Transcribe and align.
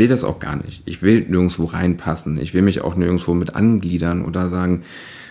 will 0.00 0.08
das 0.08 0.24
auch 0.24 0.40
gar 0.40 0.56
nicht. 0.56 0.82
Ich 0.86 1.02
will 1.02 1.26
nirgendwo 1.28 1.66
reinpassen. 1.66 2.38
Ich 2.38 2.54
will 2.54 2.62
mich 2.62 2.80
auch 2.80 2.96
nirgendwo 2.96 3.34
mit 3.34 3.54
angliedern 3.54 4.24
oder 4.24 4.48
sagen, 4.48 4.82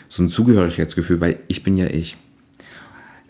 so 0.09 0.21
ein 0.21 0.29
Zugehörigkeitsgefühl, 0.29 1.19
weil 1.19 1.39
ich 1.47 1.63
bin 1.63 1.75
ja 1.75 1.87
ich. 1.87 2.17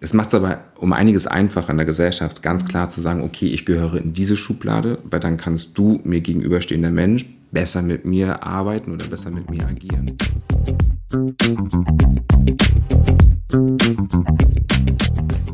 Es 0.01 0.11
macht 0.13 0.27
es 0.27 0.33
aber 0.33 0.65
um 0.75 0.91
einiges 0.91 1.27
einfacher 1.27 1.71
in 1.71 1.77
der 1.77 1.85
Gesellschaft, 1.85 2.41
ganz 2.41 2.65
klar 2.65 2.89
zu 2.89 2.99
sagen, 2.99 3.21
okay, 3.21 3.47
ich 3.47 3.65
gehöre 3.65 3.95
in 3.95 4.11
diese 4.11 4.35
Schublade, 4.35 4.99
weil 5.09 5.21
dann 5.21 5.37
kannst 5.37 5.77
du 5.77 6.01
mir 6.03 6.19
gegenüberstehender 6.19 6.91
Mensch 6.91 7.25
besser 7.51 7.81
mit 7.81 8.03
mir 8.03 8.43
arbeiten 8.43 8.91
oder 8.91 9.05
besser 9.05 9.31
mit 9.31 9.49
mir 9.49 9.65
agieren. 9.65 10.17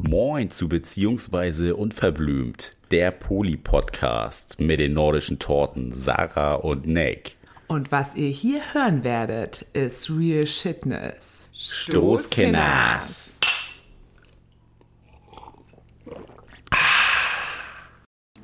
Moin 0.08 0.52
zu 0.52 0.70
Beziehungsweise 0.70 1.76
Unverblümt, 1.76 2.78
der 2.92 3.10
Poli-Podcast 3.10 4.60
mit 4.60 4.80
den 4.80 4.94
nordischen 4.94 5.40
Torten 5.40 5.94
Sarah 5.94 6.55
und 6.55 6.86
Nick. 6.86 7.38
Und 7.68 7.91
was 7.91 8.13
ihr 8.16 8.30
hier 8.30 8.62
hören 8.73 9.04
werdet, 9.04 9.63
ist 9.73 10.12
Real 10.12 10.46
Shitness. 10.46 11.49
Stoßkenners. 11.54 13.34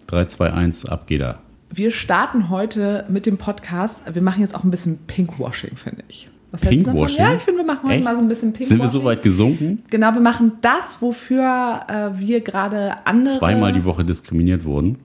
3, 0.08 0.26
2, 0.26 0.54
1, 0.54 0.86
ab 0.88 1.06
geht 1.06 1.22
er. 1.22 1.44
Wir 1.70 1.92
starten 1.92 2.50
heute 2.50 3.06
mit 3.08 3.28
dem 3.28 3.38
Podcast. 3.38 4.04
Wir 4.12 4.24
machen 4.24 4.42
jetzt 4.42 4.56
auch 4.56 4.64
ein 4.64 4.72
bisschen 4.72 5.06
Pinkwashing, 5.06 5.78
finde 5.78 6.04
ich. 6.08 6.28
Was? 6.52 6.62
Pinkwashing? 6.62 7.20
Ja, 7.20 7.34
ich 7.36 7.42
finde, 7.42 7.60
wir 7.60 7.66
machen 7.66 7.84
heute 7.84 7.96
Echt? 7.96 8.04
mal 8.04 8.16
so 8.16 8.22
ein 8.22 8.28
bisschen 8.28 8.52
Pinkwashing. 8.52 8.78
Sind 8.78 8.82
wir 8.82 8.90
so 8.90 9.04
weit 9.04 9.24
gesunken? 9.24 9.82
Genau, 9.90 10.14
wir 10.14 10.22
machen 10.22 10.54
das, 10.62 11.02
wofür 11.02 11.82
äh, 11.88 12.20
wir 12.20 12.42
gerade 12.42 13.06
andere... 13.06 13.38
Zweimal 13.38 13.72
die 13.74 13.86
Woche 13.86 14.04
diskriminiert 14.04 14.66
wurden, 14.66 14.98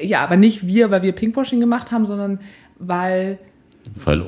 Ja, 0.00 0.22
aber 0.22 0.36
nicht 0.36 0.66
wir, 0.66 0.90
weil 0.90 1.02
wir 1.02 1.12
Pinkwashing 1.12 1.60
gemacht 1.60 1.92
haben, 1.92 2.06
sondern 2.06 2.40
weil... 2.78 3.38
weil 4.04 4.24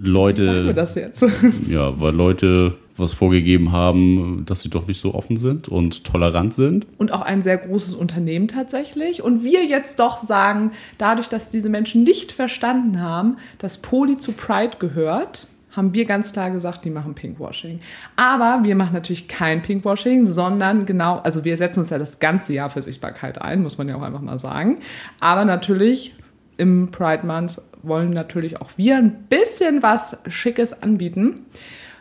Leute, 0.00 0.72
das 0.72 0.94
jetzt? 0.94 1.24
ja, 1.68 2.00
weil 2.00 2.14
Leute 2.14 2.76
was 2.96 3.12
vorgegeben 3.12 3.72
haben, 3.72 4.44
dass 4.46 4.62
sie 4.62 4.70
doch 4.70 4.86
nicht 4.86 5.00
so 5.00 5.14
offen 5.14 5.36
sind 5.36 5.68
und 5.68 6.04
tolerant 6.04 6.54
sind. 6.54 6.86
und 6.98 7.12
auch 7.12 7.20
ein 7.22 7.42
sehr 7.42 7.56
großes 7.56 7.94
Unternehmen 7.94 8.48
tatsächlich. 8.48 9.22
Und 9.22 9.44
wir 9.44 9.64
jetzt 9.64 10.00
doch 10.00 10.22
sagen, 10.22 10.72
dadurch, 10.98 11.28
dass 11.28 11.48
diese 11.48 11.68
Menschen 11.68 12.02
nicht 12.02 12.32
verstanden 12.32 13.00
haben, 13.00 13.36
dass 13.58 13.78
Poli 13.78 14.18
zu 14.18 14.32
Pride 14.32 14.78
gehört, 14.78 15.48
haben 15.78 15.94
wir 15.94 16.04
ganz 16.04 16.32
klar 16.32 16.50
gesagt, 16.50 16.84
die 16.84 16.90
machen 16.90 17.14
Pinkwashing. 17.14 17.78
Aber 18.16 18.60
wir 18.64 18.74
machen 18.74 18.92
natürlich 18.92 19.28
kein 19.28 19.62
Pinkwashing, 19.62 20.26
sondern 20.26 20.84
genau, 20.84 21.20
also 21.20 21.44
wir 21.44 21.56
setzen 21.56 21.80
uns 21.80 21.90
ja 21.90 21.98
das 21.98 22.18
ganze 22.18 22.52
Jahr 22.52 22.68
für 22.68 22.82
Sichtbarkeit 22.82 23.40
ein, 23.40 23.62
muss 23.62 23.78
man 23.78 23.88
ja 23.88 23.94
auch 23.94 24.02
einfach 24.02 24.20
mal 24.20 24.38
sagen. 24.38 24.78
Aber 25.20 25.44
natürlich 25.44 26.14
im 26.56 26.90
Pride 26.90 27.24
Month 27.24 27.62
wollen 27.82 28.10
natürlich 28.10 28.60
auch 28.60 28.70
wir 28.76 28.96
ein 28.96 29.24
bisschen 29.28 29.82
was 29.82 30.18
Schickes 30.28 30.82
anbieten. 30.82 31.46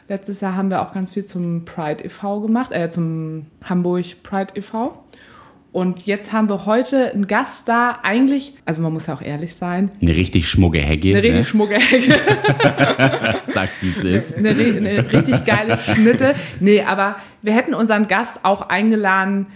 Letztes 0.09 0.41
Jahr 0.41 0.55
haben 0.55 0.71
wir 0.71 0.81
auch 0.81 0.93
ganz 0.93 1.13
viel 1.13 1.25
zum 1.25 1.65
Pride 1.65 2.03
e.V. 2.03 2.41
gemacht, 2.41 2.71
äh, 2.71 2.89
zum 2.89 3.45
Hamburg 3.63 4.23
Pride 4.23 4.53
e.V. 4.55 5.03
Und 5.71 6.07
jetzt 6.07 6.31
haben 6.31 6.49
wir 6.49 6.65
heute 6.65 7.11
einen 7.13 7.27
Gast 7.27 7.67
da. 7.69 7.99
Eigentlich, 8.01 8.53
also 8.65 8.81
man 8.81 8.93
muss 8.93 9.07
ja 9.07 9.13
auch 9.13 9.21
ehrlich 9.21 9.53
sein, 9.55 9.91
Eine 10.01 10.15
richtig 10.15 10.49
schmucke 10.49 10.79
Hecke. 10.79 11.09
eine 11.09 11.17
ne? 11.17 11.23
richtig 11.23 11.47
schmucke 11.49 11.75
Hecke, 11.75 12.15
Sag's, 13.45 13.83
wie 13.83 13.89
es 13.89 14.03
ist. 14.03 14.37
eine, 14.37 14.49
eine 14.51 15.11
richtig 15.11 15.45
geile 15.45 15.77
Schnitte. 15.77 16.35
Nee, 16.59 16.81
aber 16.81 17.17
wir 17.41 17.53
hätten 17.53 17.73
unseren 17.73 18.07
Gast 18.07 18.39
auch 18.43 18.69
eingeladen, 18.69 19.47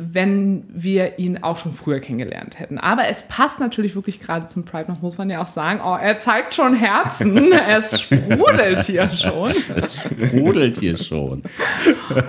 wenn 0.00 0.62
wir 0.68 1.18
ihn 1.18 1.42
auch 1.42 1.56
schon 1.56 1.72
früher 1.72 1.98
kennengelernt 1.98 2.60
hätten. 2.60 2.78
Aber 2.78 3.08
es 3.08 3.24
passt 3.26 3.58
natürlich 3.58 3.96
wirklich 3.96 4.20
gerade 4.20 4.46
zum 4.46 4.64
Pride, 4.64 4.84
Month, 4.86 5.02
muss 5.02 5.18
man 5.18 5.28
ja 5.28 5.42
auch 5.42 5.48
sagen. 5.48 5.80
Oh, 5.84 5.96
er 6.00 6.18
zeigt 6.18 6.54
schon 6.54 6.74
Herzen. 6.74 7.52
es 7.68 8.00
sprudelt 8.00 8.82
hier 8.82 9.10
schon. 9.10 9.52
Es 9.74 9.96
sprudelt 9.96 10.78
hier 10.78 10.96
schon. 10.96 11.42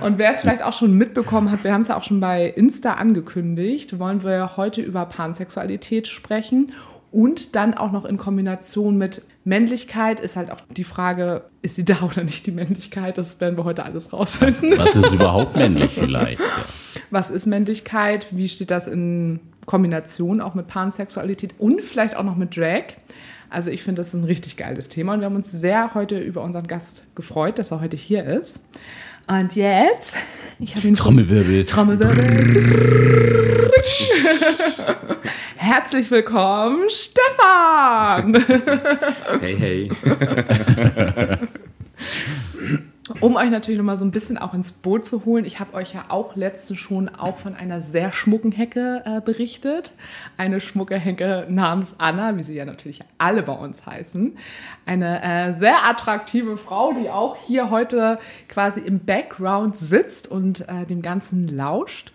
Und 0.02 0.18
wer 0.18 0.32
es 0.32 0.40
vielleicht 0.40 0.64
auch 0.64 0.72
schon 0.72 0.94
mitbekommen 0.94 1.52
hat, 1.52 1.62
wir 1.62 1.72
haben 1.72 1.82
es 1.82 1.88
ja 1.88 1.96
auch 1.96 2.02
schon 2.02 2.18
bei 2.18 2.46
Insta 2.46 2.94
angekündigt, 2.94 4.00
wollen 4.00 4.24
wir 4.24 4.56
heute 4.56 4.82
über 4.82 5.06
Pansexualität 5.06 6.08
sprechen 6.08 6.72
und 7.12 7.54
dann 7.54 7.74
auch 7.74 7.92
noch 7.92 8.04
in 8.04 8.16
Kombination 8.16 8.96
mit 8.96 9.22
Männlichkeit 9.44 10.20
ist 10.20 10.36
halt 10.36 10.50
auch 10.50 10.60
die 10.76 10.84
Frage, 10.84 11.44
ist 11.62 11.76
sie 11.76 11.84
da 11.84 12.02
oder 12.02 12.24
nicht 12.24 12.46
die 12.46 12.52
Männlichkeit? 12.52 13.16
Das 13.16 13.40
werden 13.40 13.56
wir 13.56 13.64
heute 13.64 13.84
alles 13.84 14.12
rauswissen. 14.12 14.76
Was 14.76 14.96
ist 14.96 15.12
überhaupt 15.12 15.56
männlich 15.56 15.92
vielleicht? 15.92 16.40
Ja. 16.40 16.46
Was 17.10 17.28
ist 17.28 17.46
Männlichkeit? 17.46 18.28
Wie 18.30 18.48
steht 18.48 18.70
das 18.70 18.86
in 18.86 19.40
Kombination 19.66 20.40
auch 20.40 20.54
mit 20.54 20.68
Pansexualität 20.68 21.54
und 21.58 21.82
vielleicht 21.82 22.16
auch 22.16 22.22
noch 22.22 22.36
mit 22.36 22.56
Drag? 22.56 22.84
Also 23.48 23.70
ich 23.70 23.82
finde 23.82 24.00
das 24.00 24.08
ist 24.08 24.14
ein 24.14 24.24
richtig 24.24 24.56
geiles 24.56 24.88
Thema 24.88 25.14
und 25.14 25.20
wir 25.20 25.26
haben 25.26 25.34
uns 25.34 25.50
sehr 25.50 25.94
heute 25.94 26.20
über 26.20 26.42
unseren 26.42 26.68
Gast 26.68 27.04
gefreut, 27.16 27.58
dass 27.58 27.72
er 27.72 27.80
heute 27.80 27.96
hier 27.96 28.24
ist. 28.24 28.60
Und 29.26 29.56
jetzt, 29.56 30.16
ich 30.60 30.76
habe 30.76 30.86
ihn 30.86 30.94
Trommelwirbel. 30.94 31.64
Trommelwirbel. 31.64 33.70
Herzlich 35.56 36.10
willkommen, 36.10 36.88
Stefan! 36.88 38.34
Hey, 39.40 39.56
hey. 39.58 39.88
Um 43.20 43.36
euch 43.36 43.50
natürlich 43.50 43.78
noch 43.78 43.84
mal 43.84 43.96
so 43.96 44.04
ein 44.04 44.12
bisschen 44.12 44.38
auch 44.38 44.54
ins 44.54 44.72
Boot 44.72 45.04
zu 45.04 45.24
holen, 45.24 45.44
ich 45.44 45.58
habe 45.58 45.74
euch 45.74 45.94
ja 45.94 46.04
auch 46.08 46.36
letztens 46.36 46.78
schon 46.78 47.08
auch 47.08 47.38
von 47.38 47.54
einer 47.54 47.80
sehr 47.80 48.12
schmucken 48.12 48.52
Hecke 48.52 49.02
äh, 49.04 49.20
berichtet. 49.20 49.92
Eine 50.36 50.60
schmucke 50.60 50.96
Hecke 50.96 51.46
namens 51.48 51.96
Anna, 51.98 52.36
wie 52.36 52.42
sie 52.42 52.54
ja 52.54 52.64
natürlich 52.64 53.00
alle 53.18 53.42
bei 53.42 53.52
uns 53.52 53.84
heißen. 53.84 54.36
Eine 54.86 55.22
äh, 55.22 55.52
sehr 55.54 55.84
attraktive 55.84 56.56
Frau, 56.56 56.92
die 56.92 57.10
auch 57.10 57.36
hier 57.36 57.70
heute 57.70 58.18
quasi 58.48 58.80
im 58.80 59.00
Background 59.00 59.76
sitzt 59.76 60.30
und 60.30 60.68
äh, 60.68 60.86
dem 60.86 61.02
Ganzen 61.02 61.48
lauscht. 61.48 62.12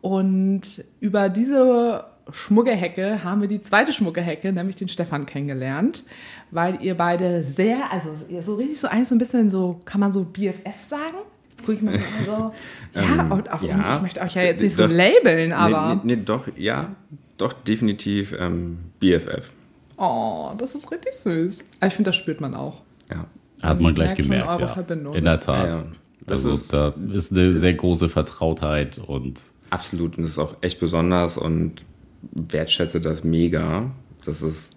Und 0.00 0.82
über 1.00 1.28
diese 1.28 2.04
schmucke 2.30 2.72
Hecke 2.72 3.24
haben 3.24 3.40
wir 3.40 3.48
die 3.48 3.60
zweite 3.60 3.92
schmucke 3.92 4.20
Hecke, 4.20 4.52
nämlich 4.52 4.76
den 4.76 4.88
Stefan 4.88 5.26
kennengelernt, 5.26 6.04
weil 6.52 6.80
ihr 6.82 6.94
beide 6.96 7.42
sehr, 7.42 7.90
also 7.90 8.10
ihr 8.28 8.42
so 8.44 8.54
richtig 8.54 8.78
so 8.80 8.86
eigentlich 8.86 9.08
so 9.08 9.14
ein 9.16 9.18
bisschen 9.18 9.50
so, 9.50 9.80
kann 9.84 10.00
man 10.00 10.12
so 10.12 10.22
BFF 10.24 10.80
sagen? 10.80 11.16
Jetzt 11.50 11.60
gucke 11.62 11.72
ich 11.74 11.82
mir 11.82 11.90
mal 11.92 12.00
so, 12.24 12.52
ja, 12.94 13.26
und 13.28 13.50
auch, 13.52 13.62
ja. 13.62 13.96
ich 13.96 14.02
möchte 14.02 14.20
euch 14.20 14.34
ja 14.34 14.42
jetzt 14.42 14.62
nicht 14.62 14.74
so 14.76 14.86
Doch. 14.86 14.94
labeln, 14.94 15.52
aber, 15.52 15.96
Nee, 15.96 16.00
nee, 16.04 16.16
nee, 16.16 16.22
doch, 16.24 16.46
ja, 16.56 16.94
doch, 17.38 17.52
definitiv 17.52 18.34
ähm, 18.38 18.78
BFF. 19.00 19.50
oh, 19.96 20.52
das 20.56 20.74
ist 20.76 20.90
richtig 20.92 21.12
süß. 21.14 21.58
Aber 21.80 21.88
ich 21.88 21.94
finde, 21.94 22.08
das 22.10 22.16
spürt 22.16 22.40
man 22.40 22.54
auch. 22.54 22.82
Ja. 23.10 23.26
Hat 23.62 23.80
man 23.80 23.94
gleich 23.94 24.14
gemerkt, 24.14 24.60
ja. 24.60 24.66
Verbindung. 24.68 25.14
In 25.14 25.24
der 25.24 25.40
Tat. 25.40 25.66
Ja, 25.68 25.76
ja. 25.78 25.82
Das 26.26 26.44
also 26.44 26.52
ist- 26.52 26.72
da 26.72 26.94
ist 27.12 27.32
eine 27.32 27.50
das- 27.50 27.60
sehr 27.60 27.74
große 27.74 28.08
Vertrautheit 28.08 28.98
und 28.98 29.40
Absolut, 29.70 30.16
und 30.18 30.24
das 30.24 30.32
ist 30.32 30.38
auch 30.38 30.54
echt 30.60 30.80
besonders 30.80 31.38
und 31.38 31.84
wertschätze 32.32 33.00
das 33.00 33.24
mega. 33.24 33.90
Das 34.24 34.42
ist 34.42 34.72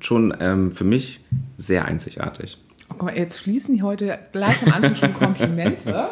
schon 0.00 0.34
ähm, 0.40 0.72
für 0.72 0.84
mich 0.84 1.20
sehr 1.58 1.84
einzigartig. 1.84 2.58
Oh, 2.90 2.94
guck 2.98 3.02
mal, 3.04 3.16
jetzt 3.16 3.38
fließen 3.38 3.76
hier 3.76 3.84
heute 3.84 4.18
gleich 4.32 4.62
am 4.66 4.72
Anfang 4.72 4.96
schon 4.96 5.14
Komplimente. 5.14 6.10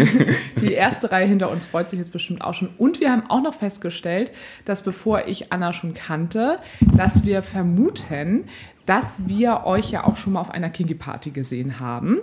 Die 0.60 0.72
erste 0.72 1.10
Reihe 1.10 1.26
hinter 1.26 1.50
uns 1.50 1.66
freut 1.66 1.90
sich 1.90 1.98
jetzt 1.98 2.12
bestimmt 2.12 2.42
auch 2.42 2.54
schon. 2.54 2.68
Und 2.78 3.00
wir 3.00 3.10
haben 3.10 3.28
auch 3.28 3.42
noch 3.42 3.54
festgestellt, 3.54 4.30
dass 4.64 4.82
bevor 4.82 5.26
ich 5.26 5.52
Anna 5.52 5.72
schon 5.72 5.94
kannte, 5.94 6.60
dass 6.96 7.24
wir 7.24 7.42
vermuten, 7.42 8.44
dass 8.86 9.26
wir 9.26 9.64
euch 9.64 9.90
ja 9.90 10.04
auch 10.04 10.16
schon 10.16 10.34
mal 10.34 10.40
auf 10.40 10.50
einer 10.50 10.70
Kinky 10.70 10.94
Party 10.94 11.30
gesehen 11.30 11.80
haben. 11.80 12.20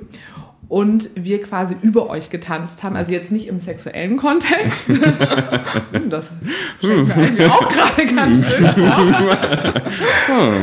Und 0.70 1.10
wir 1.16 1.42
quasi 1.42 1.76
über 1.82 2.12
euch 2.12 2.30
getanzt 2.30 2.84
haben, 2.84 2.96
also 2.96 3.12
jetzt 3.12 3.32
nicht 3.32 3.48
im 3.48 3.60
sexuellen 3.60 4.18
Kontext. 4.18 4.90
Hm, 4.90 6.10
das 6.12 6.34
stellt 6.78 7.08
mir 7.08 7.24
irgendwie 7.24 7.46
auch 7.46 7.68
gerade 7.68 8.06
ganz 8.16 8.46
schön 8.48 8.68
vor. 8.68 8.98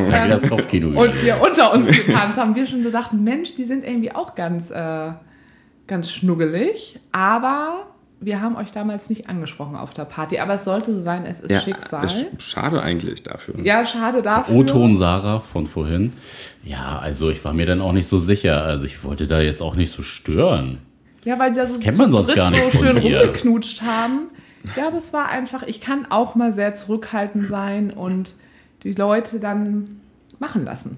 wie 0.06 0.10
das 0.28 0.48
Kopfkino 0.48 0.88
Und 1.02 1.22
wir 1.22 1.36
ist. 1.36 1.44
unter 1.44 1.72
uns 1.74 1.88
getanzt 1.88 2.38
haben, 2.38 2.54
wir 2.54 2.66
schon 2.66 2.84
so 2.84 2.90
dachten, 2.90 3.24
Mensch, 3.24 3.56
die 3.56 3.64
sind 3.64 3.82
irgendwie 3.84 4.12
auch 4.12 4.36
ganz, 4.36 4.70
äh, 4.70 5.10
ganz 5.88 6.12
schnuggelig. 6.12 7.00
Aber 7.10 7.88
wir 8.20 8.40
haben 8.40 8.56
euch 8.56 8.72
damals 8.72 9.10
nicht 9.10 9.28
angesprochen 9.28 9.76
auf 9.76 9.92
der 9.92 10.04
Party. 10.04 10.38
Aber 10.38 10.54
es 10.54 10.64
sollte 10.64 10.94
so 10.94 11.00
sein, 11.00 11.26
es 11.26 11.40
ist 11.40 11.62
Schicksal. 11.62 12.04
ist 12.04 12.26
schade 12.38 12.82
eigentlich 12.82 13.22
dafür. 13.22 13.54
ja, 13.62 13.84
schade 13.86 14.22
dafür. 14.22 14.54
O-Ton 14.54 14.94
Sarah 14.94 15.40
von 15.40 15.66
vorhin. 15.66 16.12
Ja, 16.64 16.98
also 16.98 17.30
ich 17.30 17.44
war 17.44 17.52
mir 17.52 17.66
dann 17.66 17.80
auch 17.80 17.92
nicht 17.92 18.08
so 18.08 18.18
sicher. 18.18 18.62
Also 18.62 18.86
ich 18.86 19.04
wollte 19.04 19.26
da 19.26 19.40
jetzt 19.40 19.60
auch 19.60 19.74
nicht 19.74 19.92
so 19.92 20.02
stören. 20.02 20.78
Ja, 21.24 21.38
weil 21.38 21.52
die 21.52 21.58
da 21.58 21.66
so, 21.66 21.80
kennt 21.80 21.98
man 21.98 22.10
sonst 22.10 22.34
gar 22.34 22.50
nicht 22.50 22.62
so 22.72 22.78
von 22.78 22.86
schön 22.86 23.00
dir. 23.00 23.20
rumgeknutscht 23.20 23.82
haben. 23.82 24.30
Ja, 24.76 24.90
das 24.90 25.12
war 25.12 25.28
einfach, 25.28 25.62
ich 25.64 25.80
kann 25.80 26.06
auch 26.08 26.34
mal 26.34 26.52
sehr 26.52 26.74
zurückhaltend 26.74 27.46
sein 27.46 27.90
und 27.90 28.34
die 28.82 28.92
Leute 28.92 29.40
dann 29.40 30.00
machen 30.38 30.64
lassen. 30.64 30.96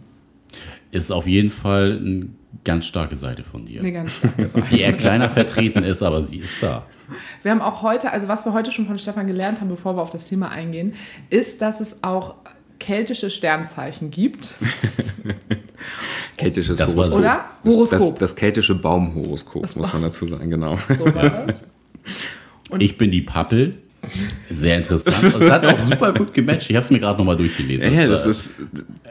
Ist 0.91 1.11
auf 1.11 1.27
jeden 1.27 1.51
Fall 1.51 1.99
eine 1.99 2.29
ganz 2.65 2.87
starke 2.87 3.15
Seite 3.17 3.45
von 3.45 3.67
dir. 3.67 3.81
Eine 3.81 3.93
ganz 3.93 4.13
starke 4.13 4.49
Sache. 4.49 4.65
Die 4.71 4.81
eher 4.81 4.93
kleiner 4.93 5.29
vertreten 5.31 5.85
ist, 5.85 6.03
aber 6.03 6.23
sie 6.23 6.39
ist 6.39 6.63
da. 6.63 6.87
Wir 7.43 7.51
haben 7.51 7.61
auch 7.61 7.83
heute, 7.83 8.11
also 8.13 8.29
was 8.29 8.45
wir 8.47 8.53
heute 8.53 8.73
schon 8.73 8.87
von 8.87 8.99
Stefan 8.99 9.27
gelernt 9.27 9.61
haben, 9.61 9.69
bevor 9.69 9.97
wir 9.97 10.03
auf 10.03 10.11
das 10.11 10.25
Thema 10.25 10.51
eingehen, 10.51 10.95
ist, 11.31 11.61
dass 11.63 11.81
es 11.81 12.03
auch 12.03 12.35
keltische 12.79 13.31
Sternzeichen 13.31 14.11
gibt. 14.11 14.55
Keltisches 16.37 16.77
Das 16.77 16.93
Horoskop. 16.95 17.13
so. 17.15 17.19
Oder? 17.19 17.45
Das, 17.65 17.75
Horoskop. 17.75 17.99
das, 18.11 18.31
das 18.31 18.37
keltische 18.37 18.75
Baumhoroskop, 18.75 19.63
Das 19.63 19.77
muss 19.77 19.93
man 19.93 20.03
dazu 20.03 20.27
sagen, 20.27 20.49
genau. 20.51 20.77
So 20.77 21.15
war 21.15 21.47
das. 21.47 21.65
Und- 22.71 22.81
Ich 22.83 22.97
bin 22.99 23.11
die 23.11 23.23
Pappel. 23.23 23.79
Sehr 24.51 24.79
interessant. 24.79 25.23
Es 25.23 25.51
hat 25.51 25.65
auch 25.67 25.79
super 25.79 26.13
gut 26.13 26.33
gematcht. 26.35 26.71
Ich 26.71 26.77
habe 26.77 26.85
es 26.85 26.91
mir 26.91 26.99
gerade 26.99 27.19
nochmal 27.19 27.37
durchgelesen. 27.37 27.93
Ja, 27.93 28.07
das 28.07 28.27
äh, 28.27 28.31
ist, 28.31 28.53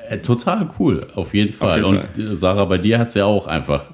äh, 0.10 0.18
total 0.20 0.68
cool, 0.80 1.02
auf 1.16 1.34
jeden 1.34 1.54
Fall. 1.54 1.84
jeden 1.84 1.98
Und 1.98 2.32
äh, 2.32 2.36
Sarah, 2.36 2.66
bei 2.66 2.78
dir 2.78 3.00
hat 3.00 3.10
es 3.10 3.14
ja 3.16 3.26
auch 3.26 3.48
einfach 3.48 3.92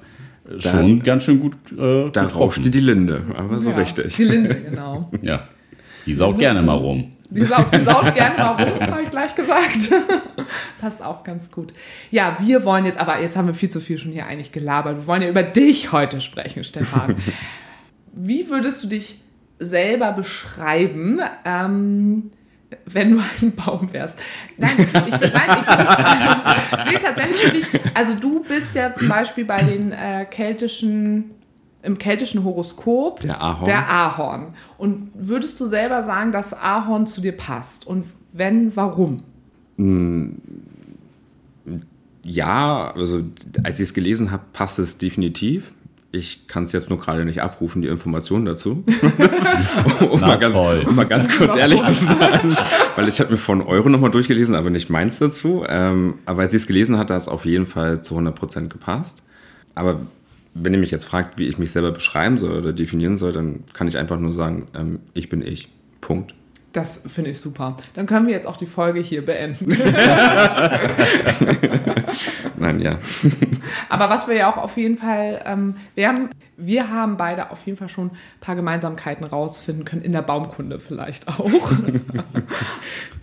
äh, 0.48 0.56
Da- 0.58 0.70
schon 0.70 1.00
ganz 1.02 1.24
schön 1.24 1.40
gut 1.40 1.54
äh, 1.78 2.10
darauf 2.10 2.54
steht 2.54 2.74
die 2.74 2.80
Linde, 2.80 3.22
aber 3.36 3.58
so 3.58 3.70
Ja, 3.70 3.76
richtig. 3.76 4.16
Die 4.16 4.24
Linde, 4.24 4.54
genau. 4.70 5.10
Ja, 5.22 5.48
die 6.06 6.14
saut 6.14 6.38
gerne 6.38 6.62
mal 6.62 6.76
rum. 6.76 7.10
Die 7.30 7.44
saugt, 7.44 7.74
die 7.74 7.80
saugt 7.80 8.14
gerne 8.14 8.36
mal 8.36 8.62
rum, 8.62 8.80
habe 8.80 9.02
ich 9.02 9.10
gleich 9.10 9.34
gesagt. 9.34 9.90
Passt 10.80 11.02
auch 11.02 11.24
ganz 11.24 11.50
gut. 11.50 11.72
Ja, 12.10 12.36
wir 12.40 12.64
wollen 12.64 12.84
jetzt, 12.84 12.98
aber 12.98 13.20
jetzt 13.20 13.34
haben 13.36 13.46
wir 13.48 13.54
viel 13.54 13.70
zu 13.70 13.80
viel 13.80 13.96
schon 13.98 14.12
hier 14.12 14.26
eigentlich 14.26 14.52
gelabert. 14.52 14.98
Wir 14.98 15.06
wollen 15.06 15.22
ja 15.22 15.28
über 15.30 15.42
dich 15.42 15.90
heute 15.92 16.20
sprechen, 16.20 16.62
Stefan. 16.62 17.16
Wie 18.12 18.48
würdest 18.50 18.84
du 18.84 18.88
dich 18.88 19.16
selber 19.64 20.12
beschreiben, 20.12 21.20
ähm, 21.44 22.30
wenn 22.86 23.12
du 23.12 23.18
ein 23.40 23.52
Baum 23.52 23.92
wärst? 23.92 24.18
Nein, 24.56 24.70
ich, 24.78 24.92
nein, 24.92 25.04
ich 25.08 25.14
es, 25.14 26.84
nee, 26.90 26.98
tatsächlich 26.98 27.70
dich, 27.70 27.80
also 27.94 28.14
du 28.14 28.42
bist 28.42 28.74
ja 28.74 28.92
zum 28.94 29.08
Beispiel 29.08 29.44
bei 29.44 29.58
den 29.58 29.92
äh, 29.92 30.26
keltischen, 30.28 31.30
im 31.82 31.98
keltischen 31.98 32.44
Horoskop 32.44 33.20
Der 33.20 33.40
Ahorn. 33.40 33.64
der 33.66 33.88
Ahorn. 33.88 34.54
Und 34.78 35.10
würdest 35.14 35.60
du 35.60 35.66
selber 35.66 36.02
sagen, 36.02 36.32
dass 36.32 36.52
Ahorn 36.52 37.06
zu 37.06 37.20
dir 37.20 37.36
passt? 37.36 37.86
Und 37.86 38.06
wenn, 38.32 38.74
warum? 38.76 39.22
Ja, 42.24 42.92
also 42.94 43.22
als 43.62 43.80
ich 43.80 43.88
es 43.88 43.94
gelesen 43.94 44.30
habe, 44.30 44.44
passt 44.52 44.78
es 44.78 44.98
definitiv. 44.98 45.74
Ich 46.14 46.46
kann 46.46 46.62
es 46.62 46.70
jetzt 46.70 46.90
nur 46.90 47.00
gerade 47.00 47.24
nicht 47.24 47.42
abrufen, 47.42 47.82
die 47.82 47.88
Informationen 47.88 48.44
dazu. 48.44 48.84
um, 50.08 50.20
Na 50.20 50.28
mal 50.28 50.38
ganz, 50.38 50.56
um 50.56 50.94
mal 50.94 51.06
ganz 51.06 51.28
kurz 51.28 51.56
ehrlich 51.56 51.82
zu 51.84 51.92
sein. 51.92 52.56
Weil 52.94 53.08
ich 53.08 53.18
habe 53.18 53.32
mir 53.32 53.36
von 53.36 53.60
Euro 53.60 53.88
nochmal 53.88 54.12
durchgelesen, 54.12 54.54
aber 54.54 54.70
nicht 54.70 54.90
meins 54.90 55.18
dazu. 55.18 55.64
Ähm, 55.68 56.18
aber 56.24 56.42
als 56.42 56.54
ich 56.54 56.62
es 56.62 56.68
gelesen 56.68 56.98
hatte, 56.98 57.14
hat 57.14 57.22
es 57.22 57.26
auf 57.26 57.46
jeden 57.46 57.66
Fall 57.66 58.00
zu 58.00 58.16
100% 58.16 58.68
gepasst. 58.68 59.24
Aber 59.74 60.02
wenn 60.54 60.72
ihr 60.72 60.78
mich 60.78 60.92
jetzt 60.92 61.04
fragt, 61.04 61.36
wie 61.36 61.48
ich 61.48 61.58
mich 61.58 61.72
selber 61.72 61.90
beschreiben 61.90 62.38
soll 62.38 62.58
oder 62.58 62.72
definieren 62.72 63.18
soll, 63.18 63.32
dann 63.32 63.64
kann 63.72 63.88
ich 63.88 63.98
einfach 63.98 64.20
nur 64.20 64.30
sagen, 64.30 64.68
ähm, 64.78 65.00
ich 65.14 65.28
bin 65.28 65.42
ich. 65.42 65.68
Punkt. 66.00 66.36
Das 66.74 67.04
finde 67.08 67.30
ich 67.30 67.38
super. 67.38 67.76
Dann 67.94 68.06
können 68.06 68.26
wir 68.26 68.34
jetzt 68.34 68.46
auch 68.48 68.56
die 68.56 68.66
Folge 68.66 68.98
hier 69.00 69.24
beenden. 69.24 69.66
Nein, 72.56 72.80
ja. 72.80 72.90
Aber 73.88 74.10
was 74.10 74.28
wir 74.28 74.34
ja 74.36 74.52
auch 74.52 74.56
auf 74.56 74.76
jeden 74.76 74.96
Fall, 74.98 75.42
ähm, 75.46 75.76
wir, 75.94 76.08
haben, 76.08 76.30
wir 76.56 76.90
haben 76.90 77.16
beide 77.16 77.50
auf 77.50 77.64
jeden 77.66 77.78
Fall 77.78 77.88
schon 77.88 78.08
ein 78.08 78.16
paar 78.40 78.56
Gemeinsamkeiten 78.56 79.24
rausfinden 79.24 79.84
können, 79.84 80.02
in 80.02 80.12
der 80.12 80.22
Baumkunde 80.22 80.78
vielleicht 80.80 81.28
auch. 81.28 81.50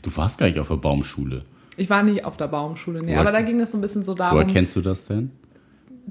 Du 0.02 0.16
warst 0.18 0.40
gar 0.40 0.48
nicht 0.48 0.60
auf 0.60 0.68
der 0.70 0.78
Baumschule. 0.78 1.44
Ich 1.78 1.90
war 1.90 2.02
nicht 2.04 2.26
auf 2.26 2.36
der 2.38 2.48
Baumschule, 2.48 3.02
nee, 3.02 3.12
Woher- 3.12 3.22
aber 3.22 3.32
da 3.32 3.42
ging 3.42 3.60
es 3.62 3.72
so 3.72 3.78
ein 3.78 3.82
bisschen 3.82 4.04
so 4.04 4.14
darum. 4.14 4.40
Woher 4.40 4.48
kennst 4.48 4.76
du 4.76 4.82
das 4.82 5.06
denn? 5.06 5.32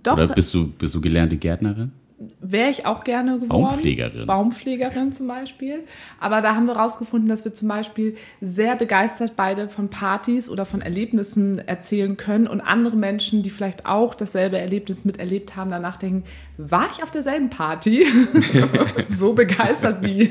doch, 0.02 0.12
Oder 0.14 0.28
bist 0.28 0.54
du, 0.54 0.68
bist 0.68 0.94
du 0.94 1.00
gelernte 1.00 1.36
Gärtnerin? 1.36 1.92
Wäre 2.40 2.68
ich 2.68 2.84
auch 2.84 3.02
gerne 3.04 3.38
geworden. 3.38 3.48
Baumpflegerin. 3.48 4.26
Baumpflegerin 4.26 5.12
zum 5.12 5.26
Beispiel. 5.26 5.84
Aber 6.18 6.42
da 6.42 6.54
haben 6.54 6.66
wir 6.66 6.76
rausgefunden, 6.76 7.28
dass 7.28 7.44
wir 7.44 7.54
zum 7.54 7.68
Beispiel 7.68 8.16
sehr 8.42 8.76
begeistert 8.76 9.32
beide 9.36 9.68
von 9.68 9.88
Partys 9.88 10.50
oder 10.50 10.66
von 10.66 10.82
Erlebnissen 10.82 11.58
erzählen 11.58 12.18
können 12.18 12.46
und 12.46 12.60
andere 12.60 12.96
Menschen, 12.96 13.42
die 13.42 13.48
vielleicht 13.48 13.86
auch 13.86 14.14
dasselbe 14.14 14.58
Erlebnis 14.58 15.06
miterlebt 15.06 15.56
haben, 15.56 15.70
danach 15.70 15.96
denken, 15.96 16.24
war 16.58 16.88
ich 16.92 17.02
auf 17.02 17.10
derselben 17.10 17.48
Party? 17.48 18.06
so 19.08 19.32
begeistert, 19.32 20.02
wie 20.02 20.28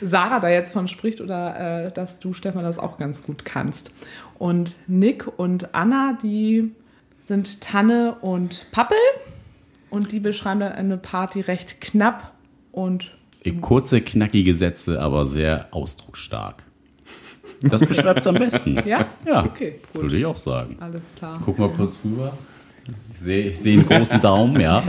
Sarah 0.00 0.40
da 0.40 0.48
jetzt 0.48 0.72
von 0.72 0.88
spricht 0.88 1.20
oder 1.20 1.86
äh, 1.86 1.92
dass 1.92 2.18
du, 2.18 2.32
Stefan, 2.32 2.64
das 2.64 2.80
auch 2.80 2.98
ganz 2.98 3.22
gut 3.22 3.44
kannst. 3.44 3.92
Und 4.38 4.78
Nick 4.88 5.38
und 5.38 5.72
Anna, 5.72 6.18
die 6.20 6.72
sind 7.20 7.60
Tanne 7.60 8.16
und 8.20 8.66
Pappel. 8.72 8.96
Und 9.92 10.10
die 10.10 10.20
beschreiben 10.20 10.60
dann 10.60 10.72
eine 10.72 10.96
Party 10.96 11.42
recht 11.42 11.80
knapp 11.82 12.32
und 12.72 13.12
Kurze, 13.60 14.00
knackige 14.00 14.54
Sätze, 14.54 15.00
aber 15.00 15.26
sehr 15.26 15.66
ausdrucksstark. 15.70 16.62
Das 17.60 17.84
beschreibt 17.84 18.20
es 18.20 18.26
am 18.26 18.36
besten. 18.36 18.82
ja? 18.86 19.04
Ja, 19.26 19.44
Okay, 19.44 19.80
gut. 19.92 20.02
würde 20.02 20.16
ich 20.16 20.24
auch 20.24 20.36
sagen. 20.38 20.76
Alles 20.80 21.02
klar. 21.16 21.40
Guck 21.44 21.58
mal 21.58 21.68
kurz 21.68 21.98
rüber. 22.04 22.32
Ich 23.12 23.18
sehe 23.18 23.48
ich 23.50 23.58
sehe 23.60 23.78
einen 23.78 23.86
großen 23.88 24.20
Daumen, 24.20 24.60
ja. 24.60 24.82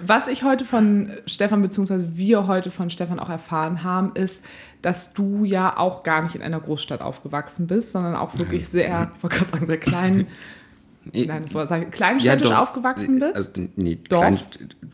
Was 0.00 0.28
ich 0.28 0.42
heute 0.44 0.64
von 0.64 1.10
Stefan, 1.26 1.60
beziehungsweise 1.62 2.16
wir 2.16 2.46
heute 2.46 2.70
von 2.70 2.88
Stefan 2.90 3.18
auch 3.20 3.28
erfahren 3.28 3.82
haben, 3.84 4.12
ist, 4.14 4.42
dass 4.80 5.12
du 5.12 5.44
ja 5.44 5.76
auch 5.76 6.02
gar 6.04 6.22
nicht 6.22 6.34
in 6.34 6.42
einer 6.42 6.60
Großstadt 6.60 7.00
aufgewachsen 7.02 7.66
bist, 7.66 7.92
sondern 7.92 8.14
auch 8.16 8.36
wirklich 8.38 8.68
sehr, 8.68 9.10
ich 9.16 9.22
wollte 9.22 9.36
gerade 9.36 9.50
sagen, 9.50 9.66
sehr 9.66 9.78
klein, 9.78 10.26
nein, 11.12 11.42
das 11.44 11.54
war 11.54 11.66
kleinstädtisch 11.66 12.48
doch. 12.48 12.58
aufgewachsen 12.58 13.20
bist. 13.20 13.34
Also, 13.36 13.50
nee, 13.76 13.96
Dorf? 14.08 14.20
Klein, 14.20 14.38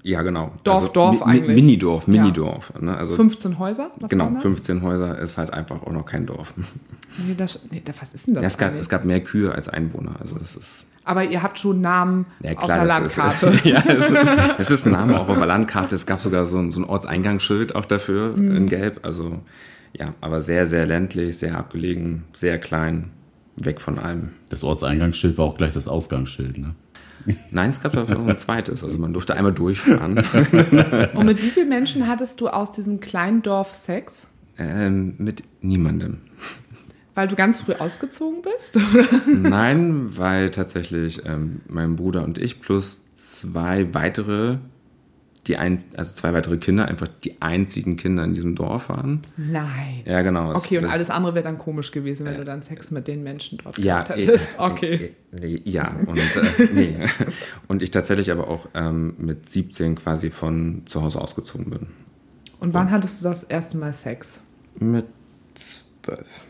ja, 0.02 0.22
genau. 0.22 0.52
Dorf, 0.64 0.92
Dorf 0.92 1.20
Mi- 1.20 1.30
eigentlich. 1.30 1.54
Minidorf, 1.56 2.06
Ja. 2.06 2.12
Minidorf. 2.22 2.72
Ne? 2.80 2.96
Also, 2.96 3.14
15 3.14 3.58
Häuser? 3.58 3.90
Genau, 4.08 4.24
waren 4.24 4.34
das? 4.34 4.42
15 4.42 4.82
Häuser 4.82 5.18
ist 5.18 5.38
halt 5.38 5.52
einfach 5.52 5.82
auch 5.82 5.92
noch 5.92 6.04
kein 6.06 6.26
Dorf. 6.26 6.54
Nee, 7.26 7.34
das, 7.36 7.60
nee, 7.70 7.82
was 8.00 8.12
ist 8.12 8.26
denn 8.26 8.34
das? 8.34 8.42
Ja, 8.42 8.46
es, 8.48 8.58
gab, 8.58 8.74
es 8.78 8.88
gab 8.88 9.04
mehr 9.04 9.20
Kühe 9.22 9.52
als 9.52 9.68
Einwohner. 9.68 10.16
Also 10.20 10.36
das 10.38 10.56
ist. 10.56 10.86
Aber 11.06 11.22
ihr 11.24 11.42
habt 11.42 11.58
schon 11.58 11.80
Namen 11.82 12.24
Ja, 12.40 12.52
auf 12.56 12.66
der 12.66 12.84
Landkarte. 12.86 13.46
ist, 13.48 13.64
ja, 13.66 13.82
es 13.86 14.08
ist, 14.08 14.28
es 14.58 14.70
ist 14.70 14.86
ein 14.86 14.92
Name 14.92 15.20
auch 15.20 15.28
auf 15.28 15.36
der 15.36 15.46
Landkarte. 15.46 15.94
Es 15.94 16.06
gab 16.06 16.20
sogar 16.22 16.46
so 16.46 16.58
ein, 16.58 16.70
so 16.70 16.80
ein 16.80 16.84
Ortseingangsschild 16.84 17.74
auch 17.76 17.84
dafür 17.84 18.36
Mhm. 18.36 18.56
in 18.56 18.66
Gelb. 18.66 19.00
Also 19.06 19.38
ja, 19.92 20.14
aber 20.20 20.40
sehr, 20.40 20.66
sehr 20.66 20.86
ländlich, 20.86 21.38
sehr 21.38 21.56
abgelegen, 21.58 22.24
sehr 22.32 22.58
klein, 22.58 23.10
weg 23.56 23.80
von 23.80 23.98
allem. 23.98 24.30
Das 24.48 24.64
Ortseingangsschild 24.64 25.38
war 25.38 25.46
auch 25.46 25.56
gleich 25.56 25.72
das 25.72 25.88
Ausgangsschild, 25.88 26.58
ne? 26.58 26.74
Nein, 27.50 27.70
es 27.70 27.80
gab 27.80 27.96
auch 27.96 28.08
noch 28.08 28.26
ein 28.26 28.36
zweites. 28.36 28.84
Also 28.84 28.98
man 28.98 29.14
durfte 29.14 29.34
einmal 29.34 29.54
durchfahren. 29.54 30.18
Und 31.14 31.26
mit 31.26 31.42
wie 31.42 31.48
vielen 31.48 31.70
Menschen 31.70 32.06
hattest 32.06 32.40
du 32.40 32.48
aus 32.48 32.70
diesem 32.70 33.00
kleinen 33.00 33.40
Dorf 33.40 33.74
Sex? 33.74 34.26
ähm, 34.58 35.14
mit 35.18 35.42
niemandem. 35.60 36.18
Weil 37.14 37.28
du 37.28 37.36
ganz 37.36 37.60
früh 37.60 37.74
ausgezogen 37.74 38.42
bist? 38.42 38.78
Nein, 39.26 40.16
weil 40.16 40.50
tatsächlich 40.50 41.24
ähm, 41.26 41.60
mein 41.68 41.96
Bruder 41.96 42.24
und 42.24 42.38
ich 42.38 42.60
plus 42.60 43.02
zwei 43.14 43.94
weitere, 43.94 44.58
die 45.46 45.56
ein, 45.56 45.84
also 45.96 46.14
zwei 46.14 46.32
weitere 46.32 46.56
Kinder, 46.56 46.86
einfach 46.86 47.08
die 47.08 47.40
einzigen 47.42 47.96
Kinder 47.96 48.24
in 48.24 48.34
diesem 48.34 48.54
Dorf 48.54 48.88
waren. 48.88 49.20
Nein. 49.36 50.02
Ja, 50.04 50.22
genau. 50.22 50.52
Okay, 50.54 50.78
und 50.78 50.86
alles 50.86 51.10
andere 51.10 51.34
wäre 51.34 51.44
dann 51.44 51.58
komisch 51.58 51.92
gewesen, 51.92 52.26
wenn 52.26 52.36
du 52.36 52.44
dann 52.44 52.62
Sex 52.62 52.90
mit 52.90 53.08
den 53.08 53.22
Menschen 53.22 53.58
dort 53.62 53.76
ja, 53.78 54.02
gehabt 54.02 54.18
hättest. 54.18 54.58
äh, 54.58 54.62
Okay. 54.62 55.10
äh, 55.40 55.54
äh, 55.54 55.60
Ja, 55.64 55.94
und 56.06 56.18
äh, 56.18 56.68
nee. 56.72 56.96
Und 57.68 57.82
ich 57.82 57.90
tatsächlich 57.90 58.30
aber 58.30 58.48
auch 58.48 58.68
ähm, 58.74 59.14
mit 59.18 59.50
17 59.50 59.96
quasi 59.96 60.30
von 60.30 60.82
zu 60.86 61.02
Hause 61.02 61.20
ausgezogen 61.20 61.70
bin. 61.70 61.86
Und 62.60 62.72
wann 62.74 62.90
hattest 62.90 63.20
du 63.20 63.28
das 63.28 63.42
erste 63.42 63.76
Mal 63.76 63.92
Sex? 63.92 64.40
Mit 64.78 65.06
zwölf. 65.54 66.44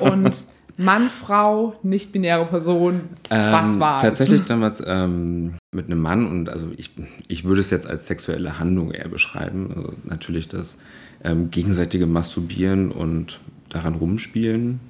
Und 0.00 0.44
Mann, 0.76 1.08
Frau, 1.08 1.76
nicht-binäre 1.82 2.46
Person, 2.46 3.02
was 3.28 3.74
Ähm, 3.74 3.80
war 3.80 4.00
Tatsächlich 4.00 4.44
damals 4.44 4.82
ähm, 4.84 5.54
mit 5.72 5.86
einem 5.86 6.00
Mann 6.00 6.26
und 6.26 6.48
also 6.48 6.68
ich, 6.76 6.90
ich 7.28 7.44
würde 7.44 7.60
es 7.60 7.70
jetzt 7.70 7.86
als 7.86 8.06
sexuelle 8.06 8.58
Handlung 8.58 8.90
eher 8.90 9.08
beschreiben. 9.08 9.72
Also 9.74 9.92
natürlich 10.04 10.48
das 10.48 10.78
ähm, 11.22 11.50
gegenseitige 11.50 12.06
Masturbieren 12.06 12.90
und 12.90 13.40
daran 13.70 13.94
rumspielen. 13.94 14.80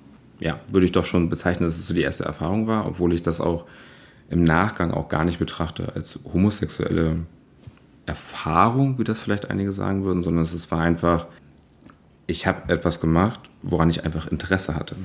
Ja, 0.40 0.60
würde 0.70 0.86
ich 0.86 0.92
doch 0.92 1.04
schon 1.04 1.28
bezeichnen, 1.28 1.66
dass 1.66 1.78
es 1.78 1.86
so 1.86 1.94
die 1.94 2.02
erste 2.02 2.24
Erfahrung 2.24 2.66
war, 2.66 2.86
obwohl 2.86 3.12
ich 3.12 3.22
das 3.22 3.40
auch 3.40 3.66
im 4.30 4.42
Nachgang 4.44 4.90
auch 4.90 5.08
gar 5.08 5.24
nicht 5.24 5.38
betrachte 5.38 5.92
als 5.94 6.18
homosexuelle 6.32 7.18
Erfahrung, 8.06 8.98
wie 8.98 9.04
das 9.04 9.18
vielleicht 9.18 9.50
einige 9.50 9.72
sagen 9.72 10.04
würden, 10.04 10.22
sondern 10.22 10.44
es 10.44 10.70
war 10.70 10.80
einfach, 10.80 11.26
ich 12.26 12.46
habe 12.46 12.72
etwas 12.72 13.00
gemacht, 13.00 13.40
woran 13.62 13.90
ich 13.90 14.04
einfach 14.04 14.26
Interesse 14.26 14.76
hatte. 14.76 14.96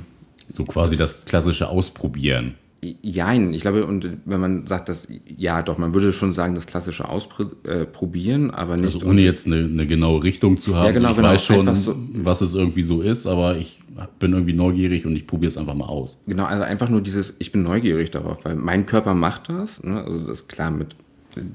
So 0.49 0.63
quasi 0.65 0.97
das 0.97 1.25
klassische 1.25 1.69
Ausprobieren. 1.69 2.55
Jein, 3.01 3.53
ich 3.53 3.61
glaube, 3.61 3.85
und 3.85 4.09
wenn 4.23 4.39
man 4.39 4.65
sagt, 4.65 4.87
dass, 4.87 5.05
ja, 5.37 5.61
doch, 5.61 5.77
man 5.77 5.93
würde 5.93 6.13
schon 6.13 6.31
sagen, 6.31 6.55
das 6.55 6.65
klassische 6.65 7.09
Ausprobieren, 7.09 8.51
aber 8.51 8.77
nicht. 8.77 8.85
Also 8.95 9.05
ohne 9.05 9.21
jetzt 9.21 9.47
eine, 9.47 9.65
eine 9.65 9.85
genaue 9.85 10.23
Richtung 10.23 10.57
zu 10.57 10.75
haben. 10.75 10.85
Ja, 10.85 10.91
genau, 10.91 11.09
ich 11.09 11.15
genau. 11.17 11.27
weiß 11.27 11.43
schon, 11.43 11.75
so- 11.75 11.95
was 12.13 12.41
es 12.41 12.53
irgendwie 12.53 12.83
so 12.83 13.01
ist, 13.01 13.27
aber 13.27 13.57
ich 13.57 13.79
bin 14.19 14.31
irgendwie 14.31 14.53
neugierig 14.53 15.05
und 15.05 15.13
ich 15.15 15.27
probiere 15.27 15.49
es 15.49 15.57
einfach 15.57 15.73
mal 15.73 15.87
aus. 15.87 16.19
Genau, 16.25 16.45
also 16.45 16.63
einfach 16.63 16.89
nur 16.89 17.01
dieses, 17.01 17.35
ich 17.39 17.51
bin 17.51 17.63
neugierig 17.63 18.11
darauf, 18.11 18.45
weil 18.45 18.55
mein 18.55 18.85
Körper 18.85 19.13
macht 19.13 19.49
das. 19.49 19.83
Ne? 19.83 20.01
Also 20.01 20.19
das 20.19 20.39
ist 20.41 20.47
klar, 20.49 20.71
mit, 20.71 20.95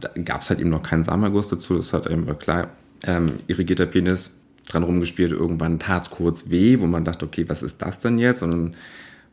da 0.00 0.10
gab 0.24 0.42
es 0.42 0.50
halt 0.50 0.60
eben 0.60 0.68
noch 0.70 0.82
keinen 0.82 1.04
Samenerguss 1.04 1.48
dazu, 1.48 1.76
das 1.76 1.92
halt 1.94 2.06
einfach 2.06 2.38
klar, 2.38 2.68
ähm, 3.02 3.32
irrigierter 3.46 3.86
Penis 3.86 4.30
dran 4.68 4.82
rumgespielt. 4.82 5.32
Irgendwann 5.32 5.78
tat 5.78 6.04
es 6.04 6.10
kurz 6.10 6.50
weh, 6.50 6.78
wo 6.80 6.86
man 6.86 7.04
dachte, 7.04 7.26
okay, 7.26 7.44
was 7.48 7.62
ist 7.62 7.82
das 7.82 7.98
denn 7.98 8.18
jetzt? 8.18 8.42
Und 8.42 8.50
dann 8.50 8.74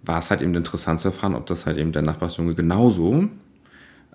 war 0.03 0.19
es 0.19 0.31
halt 0.31 0.41
eben 0.41 0.55
interessant 0.55 0.99
zu 0.99 1.09
erfahren, 1.09 1.35
ob 1.35 1.45
das 1.45 1.65
halt 1.65 1.77
eben 1.77 1.91
der 1.91 2.01
Nachbarsjunge 2.01 2.55
genauso 2.55 3.29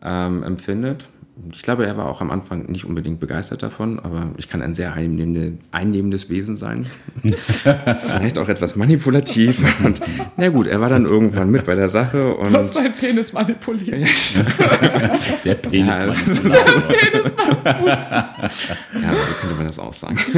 ähm, 0.02 0.42
empfindet. 0.42 1.06
Ich 1.52 1.60
glaube, 1.62 1.86
er 1.86 1.98
war 1.98 2.06
auch 2.06 2.22
am 2.22 2.30
Anfang 2.30 2.64
nicht 2.70 2.86
unbedingt 2.86 3.20
begeistert 3.20 3.62
davon, 3.62 3.98
aber 3.98 4.30
ich 4.38 4.48
kann 4.48 4.62
ein 4.62 4.72
sehr 4.72 4.94
einnehmendes 4.94 6.30
Wesen 6.30 6.56
sein. 6.56 6.86
Vielleicht 7.24 8.38
auch 8.38 8.48
etwas 8.48 8.74
manipulativ. 8.74 9.62
Und 9.84 10.00
na 10.36 10.48
gut, 10.48 10.66
er 10.66 10.80
war 10.80 10.88
dann 10.88 11.04
irgendwann 11.04 11.50
mit 11.50 11.66
bei 11.66 11.74
der 11.74 11.90
Sache. 11.90 12.34
Und 12.34 12.54
Du 12.54 12.58
hast 12.58 12.72
seinen 12.72 12.94
Penis 12.94 13.34
manipuliert. 13.34 14.08
Der 15.44 15.54
Penis 15.56 15.86
Ja, 15.86 16.12
so 16.12 16.48
lang. 16.48 16.84
Penis 16.88 17.36
manipuliert. 17.36 17.86
Ja, 17.86 19.12
so 19.12 19.32
könnte 19.40 19.54
man 19.56 19.66
das 19.66 19.78
auch 19.78 19.92
sagen. 19.92 20.18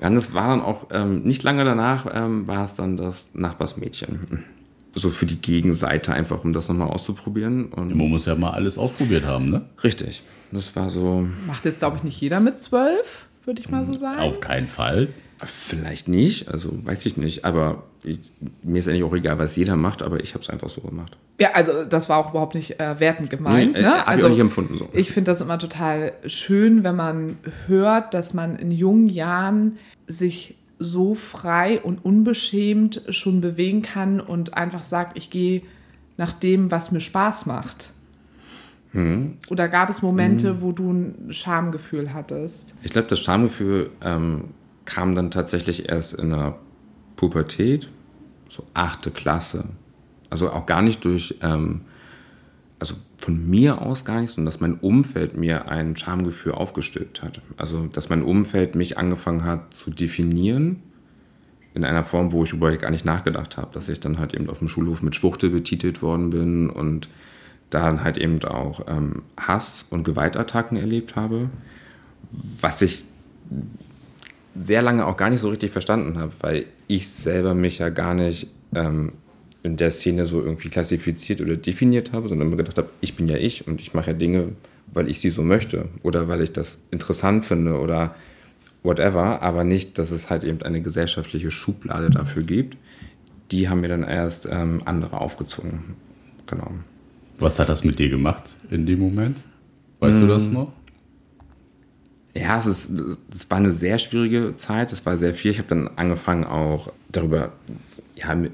ja, 0.00 0.06
und 0.06 0.14
das 0.14 0.32
war 0.34 0.48
dann 0.48 0.62
auch 0.62 0.86
ähm, 0.92 1.22
nicht 1.22 1.42
lange 1.42 1.64
danach, 1.64 2.06
ähm, 2.14 2.46
war 2.46 2.64
es 2.64 2.74
dann 2.74 2.96
das 2.96 3.30
Nachbarsmädchen. 3.34 4.44
So 4.94 5.10
für 5.10 5.26
die 5.26 5.40
Gegenseite 5.40 6.12
einfach, 6.12 6.44
um 6.44 6.52
das 6.52 6.68
nochmal 6.68 6.88
auszuprobieren. 6.88 7.66
Und 7.66 7.94
Man 7.94 8.08
muss 8.08 8.26
ja 8.26 8.34
mal 8.34 8.50
alles 8.50 8.78
ausprobiert 8.78 9.24
haben, 9.24 9.50
ne? 9.50 9.62
richtig, 9.82 10.22
das 10.52 10.74
war 10.76 10.90
so, 10.90 11.28
Macht 11.46 11.64
jetzt, 11.64 11.80
glaube 11.80 11.96
ich, 11.96 12.04
nicht 12.04 12.20
jeder 12.20 12.40
mit 12.40 12.58
zwölf, 12.58 13.26
würde 13.44 13.60
ich 13.60 13.68
mal 13.70 13.84
so 13.84 13.94
sagen. 13.94 14.20
Auf 14.20 14.40
keinen 14.40 14.68
Fall. 14.68 15.08
vielleicht 15.44 16.08
nicht, 16.08 16.48
also 16.48 16.70
weiß 16.86 17.04
ich 17.06 17.16
nicht, 17.16 17.44
aber 17.44 17.82
ich, 18.04 18.18
mir 18.62 18.78
ist 18.78 18.88
eigentlich 18.88 19.02
auch 19.02 19.14
egal, 19.14 19.38
was 19.38 19.56
jeder 19.56 19.76
macht, 19.76 20.02
aber 20.02 20.20
ich 20.20 20.34
habe 20.34 20.42
es 20.42 20.50
einfach 20.50 20.70
so 20.70 20.80
gemacht. 20.82 21.16
Ja, 21.40 21.52
also 21.52 21.84
das 21.84 22.08
war 22.08 22.18
auch 22.18 22.30
überhaupt 22.30 22.54
nicht 22.54 22.78
äh, 22.78 23.00
wertend 23.00 23.30
gemeint. 23.30 23.72
Nee, 23.72 23.80
äh, 23.80 23.82
ne? 23.82 23.90
hab 23.90 24.02
ich 24.02 24.08
also, 24.08 24.26
auch 24.26 24.30
nicht 24.30 24.40
empfunden 24.40 24.76
so. 24.76 24.88
Ich 24.92 25.10
finde 25.10 25.30
das 25.30 25.40
immer 25.40 25.58
total 25.58 26.12
schön, 26.26 26.84
wenn 26.84 26.96
man 26.96 27.38
hört, 27.66 28.14
dass 28.14 28.34
man 28.34 28.56
in 28.56 28.70
jungen 28.70 29.08
Jahren 29.08 29.78
sich 30.06 30.56
so 30.84 31.14
frei 31.14 31.80
und 31.80 32.04
unbeschämt 32.04 33.02
schon 33.08 33.40
bewegen 33.40 33.82
kann 33.82 34.20
und 34.20 34.54
einfach 34.54 34.82
sagt, 34.82 35.16
ich 35.16 35.30
gehe 35.30 35.62
nach 36.16 36.32
dem, 36.32 36.70
was 36.70 36.92
mir 36.92 37.00
Spaß 37.00 37.46
macht. 37.46 37.92
Mhm. 38.92 39.38
Oder 39.50 39.68
gab 39.68 39.90
es 39.90 40.02
Momente, 40.02 40.62
wo 40.62 40.72
du 40.72 40.92
ein 40.92 41.32
Schamgefühl 41.32 42.14
hattest? 42.14 42.74
Ich 42.82 42.92
glaube, 42.92 43.08
das 43.08 43.20
Schamgefühl 43.20 43.90
ähm, 44.02 44.50
kam 44.84 45.14
dann 45.14 45.30
tatsächlich 45.30 45.88
erst 45.88 46.14
in 46.14 46.30
der 46.30 46.58
Pubertät, 47.16 47.88
so 48.48 48.64
achte 48.74 49.10
Klasse. 49.10 49.64
Also 50.30 50.50
auch 50.50 50.66
gar 50.66 50.82
nicht 50.82 51.04
durch, 51.04 51.36
ähm, 51.42 51.80
also 52.78 52.94
von 53.24 53.48
mir 53.48 53.80
aus 53.80 54.04
gar 54.04 54.20
nicht, 54.20 54.32
sondern 54.32 54.52
dass 54.52 54.60
mein 54.60 54.74
Umfeld 54.74 55.34
mir 55.34 55.68
ein 55.70 55.96
Schamgefühl 55.96 56.52
aufgestülpt 56.52 57.22
hat. 57.22 57.40
Also 57.56 57.86
dass 57.86 58.10
mein 58.10 58.22
Umfeld 58.22 58.74
mich 58.74 58.98
angefangen 58.98 59.44
hat 59.44 59.72
zu 59.72 59.90
definieren 59.90 60.82
in 61.72 61.86
einer 61.86 62.04
Form, 62.04 62.32
wo 62.32 62.44
ich 62.44 62.52
überhaupt 62.52 62.82
gar 62.82 62.90
nicht 62.90 63.06
nachgedacht 63.06 63.56
habe, 63.56 63.72
dass 63.72 63.88
ich 63.88 63.98
dann 63.98 64.18
halt 64.18 64.34
eben 64.34 64.50
auf 64.50 64.58
dem 64.58 64.68
Schulhof 64.68 65.00
mit 65.00 65.16
Schwuchtel 65.16 65.48
betitelt 65.48 66.02
worden 66.02 66.28
bin 66.28 66.68
und 66.68 67.08
dann 67.70 68.04
halt 68.04 68.18
eben 68.18 68.44
auch 68.44 68.82
ähm, 68.88 69.22
Hass 69.40 69.86
und 69.88 70.04
Gewaltattacken 70.04 70.76
erlebt 70.76 71.16
habe, 71.16 71.48
was 72.60 72.82
ich 72.82 73.06
sehr 74.54 74.82
lange 74.82 75.06
auch 75.06 75.16
gar 75.16 75.30
nicht 75.30 75.40
so 75.40 75.48
richtig 75.48 75.70
verstanden 75.72 76.18
habe, 76.18 76.32
weil 76.40 76.66
ich 76.88 77.08
selber 77.08 77.54
mich 77.54 77.78
ja 77.78 77.88
gar 77.88 78.12
nicht 78.12 78.48
ähm, 78.74 79.12
in 79.64 79.78
der 79.78 79.90
Szene 79.90 80.26
so 80.26 80.40
irgendwie 80.40 80.68
klassifiziert 80.68 81.40
oder 81.40 81.56
definiert 81.56 82.12
habe, 82.12 82.28
sondern 82.28 82.50
mir 82.50 82.56
gedacht 82.56 82.78
habe, 82.78 82.90
ich 83.00 83.16
bin 83.16 83.28
ja 83.28 83.36
ich 83.36 83.66
und 83.66 83.80
ich 83.80 83.94
mache 83.94 84.10
ja 84.10 84.16
Dinge, 84.16 84.50
weil 84.92 85.08
ich 85.08 85.20
sie 85.20 85.30
so 85.30 85.42
möchte 85.42 85.88
oder 86.02 86.28
weil 86.28 86.42
ich 86.42 86.52
das 86.52 86.78
interessant 86.90 87.46
finde 87.46 87.80
oder 87.80 88.14
whatever, 88.82 89.42
aber 89.42 89.64
nicht, 89.64 89.98
dass 89.98 90.10
es 90.10 90.28
halt 90.28 90.44
eben 90.44 90.62
eine 90.62 90.82
gesellschaftliche 90.82 91.50
Schublade 91.50 92.10
dafür 92.10 92.42
gibt. 92.42 92.76
Die 93.50 93.68
haben 93.70 93.80
mir 93.80 93.88
dann 93.88 94.02
erst 94.02 94.46
ähm, 94.50 94.82
andere 94.84 95.18
aufgezwungen. 95.18 95.96
Genau. 96.46 96.70
Was 97.38 97.58
hat 97.58 97.70
das 97.70 97.84
mit 97.84 97.98
dir 97.98 98.10
gemacht 98.10 98.54
in 98.70 98.84
dem 98.84 99.00
Moment? 99.00 99.38
Weißt 100.00 100.20
du 100.20 100.26
das 100.26 100.46
noch? 100.46 100.72
Ja, 102.36 102.58
es, 102.58 102.66
ist, 102.66 102.90
es 103.32 103.50
war 103.50 103.58
eine 103.58 103.72
sehr 103.72 103.96
schwierige 103.96 104.56
Zeit, 104.56 104.92
es 104.92 105.06
war 105.06 105.16
sehr 105.16 105.34
viel. 105.34 105.52
Ich 105.52 105.58
habe 105.58 105.68
dann 105.68 105.88
angefangen 105.96 106.44
auch 106.44 106.92
darüber, 107.10 107.52
ja, 108.16 108.30
im, 108.32 108.50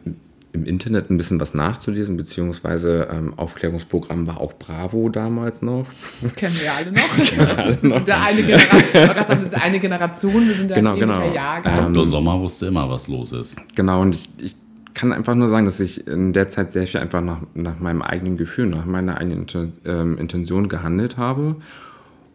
im 0.53 0.65
Internet 0.65 1.11
ein 1.11 1.17
bisschen 1.17 1.39
was 1.41 1.55
nachzulesen, 1.55 2.17
beziehungsweise 2.17 3.09
ähm, 3.13 3.35
Aufklärungsprogramm 3.37 4.27
war 4.27 4.41
auch 4.41 4.55
Bravo 4.55 5.09
damals 5.09 5.63
noch. 5.63 5.87
Kennen 6.37 6.55
wir 6.61 6.73
alle 6.73 6.93
noch. 6.93 7.17
wir 7.83 7.91
sind 7.99 8.09
ja 8.09 8.23
eine 8.23 8.43
Generation, 8.43 9.39
wir 9.41 9.45
sind 9.49 9.63
eine 9.63 9.81
Generation, 9.81 10.49
wir 10.49 10.55
sind 10.55 10.71
ja 10.71 10.77
Genau, 10.77 10.93
ein 10.95 11.01
genau. 11.01 11.33
Jahrgang. 11.33 11.95
Dr. 11.95 12.07
Sommer 12.07 12.41
wusste 12.41 12.67
immer, 12.67 12.91
was 12.91 13.07
los 13.09 13.33
ist. 13.33 13.57
Genau, 13.77 14.03
und 14.03 14.15
ich, 14.15 14.29
ich 14.39 14.57
kann 14.95 15.13
einfach 15.13 15.35
nur 15.37 15.49
sagen, 15.49 15.67
dass 15.67 15.79
ich 15.79 16.07
in 16.09 16.33
der 16.33 16.49
Zeit 16.49 16.73
sehr 16.73 16.87
viel 16.87 17.01
einfach 17.01 17.21
nach, 17.23 17.43
nach 17.55 17.79
meinem 17.79 18.03
eigenen 18.03 18.37
Gefühl, 18.37 18.67
nach 18.67 18.85
meiner 18.87 19.19
eigenen 19.19 19.47
Inten- 19.47 19.73
ähm, 19.85 20.19
Intention 20.19 20.69
gehandelt 20.69 21.17
habe 21.17 21.57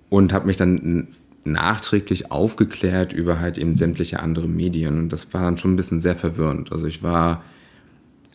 und 0.09 0.31
habe 0.31 0.47
mich 0.47 0.57
dann 0.57 1.07
nachträglich 1.43 2.31
aufgeklärt 2.31 3.13
über 3.13 3.39
halt 3.39 3.57
eben 3.57 3.75
sämtliche 3.75 4.19
andere 4.21 4.47
Medien. 4.47 4.97
Und 4.99 5.09
das 5.13 5.33
war 5.33 5.41
dann 5.41 5.57
schon 5.57 5.73
ein 5.73 5.75
bisschen 5.75 5.99
sehr 5.99 6.15
verwirrend. 6.15 6.71
Also 6.71 6.85
ich 6.85 7.03
war, 7.03 7.43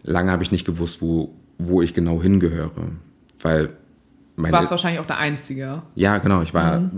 lange 0.03 0.31
habe 0.31 0.43
ich 0.43 0.51
nicht 0.53 0.65
gewusst, 0.65 1.01
wo, 1.03 1.35
wo 1.59 1.83
ich 1.83 1.95
genau 1.95 2.23
hingehöre. 2.23 2.71
Weil 3.43 3.67
Du 4.37 4.43
meine, 4.43 4.53
warst 4.57 4.71
wahrscheinlich 4.71 5.01
auch 5.01 5.07
der 5.07 5.19
Einzige. 5.19 5.83
ja, 5.95 6.19
genau, 6.19 6.41
ich 6.43 6.55
war 6.55 6.91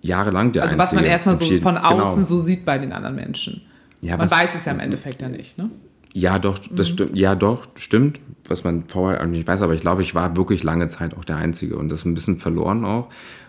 jahrelang 0.00 0.52
der 0.52 0.62
Also 0.64 0.78
was 0.78 0.92
man 0.92 0.98
Einzige. 1.04 1.12
erstmal 1.12 1.34
so 1.36 1.56
von 1.58 1.76
außen 1.76 2.14
genau. 2.14 2.24
so 2.24 2.38
sieht 2.38 2.64
bei 2.64 2.78
den 2.78 2.92
anderen 2.92 3.14
Menschen. 3.16 3.62
Ja, 4.00 4.16
man 4.16 4.30
was- 4.30 4.38
weiß 4.38 4.54
es 4.54 4.64
ja 4.64 4.72
im 4.72 4.80
Endeffekt 4.80 5.20
ja 5.22 5.28
nicht, 5.28 5.58
ne? 5.58 5.70
Ja, 6.14 6.38
doch, 6.38 6.58
das 6.70 6.88
stimmt. 6.88 7.14
Ja, 7.16 7.34
doch, 7.34 7.66
stimmt, 7.76 8.18
was 8.48 8.64
man 8.64 8.84
vorher 8.88 9.24
nicht 9.26 9.46
weiß. 9.46 9.60
Aber 9.62 9.74
ich 9.74 9.82
glaube, 9.82 10.02
ich 10.02 10.14
war 10.14 10.36
wirklich 10.36 10.64
lange 10.64 10.88
Zeit 10.88 11.14
auch 11.16 11.24
der 11.24 11.36
Einzige 11.36 11.76
und 11.76 11.90
das 11.90 12.04
ein 12.04 12.14
bisschen 12.14 12.38
verloren 12.38 12.84
auch, 12.84 13.08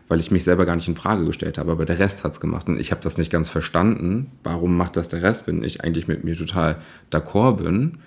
weil 0.09 0.19
ich 0.19 0.29
mich 0.29 0.43
selber 0.43 0.65
gar 0.65 0.75
nicht 0.75 0.87
in 0.87 0.95
Frage 0.95 1.23
gestellt 1.25 1.57
habe. 1.57 1.71
Aber 1.71 1.85
der 1.85 1.97
Rest 1.99 2.23
hat's 2.23 2.39
gemacht 2.39 2.67
und 2.67 2.79
ich 2.79 2.91
habe 2.91 3.01
das 3.01 3.17
nicht 3.17 3.31
ganz 3.31 3.47
verstanden. 3.49 4.29
Warum 4.43 4.75
macht 4.77 4.97
das 4.97 5.07
der 5.09 5.23
Rest, 5.23 5.47
wenn 5.47 5.63
ich 5.63 5.83
eigentlich 5.83 6.07
mit 6.07 6.23
mir 6.25 6.35
total 6.37 6.77
d'accord 7.11 7.63
bin? 7.63 7.99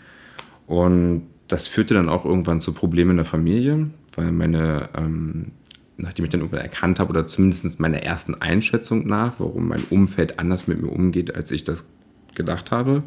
Und 0.67 1.27
das 1.49 1.69
führte 1.69 1.95
dann 1.95 2.09
auch 2.09 2.25
irgendwann 2.25 2.61
zu 2.61 2.73
Problemen 2.73 3.13
in 3.13 3.17
der 3.19 3.27
Familie, 3.27 3.91
weil 4.15 4.33
meine, 4.33 4.89
ähm, 4.97 5.53
nachdem 5.97 6.25
ich 6.25 6.31
dann 6.31 6.41
irgendwann 6.41 6.63
erkannt 6.63 6.99
habe, 6.99 7.11
oder 7.11 7.29
zumindest 7.29 7.79
meiner 7.81 8.03
ersten 8.03 8.35
Einschätzung 8.41 9.07
nach, 9.07 9.35
warum 9.39 9.69
mein 9.69 9.85
Umfeld 9.91 10.39
anders 10.39 10.67
mit 10.67 10.81
mir 10.81 10.89
umgeht, 10.91 11.35
als 11.35 11.51
ich 11.51 11.65
das 11.65 11.87
gedacht 12.35 12.71
habe, 12.71 13.03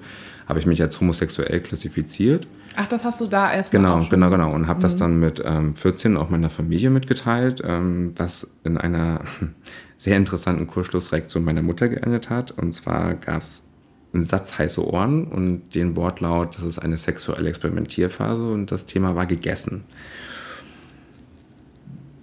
habe 0.48 0.60
ich 0.60 0.66
mich 0.66 0.82
als 0.82 1.00
homosexuell 1.00 1.60
klassifiziert. 1.60 2.48
Ach, 2.76 2.88
das 2.88 3.04
hast 3.04 3.22
du 3.22 3.28
da 3.28 3.52
erstmal 3.52 3.82
Genau, 3.82 4.08
genau, 4.10 4.30
genau. 4.30 4.54
Und 4.54 4.68
habe 4.68 4.82
das 4.82 4.96
dann 4.96 5.20
mit 5.20 5.42
ähm, 5.44 5.76
14 5.76 6.18
auch 6.18 6.30
meiner 6.30 6.50
Familie 6.50 6.90
mitgeteilt, 6.90 7.62
ähm, 7.66 8.14
was 8.16 8.52
in 8.64 8.78
einer 8.78 9.22
sehr 9.98 10.18
interessanten 10.18 10.68
Kurzschlussreaktion 10.68 11.44
meiner 11.44 11.62
Mutter 11.62 11.90
geendet 11.90 12.30
hat. 12.30 12.52
Und 12.52 12.74
zwar 12.74 13.16
gab 13.16 13.42
es 13.42 13.68
einen 14.16 14.28
Satz 14.28 14.58
heiße 14.58 14.86
Ohren 14.86 15.26
und 15.26 15.76
den 15.76 15.96
Wortlaut, 15.96 16.56
das 16.56 16.64
ist 16.64 16.80
eine 16.80 16.98
sexuelle 16.98 17.50
Experimentierphase 17.50 18.44
und 18.44 18.72
das 18.72 18.86
Thema 18.86 19.16
war 19.16 19.26
gegessen. 19.26 19.84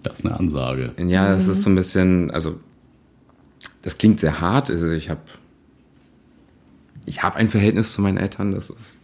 Das 0.03 0.21
ist 0.21 0.27
eine 0.27 0.39
Ansage. 0.39 0.93
Ja, 1.07 1.31
das 1.31 1.47
ist 1.47 1.63
so 1.63 1.71
ein 1.71 1.77
bisschen, 1.77 2.31
also 2.31 2.59
das 3.83 3.99
klingt 3.99 4.21
sehr 4.21 4.41
hart. 4.41 4.71
Also 4.71 4.91
ich 4.91 5.11
habe 5.11 5.21
ich 7.07 7.23
hab 7.23 7.37
ein 7.37 7.49
Verhältnis 7.49 7.93
zu 7.93 8.03
meinen 8.03 8.19
Eltern, 8.19 8.53
das 8.53 8.71
ist 8.71 8.99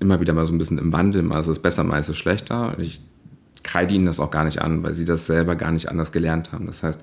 immer 0.00 0.20
wieder 0.20 0.32
mal 0.32 0.46
so 0.46 0.52
ein 0.52 0.58
bisschen 0.58 0.78
im 0.78 0.92
Wandel. 0.92 1.22
Mal 1.22 1.40
ist 1.40 1.46
es 1.46 1.58
besser, 1.60 1.84
mal 1.84 1.98
ist 1.98 2.08
es 2.08 2.16
schlechter. 2.18 2.76
Und 2.76 2.82
ich 2.82 3.00
kreide 3.62 3.94
ihnen 3.94 4.06
das 4.06 4.20
auch 4.20 4.30
gar 4.30 4.44
nicht 4.44 4.60
an, 4.60 4.82
weil 4.82 4.94
sie 4.94 5.04
das 5.04 5.26
selber 5.26 5.54
gar 5.54 5.70
nicht 5.70 5.88
anders 5.88 6.12
gelernt 6.12 6.52
haben. 6.52 6.66
Das 6.66 6.82
heißt, 6.82 7.02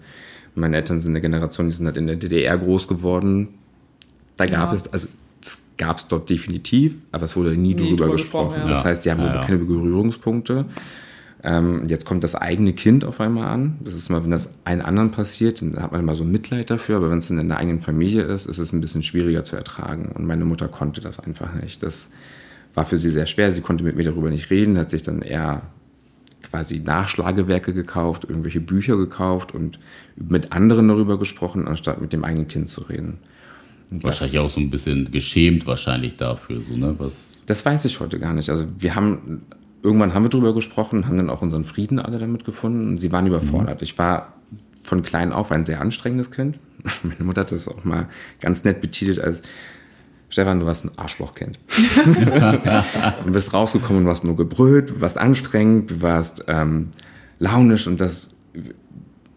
meine 0.55 0.75
Eltern 0.77 0.99
sind 0.99 1.11
eine 1.13 1.21
Generation, 1.21 1.67
die 1.67 1.73
sind 1.75 1.85
halt 1.85 1.97
in 1.97 2.07
der 2.07 2.15
DDR 2.17 2.57
groß 2.57 2.87
geworden. 2.87 3.49
Da 4.37 4.45
gab 4.45 4.69
Ja. 4.69 4.75
es, 4.75 4.91
also 4.91 5.07
es 5.07 5.13
gab 5.79 5.97
es 5.97 6.07
dort 6.07 6.29
definitiv, 6.29 6.93
aber 7.11 7.23
es 7.23 7.35
wurde 7.35 7.57
nie, 7.57 7.73
drüber 7.73 7.89
drüber 7.89 8.11
gesprochen. 8.11 8.53
gesprochen, 8.53 8.69
ja. 8.69 8.75
Das 8.75 8.85
heißt, 8.85 9.03
sie 9.03 9.11
haben 9.11 9.21
Ja, 9.23 9.41
keine 9.41 9.57
Berührungspunkte. 9.57 10.65
Ähm, 11.41 11.87
jetzt 11.87 12.05
kommt 12.05 12.23
das 12.25 12.35
eigene 12.35 12.73
Kind 12.73 13.05
auf 13.05 13.21
einmal 13.21 13.47
an. 13.47 13.77
Das 13.79 13.93
ist 13.93 14.09
mal, 14.09 14.21
wenn 14.23 14.29
das 14.29 14.51
einen 14.65 14.81
anderen 14.81 15.11
passiert, 15.11 15.61
dann 15.61 15.81
hat 15.81 15.93
man 15.93 16.01
immer 16.01 16.13
so 16.13 16.25
Mitleid 16.25 16.69
dafür, 16.69 16.97
aber 16.97 17.09
wenn 17.09 17.19
es 17.19 17.29
in 17.31 17.47
der 17.47 17.57
eigenen 17.57 17.79
Familie 17.79 18.23
ist, 18.23 18.45
ist 18.45 18.59
es 18.59 18.73
ein 18.73 18.81
bisschen 18.81 19.03
schwieriger 19.03 19.45
zu 19.45 19.55
ertragen. 19.55 20.11
Und 20.13 20.27
meine 20.27 20.43
Mutter 20.43 20.67
konnte 20.67 20.99
das 20.99 21.19
einfach 21.19 21.53
nicht. 21.53 21.81
Das 21.81 22.11
war 22.73 22.85
für 22.85 22.97
sie 22.97 23.09
sehr 23.09 23.25
schwer. 23.25 23.53
Sie 23.53 23.61
konnte 23.61 23.85
mit 23.85 23.95
mir 23.95 24.03
darüber 24.03 24.29
nicht 24.29 24.49
reden, 24.49 24.77
hat 24.77 24.89
sich 24.89 25.01
dann 25.01 25.21
eher 25.21 25.61
quasi 26.43 26.79
Nachschlagewerke 26.79 27.73
gekauft, 27.73 28.25
irgendwelche 28.27 28.59
Bücher 28.59 28.97
gekauft 28.97 29.53
und 29.53 29.79
mit 30.17 30.51
anderen 30.51 30.89
darüber 30.89 31.17
gesprochen, 31.17 31.69
anstatt 31.69 32.01
mit 32.01 32.11
dem 32.11 32.25
eigenen 32.25 32.49
Kind 32.49 32.67
zu 32.67 32.81
reden. 32.81 33.19
Das- 33.91 34.03
Wahrscheinlich 34.03 34.39
auch 34.39 34.49
so 34.49 34.59
ein 34.59 34.69
bisschen 34.69 35.09
geschämt 35.11 35.65
wahrscheinlich 35.65 36.15
dafür, 36.15 36.61
so, 36.61 36.75
ne? 36.75 36.93
Was, 36.99 37.43
Das 37.47 37.65
weiß 37.65 37.85
ich 37.85 37.99
heute 37.99 38.19
gar 38.19 38.33
nicht. 38.33 38.49
Also 38.49 38.65
wir 38.77 38.95
haben 38.95 39.41
irgendwann 39.81 40.13
haben 40.13 40.23
wir 40.23 40.29
drüber 40.29 40.53
gesprochen, 40.53 41.07
haben 41.07 41.17
dann 41.17 41.29
auch 41.29 41.41
unseren 41.41 41.63
Frieden 41.63 41.99
alle 41.99 42.19
damit 42.19 42.43
gefunden 42.45 42.87
und 42.89 42.97
sie 42.99 43.11
waren 43.11 43.25
überfordert. 43.25 43.81
Ich 43.81 43.97
war 43.97 44.33
von 44.81 45.01
klein 45.03 45.31
auf 45.33 45.51
ein 45.51 45.65
sehr 45.65 45.81
anstrengendes 45.81 46.31
Kind. 46.31 46.59
Meine 47.03 47.23
Mutter 47.23 47.41
hat 47.41 47.51
das 47.51 47.67
auch 47.67 47.83
mal 47.83 48.07
ganz 48.41 48.63
nett 48.63 48.81
betitelt 48.81 49.19
als 49.19 49.41
Stefan, 50.31 50.59
du 50.59 50.65
warst 50.67 50.85
ein 50.85 50.91
Arschlochkind. 50.97 51.57
du 53.25 53.31
bist 53.31 53.53
rausgekommen, 53.53 54.03
du 54.05 54.11
hast 54.11 54.23
nur 54.23 54.35
gebrüllt, 54.35 54.91
du 54.91 55.01
warst 55.01 55.17
anstrengend, 55.17 55.89
du 55.91 56.01
warst 56.03 56.45
ähm, 56.47 56.89
launisch 57.39 57.87
und 57.87 57.99
das, 57.99 58.35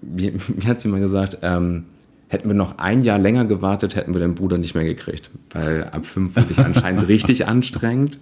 wie, 0.02 0.34
wie 0.34 0.66
hat 0.66 0.80
sie 0.82 0.88
mal 0.88 1.00
gesagt, 1.00 1.38
ähm, 1.42 1.84
hätten 2.32 2.48
wir 2.48 2.54
noch 2.54 2.78
ein 2.78 3.02
Jahr 3.02 3.18
länger 3.18 3.44
gewartet, 3.44 3.94
hätten 3.94 4.14
wir 4.14 4.20
den 4.20 4.34
Bruder 4.34 4.56
nicht 4.56 4.74
mehr 4.74 4.84
gekriegt. 4.84 5.30
Weil 5.50 5.84
ab 5.84 6.06
fünf 6.06 6.34
wurde 6.34 6.46
ich 6.50 6.58
anscheinend 6.58 7.06
richtig 7.08 7.46
anstrengend, 7.46 8.18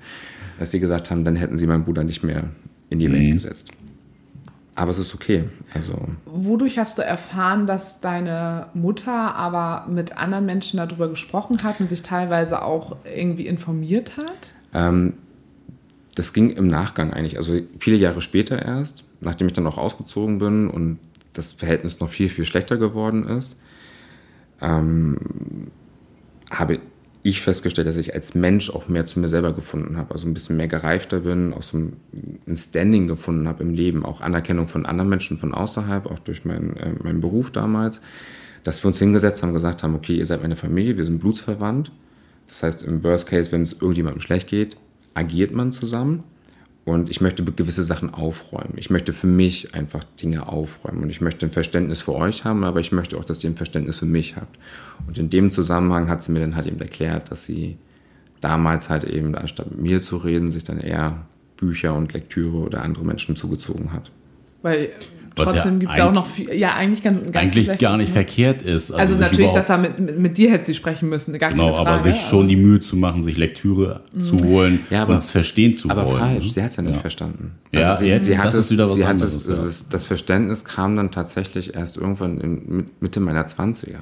dass 0.58 0.72
sie 0.72 0.80
gesagt 0.80 1.12
haben, 1.12 1.24
dann 1.24 1.36
hätten 1.36 1.56
sie 1.56 1.68
meinen 1.68 1.84
Bruder 1.84 2.02
nicht 2.02 2.24
mehr 2.24 2.44
in 2.90 2.98
die 2.98 3.10
Welt 3.10 3.30
gesetzt. 3.30 3.70
Aber 4.74 4.90
es 4.90 4.98
ist 4.98 5.14
okay. 5.14 5.44
Also 5.72 5.96
Wodurch 6.26 6.76
hast 6.76 6.98
du 6.98 7.02
erfahren, 7.02 7.68
dass 7.68 8.00
deine 8.00 8.66
Mutter 8.74 9.12
aber 9.12 9.86
mit 9.88 10.18
anderen 10.18 10.44
Menschen 10.44 10.78
darüber 10.78 11.08
gesprochen 11.08 11.62
hat 11.62 11.78
und 11.78 11.88
sich 11.88 12.02
teilweise 12.02 12.62
auch 12.62 12.96
irgendwie 13.04 13.46
informiert 13.46 14.16
hat? 14.16 14.54
ähm, 14.74 15.12
das 16.16 16.32
ging 16.32 16.50
im 16.50 16.66
Nachgang 16.66 17.12
eigentlich. 17.12 17.36
Also 17.36 17.60
viele 17.78 17.96
Jahre 17.96 18.20
später 18.20 18.60
erst, 18.60 19.04
nachdem 19.20 19.46
ich 19.46 19.52
dann 19.52 19.68
auch 19.68 19.78
ausgezogen 19.78 20.38
bin 20.38 20.68
und 20.68 20.98
das 21.32 21.52
Verhältnis 21.52 22.00
noch 22.00 22.08
viel, 22.08 22.28
viel 22.28 22.44
schlechter 22.44 22.76
geworden 22.76 23.24
ist, 23.28 23.56
ähm, 24.60 25.18
habe 26.50 26.80
ich 27.22 27.42
festgestellt, 27.42 27.86
dass 27.86 27.96
ich 27.96 28.14
als 28.14 28.34
Mensch 28.34 28.70
auch 28.70 28.88
mehr 28.88 29.04
zu 29.06 29.20
mir 29.20 29.28
selber 29.28 29.52
gefunden 29.52 29.96
habe. 29.96 30.12
Also 30.12 30.26
ein 30.26 30.34
bisschen 30.34 30.56
mehr 30.56 30.68
gereifter 30.68 31.20
bin, 31.20 31.52
auch 31.52 31.62
so 31.62 31.76
ein 31.76 31.96
Standing 32.54 33.08
gefunden 33.08 33.46
habe 33.46 33.62
im 33.62 33.74
Leben, 33.74 34.04
auch 34.04 34.20
Anerkennung 34.20 34.68
von 34.68 34.86
anderen 34.86 35.10
Menschen 35.10 35.36
von 35.36 35.52
außerhalb, 35.52 36.06
auch 36.06 36.18
durch 36.18 36.44
meinen, 36.44 36.76
äh, 36.76 36.92
meinen 37.02 37.20
Beruf 37.20 37.50
damals, 37.50 38.00
dass 38.64 38.82
wir 38.82 38.88
uns 38.88 38.98
hingesetzt 38.98 39.42
haben, 39.42 39.52
gesagt 39.52 39.82
haben, 39.82 39.94
okay, 39.94 40.16
ihr 40.16 40.26
seid 40.26 40.42
meine 40.42 40.56
Familie, 40.56 40.96
wir 40.96 41.04
sind 41.04 41.20
blutsverwandt. 41.20 41.92
Das 42.46 42.62
heißt, 42.62 42.82
im 42.84 43.04
Worst 43.04 43.28
Case, 43.28 43.52
wenn 43.52 43.62
es 43.62 43.74
irgendjemandem 43.74 44.22
schlecht 44.22 44.48
geht, 44.48 44.76
agiert 45.14 45.52
man 45.52 45.72
zusammen. 45.72 46.24
Und 46.84 47.10
ich 47.10 47.20
möchte 47.20 47.44
gewisse 47.44 47.84
Sachen 47.84 48.12
aufräumen. 48.14 48.74
Ich 48.76 48.90
möchte 48.90 49.12
für 49.12 49.26
mich 49.26 49.74
einfach 49.74 50.02
Dinge 50.20 50.48
aufräumen. 50.48 51.02
Und 51.02 51.10
ich 51.10 51.20
möchte 51.20 51.46
ein 51.46 51.52
Verständnis 51.52 52.00
für 52.00 52.14
euch 52.14 52.44
haben, 52.44 52.64
aber 52.64 52.80
ich 52.80 52.90
möchte 52.90 53.18
auch, 53.18 53.24
dass 53.24 53.44
ihr 53.44 53.50
ein 53.50 53.56
Verständnis 53.56 53.98
für 53.98 54.06
mich 54.06 54.36
habt. 54.36 54.58
Und 55.06 55.18
in 55.18 55.30
dem 55.30 55.52
Zusammenhang 55.52 56.08
hat 56.08 56.22
sie 56.22 56.32
mir 56.32 56.40
dann 56.40 56.56
halt 56.56 56.66
eben 56.66 56.80
erklärt, 56.80 57.30
dass 57.30 57.44
sie 57.44 57.76
damals 58.40 58.88
halt 58.88 59.04
eben, 59.04 59.34
anstatt 59.34 59.70
mit 59.70 59.80
mir 59.80 60.00
zu 60.00 60.16
reden, 60.16 60.50
sich 60.50 60.64
dann 60.64 60.80
eher 60.80 61.26
Bücher 61.56 61.94
und 61.94 62.12
Lektüre 62.14 62.56
oder 62.56 62.82
andere 62.82 63.04
Menschen 63.04 63.36
zugezogen 63.36 63.92
hat. 63.92 64.10
Weil 64.62 64.90
Was 65.40 65.54
ja 65.54 65.60
trotzdem 65.62 65.80
gibt 65.80 65.92
es 65.92 65.98
ja 65.98 66.08
auch 66.08 66.12
noch 66.12 66.26
viel, 66.26 66.52
ja 66.54 66.74
eigentlich 66.74 67.02
ganz, 67.02 67.30
ganz 67.32 67.36
Eigentlich 67.36 67.78
gar 67.80 67.96
nicht 67.96 68.12
verkehrt 68.12 68.62
ist. 68.62 68.90
Also, 68.92 69.14
sich 69.14 69.22
natürlich, 69.26 69.50
dass 69.52 69.68
er 69.70 69.78
mit, 69.78 69.98
mit, 69.98 70.18
mit 70.18 70.38
dir 70.38 70.50
hätte 70.52 70.64
sie 70.64 70.74
sprechen 70.74 71.08
müssen, 71.08 71.36
gar 71.38 71.50
Genau, 71.50 71.64
keine 71.72 71.76
Frage. 71.76 71.88
aber 71.90 71.98
sich 71.98 72.20
schon 72.22 72.48
die 72.48 72.56
Mühe 72.56 72.80
zu 72.80 72.96
machen, 72.96 73.22
sich 73.22 73.36
Lektüre 73.36 74.00
zu 74.18 74.38
holen 74.44 74.80
Ja, 74.90 75.02
aber- 75.02 75.12
und 75.12 75.18
es 75.18 75.30
verstehen 75.30 75.74
zu 75.74 75.88
Aber 75.90 76.06
wollen. 76.06 76.18
falsch, 76.18 76.44
ne? 76.46 76.50
sie 76.52 76.62
hat 76.62 76.70
es 76.70 76.76
ja 76.76 76.82
nicht 76.82 76.94
Ja. 76.94 77.00
verstanden. 77.00 77.52
Ja, 77.72 77.96
sie, 77.96 78.06
jetzt- 78.08 78.24
sie 78.26 78.36
hat 78.38 78.46
das 78.46 78.54
es, 78.54 78.66
ist 78.66 78.70
wieder 78.72 78.88
was 78.88 78.96
sie 78.96 79.04
hat 79.04 79.10
anderes, 79.12 79.34
es, 79.34 79.46
ja. 79.46 79.52
es 79.54 79.64
ist, 79.64 79.94
das 79.94 80.06
Verständnis 80.06 80.64
kam 80.64 80.96
dann 80.96 81.10
tatsächlich 81.10 81.74
erst 81.74 81.96
irgendwann 81.96 82.40
in 82.40 82.62
mit- 82.76 83.02
Mitte 83.02 83.20
meiner 83.20 83.44
20er. 83.46 83.98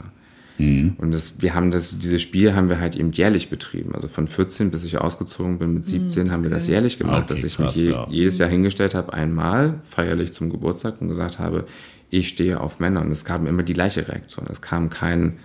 Mhm. 0.58 0.96
Und 0.98 1.14
das, 1.14 1.40
wir 1.40 1.54
haben 1.54 1.70
das, 1.70 1.98
dieses 1.98 2.20
Spiel 2.20 2.54
haben 2.54 2.68
wir 2.68 2.80
halt 2.80 2.96
eben 2.96 3.12
jährlich 3.12 3.48
betrieben. 3.48 3.94
Also 3.94 4.08
von 4.08 4.26
14 4.26 4.70
bis 4.70 4.84
ich 4.84 4.98
ausgezogen 4.98 5.58
bin 5.58 5.72
mit 5.72 5.84
17 5.84 6.30
haben 6.30 6.42
wir 6.42 6.50
das 6.50 6.66
jährlich 6.66 6.98
gemacht, 6.98 7.24
Okay, 7.24 7.34
dass 7.34 7.44
ich 7.44 7.56
krass, 7.56 7.76
mich 7.76 7.84
je, 7.84 7.90
ja. 7.92 8.06
jedes 8.10 8.38
Jahr 8.38 8.48
hingestellt 8.48 8.94
habe, 8.94 9.12
einmal 9.12 9.80
feierlich 9.84 10.32
zum 10.32 10.50
Geburtstag 10.50 11.00
und 11.00 11.08
gesagt 11.08 11.38
habe, 11.38 11.64
ich 12.10 12.28
stehe 12.28 12.60
auf 12.60 12.80
Männer. 12.80 13.02
Und 13.02 13.10
es 13.10 13.24
kam 13.24 13.46
immer 13.46 13.62
die 13.62 13.74
gleiche 13.74 14.08
Reaktion. 14.08 14.46
Es 14.50 14.60
kam 14.60 14.90
kein, 14.90 15.38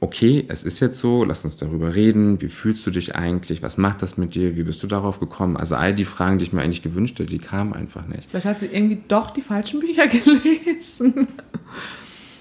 okay, 0.00 0.44
es 0.48 0.64
ist 0.64 0.80
jetzt 0.80 0.98
so, 0.98 1.24
lass 1.24 1.44
uns 1.44 1.56
darüber 1.56 1.94
reden, 1.94 2.40
wie 2.40 2.48
fühlst 2.48 2.86
du 2.86 2.90
dich 2.90 3.14
eigentlich, 3.14 3.62
was 3.62 3.76
macht 3.76 4.02
das 4.02 4.16
mit 4.16 4.34
dir, 4.34 4.56
wie 4.56 4.62
bist 4.62 4.82
du 4.82 4.86
darauf 4.86 5.20
gekommen? 5.20 5.56
Also 5.56 5.74
all 5.74 5.94
die 5.94 6.04
Fragen, 6.04 6.38
die 6.38 6.44
ich 6.44 6.52
mir 6.52 6.62
eigentlich 6.62 6.82
gewünscht 6.82 7.18
hätte, 7.18 7.30
die 7.30 7.38
kamen 7.38 7.72
einfach 7.74 8.06
nicht. 8.06 8.30
Vielleicht 8.30 8.46
hast 8.46 8.62
du 8.62 8.66
irgendwie 8.66 9.00
doch 9.08 9.30
die 9.30 9.42
falschen 9.42 9.80
Bücher 9.80 10.06
gelesen. 10.08 11.28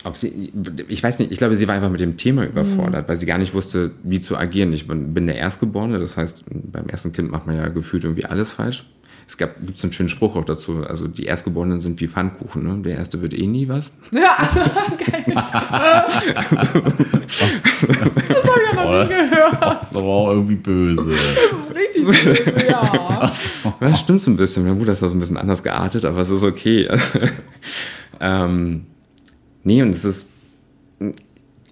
Ob 0.04 0.16
sie, 0.16 0.52
ich 0.88 1.04
weiß 1.04 1.20
nicht, 1.20 1.32
ich 1.32 1.38
glaube, 1.38 1.56
sie 1.56 1.68
war 1.68 1.76
einfach 1.76 1.92
mit 1.92 2.00
dem 2.00 2.18
Thema 2.18 2.44
überfordert, 2.46 3.08
weil 3.08 3.18
sie 3.18 3.28
gar 3.28 3.38
nicht 3.38 3.54
wusste, 3.54 3.92
wie 4.04 4.20
zu 4.20 4.36
agieren. 4.36 4.74
Ich 4.74 4.88
bin 4.88 5.14
bin 5.14 5.28
der 5.28 5.36
Erstgeborene, 5.36 6.00
das 6.00 6.18
heißt, 6.18 6.44
beim 6.50 6.88
ersten 6.88 7.14
Kind 7.14 7.30
macht 7.30 7.46
man 7.46 7.56
ja 7.56 7.68
gefühlt 7.68 8.04
irgendwie 8.04 8.26
alles 8.26 8.52
falsch. 8.52 8.86
Es 9.28 9.38
gab, 9.38 9.66
gibt 9.66 9.78
so 9.78 9.86
einen 9.86 9.94
schönen 9.94 10.10
Spruch 10.10 10.36
auch 10.36 10.44
dazu, 10.44 10.84
also 10.86 11.08
die 11.08 11.24
Erstgeborenen 11.24 11.80
sind 11.80 12.02
wie 12.02 12.08
Pfannkuchen, 12.10 12.64
ne? 12.68 12.82
der 12.84 12.98
Erste 12.98 13.22
wird 13.22 13.34
eh 13.34 13.48
nie 13.48 13.70
was. 13.70 13.92
Ja, 14.12 14.36
also, 14.38 14.60
geil. 14.98 15.24
das 15.28 15.46
habe 17.38 17.52
ich 17.64 18.74
ja 18.74 18.76
noch 18.76 19.04
nie 19.04 19.08
gehört. 19.08 19.62
Das 19.82 19.96
aber 19.96 20.06
auch 20.08 20.32
irgendwie 20.32 20.56
böse. 20.56 21.12
Richtig 21.74 22.06
böse, 22.06 22.68
ja. 22.68 23.32
Das 23.80 24.00
stimmt 24.02 24.22
so 24.22 24.32
ein 24.32 24.38
bisschen. 24.38 24.66
Mein 24.66 24.78
Bruder 24.78 24.92
ist 24.92 25.02
da 25.02 25.08
so 25.08 25.16
ein 25.16 25.20
bisschen 25.20 25.38
anders 25.38 25.64
geartet, 25.64 26.04
aber 26.04 26.20
es 26.20 26.30
ist 26.30 26.44
okay. 26.44 26.90
ähm, 28.20 28.86
nee, 29.64 29.82
und 29.82 29.90
es 29.90 30.06
ist, 30.06 30.28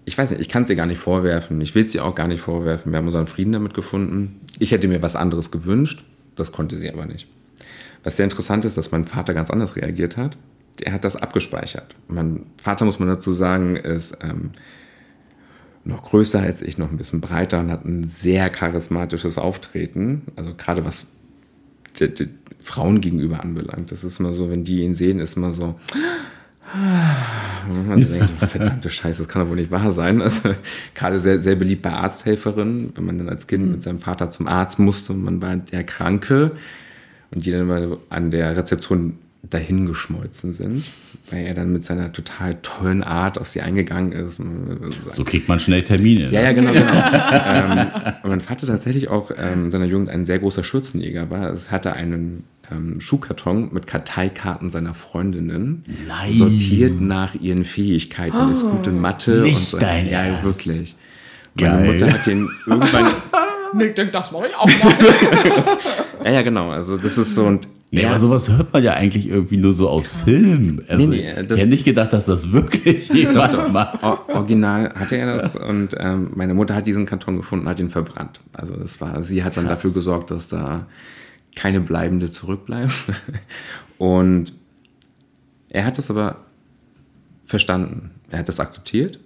ich 0.05 0.17
weiß 0.17 0.31
nicht, 0.31 0.41
ich 0.41 0.49
kann 0.49 0.63
es 0.63 0.69
ihr 0.69 0.75
gar 0.75 0.85
nicht 0.85 0.99
vorwerfen. 0.99 1.61
Ich 1.61 1.75
will 1.75 1.85
es 1.85 1.93
ihr 1.93 2.03
auch 2.03 2.15
gar 2.15 2.27
nicht 2.27 2.41
vorwerfen. 2.41 2.91
Wir 2.91 2.97
haben 2.97 3.05
unseren 3.05 3.27
Frieden 3.27 3.53
damit 3.53 3.73
gefunden. 3.73 4.41
Ich 4.57 4.71
hätte 4.71 4.87
mir 4.87 5.01
was 5.01 5.15
anderes 5.15 5.51
gewünscht, 5.51 6.03
das 6.35 6.51
konnte 6.51 6.77
sie 6.77 6.89
aber 6.89 7.05
nicht. 7.05 7.27
Was 8.03 8.17
sehr 8.17 8.23
interessant 8.23 8.65
ist, 8.65 8.77
dass 8.77 8.91
mein 8.91 9.05
Vater 9.05 9.33
ganz 9.33 9.49
anders 9.49 9.75
reagiert 9.75 10.17
hat. 10.17 10.37
Er 10.81 10.93
hat 10.93 11.03
das 11.03 11.17
abgespeichert. 11.17 11.95
Mein 12.07 12.45
Vater, 12.61 12.85
muss 12.85 12.99
man 12.99 13.09
dazu 13.09 13.33
sagen, 13.33 13.75
ist 13.75 14.19
ähm, 14.23 14.51
noch 15.83 16.03
größer 16.03 16.39
als 16.39 16.61
ich, 16.61 16.77
noch 16.77 16.89
ein 16.89 16.97
bisschen 16.97 17.19
breiter 17.19 17.59
und 17.59 17.71
hat 17.71 17.83
ein 17.85 18.07
sehr 18.07 18.49
charismatisches 18.49 19.37
Auftreten. 19.37 20.23
Also 20.37 20.53
gerade 20.55 20.85
was 20.85 21.07
die, 21.99 22.13
die 22.13 22.29
Frauen 22.59 23.01
gegenüber 23.01 23.41
anbelangt. 23.41 23.91
Das 23.91 24.03
ist 24.03 24.19
immer 24.19 24.33
so, 24.33 24.49
wenn 24.49 24.63
die 24.63 24.81
ihn 24.81 24.95
sehen, 24.95 25.19
ist 25.19 25.37
immer 25.37 25.53
so. 25.53 25.75
Man 27.67 28.01
denkt, 28.01 28.31
verdammte 28.39 28.89
Scheiße, 28.89 29.23
das 29.23 29.27
kann 29.27 29.41
doch 29.41 29.49
wohl 29.49 29.57
nicht 29.57 29.71
wahr 29.71 29.91
sein. 29.91 30.21
Also, 30.21 30.55
gerade 30.93 31.19
sehr, 31.19 31.39
sehr 31.39 31.55
beliebt 31.55 31.81
bei 31.81 31.91
Arzthelferinnen, 31.91 32.91
wenn 32.95 33.05
man 33.05 33.17
dann 33.17 33.29
als 33.29 33.47
Kind 33.47 33.71
mit 33.71 33.83
seinem 33.83 33.99
Vater 33.99 34.29
zum 34.29 34.47
Arzt 34.47 34.79
musste 34.79 35.13
und 35.13 35.23
man 35.23 35.41
war 35.41 35.55
der 35.55 35.83
Kranke 35.83 36.51
und 37.31 37.45
die 37.45 37.51
dann 37.51 37.67
mal 37.67 37.97
an 38.09 38.31
der 38.31 38.55
Rezeption 38.55 39.17
dahingeschmolzen 39.43 40.53
sind, 40.53 40.85
weil 41.29 41.45
er 41.45 41.53
dann 41.53 41.71
mit 41.71 41.83
seiner 41.83 42.11
total 42.11 42.55
tollen 42.61 43.03
Art 43.03 43.37
auf 43.37 43.47
sie 43.47 43.61
eingegangen 43.61 44.11
ist. 44.11 44.41
So 45.09 45.23
kriegt 45.23 45.47
man 45.47 45.59
schnell 45.59 45.83
Termine. 45.83 46.25
Ja, 46.25 46.41
ne? 46.41 46.43
ja, 46.43 46.51
genau, 46.51 46.71
genau. 46.71 46.91
ähm, 47.45 47.87
und 48.23 48.29
mein 48.29 48.41
Vater 48.41 48.67
tatsächlich 48.67 49.07
auch 49.07 49.31
ähm, 49.31 49.65
in 49.65 49.71
seiner 49.71 49.85
Jugend 49.85 50.09
ein 50.09 50.25
sehr 50.25 50.39
großer 50.39 50.63
Schürzenjäger 50.63 51.29
war. 51.29 51.51
Es 51.51 51.71
hatte 51.71 51.93
einen 51.93 52.43
ähm, 52.71 52.99
Schuhkarton 53.01 53.69
mit 53.73 53.87
Karteikarten 53.87 54.69
seiner 54.69 54.93
Freundinnen, 54.93 55.85
Nein. 56.07 56.31
sortiert 56.31 56.99
nach 57.01 57.35
ihren 57.35 57.65
Fähigkeiten, 57.65 58.51
ist 58.51 58.63
gut 58.69 58.87
in 58.87 58.99
Mathe 59.01 59.41
Nicht 59.41 59.55
und 59.57 59.65
so. 59.67 59.77
dein 59.79 60.07
ja, 60.09 60.19
Ernst. 60.23 60.43
wirklich. 60.43 60.95
Geil. 61.57 61.71
Meine 61.79 61.91
Mutter 61.93 62.13
hat 62.13 62.27
ihn 62.27 62.47
irgendwann. 62.67 63.07
Nick 63.75 63.95
denkt, 63.95 64.15
das 64.15 64.31
mache 64.31 64.47
ich 64.47 64.55
auch 64.55 64.65
mal. 64.65 64.93
ja, 66.25 66.31
ja, 66.31 66.41
genau. 66.41 66.71
Also 66.71 66.97
das 66.97 67.17
ist 67.17 67.35
so 67.35 67.45
und 67.45 67.67
Nee, 67.91 68.01
er- 68.01 68.11
aber 68.11 68.19
sowas 68.19 68.47
hört 68.49 68.71
man 68.71 68.83
ja 68.83 68.93
eigentlich 68.93 69.27
irgendwie 69.27 69.57
nur 69.57 69.73
so 69.73 69.89
aus 69.89 70.11
Filmen. 70.23 70.83
Also, 70.87 71.07
Nee, 71.07 71.09
nee, 71.09 71.29
ich 71.31 71.35
hätte 71.35 71.65
nicht 71.67 71.85
gedacht, 71.85 72.13
dass 72.13 72.27
das 72.27 72.51
wirklich 72.51 73.09
jemand 73.13 73.73
macht. 73.73 74.03
O- 74.03 74.19
Original 74.31 74.93
hatte 74.93 75.17
er 75.17 75.37
das 75.37 75.55
und 75.55 75.95
ähm, 75.99 76.29
meine 76.35 76.53
Mutter 76.53 76.75
hat 76.75 76.85
diesen 76.85 77.07
Karton 77.07 77.37
gefunden, 77.37 77.67
hat 77.67 77.79
ihn 77.79 77.89
verbrannt. 77.89 78.41
Also 78.53 78.75
das 78.75 79.01
war, 79.01 79.23
sie 79.23 79.43
hat 79.43 79.57
dann 79.57 79.67
dafür 79.67 79.91
gesorgt, 79.91 80.29
dass 80.29 80.47
da 80.47 80.85
keine 81.55 81.81
bleibende 81.81 82.31
zurückbleiben. 82.31 82.91
Und 83.97 84.53
er 85.69 85.85
hat 85.85 85.97
das 85.97 86.09
aber 86.09 86.37
verstanden. 87.45 88.11
Er 88.29 88.39
hat 88.39 88.49
das 88.49 88.59
akzeptiert. 88.59 89.19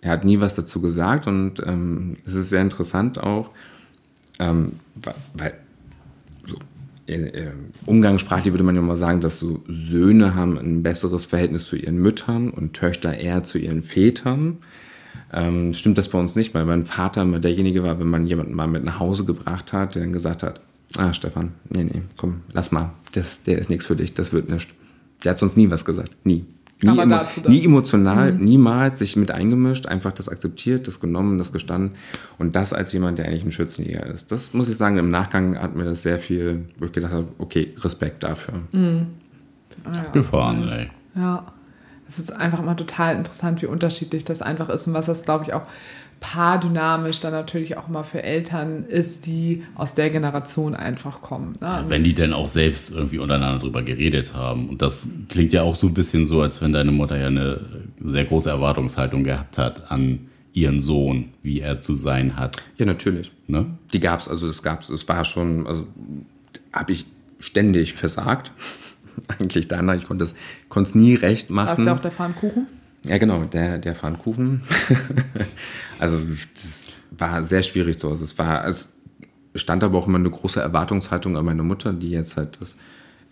Er 0.00 0.10
hat 0.10 0.24
nie 0.24 0.38
was 0.38 0.54
dazu 0.54 0.80
gesagt 0.82 1.26
und 1.26 1.62
ähm, 1.66 2.18
es 2.26 2.34
ist 2.34 2.50
sehr 2.50 2.60
interessant 2.60 3.18
auch, 3.18 3.50
ähm, 4.38 4.72
weil 5.32 5.54
so, 6.46 6.56
äh, 7.06 7.14
äh, 7.14 7.52
umgangssprachlich 7.86 8.52
würde 8.52 8.64
man 8.64 8.76
ja 8.76 8.82
mal 8.82 8.98
sagen, 8.98 9.22
dass 9.22 9.38
so 9.38 9.62
Söhne 9.66 10.34
haben 10.34 10.58
ein 10.58 10.82
besseres 10.82 11.24
Verhältnis 11.24 11.66
zu 11.66 11.76
ihren 11.76 11.96
Müttern 11.96 12.50
und 12.50 12.74
Töchter 12.74 13.16
eher 13.16 13.44
zu 13.44 13.56
ihren 13.56 13.82
Vätern. 13.82 14.58
Ähm, 15.32 15.72
stimmt 15.72 15.96
das 15.96 16.10
bei 16.10 16.18
uns 16.18 16.36
nicht, 16.36 16.52
weil 16.52 16.66
mein 16.66 16.84
Vater 16.84 17.22
immer 17.22 17.40
derjenige 17.40 17.82
war, 17.82 17.98
wenn 17.98 18.10
man 18.10 18.26
jemanden 18.26 18.52
mal 18.52 18.68
mit 18.68 18.84
nach 18.84 19.00
Hause 19.00 19.24
gebracht 19.24 19.72
hat, 19.72 19.94
der 19.94 20.02
dann 20.02 20.12
gesagt 20.12 20.42
hat, 20.42 20.60
ah 20.98 21.12
Stefan, 21.12 21.52
nee, 21.68 21.84
nee, 21.84 22.02
komm, 22.16 22.42
lass 22.52 22.72
mal, 22.72 22.92
das, 23.12 23.42
der 23.42 23.58
ist 23.58 23.70
nichts 23.70 23.86
für 23.86 23.96
dich, 23.96 24.14
das 24.14 24.32
wird 24.32 24.50
nichts. 24.50 24.72
Der 25.24 25.32
hat 25.32 25.38
sonst 25.38 25.56
nie 25.56 25.70
was 25.70 25.84
gesagt, 25.84 26.10
nie. 26.24 26.44
Nie, 26.82 26.90
Aber 26.90 27.02
emo 27.02 27.48
nie 27.48 27.64
emotional, 27.64 28.32
niemals 28.32 28.98
sich 28.98 29.16
mit 29.16 29.30
eingemischt, 29.30 29.86
einfach 29.86 30.12
das 30.12 30.28
akzeptiert, 30.28 30.86
das 30.86 31.00
genommen, 31.00 31.38
das 31.38 31.52
gestanden. 31.52 31.92
Und 32.36 32.56
das 32.56 32.72
als 32.72 32.92
jemand, 32.92 33.18
der 33.18 33.26
eigentlich 33.26 33.44
ein 33.44 33.52
Schützenjäger 33.52 34.06
ist. 34.06 34.32
Das 34.32 34.52
muss 34.52 34.68
ich 34.68 34.76
sagen, 34.76 34.98
im 34.98 35.08
Nachgang 35.08 35.56
hat 35.58 35.76
mir 35.76 35.84
das 35.84 36.02
sehr 36.02 36.18
viel, 36.18 36.68
wo 36.78 36.86
ich 36.86 36.92
gedacht 36.92 37.12
habe, 37.12 37.28
okay, 37.38 37.74
Respekt 37.78 38.22
dafür. 38.22 38.54
Gefahren, 40.12 40.68
ey. 40.68 40.90
Ja, 41.14 41.46
es 42.06 42.18
ist 42.18 42.32
einfach 42.32 42.58
immer 42.58 42.76
total 42.76 43.16
interessant, 43.16 43.62
wie 43.62 43.66
unterschiedlich 43.66 44.24
das 44.24 44.42
einfach 44.42 44.68
ist 44.68 44.86
und 44.86 44.94
was 44.94 45.06
das, 45.06 45.22
glaube 45.22 45.44
ich, 45.44 45.52
auch 45.52 45.62
paardynamisch 46.24 47.20
dann 47.20 47.32
natürlich 47.32 47.76
auch 47.76 47.86
immer 47.86 48.02
für 48.02 48.22
Eltern 48.22 48.86
ist, 48.86 49.26
die 49.26 49.62
aus 49.74 49.92
der 49.92 50.08
Generation 50.08 50.74
einfach 50.74 51.20
kommen. 51.20 51.58
Ne? 51.60 51.84
Wenn 51.86 52.02
die 52.02 52.14
denn 52.14 52.32
auch 52.32 52.48
selbst 52.48 52.90
irgendwie 52.94 53.18
untereinander 53.18 53.58
drüber 53.58 53.82
geredet 53.82 54.32
haben. 54.32 54.70
Und 54.70 54.80
das 54.80 55.06
klingt 55.28 55.52
ja 55.52 55.62
auch 55.62 55.76
so 55.76 55.86
ein 55.86 55.92
bisschen 55.92 56.24
so, 56.24 56.40
als 56.40 56.62
wenn 56.62 56.72
deine 56.72 56.92
Mutter 56.92 57.18
ja 57.18 57.26
eine 57.26 57.60
sehr 58.02 58.24
große 58.24 58.48
Erwartungshaltung 58.48 59.22
gehabt 59.22 59.58
hat 59.58 59.90
an 59.92 60.20
ihren 60.54 60.80
Sohn, 60.80 61.26
wie 61.42 61.60
er 61.60 61.80
zu 61.80 61.94
sein 61.94 62.36
hat. 62.36 62.56
Ja, 62.78 62.86
natürlich. 62.86 63.30
Ne? 63.46 63.66
Die 63.92 64.00
gab 64.00 64.20
es, 64.20 64.28
also 64.28 64.48
es 64.48 64.62
gab 64.62 64.80
es, 64.80 64.88
es 64.88 65.06
war 65.06 65.26
schon, 65.26 65.66
also 65.66 65.86
habe 66.72 66.92
ich 66.92 67.04
ständig 67.38 67.92
versagt. 67.92 68.50
Eigentlich 69.38 69.68
danach, 69.68 69.94
ich 69.96 70.06
konnte 70.06 70.24
es 70.24 70.34
konnte 70.70 70.88
es 70.88 70.94
nie 70.94 71.16
recht 71.16 71.50
machen. 71.50 71.68
Warst 71.68 71.86
du 71.86 71.92
auch 71.92 72.00
der 72.00 72.10
Pfannkuchen? 72.12 72.66
Ja, 73.04 73.18
genau, 73.18 73.44
der, 73.44 73.78
der 73.78 73.94
Pfannkuchen. 73.94 74.62
also, 75.98 76.18
das 76.54 76.88
war 77.10 77.44
sehr 77.44 77.62
schwierig 77.62 77.98
so. 77.98 78.10
Also, 78.10 78.24
es 78.24 78.38
war, 78.38 78.66
es 78.66 78.88
stand 79.54 79.84
aber 79.84 79.98
auch 79.98 80.06
immer 80.06 80.18
eine 80.18 80.30
große 80.30 80.60
Erwartungshaltung 80.60 81.36
an 81.36 81.44
meine 81.44 81.62
Mutter, 81.62 81.92
die 81.92 82.10
jetzt 82.10 82.36
halt 82.36 82.60
das 82.60 82.76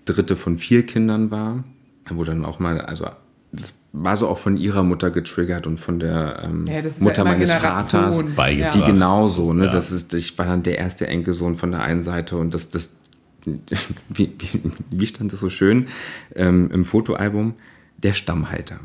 dritte 0.04 0.36
von 0.36 0.58
vier 0.58 0.84
Kindern 0.84 1.30
war. 1.30 1.64
Wo 2.10 2.24
dann 2.24 2.44
auch 2.44 2.58
mal, 2.58 2.80
also, 2.80 3.06
das 3.52 3.74
war 3.92 4.16
so 4.16 4.28
auch 4.28 4.38
von 4.38 4.56
ihrer 4.56 4.82
Mutter 4.82 5.10
getriggert 5.10 5.66
und 5.66 5.78
von 5.78 6.00
der 6.00 6.42
ähm, 6.44 6.66
Ja, 6.66 6.82
Mutter 7.00 7.24
ja 7.24 7.30
meines 7.30 7.50
Generation. 7.50 8.32
Vaters. 8.34 8.74
Die 8.74 8.82
genauso, 8.82 9.52
ne? 9.52 9.66
Ja. 9.66 9.70
Das 9.70 9.92
ist, 9.92 10.12
ich 10.14 10.36
war 10.38 10.46
dann 10.46 10.62
der 10.62 10.78
erste 10.78 11.06
Enkelsohn 11.06 11.56
von 11.56 11.70
der 11.70 11.82
einen 11.82 12.02
Seite 12.02 12.36
und 12.36 12.54
das, 12.54 12.70
das, 12.70 12.90
wie, 13.44 14.32
wie, 14.38 14.62
wie 14.90 15.06
stand 15.06 15.32
das 15.32 15.40
so 15.40 15.50
schön 15.50 15.88
ähm, 16.34 16.70
im 16.72 16.84
Fotoalbum? 16.84 17.54
Der 17.98 18.14
Stammhalter. 18.14 18.80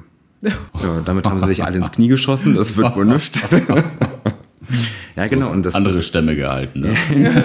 Ja, 0.82 1.02
damit 1.04 1.28
haben 1.28 1.40
sie 1.40 1.48
sich 1.48 1.64
alle 1.64 1.78
ins 1.78 1.92
Knie 1.92 2.08
geschossen, 2.08 2.56
das 2.56 2.78
wird 2.78 2.96
wohl 2.96 3.06
nichts. 3.06 3.42
ja, 5.16 5.28
genau. 5.28 5.50
Und 5.50 5.66
das, 5.66 5.76
Andere 5.76 6.02
Stämme 6.02 6.36
gehalten. 6.36 6.82
Ne? 6.82 6.96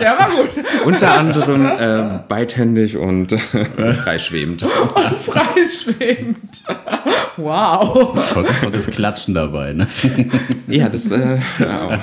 Ja, 0.00 0.18
war 0.18 0.28
gut. 0.30 0.50
unter 0.84 1.14
anderem 1.14 1.66
äh, 1.66 2.18
beidhändig 2.28 2.96
und 2.96 3.32
freischwebend. 3.32 4.66
Freischwebend. 5.20 6.62
Wow. 7.36 8.34
Und, 8.36 8.66
und 8.66 8.74
das 8.74 8.86
Klatschen 8.88 9.34
dabei. 9.34 9.72
Ne? 9.72 9.86
Ja, 10.66 10.88
das 10.88 11.10
äh, 11.10 11.38
ja. 11.60 11.98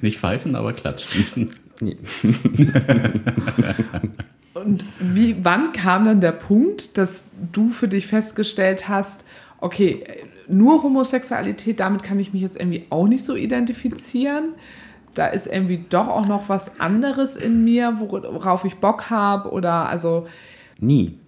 Nicht 0.00 0.18
pfeifen, 0.18 0.54
aber 0.54 0.72
klatschen. 0.72 1.50
Und 4.66 4.84
wie, 4.98 5.36
wann 5.44 5.72
kam 5.72 6.04
dann 6.04 6.20
der 6.20 6.32
Punkt, 6.32 6.98
dass 6.98 7.28
du 7.52 7.68
für 7.68 7.86
dich 7.86 8.08
festgestellt 8.08 8.88
hast, 8.88 9.24
okay, 9.60 10.04
nur 10.48 10.82
Homosexualität, 10.82 11.78
damit 11.78 12.02
kann 12.02 12.18
ich 12.18 12.32
mich 12.32 12.42
jetzt 12.42 12.56
irgendwie 12.56 12.84
auch 12.90 13.06
nicht 13.06 13.24
so 13.24 13.36
identifizieren. 13.36 14.54
Da 15.14 15.28
ist 15.28 15.46
irgendwie 15.46 15.84
doch 15.88 16.08
auch 16.08 16.26
noch 16.26 16.48
was 16.48 16.80
anderes 16.80 17.36
in 17.36 17.64
mir, 17.64 17.96
worauf 18.00 18.64
ich 18.64 18.76
Bock 18.76 19.08
habe 19.08 19.50
oder 19.50 19.88
also 19.88 20.26
nie. 20.78 21.18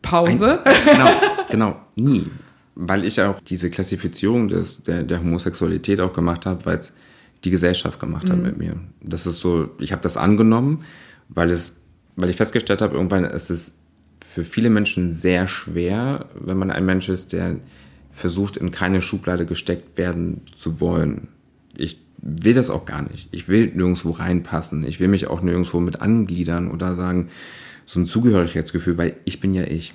Pause. 0.00 0.60
genau, 0.90 1.10
genau, 1.50 1.76
nie. 1.96 2.26
Weil 2.76 3.04
ich 3.04 3.20
auch 3.20 3.40
diese 3.40 3.68
Klassifizierung 3.68 4.46
des, 4.46 4.84
der, 4.84 5.02
der 5.02 5.20
Homosexualität 5.20 6.00
auch 6.00 6.12
gemacht 6.12 6.46
habe, 6.46 6.64
weil 6.64 6.78
es 6.78 6.94
die 7.44 7.50
Gesellschaft 7.50 7.98
gemacht 7.98 8.30
hat 8.30 8.38
mit 8.38 8.58
mir. 8.58 8.76
Das 9.02 9.26
ist 9.26 9.40
so, 9.40 9.70
ich 9.80 9.92
habe 9.92 10.02
das 10.02 10.16
angenommen, 10.16 10.84
weil 11.28 11.50
es, 11.50 11.79
weil 12.20 12.30
ich 12.30 12.36
festgestellt 12.36 12.82
habe, 12.82 12.94
irgendwann 12.94 13.24
ist 13.24 13.50
es 13.50 13.76
für 14.24 14.44
viele 14.44 14.70
Menschen 14.70 15.10
sehr 15.10 15.46
schwer, 15.46 16.26
wenn 16.34 16.58
man 16.58 16.70
ein 16.70 16.84
Mensch 16.84 17.08
ist, 17.08 17.32
der 17.32 17.56
versucht, 18.12 18.56
in 18.56 18.70
keine 18.70 19.00
Schublade 19.00 19.46
gesteckt 19.46 19.98
werden 19.98 20.42
zu 20.56 20.80
wollen. 20.80 21.28
Ich 21.76 22.00
will 22.18 22.54
das 22.54 22.70
auch 22.70 22.84
gar 22.84 23.02
nicht. 23.02 23.28
Ich 23.32 23.48
will 23.48 23.72
nirgendwo 23.74 24.10
reinpassen. 24.10 24.84
Ich 24.84 25.00
will 25.00 25.08
mich 25.08 25.28
auch 25.28 25.42
nirgendwo 25.42 25.80
mit 25.80 26.00
angliedern 26.00 26.70
oder 26.70 26.94
sagen, 26.94 27.28
so 27.86 27.98
ein 27.98 28.06
Zugehörigkeitsgefühl, 28.06 28.98
weil 28.98 29.16
ich 29.24 29.40
bin 29.40 29.54
ja 29.54 29.64
ich. 29.64 29.94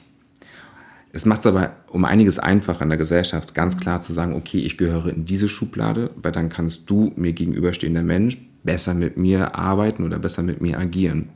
Es 1.13 1.25
macht 1.25 1.41
es 1.41 1.45
aber 1.45 1.77
um 1.88 2.03
einiges 2.03 2.39
einfacher 2.39 2.83
in 2.83 2.89
der 2.89 2.97
Gesellschaft, 2.97 3.53
ganz 3.53 3.77
klar 3.77 4.01
zu 4.01 4.11
sagen, 4.11 4.33
okay, 4.33 4.59
ich 4.59 4.77
gehöre 4.77 5.07
in 5.07 5.23
diese 5.23 5.47
Schublade, 5.47 6.09
weil 6.15 6.33
dann 6.33 6.49
kannst 6.49 6.89
du 6.89 7.13
mir 7.15 7.31
gegenüberstehender 7.31 8.03
Mensch 8.03 8.38
besser 8.65 8.93
mit 8.93 9.15
mir 9.15 9.55
arbeiten 9.55 10.03
oder 10.03 10.19
besser 10.19 10.43
mit 10.43 10.61
mir 10.61 10.77
agieren. 10.77 11.29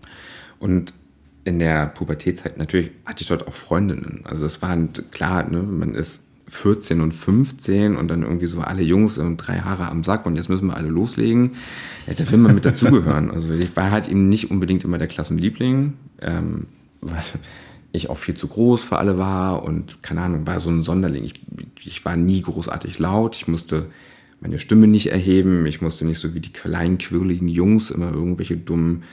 Und 0.59 0.93
in 1.45 1.59
der 1.59 1.87
Pubertätzeit 1.87 2.57
natürlich 2.57 2.91
hatte 3.05 3.23
ich 3.23 3.27
dort 3.27 3.47
auch 3.47 3.53
Freundinnen. 3.53 4.21
Also 4.25 4.43
das 4.43 4.61
war 4.61 4.77
klar, 5.11 5.49
ne, 5.49 5.63
man 5.63 5.95
ist 5.95 6.25
14 6.47 7.01
und 7.01 7.13
15 7.13 7.95
und 7.95 8.07
dann 8.07 8.23
irgendwie 8.23 8.47
so 8.47 8.61
alle 8.61 8.81
Jungs 8.81 9.17
und 9.17 9.37
drei 9.37 9.59
Haare 9.59 9.87
am 9.87 10.03
Sack 10.03 10.25
und 10.25 10.35
jetzt 10.35 10.49
müssen 10.49 10.67
wir 10.67 10.75
alle 10.75 10.89
loslegen. 10.89 11.51
Ja, 12.07 12.13
da 12.13 12.29
will 12.31 12.39
man 12.39 12.55
mit 12.55 12.65
dazugehören. 12.65 13.31
Also 13.39 13.53
ich 13.53 13.75
war 13.75 13.91
halt 13.91 14.07
eben 14.07 14.29
nicht 14.29 14.51
unbedingt 14.51 14.83
immer 14.83 14.97
der 14.97 15.07
Klassenliebling, 15.07 15.93
ähm, 16.21 16.65
weil 17.01 17.23
ich 17.91 18.09
auch 18.09 18.17
viel 18.17 18.35
zu 18.35 18.47
groß 18.47 18.83
für 18.83 18.97
alle 18.97 19.17
war 19.17 19.63
und 19.63 20.03
keine 20.03 20.21
Ahnung, 20.21 20.45
war 20.45 20.59
so 20.59 20.69
ein 20.69 20.81
Sonderling. 20.81 21.23
Ich, 21.23 21.33
ich 21.83 22.03
war 22.05 22.15
nie 22.15 22.41
großartig 22.41 22.99
laut, 22.99 23.35
ich 23.35 23.47
musste 23.47 23.87
meine 24.41 24.59
Stimme 24.59 24.87
nicht 24.87 25.11
erheben, 25.11 25.65
ich 25.65 25.81
musste 25.81 26.05
nicht 26.05 26.19
so 26.19 26.33
wie 26.33 26.39
die 26.39 26.53
kleinen, 26.53 26.97
quirligen 26.97 27.47
Jungs 27.47 27.91
immer 27.91 28.11
irgendwelche 28.11 28.57
dummen 28.57 29.03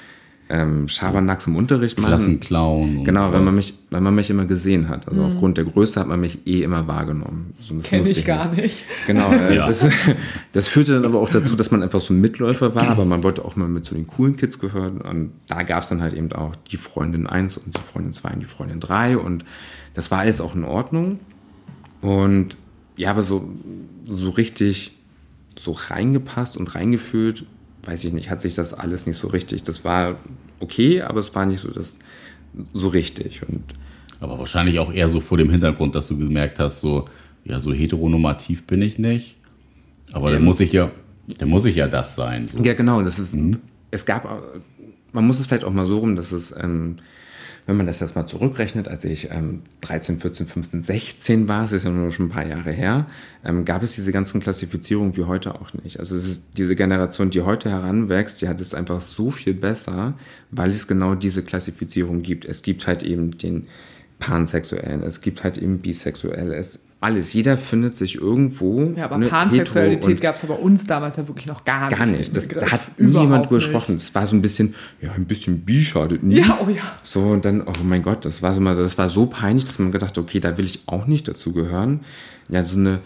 ähm, 0.48 0.86
Schabernacks 0.86 1.46
im 1.48 1.56
Unterricht 1.56 1.98
machen. 1.98 2.10
Klassenclown. 2.10 2.98
und 2.98 3.04
Genau, 3.04 3.32
wenn 3.32 3.40
sowas. 3.40 3.44
man 3.46 3.54
mich, 3.56 3.74
wenn 3.90 4.02
man 4.02 4.14
mich 4.14 4.30
immer 4.30 4.44
gesehen 4.44 4.88
hat. 4.88 5.08
Also 5.08 5.22
aufgrund 5.24 5.56
der 5.56 5.64
Größe 5.64 5.98
hat 5.98 6.06
man 6.06 6.20
mich 6.20 6.46
eh 6.46 6.62
immer 6.62 6.86
wahrgenommen. 6.86 7.52
So, 7.60 7.74
das 7.74 7.84
Kenne 7.84 8.02
musste 8.04 8.20
ich 8.20 8.24
gar 8.26 8.52
nicht. 8.52 8.84
Genau, 9.06 9.30
äh, 9.32 9.54
Ja. 9.56 9.66
das, 9.66 9.86
das 10.52 10.68
führte 10.68 10.94
dann 10.94 11.04
aber 11.04 11.20
auch 11.20 11.30
dazu, 11.30 11.56
dass 11.56 11.70
man 11.72 11.82
einfach 11.82 11.98
so 12.00 12.14
ein 12.14 12.20
Mitläufer 12.20 12.74
war, 12.76 12.88
aber 12.88 13.04
man 13.04 13.22
wollte 13.24 13.44
auch 13.44 13.56
mal 13.56 13.66
mit 13.68 13.86
zu 13.86 13.94
den 13.94 14.06
coolen 14.06 14.36
Kids 14.36 14.58
gehören. 14.60 15.00
Und 15.00 15.32
da 15.48 15.62
gab 15.64 15.82
es 15.82 15.88
dann 15.88 16.00
halt 16.00 16.14
eben 16.14 16.30
auch 16.32 16.54
die 16.70 16.76
Freundin 16.76 17.26
1 17.26 17.56
und 17.58 17.76
die 17.76 17.80
Freundin 17.82 18.12
2 18.12 18.30
und 18.34 18.40
die 18.40 18.46
Freundin 18.46 18.78
3. 18.80 19.18
Und 19.18 19.44
das 19.94 20.10
war 20.12 20.20
alles 20.20 20.40
auch 20.40 20.54
in 20.54 20.62
Ordnung. 20.64 21.18
Und 22.02 22.56
ja, 22.96 23.10
aber 23.10 23.22
so, 23.24 23.48
so 24.04 24.30
richtig 24.30 24.92
so 25.58 25.72
reingepasst 25.72 26.56
und 26.56 26.74
reingefühlt, 26.74 27.44
weiß 27.86 28.04
ich 28.04 28.12
nicht, 28.12 28.30
hat 28.30 28.40
sich 28.40 28.54
das 28.54 28.74
alles 28.74 29.06
nicht 29.06 29.16
so 29.16 29.28
richtig. 29.28 29.62
Das 29.62 29.84
war 29.84 30.16
okay, 30.60 31.02
aber 31.02 31.20
es 31.20 31.34
war 31.34 31.46
nicht 31.46 31.60
so 31.60 31.70
das 31.70 31.98
so 32.72 32.88
richtig. 32.88 33.42
Und 33.48 33.62
Aber 34.20 34.38
wahrscheinlich 34.38 34.78
auch 34.78 34.92
eher 34.92 35.08
so 35.08 35.20
vor 35.20 35.38
dem 35.38 35.50
Hintergrund, 35.50 35.94
dass 35.94 36.08
du 36.08 36.18
gemerkt 36.18 36.58
hast, 36.58 36.80
so, 36.80 37.04
ja, 37.44 37.60
so 37.60 37.72
heteronormativ 37.72 38.66
bin 38.66 38.82
ich 38.82 38.98
nicht. 38.98 39.36
Aber 40.12 40.28
dann 40.28 40.38
Eben. 40.38 40.44
muss 40.46 40.60
ich 40.60 40.72
ja, 40.72 40.90
dann 41.38 41.48
muss 41.48 41.64
ich 41.64 41.76
ja 41.76 41.86
das 41.88 42.16
sein. 42.16 42.46
So. 42.46 42.58
Ja, 42.62 42.74
genau. 42.74 43.02
Das 43.02 43.18
ist, 43.18 43.34
Es 43.90 44.04
gab, 44.04 44.24
man 45.12 45.26
muss 45.26 45.38
es 45.40 45.46
vielleicht 45.46 45.64
auch 45.64 45.72
mal 45.72 45.84
so 45.84 45.98
rum, 45.98 46.16
dass 46.16 46.32
es, 46.32 46.54
ähm, 46.56 46.96
wenn 47.66 47.76
man 47.76 47.86
das 47.86 47.98
jetzt 47.98 48.14
mal 48.14 48.26
zurückrechnet, 48.26 48.86
als 48.86 49.04
ich 49.04 49.30
ähm, 49.32 49.62
13, 49.80 50.20
14, 50.20 50.46
15, 50.46 50.82
16 50.82 51.48
war, 51.48 51.64
es 51.64 51.72
ist 51.72 51.84
ja 51.84 51.90
nur 51.90 52.12
schon 52.12 52.26
ein 52.26 52.30
paar 52.30 52.46
Jahre 52.46 52.70
her, 52.70 53.06
ähm, 53.44 53.64
gab 53.64 53.82
es 53.82 53.96
diese 53.96 54.12
ganzen 54.12 54.40
Klassifizierungen 54.40 55.16
wie 55.16 55.24
heute 55.24 55.56
auch 55.56 55.74
nicht. 55.74 55.98
Also 55.98 56.14
es 56.14 56.26
ist 56.26 56.58
diese 56.58 56.76
Generation, 56.76 57.30
die 57.30 57.42
heute 57.42 57.70
heranwächst, 57.70 58.40
die 58.40 58.48
hat 58.48 58.60
es 58.60 58.72
einfach 58.72 59.00
so 59.00 59.32
viel 59.32 59.54
besser, 59.54 60.14
weil 60.52 60.70
es 60.70 60.86
genau 60.86 61.16
diese 61.16 61.42
Klassifizierung 61.42 62.22
gibt. 62.22 62.44
Es 62.44 62.62
gibt 62.62 62.86
halt 62.86 63.02
eben 63.02 63.36
den 63.36 63.66
Pansexuellen, 64.20 65.02
es 65.02 65.20
gibt 65.20 65.42
halt 65.42 65.58
eben 65.58 65.80
Bisexuell, 65.80 66.52
es 66.52 66.85
alles. 67.00 67.32
Jeder 67.34 67.58
findet 67.58 67.96
sich 67.96 68.16
irgendwo. 68.16 68.92
Ja, 68.96 69.04
aber 69.04 69.18
ne, 69.18 69.26
Pansexualität 69.26 70.20
gab 70.20 70.36
es 70.36 70.44
aber 70.44 70.58
uns 70.58 70.86
damals 70.86 71.16
ja 71.16 71.28
wirklich 71.28 71.46
noch 71.46 71.64
gar 71.64 71.88
nicht. 71.88 71.98
Gar 71.98 72.06
nicht. 72.06 72.36
Das, 72.36 72.48
da 72.48 72.70
hat 72.70 72.80
niemand 72.98 73.46
drüber 73.46 73.56
gesprochen. 73.56 73.96
Das 73.96 74.14
war 74.14 74.26
so 74.26 74.34
ein 74.34 74.42
bisschen, 74.42 74.74
ja, 75.02 75.12
ein 75.12 75.26
bisschen 75.26 75.60
bi 75.64 75.84
schadet 75.84 76.22
nie. 76.22 76.38
Ja, 76.38 76.58
oh 76.64 76.70
ja. 76.70 76.82
So, 77.02 77.20
und 77.20 77.44
dann, 77.44 77.62
oh 77.62 77.72
mein 77.82 78.02
Gott, 78.02 78.24
das 78.24 78.42
war 78.42 78.54
so 78.54 78.60
mal, 78.60 78.74
das 78.74 78.96
war 78.96 79.08
so 79.08 79.26
peinlich, 79.26 79.64
dass 79.64 79.78
man 79.78 79.92
gedacht 79.92 80.10
hat, 80.10 80.18
okay, 80.18 80.40
da 80.40 80.56
will 80.56 80.64
ich 80.64 80.84
auch 80.86 81.06
nicht 81.06 81.28
dazugehören. 81.28 82.00
Ja, 82.48 82.64
so 82.64 82.78
eine 82.78 83.00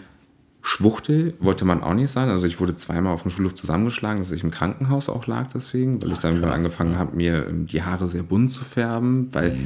Schwuchtel 0.61 1.33
wollte 1.39 1.65
man 1.65 1.83
auch 1.83 1.93
nicht 1.93 2.11
sein. 2.11 2.29
Also 2.29 2.47
ich 2.47 2.59
wurde 2.59 2.75
zweimal 2.75 3.13
auf 3.13 3.23
dem 3.23 3.31
Schulhof 3.31 3.55
zusammengeschlagen, 3.55 4.19
dass 4.19 4.31
ich 4.31 4.43
im 4.43 4.51
Krankenhaus 4.51 5.09
auch 5.09 5.27
lag 5.27 5.49
deswegen, 5.53 6.01
weil 6.01 6.11
ich 6.11 6.19
dann 6.19 6.39
krass, 6.39 6.51
angefangen 6.51 6.97
habe, 6.97 7.15
mir 7.15 7.47
ähm, 7.47 7.65
die 7.65 7.81
Haare 7.81 8.07
sehr 8.07 8.23
bunt 8.23 8.53
zu 8.53 8.63
färben, 8.63 9.27
weil 9.33 9.57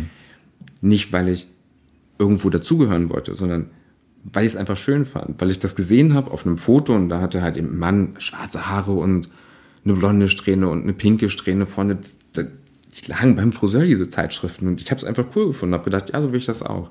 nicht, 0.81 1.11
weil 1.13 1.27
ich 1.27 1.47
irgendwo 2.17 2.49
dazugehören 2.49 3.09
wollte, 3.09 3.35
sondern 3.35 3.69
weil 4.33 4.45
ich 4.45 4.53
es 4.53 4.57
einfach 4.57 4.77
schön 4.77 5.05
fand, 5.05 5.39
weil 5.39 5.51
ich 5.51 5.59
das 5.59 5.75
gesehen 5.75 6.13
habe 6.13 6.31
auf 6.31 6.45
einem 6.45 6.57
Foto 6.57 6.95
und 6.95 7.09
da 7.09 7.21
hatte 7.21 7.41
halt 7.41 7.57
eben 7.57 7.71
ein 7.71 7.77
Mann 7.77 8.15
schwarze 8.17 8.67
Haare 8.67 8.91
und 8.91 9.29
eine 9.83 9.93
blonde 9.93 10.29
Strähne 10.29 10.67
und 10.67 10.83
eine 10.83 10.93
pinke 10.93 11.29
Strähne 11.29 11.65
vorne. 11.65 11.99
Die 12.35 13.07
lagen 13.07 13.35
beim 13.35 13.51
Friseur, 13.51 13.85
diese 13.85 14.09
Zeitschriften. 14.09 14.67
Und 14.67 14.81
ich 14.81 14.89
habe 14.89 14.99
es 14.99 15.05
einfach 15.05 15.25
cool 15.35 15.47
gefunden, 15.47 15.73
habe 15.73 15.83
gedacht, 15.83 16.11
ja, 16.11 16.21
so 16.21 16.31
will 16.31 16.39
ich 16.39 16.45
das 16.45 16.63
auch. 16.63 16.89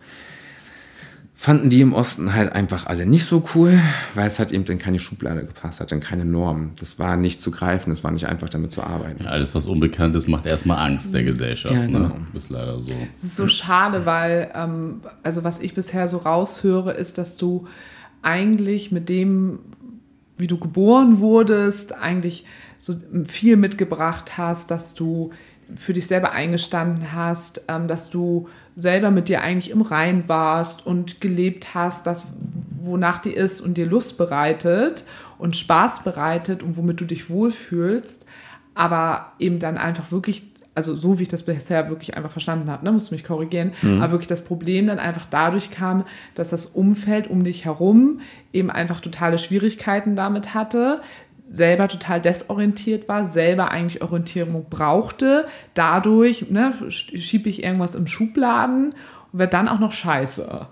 Fanden 1.36 1.68
die 1.68 1.80
im 1.80 1.92
Osten 1.92 2.32
halt 2.32 2.52
einfach 2.52 2.86
alle 2.86 3.06
nicht 3.06 3.26
so 3.26 3.42
cool, 3.54 3.78
weil 4.14 4.28
es 4.28 4.38
halt 4.38 4.52
eben 4.52 4.64
in 4.64 4.78
keine 4.78 5.00
Schublade 5.00 5.44
gepasst 5.44 5.80
hat, 5.80 5.90
in 5.90 6.00
keine 6.00 6.24
Norm. 6.24 6.70
Das 6.78 6.98
war 6.98 7.16
nicht 7.16 7.40
zu 7.40 7.50
greifen, 7.50 7.90
es 7.90 8.04
war 8.04 8.12
nicht 8.12 8.28
einfach 8.28 8.48
damit 8.48 8.70
zu 8.70 8.82
arbeiten. 8.82 9.24
Ja, 9.24 9.30
alles, 9.30 9.54
was 9.54 9.66
unbekannt 9.66 10.14
ist, 10.14 10.28
macht 10.28 10.46
erstmal 10.46 10.78
Angst 10.78 11.12
der 11.12 11.24
Gesellschaft. 11.24 11.74
Ja, 11.74 11.86
genau. 11.86 11.98
Ne? 11.98 12.26
Ist 12.34 12.50
leider 12.50 12.80
so. 12.80 12.92
Es 13.16 13.24
ist 13.24 13.36
so 13.36 13.48
schade, 13.48 14.06
weil, 14.06 14.52
ähm, 14.54 15.00
also 15.22 15.42
was 15.42 15.60
ich 15.60 15.74
bisher 15.74 16.06
so 16.06 16.18
raushöre, 16.18 16.92
ist, 16.92 17.18
dass 17.18 17.36
du 17.36 17.66
eigentlich 18.22 18.92
mit 18.92 19.08
dem, 19.08 19.58
wie 20.38 20.46
du 20.46 20.58
geboren 20.58 21.18
wurdest, 21.18 21.94
eigentlich 21.94 22.46
so 22.78 22.94
viel 23.26 23.56
mitgebracht 23.56 24.38
hast, 24.38 24.70
dass 24.70 24.94
du 24.94 25.30
für 25.74 25.92
dich 25.92 26.06
selber 26.06 26.32
eingestanden 26.32 27.12
hast, 27.12 27.62
ähm, 27.68 27.88
dass 27.88 28.10
du 28.10 28.48
selber 28.76 29.10
mit 29.10 29.28
dir 29.28 29.42
eigentlich 29.42 29.70
im 29.70 29.82
Rein 29.82 30.28
warst 30.28 30.86
und 30.86 31.20
gelebt 31.20 31.74
hast, 31.74 32.06
das, 32.06 32.26
wonach 32.78 33.18
dir 33.18 33.36
ist 33.36 33.60
und 33.60 33.76
dir 33.76 33.86
Lust 33.86 34.18
bereitet 34.18 35.04
und 35.38 35.56
Spaß 35.56 36.04
bereitet 36.04 36.62
und 36.62 36.76
womit 36.76 37.00
du 37.00 37.04
dich 37.04 37.30
wohlfühlst, 37.30 38.26
aber 38.74 39.32
eben 39.38 39.58
dann 39.58 39.78
einfach 39.78 40.10
wirklich, 40.10 40.50
also 40.74 40.96
so 40.96 41.18
wie 41.18 41.22
ich 41.22 41.28
das 41.28 41.44
bisher 41.44 41.88
wirklich 41.88 42.16
einfach 42.16 42.32
verstanden 42.32 42.68
habe, 42.68 42.84
ne, 42.84 42.90
musst 42.90 43.10
du 43.10 43.14
mich 43.14 43.22
korrigieren, 43.24 43.72
aber 44.00 44.12
wirklich 44.12 44.26
das 44.26 44.44
Problem 44.44 44.88
dann 44.88 44.98
einfach 44.98 45.26
dadurch 45.30 45.70
kam, 45.70 46.04
dass 46.34 46.50
das 46.50 46.66
Umfeld 46.66 47.28
um 47.28 47.44
dich 47.44 47.64
herum 47.64 48.20
eben 48.52 48.70
einfach 48.70 49.00
totale 49.00 49.38
Schwierigkeiten 49.38 50.16
damit 50.16 50.52
hatte, 50.52 51.00
selber 51.54 51.88
total 51.88 52.20
desorientiert 52.20 53.08
war, 53.08 53.24
selber 53.24 53.70
eigentlich 53.70 54.02
Orientierung 54.02 54.66
brauchte. 54.68 55.46
Dadurch 55.74 56.50
ne, 56.50 56.72
schiebe 56.88 57.48
ich 57.48 57.62
irgendwas 57.62 57.94
im 57.94 58.06
Schubladen 58.06 58.94
und 59.32 59.38
werde 59.38 59.52
dann 59.52 59.68
auch 59.68 59.78
noch 59.78 59.92
scheiße. 59.92 60.66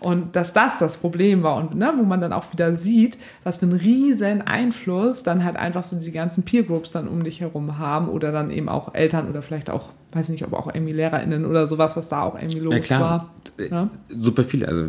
Und 0.00 0.36
dass 0.36 0.52
das 0.52 0.78
das 0.78 0.98
Problem 0.98 1.42
war 1.42 1.56
und 1.56 1.74
ne, 1.74 1.92
wo 1.96 2.04
man 2.04 2.20
dann 2.20 2.32
auch 2.32 2.52
wieder 2.52 2.74
sieht, 2.74 3.18
was 3.42 3.58
für 3.58 3.66
einen 3.66 3.78
riesen 3.78 4.42
Einfluss 4.42 5.24
dann 5.24 5.44
halt 5.44 5.56
einfach 5.56 5.82
so 5.82 5.98
die 5.98 6.12
ganzen 6.12 6.44
Peer 6.44 6.62
Groups 6.62 6.92
dann 6.92 7.08
um 7.08 7.24
dich 7.24 7.40
herum 7.40 7.78
haben 7.78 8.08
oder 8.08 8.30
dann 8.30 8.52
eben 8.52 8.68
auch 8.68 8.94
Eltern 8.94 9.28
oder 9.28 9.42
vielleicht 9.42 9.70
auch, 9.70 9.90
weiß 10.12 10.28
nicht, 10.28 10.46
ob 10.46 10.52
auch 10.52 10.72
irgendwie 10.72 10.92
LehrerInnen 10.92 11.44
oder 11.44 11.66
sowas, 11.66 11.96
was 11.96 12.08
da 12.08 12.22
auch 12.22 12.36
irgendwie 12.36 12.60
los 12.60 12.88
Ja, 12.88 13.00
war. 13.00 13.30
Ja? 13.70 13.88
Super 14.08 14.44
viele. 14.44 14.68
Also 14.68 14.88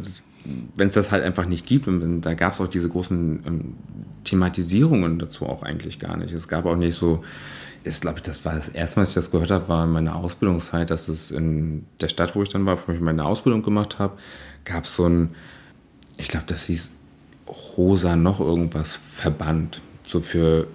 wenn 0.75 0.87
es 0.87 0.93
das 0.93 1.11
halt 1.11 1.23
einfach 1.23 1.45
nicht 1.45 1.65
gibt, 1.65 1.87
und 1.87 2.21
da 2.21 2.33
gab 2.33 2.53
es 2.53 2.61
auch 2.61 2.67
diese 2.67 2.89
großen 2.89 3.43
ähm, 3.45 3.73
Thematisierungen 4.23 5.19
dazu 5.19 5.45
auch 5.45 5.63
eigentlich 5.63 5.99
gar 5.99 6.17
nicht. 6.17 6.33
Es 6.33 6.47
gab 6.47 6.65
auch 6.65 6.75
nicht 6.75 6.95
so, 6.95 7.23
ist 7.83 8.01
glaube 8.01 8.17
ich, 8.17 8.23
das 8.23 8.43
war 8.45 8.55
das 8.55 8.69
erste 8.69 8.99
Mal, 8.99 9.03
dass 9.03 9.09
ich 9.09 9.15
das 9.15 9.31
gehört 9.31 9.51
habe, 9.51 9.67
war 9.67 9.85
in 9.85 9.91
meiner 9.91 10.15
Ausbildungszeit, 10.15 10.89
dass 10.89 11.07
es 11.07 11.31
in 11.31 11.85
der 12.01 12.07
Stadt, 12.07 12.35
wo 12.35 12.43
ich 12.43 12.49
dann 12.49 12.65
war, 12.65 12.77
wo 12.87 12.91
ich 12.91 12.99
meine 12.99 13.25
Ausbildung 13.25 13.63
gemacht 13.63 13.99
habe, 13.99 14.17
gab 14.65 14.85
es 14.85 14.95
so 14.95 15.07
ein, 15.07 15.29
ich 16.17 16.27
glaube, 16.27 16.45
das 16.47 16.65
hieß 16.65 16.91
Rosa 17.77 18.15
noch 18.15 18.39
irgendwas 18.39 18.93
Verband, 18.93 19.81
so 20.03 20.19
für 20.19 20.67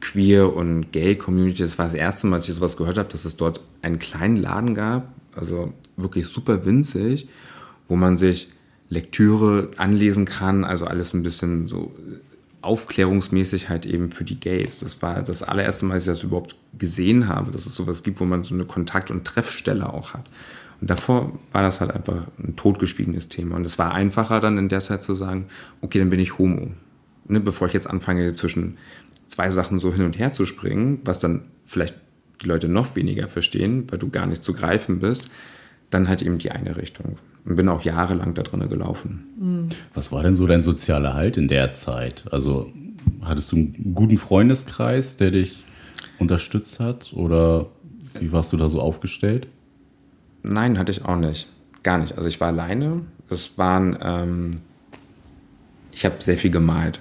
Queer 0.00 0.54
und 0.54 0.92
Gay 0.92 1.16
Community. 1.16 1.62
Das 1.62 1.78
war 1.78 1.86
das 1.86 1.94
erste 1.94 2.26
Mal, 2.26 2.38
dass 2.38 2.48
ich 2.48 2.54
sowas 2.54 2.76
gehört 2.76 2.98
habe, 2.98 3.08
dass 3.08 3.24
es 3.24 3.36
dort 3.36 3.60
einen 3.82 3.98
kleinen 3.98 4.36
Laden 4.36 4.74
gab, 4.74 5.08
also 5.34 5.72
wirklich 5.96 6.26
super 6.26 6.64
winzig, 6.64 7.28
wo 7.88 7.96
man 7.96 8.16
sich 8.16 8.48
Lektüre 8.90 9.70
anlesen 9.76 10.26
kann, 10.26 10.64
also 10.64 10.84
alles 10.84 11.14
ein 11.14 11.22
bisschen 11.22 11.66
so 11.66 11.94
aufklärungsmäßig 12.60 13.68
halt 13.68 13.86
eben 13.86 14.10
für 14.10 14.24
die 14.24 14.38
Gays. 14.38 14.80
Das 14.80 15.00
war 15.00 15.22
das 15.22 15.42
allererste 15.42 15.86
Mal, 15.86 15.94
dass 15.94 16.02
ich 16.02 16.08
das 16.08 16.22
überhaupt 16.22 16.56
gesehen 16.78 17.28
habe, 17.28 17.50
dass 17.52 17.64
es 17.64 17.74
sowas 17.74 18.02
gibt, 18.02 18.20
wo 18.20 18.24
man 18.24 18.44
so 18.44 18.54
eine 18.54 18.64
Kontakt- 18.64 19.10
und 19.10 19.24
Treffstelle 19.24 19.92
auch 19.92 20.12
hat. 20.12 20.26
Und 20.80 20.90
davor 20.90 21.38
war 21.52 21.62
das 21.62 21.80
halt 21.80 21.90
einfach 21.90 22.26
ein 22.38 22.56
totgeschwiegenes 22.56 23.28
Thema. 23.28 23.56
Und 23.56 23.64
es 23.64 23.78
war 23.78 23.92
einfacher 23.92 24.40
dann 24.40 24.58
in 24.58 24.68
der 24.68 24.80
Zeit 24.80 25.02
zu 25.02 25.14
sagen, 25.14 25.46
okay, 25.80 25.98
dann 25.98 26.10
bin 26.10 26.20
ich 26.20 26.38
homo. 26.38 26.70
Ne, 27.28 27.40
bevor 27.40 27.68
ich 27.68 27.74
jetzt 27.74 27.88
anfange, 27.88 28.34
zwischen 28.34 28.76
zwei 29.26 29.50
Sachen 29.50 29.78
so 29.78 29.92
hin 29.92 30.04
und 30.04 30.18
her 30.18 30.32
zu 30.32 30.46
springen, 30.46 31.00
was 31.04 31.20
dann 31.20 31.42
vielleicht 31.64 31.94
die 32.42 32.46
Leute 32.46 32.68
noch 32.68 32.96
weniger 32.96 33.28
verstehen, 33.28 33.84
weil 33.90 33.98
du 33.98 34.10
gar 34.10 34.26
nicht 34.26 34.42
zu 34.42 34.52
greifen 34.52 34.98
bist, 34.98 35.26
dann 35.90 36.08
halt 36.08 36.22
eben 36.22 36.38
die 36.38 36.50
eine 36.50 36.76
Richtung. 36.76 37.18
Und 37.50 37.56
bin 37.56 37.68
auch 37.68 37.82
jahrelang 37.82 38.34
da 38.34 38.44
drinnen 38.44 38.68
gelaufen. 38.68 39.70
Was 39.92 40.12
war 40.12 40.22
denn 40.22 40.36
so 40.36 40.46
dein 40.46 40.62
sozialer 40.62 41.14
Halt 41.14 41.36
in 41.36 41.48
der 41.48 41.72
Zeit? 41.72 42.22
Also 42.30 42.72
hattest 43.22 43.50
du 43.50 43.56
einen 43.56 43.92
guten 43.92 44.18
Freundeskreis, 44.18 45.16
der 45.16 45.32
dich 45.32 45.64
unterstützt 46.20 46.78
hat? 46.78 47.12
Oder 47.12 47.66
wie 48.20 48.30
warst 48.30 48.52
du 48.52 48.56
da 48.56 48.68
so 48.68 48.80
aufgestellt? 48.80 49.48
Nein, 50.44 50.78
hatte 50.78 50.92
ich 50.92 51.04
auch 51.04 51.16
nicht. 51.16 51.48
Gar 51.82 51.98
nicht. 51.98 52.16
Also 52.16 52.28
ich 52.28 52.40
war 52.40 52.46
alleine. 52.46 53.00
Es 53.28 53.58
waren, 53.58 53.98
ähm, 54.00 54.58
ich 55.90 56.04
habe 56.04 56.14
sehr 56.20 56.36
viel 56.36 56.52
gemalt. 56.52 57.00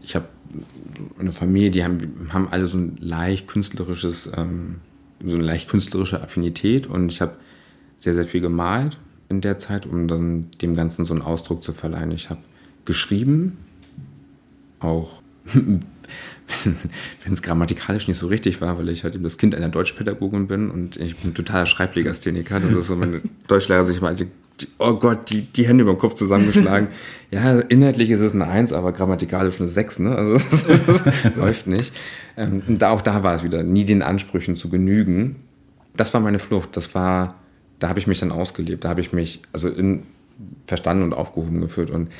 Ich 0.00 0.14
habe 0.14 0.24
eine 1.18 1.32
Familie, 1.32 1.70
die 1.70 1.84
haben, 1.84 2.30
haben 2.32 2.48
alle 2.50 2.66
so 2.66 2.78
ein 2.78 2.96
leicht 2.98 3.46
künstlerisches, 3.46 4.30
ähm, 4.34 4.76
so 5.22 5.34
eine 5.34 5.44
leicht 5.44 5.68
künstlerische 5.68 6.22
Affinität 6.22 6.86
und 6.86 7.12
ich 7.12 7.20
habe 7.20 7.32
sehr, 8.00 8.14
sehr 8.14 8.24
viel 8.24 8.40
gemalt 8.40 8.98
in 9.28 9.40
der 9.40 9.58
Zeit, 9.58 9.86
um 9.86 10.08
dann 10.08 10.48
dem 10.60 10.74
Ganzen 10.74 11.04
so 11.04 11.14
einen 11.14 11.22
Ausdruck 11.22 11.62
zu 11.62 11.72
verleihen. 11.72 12.10
Ich 12.10 12.30
habe 12.30 12.40
geschrieben, 12.84 13.58
auch 14.80 15.22
wenn 15.44 17.32
es 17.32 17.42
grammatikalisch 17.42 18.08
nicht 18.08 18.18
so 18.18 18.26
richtig 18.26 18.60
war, 18.60 18.78
weil 18.78 18.88
ich 18.88 19.04
halt 19.04 19.14
eben 19.14 19.22
das 19.22 19.38
Kind 19.38 19.54
einer 19.54 19.68
Deutschpädagogin 19.68 20.48
bin 20.48 20.70
und 20.70 20.96
ich 20.96 21.16
bin 21.16 21.34
totaler 21.34 21.66
Schreiblegastheniker. 21.66 22.58
Das 22.58 22.72
ist 22.72 22.86
so, 22.88 22.96
meine 22.96 23.20
Deutschlehrer 23.46 23.84
sich 23.84 24.00
mal, 24.00 24.14
die, 24.14 24.26
oh 24.78 24.94
Gott, 24.94 25.30
die, 25.30 25.42
die 25.42 25.66
Hände 25.66 25.82
über 25.82 25.92
den 25.92 25.98
Kopf 25.98 26.14
zusammengeschlagen. 26.14 26.88
ja, 27.30 27.60
inhaltlich 27.60 28.10
ist 28.10 28.20
es 28.20 28.34
eine 28.34 28.48
Eins, 28.48 28.72
aber 28.72 28.92
grammatikalisch 28.92 29.60
eine 29.60 29.68
Sechs, 29.68 29.98
ne? 29.98 30.16
Also 30.16 30.32
das, 30.32 30.66
das, 30.66 31.04
das 31.04 31.36
läuft 31.36 31.66
nicht. 31.66 31.94
Ähm, 32.36 32.62
und 32.66 32.82
da, 32.82 32.90
auch 32.90 33.02
da 33.02 33.22
war 33.22 33.34
es 33.34 33.44
wieder, 33.44 33.62
nie 33.62 33.84
den 33.84 34.02
Ansprüchen 34.02 34.56
zu 34.56 34.70
genügen. 34.70 35.36
Das 35.96 36.14
war 36.14 36.20
meine 36.20 36.38
Flucht. 36.38 36.76
Das 36.76 36.94
war, 36.94 37.39
da 37.80 37.88
habe 37.88 37.98
ich 37.98 38.06
mich 38.06 38.20
dann 38.20 38.30
ausgelebt. 38.30 38.84
Da 38.84 38.90
habe 38.90 39.00
ich 39.00 39.12
mich 39.12 39.42
also 39.52 39.68
in, 39.68 40.04
verstanden 40.66 41.02
und 41.02 41.12
aufgehoben 41.12 41.60
gefühlt 41.60 41.90
und 41.90 42.10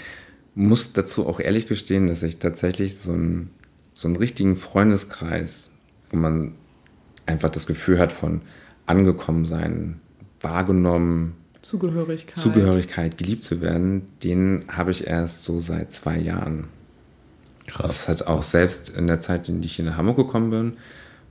muss 0.54 0.92
dazu 0.92 1.26
auch 1.26 1.38
ehrlich 1.38 1.66
gestehen, 1.68 2.08
dass 2.08 2.22
ich 2.24 2.38
tatsächlich 2.38 2.98
so 2.98 3.12
einen, 3.12 3.50
so 3.94 4.08
einen 4.08 4.16
richtigen 4.16 4.56
Freundeskreis, 4.56 5.76
wo 6.10 6.16
man 6.16 6.54
einfach 7.26 7.50
das 7.50 7.66
Gefühl 7.66 7.98
hat 8.00 8.10
von 8.12 8.40
angekommen 8.86 9.46
sein, 9.46 10.00
wahrgenommen, 10.40 11.34
Zugehörigkeit. 11.62 12.42
Zugehörigkeit, 12.42 13.18
geliebt 13.18 13.44
zu 13.44 13.60
werden, 13.60 14.02
den 14.24 14.64
habe 14.68 14.90
ich 14.90 15.06
erst 15.06 15.44
so 15.44 15.60
seit 15.60 15.92
zwei 15.92 16.18
Jahren. 16.18 16.64
Das 17.78 18.08
hat 18.08 18.26
auch 18.26 18.42
selbst 18.42 18.88
in 18.88 19.06
der 19.06 19.20
Zeit, 19.20 19.48
in 19.48 19.60
die 19.60 19.66
ich 19.66 19.76
hier 19.76 19.84
nach 19.84 19.96
Hamburg 19.96 20.16
gekommen 20.16 20.50
bin, 20.50 20.72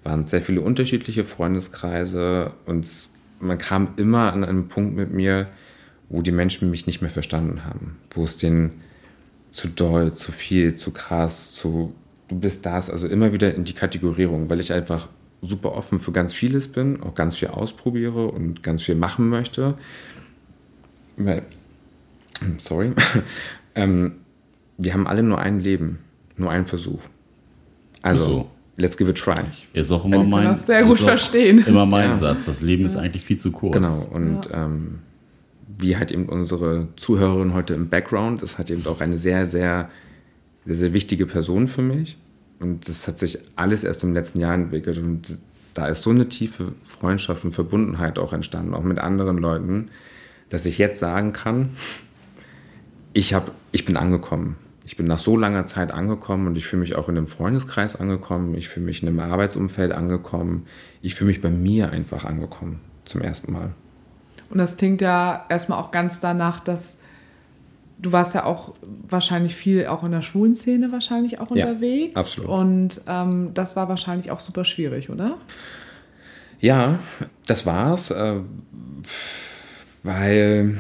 waren 0.04 0.26
sehr 0.28 0.42
viele 0.42 0.62
unterschiedliche 0.62 1.24
Freundeskreise 1.26 2.54
und 2.66 2.86
es- 2.86 3.14
man 3.40 3.58
kam 3.58 3.90
immer 3.98 4.34
an 4.34 4.44
einen 4.44 4.68
Punkt 4.68 4.96
mit 4.96 5.12
mir, 5.14 5.48
wo 6.10 6.22
die 6.22 6.32
Menschen 6.32 6.72
mich 6.72 6.88
nicht 6.88 7.02
mehr 7.02 7.12
verstanden 7.12 7.66
haben, 7.66 7.98
wo 8.12 8.24
es 8.24 8.38
denen 8.38 8.82
zu 9.52 9.68
doll, 9.68 10.14
zu 10.14 10.32
viel, 10.32 10.76
zu 10.76 10.92
krass, 10.92 11.54
zu 11.54 11.94
du 12.30 12.40
bist 12.40 12.66
das, 12.66 12.90
also 12.90 13.08
immer 13.08 13.34
wieder 13.34 13.54
in 13.54 13.66
die 13.66 13.74
Kategorierung, 13.74 14.50
weil 14.50 14.60
ich 14.60 14.72
einfach 14.72 15.10
super 15.42 15.74
offen 15.74 16.00
für 16.00 16.12
ganz 16.12 16.34
vieles 16.34 16.68
bin, 16.68 17.02
auch 17.02 17.16
ganz 17.16 17.36
viel 17.36 17.50
ausprobiere 17.50 18.28
und 18.28 18.64
ganz 18.64 18.82
viel 18.84 18.96
machen 18.96 19.30
möchte. 19.30 19.76
Weil, 21.18 21.44
sorry, 22.58 22.94
ähm, 23.76 24.16
wir 24.78 24.94
haben 24.94 25.08
alle 25.08 25.24
nur 25.24 25.40
ein 25.40 25.60
Leben, 25.60 26.00
nur 26.38 26.52
einen 26.52 26.66
Versuch. 26.66 27.02
Also, 28.02 28.26
So. 28.26 28.52
Let's 28.80 28.98
give 28.98 29.10
it 29.10 29.20
a 29.20 29.34
try. 29.34 29.44
Ist 29.74 29.92
auch 29.92 30.06
immer 30.06 30.18
kann 30.18 30.30
mein, 30.30 30.44
das 30.46 30.66
sehr 30.66 30.84
gut 30.84 30.96
ist 30.96 31.02
auch 31.02 31.08
verstehen. 31.08 31.64
Immer 31.68 31.86
mein 31.86 32.10
Ja. 32.10 32.16
Satz. 32.16 32.46
Das 32.46 32.62
Leben 32.62 32.86
ist 32.86 32.96
eigentlich 32.96 33.24
viel 33.24 33.38
zu 33.38 33.52
kurz. 33.52 33.74
Genau, 33.74 34.02
und 34.12 34.50
ähm, 34.52 35.00
wie 35.78 35.98
halt 35.98 36.12
eben 36.12 36.28
unsere 36.28 36.88
Zuhörerin 36.98 37.54
heute 37.54 37.74
im 37.74 37.90
Background 37.90 38.42
ist 38.42 38.58
halt 38.58 38.70
eben 38.72 38.86
auch 38.88 39.02
eine 39.02 39.18
sehr, 39.18 39.46
sehr, 39.46 39.90
sehr, 40.66 40.76
sehr 40.76 40.94
wichtige 40.94 41.26
Person 41.26 41.68
für 41.68 41.82
mich. 41.82 42.18
Und 42.60 42.90
das 42.90 43.08
hat 43.08 43.20
sich 43.20 43.40
alles 43.56 43.84
erst 43.84 44.04
im 44.04 44.14
letzten 44.14 44.42
Jahr 44.42 44.54
entwickelt. 44.54 44.98
Und 44.98 45.22
da 45.74 45.88
ist 45.88 46.04
so 46.04 46.10
eine 46.10 46.28
tiefe 46.28 46.74
Freundschaft 46.82 47.46
und 47.46 47.54
Verbundenheit 47.54 48.20
auch 48.20 48.34
entstanden, 48.34 48.74
auch 48.74 48.84
mit 48.84 49.00
anderen 49.00 49.38
Leuten, 49.38 49.90
dass 50.50 50.66
ich 50.66 50.78
jetzt 50.78 51.00
sagen 51.00 51.32
kann, 51.32 51.70
ich, 53.14 53.34
hab, 53.34 53.52
ich 53.72 53.86
bin 53.86 53.96
angekommen. 53.98 54.58
Ich 54.90 54.98
bin 54.98 55.06
nach 55.06 55.20
so 55.20 55.38
langer 55.38 55.68
Zeit 55.68 55.92
angekommen 55.92 56.48
und 56.48 56.58
ich 56.58 56.66
fühle 56.66 56.80
mich 56.80 56.96
auch 56.96 57.10
in 57.10 57.16
einem 57.16 57.28
Freundeskreis 57.28 57.96
angekommen. 57.96 58.56
Ich 58.56 58.70
fühle 58.70 58.88
mich 58.88 59.04
in 59.04 59.08
einem 59.08 59.20
Arbeitsumfeld 59.20 59.92
angekommen. 59.92 60.66
Ich 61.04 61.14
fühle 61.14 61.28
mich 61.28 61.42
bei 61.42 61.52
mir 61.52 61.92
einfach 61.92 62.26
angekommen 62.26 62.80
zum 63.06 63.22
ersten 63.22 63.52
Mal. 63.54 63.74
Und 64.50 64.58
das 64.58 64.78
klingt 64.78 65.02
ja 65.02 65.46
erstmal 65.48 65.78
auch 65.78 65.92
ganz 65.92 66.22
danach, 66.22 66.60
dass 66.60 66.98
du 68.00 68.12
warst 68.14 68.34
ja 68.34 68.46
auch 68.46 68.74
wahrscheinlich 69.08 69.54
viel 69.54 69.86
auch 69.86 70.04
in 70.04 70.12
der 70.12 70.24
schwulen 70.24 70.56
Szene 70.56 70.92
wahrscheinlich 70.92 71.40
auch 71.40 71.56
Ja, 71.56 71.68
unterwegs. 71.68 72.16
absolut. 72.16 72.50
Und 72.50 73.02
ähm, 73.08 73.52
das 73.54 73.76
war 73.76 73.90
wahrscheinlich 73.90 74.32
auch 74.32 74.40
super 74.40 74.66
schwierig, 74.66 75.12
oder? 75.12 75.38
Ja, 76.62 76.98
das 77.46 77.68
war's. 77.68 78.10
Äh, 78.10 78.40
weil 80.02 80.80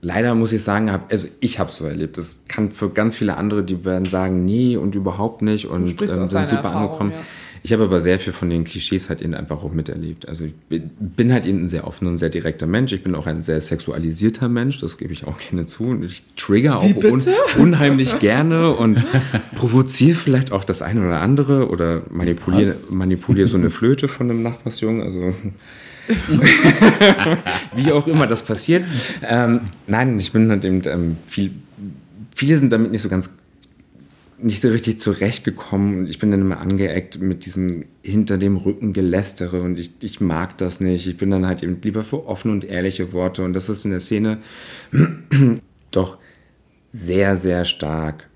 leider 0.00 0.34
muss 0.34 0.52
ich 0.52 0.62
sagen, 0.62 0.92
hab, 0.92 1.10
also 1.10 1.28
ich 1.40 1.58
habe 1.58 1.70
es 1.70 1.76
so 1.76 1.86
erlebt. 1.86 2.18
Das 2.18 2.40
kann 2.48 2.70
für 2.70 2.90
ganz 2.90 3.16
viele 3.16 3.36
andere, 3.36 3.64
die 3.64 3.84
werden 3.84 4.06
sagen, 4.06 4.44
nee 4.44 4.76
und 4.76 4.94
überhaupt 4.94 5.42
nicht 5.42 5.66
und 5.66 6.00
ähm, 6.00 6.08
sind 6.08 6.28
super 6.28 6.40
Erfahrung, 6.40 6.82
angekommen. 6.82 7.12
Ja. 7.12 7.18
Ich 7.62 7.72
habe 7.72 7.82
aber 7.82 7.98
sehr 7.98 8.20
viel 8.20 8.32
von 8.32 8.48
den 8.48 8.62
Klischees 8.62 9.08
halt 9.08 9.22
eben 9.22 9.34
einfach 9.34 9.64
auch 9.64 9.72
miterlebt. 9.72 10.28
Also 10.28 10.44
ich 10.44 10.52
bin 10.68 11.32
halt 11.32 11.46
eben 11.46 11.64
ein 11.64 11.68
sehr 11.68 11.84
offener 11.84 12.10
und 12.10 12.18
sehr 12.18 12.28
direkter 12.28 12.68
Mensch. 12.68 12.92
Ich 12.92 13.02
bin 13.02 13.16
auch 13.16 13.26
ein 13.26 13.42
sehr 13.42 13.60
sexualisierter 13.60 14.48
Mensch, 14.48 14.78
das 14.78 14.98
gebe 14.98 15.12
ich 15.12 15.26
auch 15.26 15.36
gerne 15.38 15.66
zu. 15.66 15.82
Und 15.82 16.04
ich 16.04 16.22
trigger 16.36 16.78
auch 16.78 16.84
un 16.84 17.22
unheimlich 17.58 18.20
gerne 18.20 18.70
und 18.70 19.04
provoziere 19.56 20.16
vielleicht 20.16 20.52
auch 20.52 20.62
das 20.62 20.80
eine 20.80 21.04
oder 21.04 21.20
andere 21.20 21.68
oder 21.68 22.02
manipuliere 22.08 22.72
manipulier 22.90 23.48
so 23.48 23.56
eine 23.56 23.70
Flöte 23.70 24.06
von 24.06 24.30
einem 24.30 24.44
Nachbarsjungen. 24.44 25.02
Also 25.02 25.34
wie 27.74 27.92
auch 27.92 28.06
immer 28.06 28.26
das 28.26 28.42
passiert. 28.42 28.86
Ähm, 29.22 29.60
nein, 29.86 30.18
ich 30.18 30.32
bin 30.32 30.50
halt 30.50 30.64
eben 30.64 30.82
ähm, 30.86 31.16
viel, 31.26 31.52
viele 32.34 32.58
sind 32.58 32.72
damit 32.72 32.90
nicht 32.90 33.02
so 33.02 33.08
ganz 33.08 33.30
nicht 34.38 34.60
so 34.60 34.68
richtig 34.68 35.00
zurechtgekommen 35.00 36.00
und 36.00 36.10
ich 36.10 36.18
bin 36.18 36.30
dann 36.30 36.42
immer 36.42 36.58
angeeckt 36.58 37.20
mit 37.20 37.46
diesem 37.46 37.86
hinter 38.02 38.36
dem 38.36 38.56
Rücken 38.56 38.92
Gelästere 38.92 39.62
und 39.62 39.78
ich, 39.78 39.92
ich 40.02 40.20
mag 40.20 40.58
das 40.58 40.78
nicht. 40.78 41.06
Ich 41.06 41.16
bin 41.16 41.30
dann 41.30 41.46
halt 41.46 41.62
eben 41.62 41.78
lieber 41.82 42.04
für 42.04 42.26
offene 42.26 42.52
und 42.52 42.64
ehrliche 42.64 43.12
Worte 43.12 43.42
und 43.44 43.54
das 43.54 43.68
ist 43.68 43.84
in 43.84 43.92
der 43.92 44.00
Szene 44.00 44.38
doch 45.90 46.18
sehr, 46.90 47.36
sehr 47.36 47.64
stark 47.64 48.28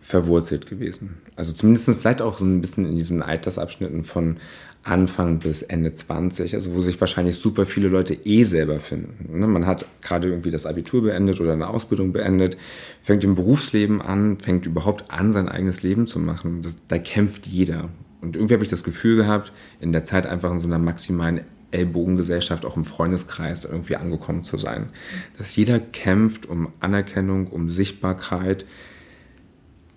verwurzelt 0.00 0.66
gewesen. 0.66 1.16
Also 1.36 1.52
zumindest 1.52 1.90
vielleicht 2.00 2.22
auch 2.22 2.38
so 2.38 2.44
ein 2.44 2.60
bisschen 2.60 2.84
in 2.84 2.96
diesen 2.96 3.22
Altersabschnitten 3.22 4.04
von 4.04 4.36
Anfang 4.84 5.38
bis 5.38 5.62
Ende 5.62 5.92
20, 5.92 6.54
also 6.54 6.74
wo 6.74 6.82
sich 6.82 7.00
wahrscheinlich 7.00 7.36
super 7.36 7.64
viele 7.64 7.88
Leute 7.88 8.14
eh 8.24 8.44
selber 8.44 8.78
finden. 8.78 9.38
Ne, 9.38 9.46
man 9.46 9.66
hat 9.66 9.86
gerade 10.02 10.28
irgendwie 10.28 10.50
das 10.50 10.66
Abitur 10.66 11.02
beendet 11.02 11.40
oder 11.40 11.54
eine 11.54 11.68
Ausbildung 11.68 12.12
beendet, 12.12 12.58
fängt 13.02 13.24
im 13.24 13.34
Berufsleben 13.34 14.02
an, 14.02 14.38
fängt 14.38 14.66
überhaupt 14.66 15.10
an, 15.10 15.32
sein 15.32 15.48
eigenes 15.48 15.82
Leben 15.82 16.06
zu 16.06 16.18
machen. 16.18 16.60
Das, 16.62 16.76
da 16.86 16.98
kämpft 16.98 17.46
jeder. 17.46 17.88
Und 18.20 18.36
irgendwie 18.36 18.54
habe 18.54 18.64
ich 18.64 18.70
das 18.70 18.84
Gefühl 18.84 19.16
gehabt, 19.16 19.52
in 19.80 19.92
der 19.92 20.04
Zeit 20.04 20.26
einfach 20.26 20.50
in 20.50 20.60
so 20.60 20.66
einer 20.66 20.78
maximalen 20.78 21.40
Ellbogengesellschaft, 21.70 22.64
auch 22.64 22.76
im 22.76 22.84
Freundeskreis 22.84 23.64
irgendwie 23.64 23.96
angekommen 23.96 24.44
zu 24.44 24.58
sein. 24.58 24.90
Dass 25.38 25.56
jeder 25.56 25.80
kämpft 25.80 26.46
um 26.46 26.68
Anerkennung, 26.80 27.48
um 27.48 27.70
Sichtbarkeit 27.70 28.66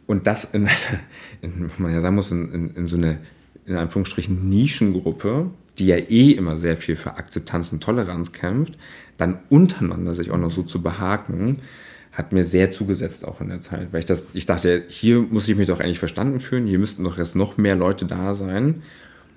und 0.08 0.28
das 0.28 0.46
in, 0.46 0.70
in 1.42 1.70
man 1.78 1.94
ja 1.94 2.02
sagen 2.02 2.16
muss, 2.16 2.32
in, 2.32 2.52
in, 2.52 2.76
in 2.76 2.88
so 2.88 2.96
eine 2.96 3.20
in 3.68 3.76
Anführungsstrichen 3.76 4.50
Nischengruppe, 4.50 5.52
die 5.78 5.88
ja 5.88 5.98
eh 5.98 6.32
immer 6.32 6.60
sehr 6.60 6.78
viel 6.78 6.96
für 6.96 7.18
Akzeptanz 7.18 7.72
und 7.72 7.84
Toleranz 7.84 8.32
kämpft, 8.32 8.78
dann 9.18 9.40
untereinander 9.50 10.14
sich 10.14 10.32
auch 10.32 10.38
noch 10.38 10.52
so 10.52 10.64
zu 10.64 10.82
behaken, 10.82 11.58
hat 12.14 12.34
mir 12.34 12.44
sehr 12.44 12.72
zugesetzt 12.72 13.28
auch 13.28 13.42
in 13.42 13.50
der 13.50 13.60
Zeit, 13.60 13.90
weil 13.92 14.00
ich 14.00 14.06
das, 14.06 14.30
ich 14.34 14.48
dachte, 14.48 14.86
hier 14.88 15.20
muss 15.20 15.48
ich 15.48 15.56
mich 15.56 15.68
doch 15.68 15.80
eigentlich 15.80 16.00
verstanden 16.00 16.40
fühlen, 16.40 16.66
hier 16.66 16.80
müssten 16.80 17.04
doch 17.04 17.18
jetzt 17.18 17.36
noch 17.36 17.58
mehr 17.58 17.76
Leute 17.76 18.06
da 18.06 18.34
sein. 18.34 18.82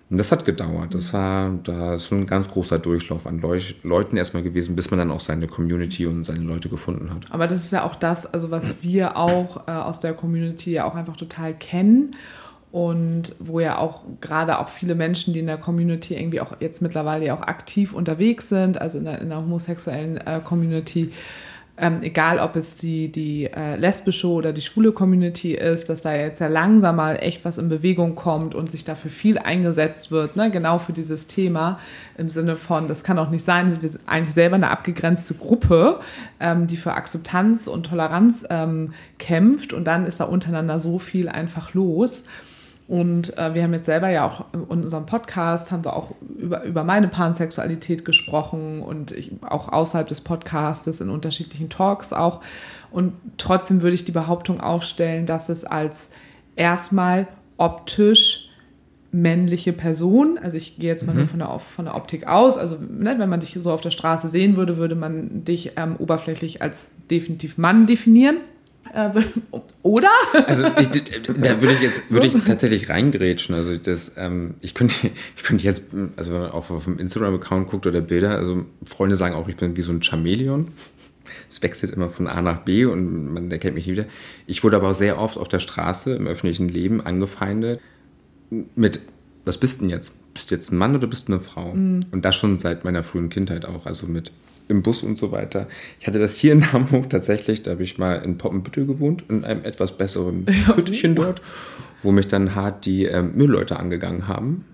Und 0.08 0.18
das 0.18 0.32
hat 0.32 0.44
gedauert. 0.44 0.92
Das 0.92 1.12
war, 1.12 1.56
da 1.62 1.94
ist 1.94 2.08
schon 2.08 2.22
ein 2.22 2.26
ganz 2.26 2.48
großer 2.48 2.80
Durchlauf 2.80 3.28
an 3.28 3.40
Leu 3.40 3.60
Leuten 3.84 4.16
erstmal 4.16 4.42
gewesen, 4.42 4.74
bis 4.74 4.90
man 4.90 4.98
dann 4.98 5.12
auch 5.12 5.20
seine 5.20 5.46
Community 5.46 6.06
und 6.06 6.24
seine 6.24 6.40
Leute 6.40 6.68
gefunden 6.68 7.10
hat. 7.14 7.30
Aber 7.30 7.46
das 7.46 7.64
ist 7.64 7.72
ja 7.72 7.84
auch 7.84 7.94
das, 7.94 8.26
also 8.26 8.50
was 8.50 8.82
wir 8.82 9.16
auch 9.16 9.68
äh, 9.68 9.70
aus 9.70 10.00
der 10.00 10.14
Community 10.14 10.72
ja 10.72 10.84
auch 10.84 10.96
einfach 10.96 11.16
total 11.16 11.54
kennen 11.54 12.16
und 12.72 13.34
wo 13.40 13.58
ja 13.58 13.78
auch 13.78 14.02
gerade 14.20 14.58
auch 14.58 14.68
viele 14.68 14.94
Menschen, 14.94 15.34
die 15.34 15.40
in 15.40 15.46
der 15.46 15.58
Community 15.58 16.14
irgendwie 16.14 16.40
auch 16.40 16.60
jetzt 16.60 16.80
mittlerweile 16.82 17.26
ja 17.26 17.34
auch 17.34 17.42
aktiv 17.42 17.92
unterwegs 17.92 18.48
sind, 18.48 18.80
also 18.80 18.98
in 18.98 19.04
der, 19.04 19.20
in 19.20 19.28
der 19.28 19.38
homosexuellen 19.38 20.18
äh, 20.18 20.40
Community, 20.42 21.10
ähm, 21.80 22.02
egal 22.02 22.38
ob 22.38 22.56
es 22.56 22.76
die, 22.76 23.10
die 23.10 23.46
äh, 23.46 23.74
lesbische 23.76 24.28
oder 24.28 24.52
die 24.52 24.60
schwule 24.60 24.92
Community 24.92 25.54
ist, 25.54 25.88
dass 25.88 26.02
da 26.02 26.14
jetzt 26.14 26.38
ja 26.38 26.46
langsam 26.46 26.96
mal 26.96 27.16
echt 27.16 27.44
was 27.44 27.58
in 27.58 27.68
Bewegung 27.68 28.14
kommt 28.14 28.54
und 28.54 28.70
sich 28.70 28.84
dafür 28.84 29.10
viel 29.10 29.38
eingesetzt 29.38 30.12
wird, 30.12 30.36
ne? 30.36 30.50
genau 30.50 30.78
für 30.78 30.92
dieses 30.92 31.26
Thema 31.26 31.80
im 32.18 32.28
Sinne 32.28 32.56
von, 32.56 32.86
das 32.86 33.02
kann 33.02 33.18
auch 33.18 33.30
nicht 33.30 33.44
sein, 33.44 33.80
wir 33.80 33.88
sind 33.88 34.02
eigentlich 34.06 34.34
selber 34.34 34.56
eine 34.56 34.70
abgegrenzte 34.70 35.34
Gruppe, 35.34 36.00
ähm, 36.38 36.66
die 36.66 36.76
für 36.76 36.92
Akzeptanz 36.92 37.66
und 37.66 37.86
Toleranz 37.86 38.46
ähm, 38.50 38.92
kämpft 39.18 39.72
und 39.72 39.84
dann 39.84 40.04
ist 40.04 40.20
da 40.20 40.24
untereinander 40.24 40.78
so 40.78 40.98
viel 40.98 41.28
einfach 41.28 41.72
los. 41.72 42.26
Und 42.90 43.38
äh, 43.38 43.54
wir 43.54 43.62
haben 43.62 43.72
jetzt 43.72 43.86
selber 43.86 44.08
ja 44.08 44.26
auch 44.26 44.46
in 44.52 44.64
unserem 44.64 45.06
Podcast, 45.06 45.70
haben 45.70 45.84
wir 45.84 45.94
auch 45.94 46.10
über, 46.36 46.64
über 46.64 46.82
meine 46.82 47.06
Pansexualität 47.06 48.04
gesprochen 48.04 48.82
und 48.82 49.12
ich, 49.12 49.30
auch 49.48 49.68
außerhalb 49.68 50.08
des 50.08 50.22
Podcastes 50.22 51.00
in 51.00 51.08
unterschiedlichen 51.08 51.70
Talks 51.70 52.12
auch. 52.12 52.40
Und 52.90 53.12
trotzdem 53.38 53.82
würde 53.82 53.94
ich 53.94 54.06
die 54.06 54.10
Behauptung 54.10 54.60
aufstellen, 54.60 55.24
dass 55.24 55.48
es 55.50 55.64
als 55.64 56.10
erstmal 56.56 57.28
optisch 57.58 58.50
männliche 59.12 59.72
Person, 59.72 60.36
also 60.42 60.56
ich 60.56 60.76
gehe 60.76 60.90
jetzt 60.90 61.06
mal 61.06 61.12
mhm. 61.12 61.18
nur 61.20 61.28
von 61.28 61.38
der, 61.38 61.58
von 61.60 61.84
der 61.84 61.94
Optik 61.94 62.26
aus, 62.26 62.56
also 62.56 62.74
ne, 62.74 63.14
wenn 63.18 63.28
man 63.28 63.38
dich 63.38 63.56
so 63.62 63.70
auf 63.70 63.82
der 63.82 63.90
Straße 63.92 64.28
sehen 64.28 64.56
würde, 64.56 64.78
würde 64.78 64.96
man 64.96 65.44
dich 65.44 65.74
ähm, 65.76 65.94
oberflächlich 66.00 66.60
als 66.60 66.90
definitiv 67.08 67.56
Mann 67.56 67.86
definieren. 67.86 68.38
Äh, 68.92 69.10
oder? 69.82 70.10
Also 70.46 70.64
ich, 70.80 70.88
da 71.40 71.60
würde 71.60 71.74
ich 71.74 71.80
jetzt 71.80 72.10
würde 72.10 72.26
ich 72.26 72.44
tatsächlich 72.44 72.88
reingrätschen. 72.88 73.54
Also 73.54 73.76
das, 73.76 74.12
ähm, 74.16 74.54
ich 74.60 74.74
könnte, 74.74 74.94
ich 75.36 75.42
könnte 75.42 75.64
jetzt, 75.64 75.84
also 76.16 76.32
wenn 76.32 76.40
man 76.40 76.50
auch 76.50 76.70
auf 76.70 76.84
dem 76.84 76.98
Instagram-Account 76.98 77.68
guckt 77.68 77.86
oder 77.86 78.00
Bilder, 78.00 78.36
also 78.36 78.64
Freunde 78.84 79.16
sagen 79.16 79.34
auch, 79.34 79.48
ich 79.48 79.56
bin 79.56 79.76
wie 79.76 79.82
so 79.82 79.92
ein 79.92 80.02
Chamäleon. 80.02 80.68
Es 81.48 81.62
wechselt 81.62 81.92
immer 81.92 82.08
von 82.08 82.28
A 82.28 82.42
nach 82.42 82.58
B 82.58 82.84
und 82.84 83.32
man 83.32 83.50
erkennt 83.50 83.74
mich 83.74 83.86
nie 83.86 83.92
wieder. 83.92 84.06
Ich 84.46 84.62
wurde 84.62 84.76
aber 84.76 84.90
auch 84.90 84.94
sehr 84.94 85.18
oft 85.18 85.36
auf 85.36 85.48
der 85.48 85.58
Straße 85.58 86.14
im 86.14 86.26
öffentlichen 86.26 86.68
Leben 86.68 87.00
angefeindet 87.00 87.80
mit, 88.74 89.00
was 89.44 89.58
bist 89.58 89.76
du 89.76 89.80
denn 89.80 89.90
jetzt? 89.90 90.12
Bist 90.34 90.50
du 90.50 90.54
jetzt 90.54 90.72
ein 90.72 90.76
Mann 90.76 90.94
oder 90.94 91.06
bist 91.06 91.28
du 91.28 91.32
eine 91.32 91.40
Frau? 91.40 91.72
Mhm. 91.72 92.06
Und 92.10 92.24
das 92.24 92.36
schon 92.36 92.58
seit 92.58 92.84
meiner 92.84 93.02
frühen 93.02 93.30
Kindheit 93.30 93.64
auch, 93.64 93.86
also 93.86 94.06
mit 94.06 94.32
im 94.70 94.82
Bus 94.82 95.02
und 95.02 95.18
so 95.18 95.32
weiter. 95.32 95.66
Ich 95.98 96.06
hatte 96.06 96.18
das 96.18 96.36
hier 96.36 96.52
in 96.52 96.72
Hamburg 96.72 97.10
tatsächlich, 97.10 97.62
da 97.62 97.72
habe 97.72 97.82
ich 97.82 97.98
mal 97.98 98.16
in 98.16 98.38
Poppenbüttel 98.38 98.86
gewohnt, 98.86 99.24
in 99.28 99.44
einem 99.44 99.64
etwas 99.64 99.96
besseren 99.96 100.46
Hüttchen 100.76 101.14
dort, 101.14 101.42
wo 102.02 102.12
mich 102.12 102.28
dann 102.28 102.54
hart 102.54 102.86
die 102.86 103.04
ähm, 103.04 103.32
Müllleute 103.34 103.78
angegangen 103.78 104.28
haben 104.28 104.64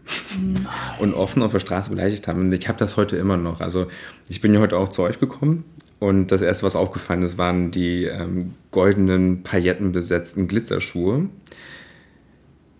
mhm. 0.41 0.67
und 1.01 1.15
offen 1.15 1.43
auf 1.43 1.53
der 1.53 1.61
Straße 1.61 1.91
beleidigt 1.91 2.29
haben. 2.29 2.41
Und 2.41 2.53
ich 2.53 2.69
habe 2.69 2.79
das 2.79 2.97
heute 2.97 3.17
immer 3.17 3.37
noch. 3.37 3.61
Also 3.61 3.87
ich 4.29 4.41
bin 4.41 4.55
ja 4.55 4.61
heute 4.61 4.77
auch 4.77 4.89
zu 4.89 5.03
euch 5.03 5.19
gekommen 5.19 5.65
und 5.99 6.31
das 6.31 6.43
erste, 6.43 6.67
was 6.67 6.77
aufgefallen 6.77 7.23
ist, 7.23 7.39
waren 7.39 7.71
die 7.71 8.05
ähm, 8.05 8.55
goldenen, 8.71 9.43
paillettenbesetzten 9.43 10.47
Glitzerschuhe 10.47 11.29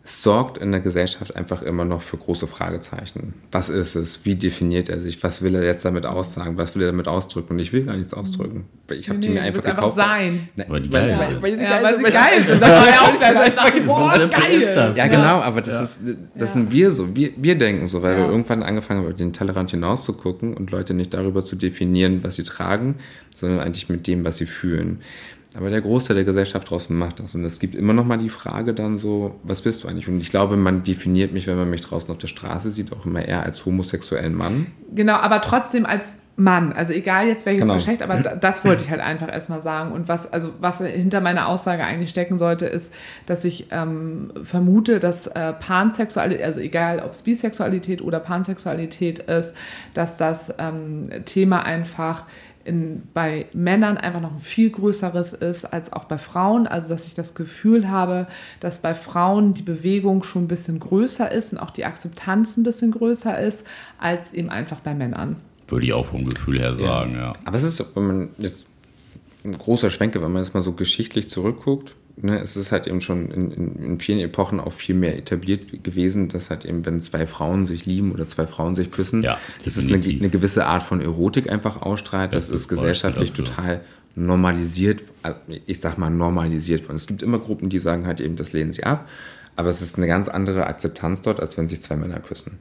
sorgt 0.09 0.57
in 0.57 0.71
der 0.71 0.81
Gesellschaft 0.81 1.35
einfach 1.35 1.63
immer 1.63 1.85
noch 1.85 2.01
für 2.01 2.17
große 2.17 2.47
Fragezeichen. 2.47 3.35
Was 3.51 3.69
ist 3.69 3.97
es? 3.97 4.25
Wie 4.25 4.37
definiert 4.37 4.89
er 4.89 5.01
sich? 5.01 5.21
Was 5.25 5.43
will 5.43 5.57
er 5.57 5.65
jetzt 5.65 5.85
damit 5.85 6.07
aussagen? 6.07 6.57
Was 6.57 6.77
will 6.77 6.83
er 6.83 6.93
damit 6.93 7.09
ausdrücken? 7.09 7.55
Und 7.55 7.59
ich 7.59 7.73
will 7.73 7.83
gar 7.83 7.97
nichts 7.97 8.15
ausdrücken. 8.15 8.67
Ich 8.93 9.09
habe 9.09 9.19
nee, 9.19 9.27
die 9.27 9.33
mir 9.35 9.43
einfach 9.43 9.63
gekauft. 9.63 9.79
Einfach 9.79 9.95
sein. 9.97 10.49
Nein, 10.55 10.67
weil 10.69 10.81
die 10.83 10.91
geil 10.91 11.19
weil. 11.19 11.43
Weil, 11.43 11.61
ja, 11.61 11.83
weil 11.83 11.99
sie 11.99 12.05
geil 12.05 12.41
sind. 12.41 12.63
Das 12.63 12.71
war 12.71 12.89
ja 12.89 13.01
auch 13.01 13.19
das. 13.19 14.21
So 14.21 14.29
geil. 14.29 14.63
ist 14.63 14.75
das. 14.77 14.97
Ja, 14.97 15.09
genau, 15.09 15.41
aber 15.41 15.61
das, 15.61 15.75
ja. 15.75 15.83
ist, 15.83 15.99
das 16.35 16.49
ja. 16.49 16.55
sind 16.55 16.71
wir 16.71 16.93
so. 16.93 17.17
Wir, 17.17 17.33
wir 17.37 17.59
denken 17.59 17.89
so, 17.89 18.01
weil 18.03 18.17
wir 18.17 18.27
irgendwann 18.27 18.63
angefangen 18.63 19.05
haben, 19.05 19.17
den 19.17 19.33
Tellerrand 19.33 19.73
hinaus 19.73 20.05
zu 20.05 20.13
gucken 20.13 20.55
und 20.55 20.71
Leute 20.71 20.95
nicht 20.95 21.15
darüber 21.15 21.45
zu 21.45 21.57
definieren, 21.57 22.23
was 22.23 22.37
sie 22.37 22.45
tragen, 22.45 22.95
sondern 23.31 23.59
eigentlich 23.59 23.89
mit 23.89 24.07
dem, 24.07 24.25
was 24.25 24.37
sie 24.37 24.47
fühlen. 24.47 25.01
Aber 25.57 25.71
der 25.71 25.81
Großteil 25.81 26.17
der 26.17 26.25
Gesellschaft 26.25 26.71
draußen 26.71 26.97
macht 26.97 27.21
das. 27.21 27.35
Und 27.35 27.45
es 27.45 27.59
gibt 27.59 27.75
immer 27.75 27.93
noch 27.93 28.05
mal 28.05 28.19
die 28.19 28.29
Frage 28.29 28.75
dann 28.75 28.99
so, 28.99 29.37
was 29.43 29.63
bist 29.63 29.83
du 29.83 29.89
eigentlich? 29.89 30.09
Und 30.09 30.19
ich 30.19 30.31
glaube, 30.31 30.57
man 30.57 30.85
definiert 30.85 31.33
mich, 31.33 31.47
wenn 31.47 31.57
man 31.57 31.71
mich 31.71 31.81
draußen 31.81 32.11
auf 32.11 32.19
der 32.19 32.29
Straße 32.29 32.71
sieht, 32.71 32.93
auch 32.93 33.07
immer 33.07 33.25
eher 33.25 33.43
als 33.43 33.65
homosexuellen 33.65 34.35
Mann. 34.35 34.67
Genau, 34.95 35.15
aber 35.15 35.41
trotzdem 35.41 35.87
als 35.87 36.17
Mann. 36.37 36.75
Also 36.75 36.93
egal 36.93 37.27
jetzt 37.27 37.47
welches 37.47 37.63
genau. 37.63 37.75
Geschlecht, 37.75 38.03
aber 38.03 38.17
das 38.19 38.63
wollte 38.65 38.85
ich 38.85 38.91
halt 38.91 39.01
einfach 39.01 39.33
erstmal 39.33 39.63
sagen. 39.63 39.93
Und 39.93 40.07
was, 40.07 40.31
also 40.31 40.53
was 40.61 40.81
hinter 40.81 41.23
meiner 41.23 41.49
Aussage 41.49 41.83
eigentlich 41.83 42.11
stecken 42.11 42.37
sollte, 42.37 42.67
ist, 42.67 42.93
dass 43.25 43.45
ich 43.47 43.69
ähm, 43.71 44.31
vermute, 44.43 45.01
dass 45.01 45.27
äh, 45.29 45.55
Pansexualität, 45.55 46.45
also 46.45 46.61
egal 46.61 47.01
ob 47.01 47.13
es 47.13 47.23
Bisexualität 47.23 48.03
oder 48.03 48.21
Pansexualität 48.21 49.21
ist, 49.21 49.55
dass 49.95 50.19
das 50.19 50.53
ähm, 50.59 51.09
Thema 51.25 51.63
einfach 51.63 52.25
in, 52.67 53.03
bei 53.15 53.47
Männern 53.55 53.97
einfach 53.97 54.21
noch 54.21 54.33
ein 54.33 54.41
viel 54.41 54.71
größeres 54.71 55.33
ist 55.33 55.65
als 55.65 55.93
auch 55.93 56.05
bei 56.05 56.19
Frauen. 56.19 56.67
Also 56.67 56.89
dass 56.89 57.07
ich 57.07 57.15
das 57.15 57.35
Gefühl 57.35 57.89
habe, 57.89 58.27
dass 58.61 58.83
bei 58.83 58.95
Frauen 58.95 59.55
die 59.55 59.63
Bewegung 59.63 60.23
schon 60.23 60.45
ein 60.45 60.49
bisschen 60.49 60.81
größer 60.81 61.31
ist 61.31 61.53
und 61.53 61.59
auch 61.59 61.71
die 61.71 61.85
Akzeptanz 61.85 62.57
ein 62.57 62.65
bisschen 62.65 62.91
größer 62.91 63.39
ist 63.41 63.65
als 63.99 64.33
eben 64.35 64.51
einfach 64.51 64.81
bei 64.81 64.95
Männern. 64.95 65.37
Würde 65.69 65.87
ich 65.87 65.93
auch 65.93 66.05
vom 66.05 66.25
Gefühl 66.25 66.61
her 66.61 66.75
sagen, 66.75 67.15
ja. 67.15 67.19
ja. 67.19 67.33
Aber 67.45 67.57
es 67.57 67.63
ist, 67.63 67.97
wenn 67.97 68.07
man 68.07 68.29
jetzt 68.39 68.67
ein 69.45 69.53
großer 69.53 69.91
Schwenke, 69.91 70.23
wenn 70.23 70.33
man 70.33 70.43
jetzt 70.43 70.55
mal 70.55 70.61
so 70.61 70.73
geschichtlich 70.73 71.29
zurückguckt, 71.29 71.95
ne, 72.17 72.41
es 72.41 72.57
ist 72.57 72.73
halt 72.73 72.87
eben 72.87 73.01
schon 73.01 73.31
in, 73.31 73.51
in, 73.51 73.85
in, 73.85 74.01
vielen 74.01 74.21
Epochen 74.21 74.61
auch 74.61 74.73
viel 74.73 74.95
mehr 74.95 75.17
etabliert 75.17 75.85
gewesen, 75.85 76.29
dass 76.29 76.51
halt 76.51 76.65
eben, 76.65 76.85
wenn 76.87 77.01
zwei 77.01 77.27
Frauen 77.27 77.67
sich 77.67 77.87
lieben 77.87 78.13
oder 78.13 78.27
zwei 78.27 78.47
Frauen 78.47 78.75
sich 78.75 78.91
küssen, 78.91 79.23
ja, 79.23 79.39
dass 79.65 79.77
es 79.77 79.87
eine, 79.87 79.97
eine, 79.97 80.29
gewisse 80.29 80.67
Art 80.67 80.83
von 80.83 81.01
Erotik 81.01 81.51
einfach 81.51 81.83
ausstrahlt. 81.83 82.35
Das, 82.35 82.49
das 82.49 82.61
ist 82.61 82.69
gesellschaftlich 82.69 83.33
total 83.33 83.81
normalisiert, 84.15 85.03
äh, 85.23 85.33
ich 85.67 85.81
sag 85.81 85.99
mal 85.99 86.11
normalisiert 86.11 86.85
worden. 86.85 86.97
Es 86.97 87.07
gibt 87.07 87.23
immer 87.23 87.39
Gruppen, 87.39 87.69
die 87.69 87.79
sagen 87.79 88.07
halt 88.07 88.21
eben, 88.21 88.37
das 88.37 88.53
lehnen 88.53 88.73
sie 88.73 88.85
ab, 88.85 89.09
aber 89.57 89.69
es 89.69 89.83
ist 89.83 89.97
eine 89.97 90.07
ganz 90.07 90.29
andere 90.29 90.67
Akzeptanz 90.67 91.23
dort, 91.23 91.41
als 91.41 91.57
wenn 91.57 91.69
sich 91.69 91.83
zwei 91.83 91.97
Männer 91.97 92.21
küssen. 92.21 92.59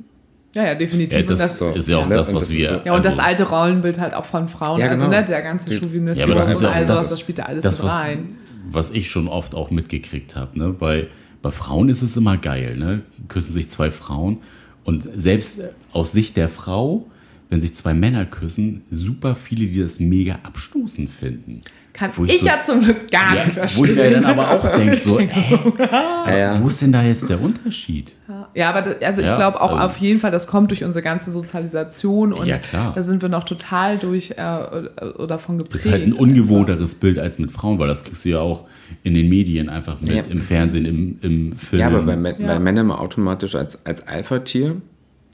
Ja, 0.54 0.64
ja, 0.68 0.76
definitiv. 0.76 1.20
Ja, 1.20 1.26
das, 1.26 1.40
das 1.40 1.58
so, 1.58 1.72
ist 1.72 1.90
ja 1.90 1.98
auch 1.98 2.08
ne? 2.08 2.16
das, 2.16 2.34
was 2.34 2.50
wir. 2.50 2.68
So, 2.68 2.74
ja, 2.76 2.80
und 2.80 2.90
also, 2.92 3.10
das 3.10 3.20
alte 3.20 3.44
Rollenbild 3.44 4.00
halt 4.00 4.14
auch 4.14 4.24
von 4.24 4.48
Frauen. 4.48 4.80
Ja, 4.80 4.88
also, 4.88 5.04
genau. 5.04 5.18
Also, 5.18 5.22
ne, 5.22 5.36
der 5.36 5.42
ganze 5.42 5.78
Chauvinismus 5.78 6.18
ja, 6.18 6.34
das 6.34 6.56
und 6.56 6.66
all 6.66 6.86
das, 6.86 7.10
das 7.10 7.20
spielt 7.20 7.40
da 7.40 7.44
alles 7.44 7.64
das, 7.64 7.84
mit 7.84 7.92
rein. 7.92 8.38
Was, 8.72 8.92
ich 8.92 9.10
schon 9.10 9.28
oft 9.28 9.56
auch 9.56 9.72
mitgekriegt 9.72 10.36
habe. 10.36 10.58
Ne? 10.58 10.70
Bei, 10.70 11.08
bei 11.42 11.52
Frauen 11.52 11.90
ist 11.90 12.02
es 12.02 12.18
immer 12.18 12.38
geil. 12.38 12.78
Ne? 12.78 13.02
Küssen 13.28 13.54
sich 13.54 13.70
zwei 13.70 13.92
Frauen. 13.92 14.40
Und 14.84 15.08
selbst 15.16 15.62
aus 15.92 16.12
Sicht 16.12 16.38
der 16.38 16.50
Frau, 16.50 17.10
wenn 17.50 17.62
sich 17.62 17.76
zwei 17.76 17.94
Männer 17.94 18.26
küssen, 18.26 18.84
super 18.90 19.36
viele, 19.36 19.68
die 19.68 19.80
das 19.80 20.00
mega 20.00 20.40
abstoßend 20.44 21.10
finden. 21.10 21.62
Kann 21.96 22.12
ich, 22.26 22.34
ich 22.34 22.40
so, 22.42 22.46
ja 22.46 22.60
zum 22.66 22.82
Glück 22.82 23.10
gar 23.10 23.34
ja, 23.34 23.46
nicht 23.46 23.54
verstehen. 23.54 23.88
Wo 23.88 23.90
ich 23.90 23.96
mir 23.96 24.12
dann 24.12 24.26
aber 24.26 24.52
auch 24.52 24.78
denke, 24.78 24.98
so, 24.98 25.18
ey, 26.26 26.40
ja. 26.40 26.62
wo 26.62 26.68
ist 26.68 26.82
denn 26.82 26.92
da 26.92 27.02
jetzt 27.02 27.30
der 27.30 27.42
Unterschied? 27.42 28.12
Ja, 28.54 28.70
aber 28.70 28.82
das, 28.82 29.02
also 29.02 29.22
ich 29.22 29.28
ja, 29.28 29.38
glaube 29.38 29.62
auch 29.62 29.72
also, 29.72 29.86
auf 29.86 29.98
jeden 29.98 30.20
Fall, 30.20 30.32
das 30.32 30.48
kommt 30.48 30.72
durch 30.72 30.84
unsere 30.84 31.02
ganze 31.02 31.32
Sozialisation 31.32 32.34
und 32.34 32.48
ja, 32.48 32.58
da 32.74 33.02
sind 33.02 33.22
wir 33.22 33.30
noch 33.30 33.46
total 33.46 33.98
durch 33.98 34.32
äh, 34.32 35.14
oder 35.18 35.40
von 35.40 35.58
geprägt. 35.58 35.76
Das 35.76 35.86
ist 35.86 35.92
halt 35.94 36.04
ein 36.04 36.14
ungewohnteres 36.14 36.96
Bild 36.96 37.18
als 37.18 37.40
mit 37.40 37.52
Frauen, 37.52 37.80
weil 37.80 37.88
das 37.88 38.04
kriegst 38.04 38.26
du 38.26 38.30
ja 38.30 38.40
auch 38.40 38.66
in 39.04 39.14
den 39.14 39.30
Medien 39.30 39.70
einfach 39.70 40.02
mit, 40.02 40.28
im 40.28 40.42
Fernsehen, 40.42 40.86
im, 40.86 41.20
im 41.22 41.56
Film. 41.56 41.80
Ja, 41.80 41.88
aber 41.88 42.02
bei, 42.02 42.16
bei 42.16 42.60
Männern 42.60 42.88
mal 42.88 42.98
automatisch 42.98 43.56
als, 43.56 43.86
als 43.86 44.06
Alpha-Tier 44.06 44.82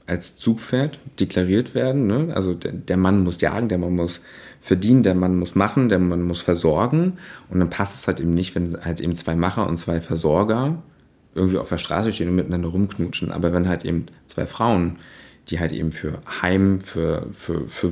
als 0.06 0.36
Zugpferd 0.36 0.98
deklariert 1.20 1.74
werden. 1.74 2.06
Ne? 2.06 2.32
Also 2.34 2.54
der, 2.54 2.72
der, 2.72 2.96
Mann 2.96 3.22
muss 3.22 3.40
jagen, 3.40 3.68
der 3.68 3.78
Mann 3.78 3.94
muss 3.94 4.20
verdienen, 4.62 5.02
der 5.02 5.16
Mann 5.16 5.38
muss 5.38 5.56
machen, 5.56 5.88
der 5.88 5.98
Mann 5.98 6.22
muss 6.22 6.40
versorgen. 6.40 7.14
Und 7.50 7.58
dann 7.58 7.68
passt 7.68 7.96
es 7.96 8.06
halt 8.06 8.20
eben 8.20 8.32
nicht, 8.32 8.54
wenn 8.54 8.82
halt 8.82 9.00
eben 9.00 9.16
zwei 9.16 9.34
Macher 9.34 9.68
und 9.68 9.76
zwei 9.76 10.00
Versorger 10.00 10.80
irgendwie 11.34 11.58
auf 11.58 11.68
der 11.68 11.78
Straße 11.78 12.12
stehen 12.12 12.28
und 12.28 12.36
miteinander 12.36 12.68
rumknutschen. 12.68 13.32
Aber 13.32 13.52
wenn 13.52 13.68
halt 13.68 13.84
eben 13.84 14.06
zwei 14.28 14.46
Frauen, 14.46 14.98
die 15.48 15.58
halt 15.58 15.72
eben 15.72 15.90
für 15.90 16.22
Heim, 16.40 16.80
für, 16.80 17.26
für, 17.32 17.66
für, 17.68 17.90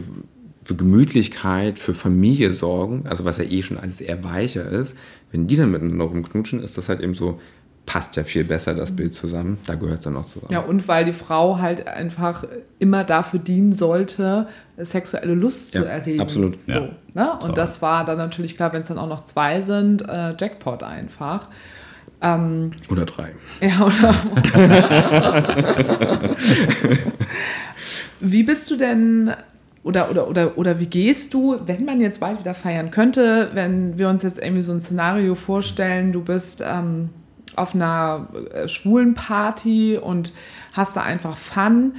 für 0.62 0.74
Gemütlichkeit, 0.76 1.80
für 1.80 1.94
Familie 1.94 2.52
sorgen, 2.52 3.04
also 3.06 3.24
was 3.24 3.38
ja 3.38 3.44
eh 3.44 3.62
schon 3.64 3.78
alles 3.78 4.00
eher 4.00 4.22
weicher 4.22 4.68
ist, 4.68 4.96
wenn 5.32 5.48
die 5.48 5.56
dann 5.56 5.72
miteinander 5.72 6.04
rumknutschen, 6.04 6.62
ist 6.62 6.78
das 6.78 6.88
halt 6.88 7.00
eben 7.00 7.14
so 7.14 7.40
passt 7.86 8.16
ja 8.16 8.24
viel 8.24 8.44
besser 8.44 8.74
das 8.74 8.94
Bild 8.94 9.12
zusammen. 9.12 9.58
Da 9.66 9.74
gehört 9.74 9.98
es 9.98 10.04
dann 10.04 10.16
auch 10.16 10.26
zusammen. 10.26 10.52
Ja, 10.52 10.60
und 10.60 10.86
weil 10.86 11.04
die 11.04 11.12
Frau 11.12 11.58
halt 11.58 11.86
einfach 11.86 12.44
immer 12.78 13.04
dafür 13.04 13.40
dienen 13.40 13.72
sollte, 13.72 14.46
sexuelle 14.76 15.34
Lust 15.34 15.74
ja, 15.74 15.82
zu 15.82 15.88
erregen. 15.88 16.20
Absolut. 16.20 16.58
So, 16.66 16.72
ja. 16.72 16.88
ne? 17.14 17.38
Und 17.42 17.58
das 17.58 17.82
war 17.82 18.04
dann 18.04 18.18
natürlich 18.18 18.56
klar, 18.56 18.72
wenn 18.72 18.82
es 18.82 18.88
dann 18.88 18.98
auch 18.98 19.08
noch 19.08 19.24
zwei 19.24 19.62
sind, 19.62 20.08
äh, 20.08 20.34
Jackpot 20.38 20.82
einfach. 20.82 21.48
Ähm, 22.22 22.72
oder 22.88 23.06
drei. 23.06 23.30
Ja, 23.60 23.80
oder. 23.80 24.14
wie 28.20 28.42
bist 28.42 28.70
du 28.70 28.76
denn 28.76 29.34
oder, 29.82 30.10
oder, 30.10 30.28
oder, 30.28 30.58
oder 30.58 30.78
wie 30.78 30.86
gehst 30.86 31.32
du, 31.32 31.56
wenn 31.64 31.86
man 31.86 32.00
jetzt 32.00 32.20
bald 32.20 32.38
wieder 32.38 32.52
feiern 32.54 32.90
könnte, 32.90 33.48
wenn 33.54 33.98
wir 33.98 34.08
uns 34.10 34.22
jetzt 34.22 34.38
irgendwie 34.38 34.62
so 34.62 34.72
ein 34.72 34.82
Szenario 34.82 35.34
vorstellen, 35.34 36.12
du 36.12 36.22
bist 36.22 36.62
ähm, 36.66 37.08
auf 37.56 37.74
einer 37.74 38.28
äh, 38.52 38.68
schwulen 38.68 39.14
Party 39.14 39.98
und 39.98 40.32
hast 40.72 40.96
da 40.96 41.02
einfach 41.02 41.36
Fun. 41.36 41.94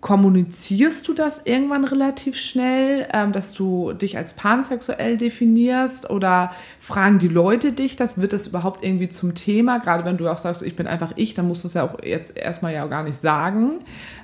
Kommunizierst 0.00 1.08
du 1.08 1.14
das 1.14 1.42
irgendwann 1.44 1.84
relativ 1.84 2.36
schnell, 2.36 3.08
ähm, 3.12 3.32
dass 3.32 3.54
du 3.54 3.92
dich 3.92 4.16
als 4.16 4.34
pansexuell 4.34 5.16
definierst 5.16 6.10
oder 6.10 6.52
fragen 6.78 7.18
die 7.18 7.28
Leute 7.28 7.72
dich, 7.72 7.96
das 7.96 8.20
wird 8.20 8.32
das 8.32 8.46
überhaupt 8.46 8.84
irgendwie 8.84 9.08
zum 9.08 9.34
Thema, 9.34 9.78
gerade 9.78 10.04
wenn 10.04 10.16
du 10.16 10.28
auch 10.28 10.38
sagst, 10.38 10.62
ich 10.62 10.76
bin 10.76 10.86
einfach 10.86 11.12
ich, 11.16 11.34
dann 11.34 11.48
musst 11.48 11.64
du 11.64 11.68
es 11.68 11.74
ja 11.74 11.84
auch 11.84 12.02
jetzt 12.04 12.36
erstmal 12.36 12.72
ja 12.72 12.86
gar 12.86 13.02
nicht 13.02 13.18
sagen. 13.18 13.80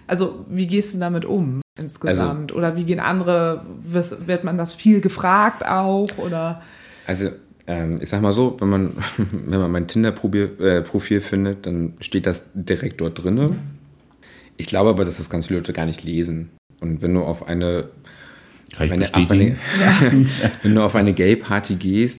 Also 0.07 0.45
wie 0.49 0.66
gehst 0.66 0.95
du 0.95 0.99
damit 0.99 1.25
um 1.25 1.62
insgesamt? 1.77 2.53
Also, 2.53 2.59
oder 2.59 2.77
wie 2.77 2.85
gehen 2.85 3.01
andere, 3.01 3.64
wird 3.83 4.45
man 4.45 4.59
das 4.59 4.75
viel 4.75 5.01
gefragt 5.01 5.66
auch? 5.66 6.18
Oder? 6.18 6.62
Also 7.07 7.31
ähm, 7.67 7.97
ich 8.01 8.09
sag 8.09 8.23
mal 8.23 8.33
so, 8.33 8.57
wenn 8.61 8.69
man, 8.69 8.93
wenn 9.17 9.61
man 9.61 9.71
mein 9.71 9.87
Tinder-Profil 9.87 10.53
äh, 10.61 11.21
findet, 11.21 11.67
dann 11.67 11.95
steht 12.01 12.27
das 12.27 12.51
direkt 12.55 13.01
dort 13.01 13.23
drin. 13.23 13.59
Ich 14.57 14.67
glaube 14.67 14.91
aber, 14.91 15.05
dass 15.05 15.17
das 15.17 15.31
ganz 15.31 15.47
viele 15.47 15.61
Leute 15.61 15.73
gar 15.73 15.87
nicht 15.87 16.05
lesen. 16.05 16.51
Und 16.81 17.03
wenn 17.03 17.15
du 17.15 17.23
auf 17.23 17.47
eine, 17.47 17.89
eine, 18.79 19.15
auf 19.15 19.31
eine 19.31 19.49
ja. 19.49 19.57
wenn 20.63 20.75
du 20.75 20.83
auf 20.83 20.95
eine 20.95 21.15
Gay-Party 21.15 21.77
gehst, 21.77 22.19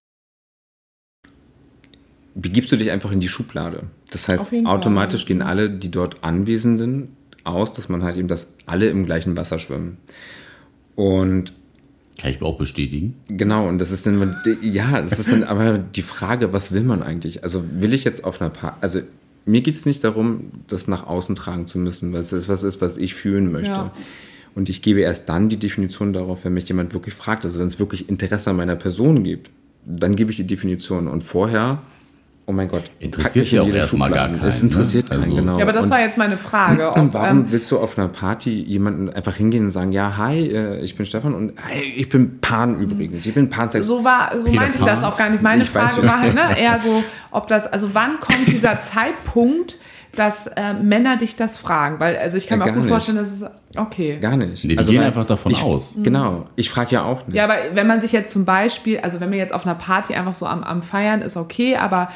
begibst 2.34 2.72
du 2.72 2.76
dich 2.76 2.90
einfach 2.90 3.12
in 3.12 3.20
die 3.20 3.28
Schublade. 3.28 3.84
Das 4.10 4.28
heißt, 4.28 4.52
automatisch 4.64 5.22
Fall. 5.22 5.28
gehen 5.28 5.42
alle, 5.42 5.70
die 5.70 5.90
dort 5.90 6.24
Anwesenden, 6.24 7.16
aus, 7.44 7.72
dass 7.72 7.88
man 7.88 8.02
halt 8.02 8.16
eben, 8.16 8.28
dass 8.28 8.48
alle 8.66 8.88
im 8.88 9.04
gleichen 9.04 9.36
Wasser 9.36 9.58
schwimmen. 9.58 9.98
Und 10.96 11.52
kann 12.24 12.32
ich 12.32 12.42
auch 12.42 12.56
bestätigen. 12.56 13.14
Genau, 13.28 13.68
und 13.68 13.78
das 13.78 13.90
ist 13.90 14.06
dann, 14.06 14.34
ja, 14.62 15.02
das 15.02 15.18
ist 15.18 15.30
dann 15.30 15.44
aber 15.44 15.76
die 15.76 16.02
Frage, 16.02 16.54
was 16.54 16.72
will 16.72 16.82
man 16.82 17.02
eigentlich? 17.02 17.42
Also 17.42 17.62
will 17.70 17.92
ich 17.92 18.04
jetzt 18.04 18.24
auf 18.24 18.40
einer 18.40 18.50
Party, 18.50 18.78
also 18.80 19.00
mir 19.44 19.60
geht 19.60 19.74
es 19.74 19.84
nicht 19.84 20.02
darum, 20.04 20.50
das 20.66 20.88
nach 20.88 21.06
außen 21.06 21.36
tragen 21.36 21.66
zu 21.66 21.78
müssen, 21.78 22.14
weil 22.14 22.20
es 22.20 22.32
ist 22.32 22.48
was 22.48 22.62
ist, 22.62 22.80
was 22.80 22.96
ich 22.96 23.14
fühlen 23.14 23.52
möchte. 23.52 23.72
Ja. 23.72 23.92
Und 24.54 24.70
ich 24.70 24.80
gebe 24.80 25.00
erst 25.00 25.28
dann 25.28 25.50
die 25.50 25.58
Definition 25.58 26.14
darauf, 26.14 26.46
wenn 26.46 26.54
mich 26.54 26.66
jemand 26.66 26.94
wirklich 26.94 27.14
fragt. 27.14 27.44
Also 27.44 27.60
wenn 27.60 27.66
es 27.66 27.78
wirklich 27.78 28.08
Interesse 28.08 28.50
an 28.50 28.56
meiner 28.56 28.76
Person 28.76 29.22
gibt, 29.22 29.50
dann 29.84 30.16
gebe 30.16 30.30
ich 30.30 30.38
die 30.38 30.46
Definition. 30.46 31.08
Und 31.08 31.22
vorher 31.22 31.82
Oh 32.46 32.52
mein 32.52 32.68
Gott. 32.68 32.84
Interessiert 32.98 33.48
sie 33.48 33.58
auch 33.58 33.68
erstmal 33.68 34.10
gar 34.10 34.28
keinen. 34.28 34.44
Es 34.44 34.62
interessiert 34.62 35.04
ne? 35.04 35.10
keinen, 35.10 35.22
also, 35.22 35.34
genau. 35.34 35.56
Ja, 35.56 35.62
aber 35.62 35.72
das 35.72 35.86
und, 35.86 35.92
war 35.92 36.00
jetzt 36.00 36.18
meine 36.18 36.36
Frage. 36.36 36.90
Ob, 36.90 36.96
und 36.98 37.14
warum 37.14 37.38
ähm, 37.38 37.44
willst 37.52 37.70
du 37.70 37.78
auf 37.78 37.96
einer 37.96 38.08
Party 38.08 38.50
jemanden 38.50 39.08
einfach 39.08 39.36
hingehen 39.36 39.64
und 39.64 39.70
sagen, 39.70 39.92
ja, 39.92 40.18
hi, 40.18 40.50
äh, 40.50 40.78
ich 40.80 40.94
bin 40.94 41.06
Stefan 41.06 41.34
und 41.34 41.54
hey, 41.56 41.94
ich 41.96 42.10
bin 42.10 42.40
Pan 42.40 42.78
übrigens. 42.78 43.24
Ich 43.24 43.32
bin 43.32 43.48
Pansex. 43.48 43.86
So 43.86 44.04
war, 44.04 44.38
so 44.40 44.50
meinte 44.50 44.74
ich 44.74 44.84
das 44.84 45.02
auch 45.02 45.16
gar 45.16 45.30
nicht. 45.30 45.42
Meine 45.42 45.62
ich 45.62 45.70
Frage 45.70 46.02
weiß, 46.02 46.06
war 46.06 46.20
halt 46.20 46.34
ne, 46.34 46.58
eher 46.58 46.78
so, 46.78 47.02
ob 47.30 47.48
das, 47.48 47.66
also 47.66 47.94
wann 47.94 48.18
kommt 48.18 48.46
dieser 48.46 48.78
Zeitpunkt, 48.78 49.78
dass 50.14 50.46
äh, 50.46 50.74
Männer 50.74 51.16
dich 51.16 51.36
das 51.36 51.56
fragen? 51.56 51.98
Weil, 51.98 52.18
also 52.18 52.36
ich 52.36 52.46
kann 52.46 52.58
ja, 52.58 52.66
mir 52.66 52.70
auch 52.72 52.74
gut 52.74 52.84
nicht. 52.84 52.90
vorstellen, 52.90 53.16
dass 53.16 53.32
es 53.32 53.44
okay. 53.76 54.18
Gar 54.20 54.36
nicht. 54.36 54.64
Nee, 54.64 54.72
die 54.72 54.78
also, 54.78 54.92
gehen 54.92 55.02
einfach 55.02 55.24
davon 55.24 55.52
ich, 55.52 55.62
aus. 55.62 55.96
Genau. 56.02 56.46
Ich 56.56 56.70
frage 56.70 56.92
ja 56.92 57.04
auch 57.04 57.26
nicht. 57.26 57.36
Ja, 57.36 57.44
aber 57.44 57.56
wenn 57.74 57.86
man 57.86 58.00
sich 58.00 58.12
jetzt 58.12 58.32
zum 58.32 58.44
Beispiel, 58.44 58.98
also 59.00 59.20
wenn 59.20 59.30
wir 59.30 59.38
jetzt 59.38 59.52
auf 59.52 59.66
einer 59.66 59.74
Party 59.74 60.14
einfach 60.14 60.34
so 60.34 60.46
am, 60.46 60.62
am 60.62 60.82
Feiern 60.82 61.22
ist 61.22 61.36
okay, 61.36 61.76
aber 61.76 62.10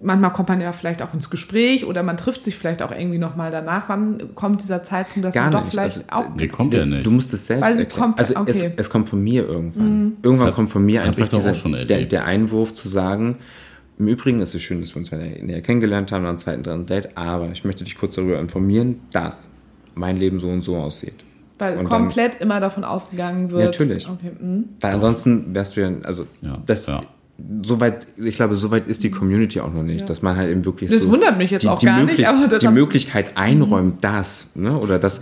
manchmal 0.00 0.32
kommt 0.32 0.48
man 0.48 0.60
ja 0.60 0.72
vielleicht 0.72 1.02
auch 1.02 1.12
ins 1.14 1.30
Gespräch 1.30 1.84
oder 1.84 2.02
man 2.02 2.16
trifft 2.16 2.42
sich 2.42 2.56
vielleicht 2.56 2.82
auch 2.82 2.90
irgendwie 2.90 3.18
nochmal 3.18 3.50
danach. 3.50 3.88
Wann 3.88 4.34
kommt 4.34 4.62
dieser 4.62 4.82
Zeitpunkt, 4.82 5.26
dass 5.26 5.34
Gar 5.34 5.50
man 5.50 5.52
nicht. 5.52 5.64
doch 5.64 5.70
vielleicht 5.70 6.12
also, 6.12 6.30
auch. 6.30 6.36
Nee, 6.36 6.48
kommt 6.48 6.74
ja 6.74 6.86
nicht. 6.86 7.04
Du 7.06 7.10
musst 7.10 7.32
es 7.32 7.46
selbst 7.46 7.62
Weil 7.62 7.78
erklären. 7.78 8.00
Kommt, 8.00 8.18
also 8.18 8.36
okay. 8.36 8.50
es, 8.50 8.64
es, 8.76 8.90
kommt 8.90 9.08
von 9.08 9.22
mir 9.22 9.46
irgendwann. 9.46 10.04
Mhm. 10.04 10.16
Irgendwann 10.22 10.52
kommt 10.52 10.70
von 10.70 10.84
mir 10.84 11.02
einfach 11.02 11.28
dieser, 11.28 11.52
der, 11.84 12.04
der, 12.04 12.24
Einwurf 12.24 12.74
zu 12.74 12.88
sagen, 12.88 13.36
im 13.98 14.08
Übrigen 14.08 14.40
ist 14.40 14.54
es 14.54 14.62
schön, 14.62 14.80
dass 14.80 14.94
wir 14.94 14.98
uns 14.98 15.10
näher 15.10 15.62
kennengelernt 15.62 16.12
haben, 16.12 16.26
am 16.26 16.36
zweiten, 16.36 16.62
dritten 16.62 16.86
Date, 16.86 17.16
aber 17.16 17.48
ich 17.50 17.64
möchte 17.64 17.84
dich 17.84 17.96
kurz 17.96 18.16
darüber 18.16 18.38
informieren, 18.38 19.00
dass 19.10 19.48
mein 19.96 20.16
Leben 20.16 20.38
so 20.38 20.48
und 20.48 20.62
so 20.62 20.76
aussieht. 20.76 21.24
Weil 21.58 21.78
und 21.78 21.88
komplett 21.88 22.34
dann, 22.34 22.42
immer 22.42 22.60
davon 22.60 22.84
ausgegangen 22.84 23.50
wird. 23.50 23.64
Natürlich. 23.64 24.08
Okay. 24.08 24.30
Mhm. 24.38 24.64
Weil 24.80 24.94
ansonsten 24.94 25.54
wärst 25.54 25.76
du 25.76 25.80
ja, 25.80 25.90
also 26.02 26.26
ja, 26.42 26.58
das, 26.64 26.86
ja 26.86 27.00
soweit, 27.64 28.06
ich 28.16 28.36
glaube, 28.36 28.56
soweit 28.56 28.86
ist 28.86 29.02
die 29.04 29.10
Community 29.10 29.60
auch 29.60 29.72
noch 29.72 29.82
nicht, 29.82 30.00
ja. 30.00 30.06
dass 30.06 30.22
man 30.22 30.36
halt 30.36 30.50
eben 30.50 30.64
wirklich 30.64 30.90
das 30.90 31.02
so 31.02 31.10
wundert 31.10 31.36
mich 31.36 31.50
jetzt 31.50 31.62
die, 31.62 31.68
auch 31.68 31.78
die 31.78 31.86
gar 31.86 32.02
nicht, 32.02 32.26
aber 32.26 32.58
die 32.58 32.68
Möglichkeit 32.68 33.36
einräumt, 33.36 34.02
das, 34.02 34.50
ne, 34.54 34.78
oder 34.78 34.98
das, 34.98 35.20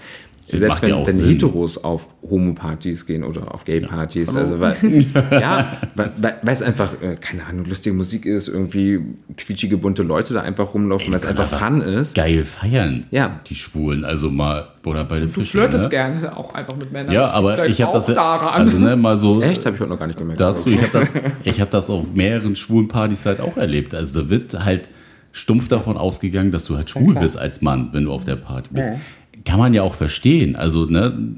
selbst 0.51 0.83
wenn, 0.83 1.07
wenn 1.07 1.27
Heteros 1.27 1.83
auf 1.83 2.09
Homo-Partys 2.29 3.07
gehen 3.07 3.25
oder 3.25 3.55
auf 3.55 3.65
Gay-Partys, 3.65 4.35
ja, 4.35 4.41
also 4.41 4.61
weil, 4.61 4.77
ja, 5.31 5.79
weil, 5.95 6.11
weil, 6.43 6.55
es 6.55 6.63
einfach, 6.63 7.01
äh, 7.03 7.17
keine 7.17 7.45
Ahnung, 7.47 7.65
lustige 7.65 7.95
Musik 7.97 8.27
ist, 8.27 8.49
irgendwie 8.49 9.01
quietschige, 9.37 9.79
bunte 9.79 10.03
Leute 10.03 10.35
da 10.35 10.43
einfach 10.43 10.75
rumlaufen, 10.75 11.09
weil 11.09 11.17
es 11.17 11.25
einfach 11.25 11.47
Fun 11.47 11.81
ist. 11.81 12.15
Geil 12.15 12.45
feiern, 12.45 13.07
ja. 13.11 13.41
die 13.47 13.55
Schwulen, 13.55 14.05
also 14.05 14.31
mal, 14.31 14.69
oder 14.85 15.05
bei 15.05 15.21
den 15.21 15.33
Du 15.33 15.41
flirtest 15.43 15.85
ne? 15.85 15.91
gerne 15.91 16.37
auch 16.37 16.55
einfach 16.55 16.77
mit 16.77 16.93
Männern. 16.93 17.13
Ja, 17.15 17.31
aber 17.31 17.67
ich 17.67 17.81
habe 17.81 17.93
das, 17.93 18.11
also 18.11 18.79
ne, 18.79 18.97
mal 18.97 19.17
so. 19.17 19.41
Echt, 19.41 19.65
habe 19.65 19.77
ich 19.77 19.81
heute 19.81 19.91
noch 19.91 19.99
gar 19.99 20.07
nicht 20.07 20.19
gemerkt. 20.19 20.41
Dazu, 20.41 20.69
ich 20.69 20.79
habe 20.81 20.91
das, 20.93 21.15
ich 21.45 21.61
habe 21.61 21.71
das 21.71 21.89
auf 21.89 22.13
mehreren 22.15 22.55
schwulen 22.55 22.89
Partys 22.89 23.25
halt 23.25 23.41
auch 23.41 23.57
erlebt, 23.57 23.95
also 23.95 24.23
da 24.23 24.29
wird 24.29 24.65
halt 24.65 24.89
stumpf 25.33 25.69
davon 25.69 25.97
ausgegangen, 25.97 26.53
dass 26.53 26.67
du 26.67 26.77
halt 26.77 26.91
schwul 26.91 27.15
bist 27.15 27.37
als 27.37 27.61
Mann, 27.61 27.89
wenn 27.93 28.05
du 28.05 28.13
auf 28.13 28.25
der 28.25 28.37
Party 28.37 28.69
bist. 28.71 28.91
Ja 28.91 29.01
kann 29.45 29.59
man 29.59 29.75
ja 29.75 29.83
auch 29.83 29.95
verstehen. 29.95 30.57
Also, 30.57 30.87
ne, 30.87 31.37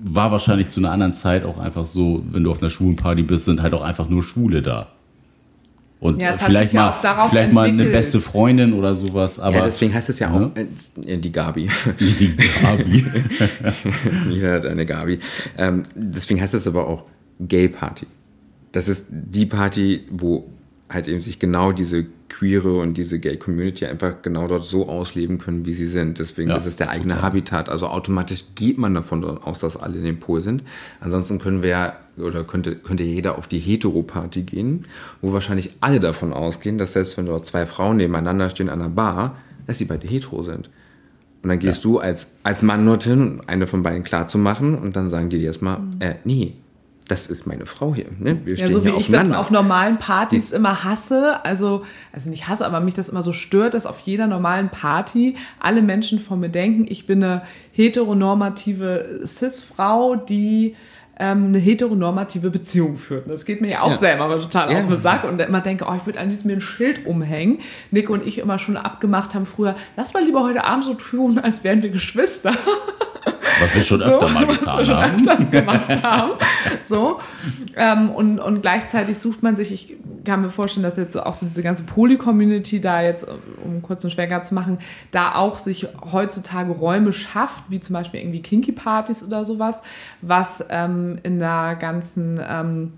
war 0.00 0.30
wahrscheinlich 0.30 0.68
zu 0.68 0.80
einer 0.80 0.92
anderen 0.92 1.14
Zeit 1.14 1.44
auch 1.44 1.58
einfach 1.58 1.86
so, 1.86 2.24
wenn 2.30 2.44
du 2.44 2.50
auf 2.50 2.60
einer 2.60 2.70
schwulen 2.70 2.96
Party 2.96 3.22
bist, 3.22 3.46
sind 3.46 3.62
halt 3.62 3.74
auch 3.74 3.82
einfach 3.82 4.08
nur 4.08 4.22
Schwule 4.22 4.62
da. 4.62 4.88
Und 6.00 6.20
Ja, 6.22 6.34
vielleicht 6.34 6.70
sich 6.70 6.76
ja 6.76 6.86
mal, 6.90 6.94
daraus 7.02 7.30
vielleicht 7.30 7.52
mal 7.52 7.68
eine 7.68 7.84
beste 7.86 8.20
Freundin 8.20 8.72
oder 8.72 8.94
sowas. 8.94 9.40
Aber 9.40 9.56
ja, 9.56 9.64
deswegen 9.64 9.92
heißt 9.92 10.08
es 10.08 10.20
ja 10.20 10.30
auch 10.30 10.38
Ne? 10.38 10.68
äh, 11.06 11.18
die 11.18 11.32
Gabi. 11.32 11.68
die 11.98 12.36
Gabi. 12.36 13.04
Jeder 14.30 14.52
hat 14.54 14.66
eine 14.66 14.86
Gabi. 14.86 15.18
Ähm, 15.56 15.82
deswegen 15.96 16.40
heißt 16.40 16.54
es 16.54 16.68
aber 16.68 16.86
auch 16.86 17.02
Gay 17.40 17.68
Party. 17.68 18.06
Das 18.70 18.88
ist 18.88 19.06
die 19.10 19.46
Party, 19.46 20.02
wo 20.10 20.48
halt 20.90 21.06
eben 21.06 21.20
sich 21.20 21.38
genau 21.38 21.72
diese 21.72 22.06
queere 22.28 22.78
und 22.78 22.96
diese 22.96 23.18
Gay 23.18 23.36
Community 23.36 23.86
einfach 23.86 24.22
genau 24.22 24.46
dort 24.46 24.64
so 24.64 24.88
ausleben 24.88 25.38
können, 25.38 25.66
wie 25.66 25.72
sie 25.72 25.86
sind. 25.86 26.18
Deswegen, 26.18 26.48
Ja, 26.48 26.54
das 26.54 26.66
ist 26.66 26.80
der 26.80 26.90
eigene 26.90 27.14
total. 27.14 27.28
Habitat. 27.28 27.68
Also 27.68 27.88
automatisch 27.88 28.44
geht 28.54 28.78
man 28.78 28.94
davon 28.94 29.24
aus, 29.24 29.58
dass 29.58 29.76
alle 29.76 29.98
in 29.98 30.04
dem 30.04 30.18
Pol 30.18 30.42
sind. 30.42 30.62
Ansonsten 31.00 31.38
können 31.38 31.62
wir 31.62 31.68
ja, 31.68 31.96
oder 32.16 32.44
könnte, 32.44 32.76
könnte 32.76 33.04
jeder 33.04 33.36
auf 33.36 33.46
die 33.46 33.58
Hetero-Party 33.58 34.42
gehen, 34.42 34.86
wo 35.20 35.32
wahrscheinlich 35.32 35.72
alle 35.80 36.00
davon 36.00 36.32
ausgehen, 36.32 36.78
dass 36.78 36.94
selbst 36.94 37.18
wenn 37.18 37.26
dort 37.26 37.44
zwei 37.44 37.66
Frauen 37.66 37.98
nebeneinander 37.98 38.48
stehen 38.50 38.68
an 38.70 38.80
einer 38.80 38.90
Bar, 38.90 39.36
dass 39.66 39.78
sie 39.78 39.84
beide 39.84 40.06
hetero 40.06 40.42
sind. 40.42 40.70
Und 41.42 41.50
dann 41.50 41.58
gehst 41.60 41.84
du 41.84 41.98
als, 41.98 42.36
als 42.42 42.62
Mann 42.62 42.84
dorthin, 42.84 43.42
eine 43.46 43.66
von 43.66 43.82
beiden 43.82 44.02
klar 44.02 44.26
zu 44.26 44.38
machen, 44.38 44.74
und 44.74 44.96
dann 44.96 45.08
sagen 45.08 45.30
die 45.30 45.38
dir 45.38 45.46
erstmal, 45.46 45.80
äh, 46.00 46.14
nee, 46.24 46.54
das 47.08 47.26
ist 47.26 47.46
meine 47.46 47.66
Frau 47.66 47.94
hier. 47.94 48.06
Ne? 48.18 48.38
Wir 48.44 48.54
Ja, 48.54 48.66
stehen 48.66 48.70
so 48.72 48.84
wie 48.84 48.90
ich 48.90 49.10
das 49.10 49.32
auf 49.32 49.50
normalen 49.50 49.96
Partys 49.98 50.52
immer 50.52 50.84
hasse, 50.84 51.44
also, 51.44 51.84
also 52.12 52.30
nicht 52.30 52.46
hasse, 52.48 52.64
aber 52.66 52.80
mich 52.80 52.94
das 52.94 53.08
immer 53.08 53.22
so 53.22 53.32
stört, 53.32 53.74
dass 53.74 53.86
auf 53.86 53.98
jeder 54.00 54.26
normalen 54.26 54.68
Party 54.68 55.34
alle 55.58 55.82
Menschen 55.82 56.20
von 56.20 56.38
mir 56.38 56.50
denken, 56.50 56.86
ich 56.88 57.06
bin 57.06 57.24
eine 57.24 57.42
heteronormative 57.72 59.20
Cis-Frau, 59.26 60.16
die 60.16 60.76
ähm, 61.20 61.46
eine 61.46 61.58
heteronormative 61.58 62.50
Beziehung 62.50 62.96
führt. 62.96 63.28
Das 63.28 63.44
geht 63.44 63.60
mir 63.60 63.68
ja 63.70 63.82
auch 63.82 63.90
Ja. 63.90 63.98
selber 63.98 64.24
aber 64.26 64.38
total 64.40 64.70
Ja. 64.72 64.78
auf 64.80 64.86
den 64.88 64.98
Sack 64.98 65.24
und 65.24 65.40
immer 65.40 65.60
denke, 65.60 65.84
oh, 65.88 65.94
ich 65.96 66.06
würde 66.06 66.20
am 66.20 66.28
liebsten 66.28 66.46
mir 66.46 66.54
ein 66.54 66.60
Schild 66.60 67.06
umhängen. 67.06 67.58
Nick 67.90 68.08
und 68.08 68.24
ich 68.24 68.38
immer 68.38 68.58
schon 68.58 68.76
abgemacht 68.76 69.34
haben 69.34 69.44
früher, 69.46 69.74
lass 69.96 70.14
mal 70.14 70.22
lieber 70.22 70.42
heute 70.44 70.62
Abend 70.64 70.84
so 70.84 70.94
tun, 70.94 71.38
als 71.40 71.64
wären 71.64 71.82
wir 71.82 71.90
Geschwister. 71.90 72.52
Was 73.60 73.74
wir 73.74 73.82
schon 73.82 73.98
So, 73.98 74.04
öfter 74.04 74.28
mal 74.28 74.46
was 74.46 74.48
wir 74.48 74.58
getan 74.58 74.86
schon 74.86 74.96
haben. 74.96 75.16
öfters 75.16 75.50
gemacht 75.50 76.02
haben. 76.02 76.32
So. 76.84 77.20
Ähm, 77.76 78.10
und, 78.10 78.38
und 78.38 78.62
gleichzeitig 78.62 79.18
sucht 79.18 79.42
man 79.42 79.56
sich, 79.56 79.72
ich 79.72 79.96
kann 80.24 80.42
mir 80.42 80.50
vorstellen, 80.50 80.84
dass 80.84 80.96
jetzt 80.96 81.16
auch 81.16 81.34
so 81.34 81.46
diese 81.46 81.62
ganze 81.62 81.84
Poly-Community 81.84 82.80
da 82.80 83.02
jetzt, 83.02 83.26
um 83.64 83.70
einen 83.70 83.82
kurzen 83.82 84.10
Schwenker 84.10 84.42
zu 84.42 84.54
machen, 84.54 84.78
da 85.10 85.34
auch 85.34 85.58
sich 85.58 85.88
heutzutage 86.12 86.72
Räume 86.72 87.12
schafft, 87.12 87.64
wie 87.68 87.80
zum 87.80 87.94
Beispiel 87.94 88.20
irgendwie 88.20 88.42
Kinky-Partys 88.42 89.22
oder 89.24 89.44
sowas, 89.44 89.82
was 90.22 90.64
ähm, 90.68 91.18
in 91.22 91.38
der 91.38 91.76
ganzen 91.80 92.40
ähm, 92.46 92.92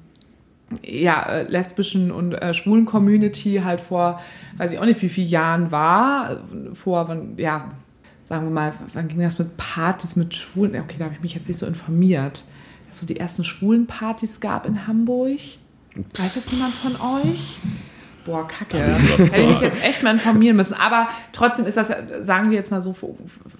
ja, 0.84 1.22
äh, 1.22 1.42
lesbischen 1.44 2.10
und 2.10 2.34
äh, 2.34 2.54
schwulen 2.54 2.86
Community 2.86 3.60
halt 3.64 3.80
vor, 3.80 4.20
weiß 4.56 4.72
ich 4.72 4.78
auch 4.78 4.84
nicht, 4.84 5.02
wie 5.02 5.08
viele 5.08 5.26
Jahren 5.26 5.70
war. 5.72 6.38
Vor, 6.74 7.16
ja, 7.36 7.64
sagen 8.30 8.46
wir 8.46 8.52
mal, 8.52 8.72
wann 8.94 9.08
ging 9.08 9.18
das 9.18 9.40
mit 9.40 9.56
Partys 9.56 10.14
mit 10.14 10.36
Schwulen? 10.36 10.80
Okay, 10.80 10.94
da 10.98 11.06
habe 11.06 11.14
ich 11.14 11.20
mich 11.20 11.34
jetzt 11.34 11.48
nicht 11.48 11.58
so 11.58 11.66
informiert. 11.66 12.44
Dass 12.86 12.94
es 12.94 13.00
so 13.00 13.06
die 13.08 13.16
ersten 13.16 13.42
schwulen 13.42 13.88
Partys 13.88 14.38
gab 14.38 14.66
in 14.66 14.86
Hamburg. 14.86 15.40
Weiß 16.14 16.34
das 16.34 16.48
jemand 16.52 16.72
von 16.76 16.94
euch? 17.00 17.58
Boah, 18.30 18.46
kacke. 18.46 18.78
Hätte 18.78 19.42
ich 19.42 19.50
mich 19.50 19.60
jetzt 19.60 19.84
echt 19.84 20.04
mal 20.04 20.12
informieren 20.12 20.56
müssen. 20.56 20.74
Aber 20.74 21.08
trotzdem 21.32 21.66
ist 21.66 21.76
das, 21.76 21.90
sagen 22.20 22.50
wir 22.50 22.56
jetzt 22.56 22.70
mal 22.70 22.80
so, 22.80 22.92
vor, 22.92 23.16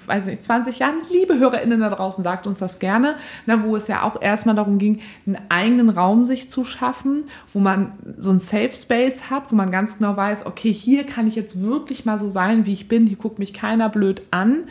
weiß 0.07 0.27
nicht, 0.27 0.45
20 0.45 0.79
Jahren. 0.79 0.95
Liebe 1.11 1.39
HörerInnen 1.39 1.81
da 1.81 1.91
draußen, 1.91 2.23
sagt 2.23 2.47
uns 2.47 2.59
das 2.59 2.79
gerne. 2.79 3.17
Na, 3.47 3.65
wo 3.65 3.75
es 3.75 3.89
ja 3.89 4.05
auch 4.05 4.23
erstmal 4.23 4.55
darum 4.55 4.79
ging, 4.79 5.01
einen 5.27 5.39
eigenen 5.49 5.89
Raum 5.89 6.25
sich 6.25 6.51
zu 6.51 6.65
schaffen, 6.65 7.25
wo 7.53 7.59
man 7.59 7.93
so 8.17 8.31
ein 8.31 8.39
Safe 8.39 8.71
Space 8.73 9.29
hat, 9.29 9.51
wo 9.51 9.57
man 9.57 9.73
ganz 9.73 9.99
genau 9.99 10.17
weiß, 10.17 10.47
okay, 10.47 10.73
hier 10.73 11.05
kann 11.05 11.27
ich 11.27 11.35
jetzt 11.35 11.61
wirklich 11.63 12.05
mal 12.05 12.17
so 12.17 12.29
sein, 12.29 12.65
wie 12.65 12.73
ich 12.73 12.87
bin. 12.87 13.09
Hier 13.09 13.17
guckt 13.17 13.41
mich 13.41 13.53
keiner 13.53 13.89
blöd 13.89 14.23
an. 14.31 14.69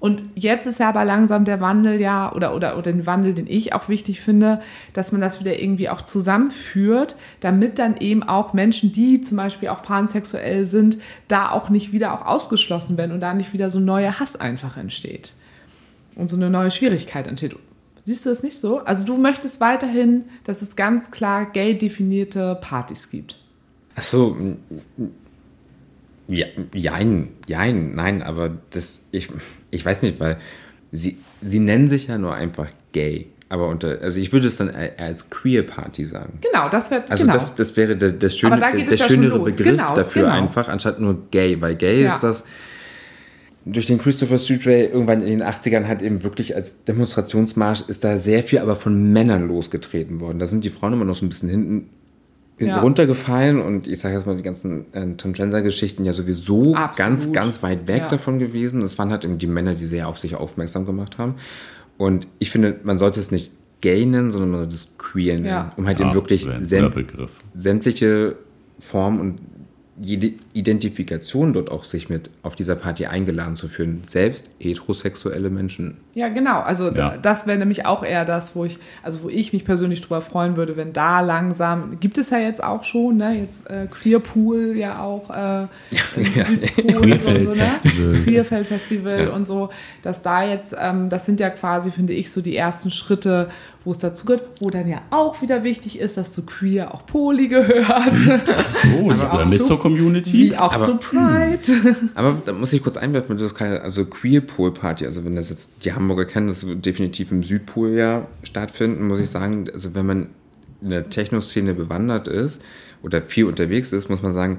Und 0.00 0.22
jetzt 0.36 0.66
ist 0.66 0.78
ja 0.78 0.90
aber 0.90 1.04
langsam 1.04 1.44
der 1.44 1.60
Wandel 1.60 2.00
ja, 2.00 2.32
oder, 2.32 2.54
oder, 2.54 2.78
oder 2.78 2.92
den 2.92 3.04
Wandel, 3.04 3.34
den 3.34 3.48
ich 3.48 3.72
auch 3.72 3.88
wichtig 3.88 4.20
finde, 4.20 4.60
dass 4.92 5.10
man 5.10 5.20
das 5.20 5.40
wieder 5.40 5.58
irgendwie 5.58 5.88
auch 5.88 6.02
zusammenführt, 6.02 7.16
damit 7.40 7.80
dann 7.80 7.96
eben 7.96 8.22
auch 8.22 8.52
Menschen, 8.52 8.92
die 8.92 9.20
zum 9.22 9.36
Beispiel 9.36 9.68
auch 9.70 9.82
pansexuell 9.82 10.66
sind, 10.66 10.98
da 11.26 11.50
auch 11.50 11.68
nicht 11.68 11.92
wieder 11.92 12.12
auch 12.14 12.24
ausgeschlossen 12.26 12.96
werden 12.96 13.10
und 13.10 13.20
da 13.20 13.34
nicht 13.34 13.52
wieder 13.52 13.70
so 13.70 13.80
neuer 13.80 14.20
Hass 14.20 14.36
einfach 14.36 14.76
entsteht. 14.76 15.32
Und 16.14 16.30
so 16.30 16.36
eine 16.36 16.48
neue 16.50 16.70
Schwierigkeit 16.70 17.26
entsteht. 17.26 17.56
Siehst 18.04 18.24
du 18.24 18.30
das 18.30 18.42
nicht 18.42 18.60
so? 18.60 18.78
Also 18.78 19.04
du 19.04 19.16
möchtest 19.18 19.60
weiterhin, 19.60 20.24
dass 20.44 20.62
es 20.62 20.76
ganz 20.76 21.10
klar 21.10 21.44
gay 21.46 21.76
definierte 21.76 22.56
Partys 22.60 23.10
gibt. 23.10 23.36
Ach 23.96 24.02
so, 24.02 24.36
m- 24.38 24.58
m- 24.96 25.10
ja, 26.28 26.46
jein, 26.74 27.30
jein, 27.46 27.94
nein, 27.94 28.22
aber 28.22 28.50
das, 28.70 29.02
ich, 29.10 29.28
ich 29.70 29.84
weiß 29.84 30.02
nicht, 30.02 30.20
weil 30.20 30.36
sie, 30.92 31.18
sie 31.40 31.58
nennen 31.58 31.88
sich 31.88 32.06
ja 32.08 32.18
nur 32.18 32.34
einfach 32.34 32.68
gay. 32.92 33.26
Aber 33.50 33.68
unter, 33.68 34.02
also 34.02 34.20
ich 34.20 34.30
würde 34.32 34.46
es 34.48 34.56
dann 34.58 34.70
als 34.98 35.30
Queer 35.30 35.62
Party 35.62 36.04
sagen. 36.04 36.38
Genau, 36.42 36.68
das 36.68 36.90
wird 36.90 37.10
Also 37.10 37.24
genau. 37.24 37.32
das, 37.32 37.54
das 37.54 37.76
wäre 37.78 37.96
der, 37.96 38.12
das 38.12 38.36
schöne, 38.36 38.58
da 38.58 38.70
der, 38.70 38.84
der 38.84 38.94
ja 38.96 39.04
schönere. 39.06 39.40
Begriff 39.40 39.76
Genau, 39.78 39.94
dafür 39.94 40.24
genau. 40.24 40.34
einfach, 40.34 40.68
anstatt 40.68 41.00
nur 41.00 41.30
gay. 41.30 41.58
Weil 41.60 41.76
gay 41.76 42.02
Ja. 42.02 42.12
ist 42.12 42.22
das 42.22 42.44
durch 43.64 43.86
den 43.86 43.98
Christopher 43.98 44.38
Street 44.38 44.66
Ray 44.66 44.86
irgendwann 44.86 45.22
in 45.22 45.28
den 45.38 45.42
80ern 45.42 45.86
halt 45.86 46.02
eben 46.02 46.22
wirklich 46.24 46.54
als 46.54 46.84
Demonstrationsmarsch 46.84 47.84
ist 47.88 48.04
da 48.04 48.18
sehr 48.18 48.42
viel 48.42 48.58
aber 48.60 48.76
von 48.76 49.12
Männern 49.12 49.48
losgetreten 49.48 50.20
worden. 50.20 50.38
Da 50.38 50.46
sind 50.46 50.64
die 50.64 50.70
Frauen 50.70 50.92
immer 50.92 51.04
noch 51.04 51.14
so 51.14 51.24
ein 51.24 51.28
bisschen 51.30 51.48
hinten 51.48 51.90
Ja. 52.66 52.80
runtergefallen 52.80 53.60
und 53.62 53.86
ich 53.86 54.00
sage 54.00 54.14
jetzt 54.16 54.26
mal 54.26 54.36
die 54.36 54.42
ganzen 54.42 54.92
äh, 54.92 55.14
Transgender-Geschichten 55.16 56.04
ja 56.04 56.12
sowieso 56.12 56.74
Absolut. 56.74 56.96
ganz, 56.96 57.32
ganz 57.32 57.62
weit 57.62 57.86
weg 57.86 58.02
Ja. 58.02 58.08
davon 58.08 58.38
gewesen. 58.38 58.82
Es 58.82 58.98
waren 58.98 59.10
halt 59.10 59.24
eben 59.24 59.38
die 59.38 59.46
Männer, 59.46 59.74
die 59.74 59.86
sehr 59.86 60.08
auf 60.08 60.18
sich 60.18 60.34
aufmerksam 60.34 60.84
gemacht 60.84 61.18
haben. 61.18 61.36
Und 61.98 62.26
ich 62.40 62.50
finde, 62.50 62.80
man 62.82 62.98
sollte 62.98 63.20
es 63.20 63.30
nicht 63.30 63.52
gay 63.80 64.04
nennen, 64.04 64.30
sondern 64.32 64.50
man 64.50 64.60
sollte 64.60 64.74
es 64.74 64.94
queer 64.98 65.34
nennen, 65.34 65.46
Ja. 65.46 65.70
um 65.76 65.86
halt 65.86 66.00
Ja, 66.00 66.06
eben 66.06 66.14
wirklich 66.14 66.46
wäre 66.46 66.56
ein 66.56 66.64
säm 66.64 66.84
guter 66.86 66.94
Begriff. 66.96 67.30
sämtliche 67.54 68.36
Formen 68.80 69.20
und 69.20 69.34
jede 70.00 70.32
Identifikation 70.52 71.52
dort 71.52 71.70
auch 71.70 71.82
sich 71.84 72.08
mit 72.08 72.30
auf 72.42 72.54
dieser 72.54 72.76
Party 72.76 73.06
eingeladen 73.06 73.56
zu 73.56 73.68
führen. 73.68 74.02
Selbst 74.06 74.44
heterosexuelle 74.58 75.50
Menschen. 75.50 75.96
Ja, 76.14 76.28
genau. 76.28 76.60
Also 76.60 76.90
Ja. 76.92 77.16
das 77.16 77.46
wäre 77.46 77.58
nämlich 77.58 77.86
auch 77.86 78.04
eher 78.04 78.24
das, 78.24 78.54
wo 78.54 78.64
ich, 78.64 78.78
also 79.02 79.22
wo 79.24 79.28
ich 79.28 79.52
mich 79.52 79.64
persönlich 79.64 80.00
drüber 80.00 80.20
freuen 80.20 80.56
würde, 80.56 80.76
wenn 80.76 80.92
da 80.92 81.20
langsam, 81.20 81.98
gibt 82.00 82.18
es 82.18 82.30
ja 82.30 82.38
jetzt 82.38 82.62
auch 82.62 82.84
schon, 82.84 83.16
ne? 83.18 83.38
Jetzt 83.40 83.68
äh, 83.70 83.86
Queerpool 83.90 84.76
ja 84.76 85.02
auch 85.02 85.30
äh, 85.30 85.66
Südpol 86.16 86.94
und 87.12 87.20
so, 87.20 87.28
Queerfeld 87.30 87.48
ne? 87.48 87.54
Festival. 87.56 88.14
Queerfeld 88.24 88.66
Festival 88.66 89.20
Ja. 89.24 89.30
und 89.30 89.46
so, 89.46 89.70
dass 90.02 90.22
da 90.22 90.44
jetzt, 90.44 90.74
ähm, 90.80 91.08
das 91.08 91.26
sind 91.26 91.40
ja 91.40 91.50
quasi, 91.50 91.90
finde 91.90 92.12
ich, 92.12 92.30
so 92.30 92.40
die 92.40 92.56
ersten 92.56 92.90
Schritte, 92.90 93.50
wo 93.88 93.92
es 93.92 93.98
dazu 93.98 94.26
gehört, 94.26 94.42
wo 94.60 94.68
dann 94.68 94.86
ja 94.86 95.00
auch 95.08 95.40
wieder 95.40 95.64
wichtig 95.64 95.98
ist, 95.98 96.18
dass 96.18 96.30
zu 96.30 96.44
Queer 96.44 96.94
auch 96.94 97.06
Poly 97.06 97.48
gehört, 97.48 97.86
So, 98.68 98.88
auch 98.90 99.32
oder 99.34 99.46
mit 99.46 99.56
zu- 99.58 99.64
zur 99.64 99.80
Community. 99.80 100.32
wie 100.50 100.56
auch 100.58 100.74
Aber- 100.74 100.84
zu 100.84 100.96
Pride. 100.98 101.58
Aber 102.14 102.36
da 102.44 102.52
muss 102.52 102.74
ich 102.74 102.82
kurz 102.82 102.98
einwerfen, 102.98 103.36
das 103.38 103.46
ist 103.46 103.54
keine, 103.54 103.80
also 103.80 104.04
Queerpool-Party, 104.04 105.06
also 105.06 105.24
wenn 105.24 105.36
das 105.36 105.48
jetzt 105.48 105.86
die 105.86 105.94
Hamburger 105.94 106.26
kennen, 106.26 106.48
das 106.48 106.66
wird 106.66 106.84
definitiv 106.84 107.32
im 107.32 107.42
Südpol 107.42 107.92
ja 107.94 108.26
stattfinden, 108.42 109.08
muss 109.08 109.20
ich 109.20 109.30
sagen, 109.30 109.64
also 109.72 109.94
wenn 109.94 110.04
man 110.04 110.26
in 110.82 110.90
der 110.90 111.08
Techno-Szene 111.08 111.72
bewandert 111.72 112.28
ist 112.28 112.60
oder 113.02 113.22
viel 113.22 113.46
unterwegs 113.46 113.92
ist, 113.94 114.10
muss 114.10 114.20
man 114.20 114.34
sagen, 114.34 114.58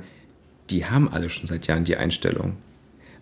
die 0.71 0.85
haben 0.85 1.07
alle 1.07 1.29
schon 1.29 1.47
seit 1.47 1.67
Jahren 1.67 1.83
die 1.83 1.97
Einstellung. 1.97 2.53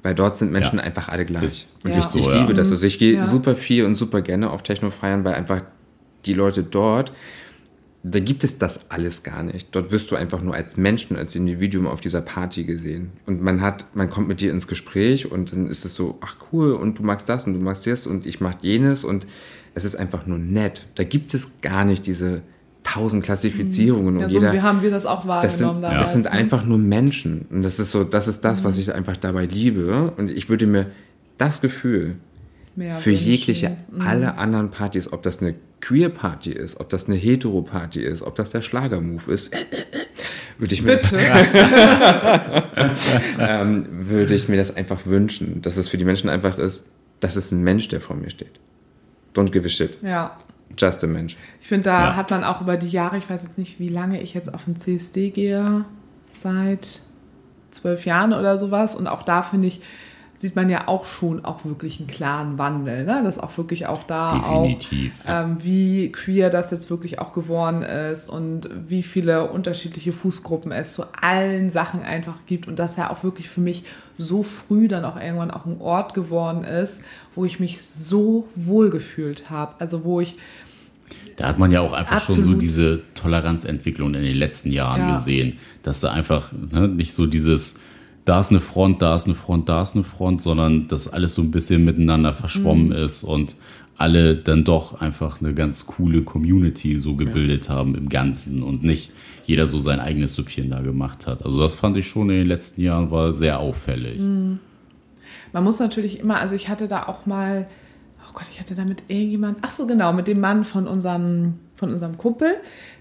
Weil 0.03 0.14
dort 0.16 0.38
sind 0.38 0.51
Menschen 0.53 0.78
Ja. 0.80 0.86
einfach 0.86 1.10
alle 1.10 1.26
gleich. 1.26 1.43
Ist- 1.43 1.76
und 1.84 1.91
Ja. 1.91 1.97
ich, 1.99 2.05
ich 2.16 2.24
so, 2.26 2.32
ja. 2.32 2.39
liebe 2.39 2.53
das. 2.53 2.72
Also 2.72 2.86
ich 2.88 2.97
gehe 2.97 3.16
Ja. 3.16 3.28
super 3.28 3.55
viel 3.55 3.84
und 3.84 3.95
super 3.95 4.22
gerne 4.22 4.51
auf 4.51 4.64
Techno 4.64 4.89
feiern, 4.89 5.26
weil 5.26 5.34
einfach 5.34 5.62
die 6.28 6.34
Leute 6.34 6.63
dort, 6.63 7.11
da 8.03 8.19
gibt 8.19 8.43
es 8.43 8.57
das 8.57 8.89
alles 8.89 9.23
gar 9.23 9.43
nicht. 9.43 9.69
Dort 9.75 9.91
wirst 9.91 10.11
du 10.11 10.15
einfach 10.15 10.41
nur 10.41 10.53
als 10.53 10.78
Mensch 10.78 11.07
und 11.09 11.17
als 11.17 11.36
Individuum 11.36 11.88
auf 11.88 11.99
dieser 11.99 12.21
Party 12.21 12.63
gesehen. 12.63 13.11
Und 13.25 13.41
man 13.41 13.59
hat, 13.61 13.86
man 13.95 14.09
kommt 14.09 14.28
mit 14.28 14.39
dir 14.39 14.51
ins 14.51 14.67
Gespräch 14.67 15.30
und 15.30 15.51
dann 15.51 15.67
ist 15.67 15.84
es 15.84 15.95
so, 15.95 16.17
ach 16.21 16.36
cool, 16.51 16.71
und 16.73 16.99
du 16.99 17.03
magst 17.03 17.28
das 17.28 17.45
und 17.47 17.53
du 17.53 17.59
magst 17.59 17.86
das 17.88 18.07
und 18.07 18.25
ich 18.25 18.39
mag 18.39 18.57
jenes 18.61 19.03
und 19.03 19.28
es 19.73 19.84
ist 19.84 19.95
einfach 19.95 20.25
nur 20.25 20.38
nett. 20.38 20.88
Da 20.95 21.03
gibt 21.03 21.34
es 21.34 21.59
gar 21.61 21.84
nicht 21.84 22.07
diese 22.07 22.43
tausend 22.84 23.23
Klassifizierungen 23.23 24.15
und 24.15 24.21
Ja, 24.21 24.30
so 24.30 24.36
jeder. 24.39 24.53
wie 24.53 24.61
haben 24.61 24.82
wir 24.82 24.91
das 24.91 25.05
auch 25.05 25.25
Das 25.41 25.57
sind, 25.57 25.67
wahrgenommen 25.67 25.82
das 25.82 25.91
damals, 25.91 26.13
sind 26.13 26.23
ne? 26.25 26.32
einfach 26.32 26.65
nur 26.65 26.78
Menschen. 26.78 27.45
Und 27.49 27.63
das 27.63 27.80
ist 27.80 27.91
so, 27.91 28.05
das 28.05 28.30
ist 28.30 28.41
das, 28.45 28.63
was 28.63 28.78
ich 28.78 28.93
einfach 28.93 29.17
dabei 29.17 29.45
liebe. 29.45 30.13
Und 30.15 30.32
ich 30.32 30.47
würde 30.49 30.65
mir 30.67 30.86
das 31.38 31.59
Gefühl 31.59 32.15
Mehr 32.78 32.95
für 32.95 33.09
wünschen. 33.09 33.25
jegliche, 33.28 33.78
alle 33.99 34.38
anderen 34.38 34.71
Partys, 34.71 35.11
ob 35.11 35.23
das 35.23 35.41
eine 35.41 35.55
Queer-Party 35.82 36.51
ist, 36.51 36.80
ob 36.80 36.89
das 36.89 37.05
eine 37.07 37.15
Hetero-Party 37.15 38.01
ist, 38.01 38.21
ob 38.23 38.36
das 38.36 38.49
der 38.51 38.61
Schlager-Move 38.61 39.32
ist, 39.32 39.51
würde 40.57 40.73
ich 40.73 40.82
mir 40.82 40.93
das 40.93 41.11
Bitte. 41.11 41.23
ähm, 43.39 43.88
würde 43.91 44.34
ich 44.34 44.47
mir 44.49 44.57
das 44.57 44.75
einfach 44.75 45.05
wünschen, 45.05 45.61
dass 45.61 45.78
es 45.78 45.88
für 45.88 45.97
die 45.97 46.05
Menschen 46.05 46.30
einfach 46.30 46.57
ist, 46.57 46.88
das 47.19 47.36
ist 47.36 47.51
ein 47.51 47.63
Mensch, 47.63 47.88
der 47.88 48.01
vor 48.01 48.15
mir 48.15 48.30
steht. 48.30 48.59
Don't 49.36 49.51
give 49.51 49.65
a 49.65 49.69
shit. 49.69 49.97
Ja. 50.01 50.38
Just 50.78 51.03
a 51.03 51.07
Mensch. 51.07 51.38
Ich 51.61 51.67
finde, 51.67 51.86
da 51.86 52.05
Ja. 52.09 52.15
hat 52.15 52.30
man 52.32 52.43
auch 52.43 52.61
über 52.61 52.78
die 52.78 52.89
Jahre, 52.89 53.17
ich 53.17 53.30
weiß 53.30 53.43
jetzt 53.43 53.57
nicht, 53.57 53.80
wie 53.80 53.89
lange 53.89 54.21
ich 54.21 54.34
jetzt 54.34 54.53
auf 54.53 54.65
den 54.65 54.75
CSD 54.75 55.30
gehe, 55.32 55.86
seit 56.36 57.01
zwölf 57.71 58.05
Jahren 58.05 58.34
oder 58.34 58.57
sowas. 58.57 58.95
Und 58.95 59.07
auch 59.07 59.23
da 59.23 59.41
finde 59.41 59.67
ich, 59.69 59.82
sieht 60.39 60.55
man 60.55 60.69
ja 60.69 60.88
auch 60.88 61.03
schon 61.05 61.43
auch 61.43 61.65
wirklich 61.65 61.99
einen 61.99 62.07
klaren 62.07 62.59
Wandel. 62.59 63.05
Ne? 63.05 63.21
Das 63.23 63.39
auch 63.39 63.57
wirklich 63.57 63.88
auch 63.88 64.03
da 64.03 64.35
Definitiv, 64.38 65.13
auch, 65.25 65.29
ähm, 65.45 65.57
wie 65.63 66.11
queer 66.11 66.51
das 66.51 66.69
jetzt 66.69 66.91
wirklich 66.91 67.17
auch 67.17 67.33
geworden 67.33 67.81
ist 67.81 68.29
und 68.29 68.69
wie 68.88 69.01
viele 69.01 69.49
unterschiedliche 69.49 70.13
Fußgruppen 70.13 70.71
es 70.71 70.93
zu 70.93 71.05
allen 71.19 71.71
Sachen 71.71 72.03
einfach 72.03 72.35
gibt 72.45 72.67
und 72.67 72.77
dass 72.77 72.97
ja 72.97 73.09
auch 73.09 73.23
wirklich 73.23 73.49
für 73.49 73.61
mich 73.61 73.83
so 74.19 74.43
früh 74.43 74.88
dann 74.88 75.05
auch 75.05 75.19
irgendwann 75.19 75.49
auch 75.49 75.65
ein 75.65 75.81
Ort 75.81 76.13
geworden 76.13 76.63
ist, 76.63 77.01
wo 77.33 77.43
ich 77.43 77.59
mich 77.59 77.83
so 77.83 78.47
wohl 78.55 78.91
gefühlt 78.91 79.49
habe. 79.49 79.73
Also 79.79 80.03
wo 80.03 80.21
ich 80.21 80.35
da 81.38 81.47
hat 81.47 81.57
man 81.59 81.71
ja 81.71 81.81
auch 81.81 81.93
einfach 81.93 82.15
Absolut. 82.17 82.43
schon 82.43 82.53
so 82.53 82.59
diese 82.59 83.01
Toleranzentwicklung 83.13 84.13
in 84.13 84.23
den 84.23 84.35
letzten 84.35 84.71
Jahren 84.71 85.07
Ja. 85.07 85.13
gesehen, 85.15 85.57
dass 85.83 86.01
da 86.01 86.11
einfach 86.11 86.51
ne, 86.51 86.88
nicht 86.88 87.13
so 87.13 87.27
dieses, 87.27 87.79
da 88.28 88.41
ist 88.41 88.51
eine 88.51 88.59
Front, 88.59 89.01
da 89.01 89.15
ist 89.15 89.25
eine 89.25 89.36
Front, 89.36 89.69
da 89.69 89.82
ist 89.82 89.95
eine 89.95 90.03
Front, 90.03 90.41
sondern 90.41 90.89
dass 90.89 91.07
alles 91.07 91.34
so 91.34 91.41
ein 91.41 91.51
bisschen 91.51 91.86
miteinander 91.86 92.34
verschwommen 92.34 92.91
ist 92.91 93.23
und 93.23 93.55
alle 93.97 94.36
dann 94.36 94.65
doch 94.65 94.99
einfach 95.01 95.41
eine 95.41 95.53
ganz 95.53 95.86
coole 95.88 96.23
Community 96.23 96.99
so 96.99 97.15
gebildet 97.15 97.69
haben 97.69 97.95
im 97.95 98.09
Ganzen 98.09 98.63
und 98.63 98.84
nicht 98.84 99.11
jeder 99.45 99.65
so 99.65 99.80
sein 99.80 100.01
eigenes 100.01 100.36
Süppchen 100.36 100.69
da 100.69 100.82
gemacht 100.82 101.25
hat. 101.25 101.45
Also 101.45 101.61
das 101.61 101.73
fand 101.73 101.95
ich 101.95 102.07
schon 102.07 102.30
in 102.30 102.38
den 102.39 102.47
letzten 102.47 102.82
Jahren 102.82 103.11
war 103.11 103.34
sehr 103.34 103.59
auffällig. 103.59 104.19
Man 105.53 105.63
muss 105.63 105.80
natürlich 105.80 106.19
immer, 106.19 106.38
also 106.38 106.53
ich 106.53 106.67
hatte 106.67 106.89
da 106.89 107.07
auch 107.07 107.25
mal, 107.25 107.67
oh 108.28 108.34
Gott, 108.34 108.47
ich 108.51 108.59
hatte 108.59 108.75
da 108.75 108.84
mit 108.84 109.03
irgendjemand, 109.07 109.59
ach 109.61 109.71
so 109.71 109.88
genau, 109.88 110.11
mit 110.11 110.28
dem 110.28 110.41
Mann 110.41 110.65
von 110.65 110.86
unserem, 110.86 111.55
von 111.78 111.91
unserem 111.91 112.17
Kumpel, 112.17 112.55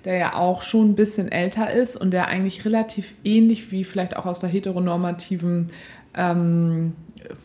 der 0.05 0.17
ja 0.19 0.35
auch 0.35 0.63
schon 0.63 0.91
ein 0.91 0.95
bisschen 0.95 1.33
älter 1.33 1.73
ist 1.73 1.97
und 1.97 2.13
der 2.13 2.29
eigentlich 2.29 2.65
relativ 2.65 3.15
ähnlich 3.25 3.73
wie 3.73 3.83
vielleicht 3.83 4.17
auch 4.17 4.27
aus 4.27 4.41
der 4.41 4.51
heteronormativen 4.51 5.71
ähm, 6.15 6.93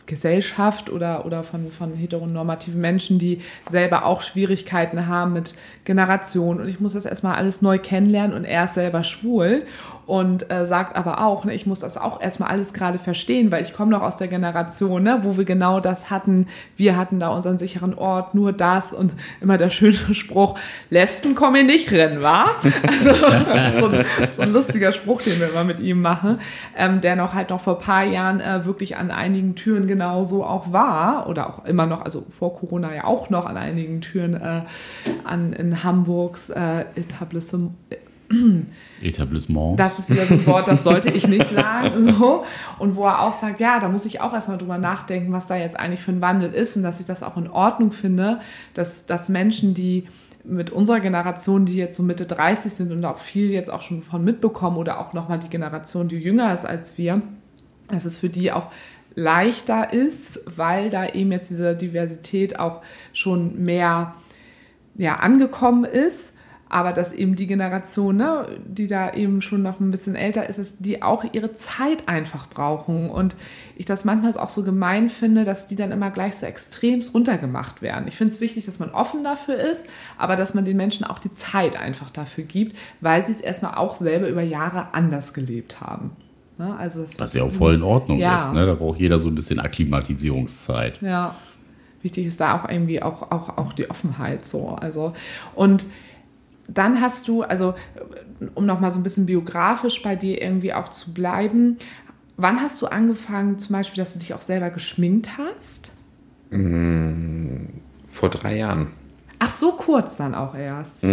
Gesellschaft 0.06 0.90
oder, 0.90 1.24
oder 1.26 1.42
von, 1.42 1.72
von 1.72 1.94
heteronormativen 1.94 2.80
Menschen, 2.80 3.18
die 3.18 3.40
selber 3.68 4.04
auch 4.04 4.20
Schwierigkeiten 4.20 5.06
haben 5.06 5.32
mit 5.32 5.54
Generation. 5.84 6.60
Und 6.60 6.68
ich 6.68 6.78
muss 6.78 6.92
das 6.92 7.04
erstmal 7.04 7.36
alles 7.36 7.62
neu 7.62 7.78
kennenlernen 7.78 8.36
und 8.36 8.44
er 8.44 8.66
ist 8.66 8.74
selber 8.74 9.02
schwul 9.02 9.64
und 10.12 10.50
äh, 10.50 10.66
sagt 10.66 10.94
aber 10.94 11.24
auch, 11.24 11.46
ne, 11.46 11.54
ich 11.54 11.64
muss 11.64 11.80
das 11.80 11.96
auch 11.96 12.20
erstmal 12.20 12.50
alles 12.50 12.74
gerade 12.74 12.98
verstehen, 12.98 13.50
weil 13.50 13.62
ich 13.62 13.72
komme 13.72 13.92
noch 13.92 14.02
aus 14.02 14.18
der 14.18 14.28
Generation, 14.28 15.02
ne, 15.02 15.20
wo 15.22 15.38
wir 15.38 15.46
genau 15.46 15.80
das 15.80 16.10
hatten. 16.10 16.48
Wir 16.76 16.98
hatten 16.98 17.18
da 17.18 17.28
unseren 17.28 17.56
sicheren 17.56 17.94
Ort, 17.94 18.34
nur 18.34 18.52
das 18.52 18.92
und 18.92 19.14
immer 19.40 19.56
der 19.56 19.70
schöne 19.70 19.94
Spruch, 20.14 20.58
Lesben 20.90 21.34
kommen 21.34 21.54
hier 21.54 21.64
nicht 21.64 21.90
rein, 21.94 22.20
wa? 22.20 22.44
Also 22.86 23.14
so 23.80 23.86
ein, 23.86 24.04
so 24.36 24.42
ein 24.42 24.52
lustiger 24.52 24.92
Spruch, 24.92 25.22
den 25.22 25.40
wir 25.40 25.48
immer 25.48 25.64
mit 25.64 25.80
ihm 25.80 26.02
machen, 26.02 26.40
ähm, 26.76 27.00
der 27.00 27.16
noch 27.16 27.32
halt 27.32 27.48
noch 27.48 27.62
vor 27.62 27.78
ein 27.78 27.82
paar 27.82 28.04
Jahren 28.04 28.42
äh, 28.42 28.66
wirklich 28.66 28.98
an 28.98 29.10
einigen 29.10 29.54
Türen 29.54 29.86
genauso 29.86 30.44
auch 30.44 30.74
war 30.74 31.26
oder 31.26 31.48
auch 31.48 31.64
immer 31.64 31.86
noch, 31.86 32.04
also 32.04 32.26
vor 32.30 32.54
Corona 32.54 32.94
ja 32.94 33.04
auch 33.04 33.30
noch 33.30 33.46
an 33.46 33.56
einigen 33.56 34.02
Türen 34.02 34.34
äh, 34.34 34.60
an, 35.24 35.54
in 35.54 35.82
Hamburgs 35.82 36.50
äh, 36.50 36.84
Etablissement, 36.96 37.72
Etablissement. 39.02 39.78
das 39.78 39.98
ist 39.98 40.10
wieder 40.10 40.22
so 40.22 40.34
ein 40.34 40.46
Wort, 40.46 40.68
das 40.68 40.84
sollte 40.84 41.10
ich 41.10 41.26
nicht 41.28 41.48
sagen. 41.48 42.04
So. 42.04 42.44
Und 42.78 42.96
wo 42.96 43.04
er 43.04 43.22
auch 43.22 43.32
sagt, 43.32 43.60
ja, 43.60 43.80
da 43.80 43.88
muss 43.88 44.04
ich 44.04 44.20
auch 44.20 44.32
erstmal 44.32 44.58
drüber 44.58 44.78
nachdenken, 44.78 45.32
was 45.32 45.46
da 45.46 45.56
jetzt 45.56 45.78
eigentlich 45.78 46.00
für 46.00 46.12
ein 46.12 46.20
Wandel 46.20 46.52
ist 46.52 46.76
und 46.76 46.82
dass 46.82 47.00
ich 47.00 47.06
das 47.06 47.22
auch 47.22 47.36
in 47.36 47.48
Ordnung 47.48 47.92
finde, 47.92 48.40
dass, 48.74 49.06
dass 49.06 49.28
Menschen, 49.28 49.74
die 49.74 50.06
mit 50.44 50.70
unserer 50.70 51.00
Generation, 51.00 51.66
die 51.66 51.76
jetzt 51.76 51.96
so 51.96 52.02
Mitte 52.02 52.24
30 52.24 52.72
sind 52.72 52.92
und 52.92 53.04
auch 53.04 53.18
viel 53.18 53.50
jetzt 53.50 53.72
auch 53.72 53.82
schon 53.82 54.02
von 54.02 54.24
mitbekommen 54.24 54.76
oder 54.76 55.00
auch 55.00 55.12
nochmal 55.12 55.38
die 55.38 55.48
Generation, 55.48 56.08
die 56.08 56.16
jünger 56.16 56.52
ist 56.52 56.64
als 56.64 56.98
wir, 56.98 57.22
dass 57.88 58.04
es 58.04 58.18
für 58.18 58.28
die 58.28 58.50
auch 58.50 58.68
leichter 59.14 59.92
ist, 59.92 60.40
weil 60.56 60.90
da 60.90 61.06
eben 61.06 61.32
jetzt 61.32 61.50
diese 61.50 61.76
Diversität 61.76 62.58
auch 62.58 62.80
schon 63.12 63.62
mehr 63.62 64.14
ja, 64.96 65.16
angekommen 65.16 65.84
ist, 65.84 66.34
aber 66.72 66.94
dass 66.94 67.12
eben 67.12 67.36
die 67.36 67.46
Generation, 67.46 68.16
ne, 68.16 68.46
die 68.64 68.86
da 68.86 69.12
eben 69.12 69.42
schon 69.42 69.62
noch 69.62 69.78
ein 69.78 69.90
bisschen 69.90 70.16
älter 70.16 70.48
ist, 70.48 70.58
ist, 70.58 70.76
die 70.80 71.02
auch 71.02 71.22
ihre 71.32 71.52
Zeit 71.52 72.08
einfach 72.08 72.48
brauchen. 72.48 73.10
Und 73.10 73.36
ich 73.76 73.84
das 73.84 74.06
manchmal 74.06 74.32
auch 74.38 74.48
so 74.48 74.62
gemein 74.62 75.10
finde, 75.10 75.44
dass 75.44 75.66
die 75.66 75.76
dann 75.76 75.92
immer 75.92 76.10
gleich 76.10 76.36
so 76.36 76.46
extremst 76.46 77.14
runtergemacht 77.14 77.82
werden. 77.82 78.08
Ich 78.08 78.16
finde 78.16 78.32
es 78.32 78.40
wichtig, 78.40 78.64
dass 78.64 78.78
man 78.78 78.88
offen 78.90 79.22
dafür 79.22 79.56
ist, 79.56 79.84
aber 80.16 80.34
dass 80.34 80.54
man 80.54 80.64
den 80.64 80.78
Menschen 80.78 81.04
auch 81.04 81.18
die 81.18 81.30
Zeit 81.30 81.76
einfach 81.76 82.08
dafür 82.08 82.44
gibt, 82.44 82.74
weil 83.02 83.24
sie 83.26 83.32
es 83.32 83.40
erstmal 83.42 83.74
auch 83.74 83.96
selber 83.96 84.26
über 84.28 84.42
Jahre 84.42 84.94
anders 84.94 85.34
gelebt 85.34 85.82
haben. 85.82 86.12
Ne, 86.56 86.74
also 86.78 87.02
das 87.02 87.20
Was 87.20 87.34
ja 87.34 87.42
auch 87.42 87.52
voll 87.52 87.74
in 87.74 87.82
Ordnung 87.82 88.18
Ja. 88.18 88.36
ist. 88.36 88.52
Ne? 88.54 88.64
Da 88.64 88.74
braucht 88.74 88.98
jeder 88.98 89.18
so 89.18 89.28
ein 89.28 89.34
bisschen 89.34 89.60
Akklimatisierungszeit. 89.60 91.02
Ja, 91.02 91.34
wichtig 92.00 92.26
ist 92.26 92.40
da 92.40 92.58
auch 92.58 92.66
irgendwie 92.66 93.02
auch, 93.02 93.30
auch, 93.30 93.58
auch 93.58 93.74
die 93.74 93.90
Offenheit 93.90 94.46
so. 94.46 94.70
Also, 94.70 95.12
und 95.54 95.84
dann 96.68 97.00
hast 97.00 97.28
du, 97.28 97.42
also 97.42 97.74
um 98.54 98.66
nochmal 98.66 98.90
so 98.90 98.98
ein 98.98 99.02
bisschen 99.02 99.26
biografisch 99.26 100.02
bei 100.02 100.16
dir 100.16 100.40
irgendwie 100.40 100.72
auch 100.72 100.88
zu 100.88 101.12
bleiben, 101.12 101.76
wann 102.36 102.60
hast 102.60 102.80
du 102.82 102.86
angefangen, 102.86 103.58
zum 103.58 103.74
Beispiel, 103.74 104.02
dass 104.02 104.14
du 104.14 104.20
dich 104.20 104.34
auch 104.34 104.40
selber 104.40 104.70
geschminkt 104.70 105.38
hast? 105.38 105.92
Vor 108.06 108.28
drei 108.28 108.58
Jahren. 108.58 108.88
Ach, 109.38 109.50
so 109.50 109.72
kurz 109.72 110.16
dann 110.16 110.34
auch 110.34 110.54
erst. 110.54 111.04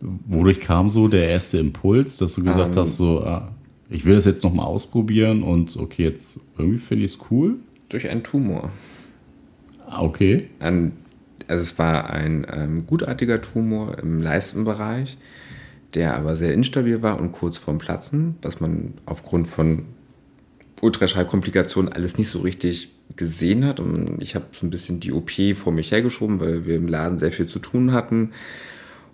Wodurch 0.00 0.60
kam 0.60 0.90
so 0.90 1.08
der 1.08 1.28
erste 1.28 1.58
Impuls, 1.58 2.18
dass 2.18 2.34
du 2.34 2.44
gesagt 2.44 2.76
Ähm. 2.76 2.82
hast, 2.82 2.96
so, 2.96 3.20
ah, 3.24 3.50
ich 3.90 4.04
will 4.04 4.14
das 4.14 4.26
jetzt 4.26 4.44
nochmal 4.44 4.66
ausprobieren 4.66 5.42
und 5.42 5.76
okay, 5.76 6.04
jetzt 6.04 6.40
irgendwie 6.56 6.78
finde 6.78 7.04
ich 7.04 7.14
es 7.14 7.18
cool. 7.30 7.56
Durch 7.88 8.08
einen 8.10 8.22
Tumor. 8.22 8.70
Ah, 9.88 10.02
okay. 10.02 10.50
Ein, 10.60 10.92
also 11.48 11.62
es 11.62 11.78
war 11.78 12.10
ein 12.10 12.46
ähm, 12.50 12.86
gutartiger 12.86 13.40
Tumor 13.40 13.98
im 13.98 14.20
Leistenbereich, 14.20 15.18
der 15.94 16.16
aber 16.16 16.34
sehr 16.34 16.52
instabil 16.52 17.02
war 17.02 17.18
und 17.18 17.32
kurz 17.32 17.58
vorm 17.58 17.78
Platzen, 17.78 18.36
was 18.42 18.60
man 18.60 18.94
aufgrund 19.06 19.48
von 19.48 19.86
Ultraschallkomplikationen 20.80 21.92
alles 21.92 22.18
nicht 22.18 22.30
so 22.30 22.40
richtig 22.40 22.90
gesehen 23.16 23.64
hat. 23.64 23.80
Und 23.80 24.22
ich 24.22 24.34
habe 24.34 24.46
so 24.52 24.66
ein 24.66 24.70
bisschen 24.70 25.00
die 25.00 25.12
OP 25.12 25.30
vor 25.54 25.72
mich 25.72 25.90
hergeschoben, 25.90 26.40
weil 26.40 26.66
wir 26.66 26.76
im 26.76 26.88
Laden 26.88 27.18
sehr 27.18 27.32
viel 27.32 27.46
zu 27.46 27.58
tun 27.58 27.92
hatten 27.92 28.32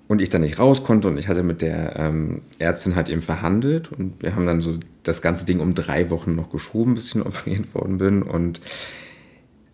und 0.06 0.20
ich 0.20 0.28
dann 0.28 0.42
nicht 0.42 0.58
raus 0.58 0.84
konnte 0.84 1.08
und 1.08 1.16
ich 1.16 1.28
hatte 1.28 1.42
mit 1.42 1.62
der 1.62 1.96
ähm, 1.96 2.42
Ärztin 2.58 2.94
halt 2.94 3.08
eben 3.08 3.22
verhandelt 3.22 3.90
und 3.90 4.22
wir 4.22 4.34
haben 4.36 4.46
dann 4.46 4.60
so 4.60 4.78
das 5.02 5.22
ganze 5.22 5.46
Ding 5.46 5.60
um 5.60 5.74
drei 5.74 6.10
Wochen 6.10 6.34
noch 6.34 6.50
geschoben, 6.50 6.94
bis 6.94 7.14
ich 7.14 7.20
operiert 7.24 7.74
worden 7.74 7.98
bin 7.98 8.22
und 8.22 8.60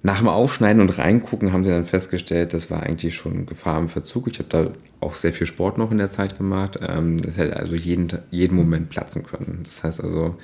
nach 0.03 0.19
dem 0.19 0.29
Aufschneiden 0.29 0.81
und 0.81 0.99
Reingucken 0.99 1.53
haben 1.53 1.63
sie 1.63 1.71
dann 1.71 1.85
festgestellt, 1.85 2.55
das 2.55 2.71
war 2.71 2.83
eigentlich 2.83 3.15
schon 3.15 3.45
Gefahr 3.45 3.79
im 3.79 3.89
Verzug. 3.89 4.29
Ich 4.29 4.39
habe 4.39 4.49
da 4.49 4.71
auch 5.01 5.15
sehr 5.15 5.33
viel 5.33 5.47
Sport 5.47 5.77
noch 5.77 5.91
in 5.91 5.99
der 5.99 6.11
Zeit 6.11 6.39
gemacht. 6.39 6.79
Ähm, 6.81 7.21
Das 7.21 7.37
hätte 7.37 7.57
also 7.57 7.75
jeden, 7.75 8.09
jeden 8.31 8.57
Moment 8.57 8.89
platzen 8.89 9.25
können. 9.25 9.61
Das 9.65 9.85
heißt 9.85 10.03
also, 10.03 10.37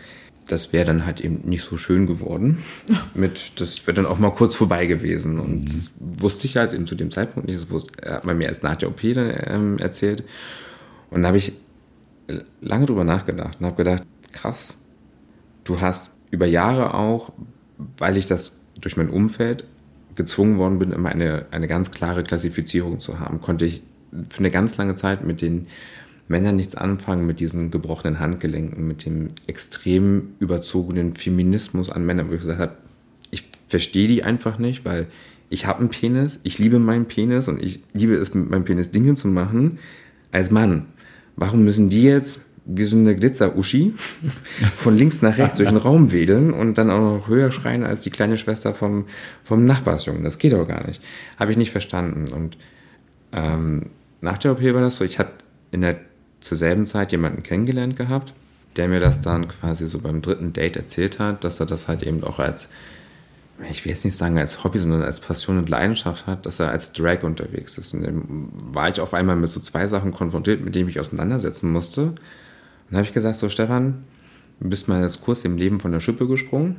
das 0.46 0.74
wäre 0.74 0.84
dann 0.84 1.07
halt 1.07 1.22
eben 1.22 1.40
nicht 1.44 1.62
so 1.62 1.78
schön 1.78 2.07
geworden. 2.07 2.62
Mit, 3.14 3.59
das 3.59 3.86
wäre 3.86 3.94
dann 3.94 4.07
auch 4.07 4.18
mal 4.18 4.30
kurz 4.30 4.54
vorbei 4.54 4.84
gewesen. 4.84 5.40
Und 5.40 5.64
das 5.64 5.92
wusste 6.00 6.46
ich 6.46 6.59
halt 6.59 6.74
eben 6.74 6.86
zu 6.86 6.94
dem 6.94 7.11
Zeitpunkt 7.11 7.48
nicht. 7.48 7.59
Das 7.59 7.70
wusste, 7.70 7.92
hat 8.11 8.26
man 8.26 8.36
mir 8.36 8.48
erst 8.48 8.62
nach 8.62 8.76
der 8.76 8.90
OP 8.90 9.00
dann 9.14 9.32
ähm, 9.46 9.78
erzählt. 9.78 10.22
Und 11.11 11.22
da 11.22 11.28
habe 11.28 11.38
ich 11.38 11.54
lange 12.61 12.86
drüber 12.86 13.04
nachgedacht 13.04 13.59
und 13.61 13.66
habe 13.66 13.76
gedacht, 13.76 14.02
krass, 14.32 14.76
du 15.64 15.80
hast 15.80 16.12
über 16.30 16.46
Jahre 16.46 16.94
auch, 16.94 17.32
weil 17.96 18.16
ich 18.16 18.26
das 18.26 18.55
durch 18.80 18.96
mein 18.96 19.10
Umfeld 19.10 19.64
gezwungen 20.14 20.58
worden 20.58 20.78
bin, 20.78 20.92
immer 20.92 21.10
eine, 21.10 21.46
eine 21.50 21.68
ganz 21.68 21.90
klare 21.90 22.22
Klassifizierung 22.22 23.00
zu 23.00 23.20
haben, 23.20 23.40
konnte 23.40 23.66
ich 23.66 23.82
für 24.30 24.38
eine 24.38 24.50
ganz 24.50 24.76
lange 24.76 24.94
Zeit 24.94 25.24
mit 25.24 25.42
den 25.42 25.66
Männern 26.28 26.56
nichts 26.56 26.74
anfangen, 26.74 27.26
mit 27.26 27.38
diesen 27.38 27.70
gebrochenen 27.70 28.18
Handgelenken, 28.18 28.86
mit 28.86 29.04
dem 29.04 29.30
extrem 29.46 30.30
überzogenen 30.38 31.14
Feminismus 31.14 31.90
an 31.90 32.04
Männern, 32.04 32.30
wo 32.30 32.34
ich 32.34 32.40
gesagt 32.40 32.58
habe, 32.58 32.76
ich 33.30 33.44
verstehe 33.68 34.08
die 34.08 34.24
einfach 34.24 34.58
nicht, 34.58 34.84
weil 34.84 35.06
ich 35.50 35.66
habe 35.66 35.80
einen 35.80 35.90
Penis, 35.90 36.40
ich 36.42 36.58
liebe 36.58 36.78
meinen 36.78 37.06
Penis 37.06 37.46
und 37.46 37.62
ich 37.62 37.80
liebe 37.92 38.14
es, 38.14 38.34
mit 38.34 38.50
meinem 38.50 38.64
Penis 38.64 38.90
Dinge 38.90 39.14
zu 39.14 39.28
machen 39.28 39.78
als 40.32 40.50
Mann. 40.50 40.86
Warum 41.36 41.64
müssen 41.64 41.88
die 41.88 42.02
jetzt 42.02 42.45
wie 42.66 42.84
so 42.84 42.96
eine 42.96 43.14
Glitzer-Uschi 43.14 43.94
von 44.76 44.96
links 44.96 45.22
nach 45.22 45.38
rechts 45.38 45.58
durch 45.58 45.68
den 45.68 45.78
Raum 45.78 46.10
wedeln 46.10 46.52
und 46.52 46.76
dann 46.78 46.90
auch 46.90 47.00
noch 47.00 47.28
höher 47.28 47.52
schreien 47.52 47.84
als 47.84 48.02
die 48.02 48.10
kleine 48.10 48.36
Schwester 48.36 48.74
vom, 48.74 49.06
vom 49.44 49.64
Nachbarsjungen? 49.64 50.24
Das 50.24 50.38
geht 50.38 50.52
doch 50.52 50.66
gar 50.66 50.84
nicht. 50.86 51.00
Habe 51.38 51.52
ich 51.52 51.56
nicht 51.56 51.70
verstanden. 51.70 52.32
Und 52.32 52.58
ähm, 53.32 53.86
nach 54.20 54.38
der 54.38 54.52
OP 54.52 54.62
war 54.62 54.80
das 54.80 54.96
so, 54.96 55.04
ich 55.04 55.18
hatte 55.18 55.32
in 55.70 55.82
der 55.82 55.96
zur 56.40 56.56
selben 56.56 56.86
Zeit 56.86 57.12
jemanden 57.12 57.42
kennengelernt 57.42 57.96
gehabt, 57.96 58.34
der 58.76 58.88
mir 58.88 59.00
das 59.00 59.20
dann 59.20 59.48
quasi 59.48 59.86
so 59.86 59.98
beim 59.98 60.22
dritten 60.22 60.52
Date 60.52 60.76
erzählt 60.76 61.18
hat, 61.18 61.44
dass 61.44 61.60
er 61.60 61.66
das 61.66 61.88
halt 61.88 62.02
eben 62.02 62.22
auch 62.24 62.38
als, 62.38 62.70
ich 63.70 63.84
will 63.84 63.92
jetzt 63.92 64.04
nicht 64.04 64.16
sagen 64.16 64.38
als 64.38 64.64
Hobby, 64.64 64.78
sondern 64.78 65.02
als 65.02 65.20
Passion 65.20 65.58
und 65.58 65.68
Leidenschaft 65.68 66.26
hat, 66.26 66.46
dass 66.46 66.60
er 66.60 66.70
als 66.70 66.92
Drag 66.92 67.22
unterwegs 67.22 67.78
ist. 67.78 67.94
Und 67.94 68.02
dann 68.02 68.48
war 68.72 68.88
ich 68.88 69.00
auf 69.00 69.14
einmal 69.14 69.36
mit 69.36 69.50
so 69.50 69.60
zwei 69.60 69.86
Sachen 69.88 70.12
konfrontiert, 70.12 70.64
mit 70.64 70.74
denen 70.74 70.88
ich 70.88 70.96
mich 70.96 71.00
auseinandersetzen 71.00 71.72
musste. 71.72 72.14
Und 72.87 72.93
dann 72.93 72.99
habe 72.99 73.07
ich 73.07 73.12
gesagt, 73.12 73.37
so 73.37 73.49
Stefan, 73.49 74.05
bist 74.61 74.89
mal 74.89 75.03
jetzt 75.03 75.20
kurz 75.22 75.45
im 75.45 75.57
Leben 75.57 75.80
von 75.80 75.93
der 75.93 76.01
Schippe 76.01 76.26
gesprungen. 76.26 76.76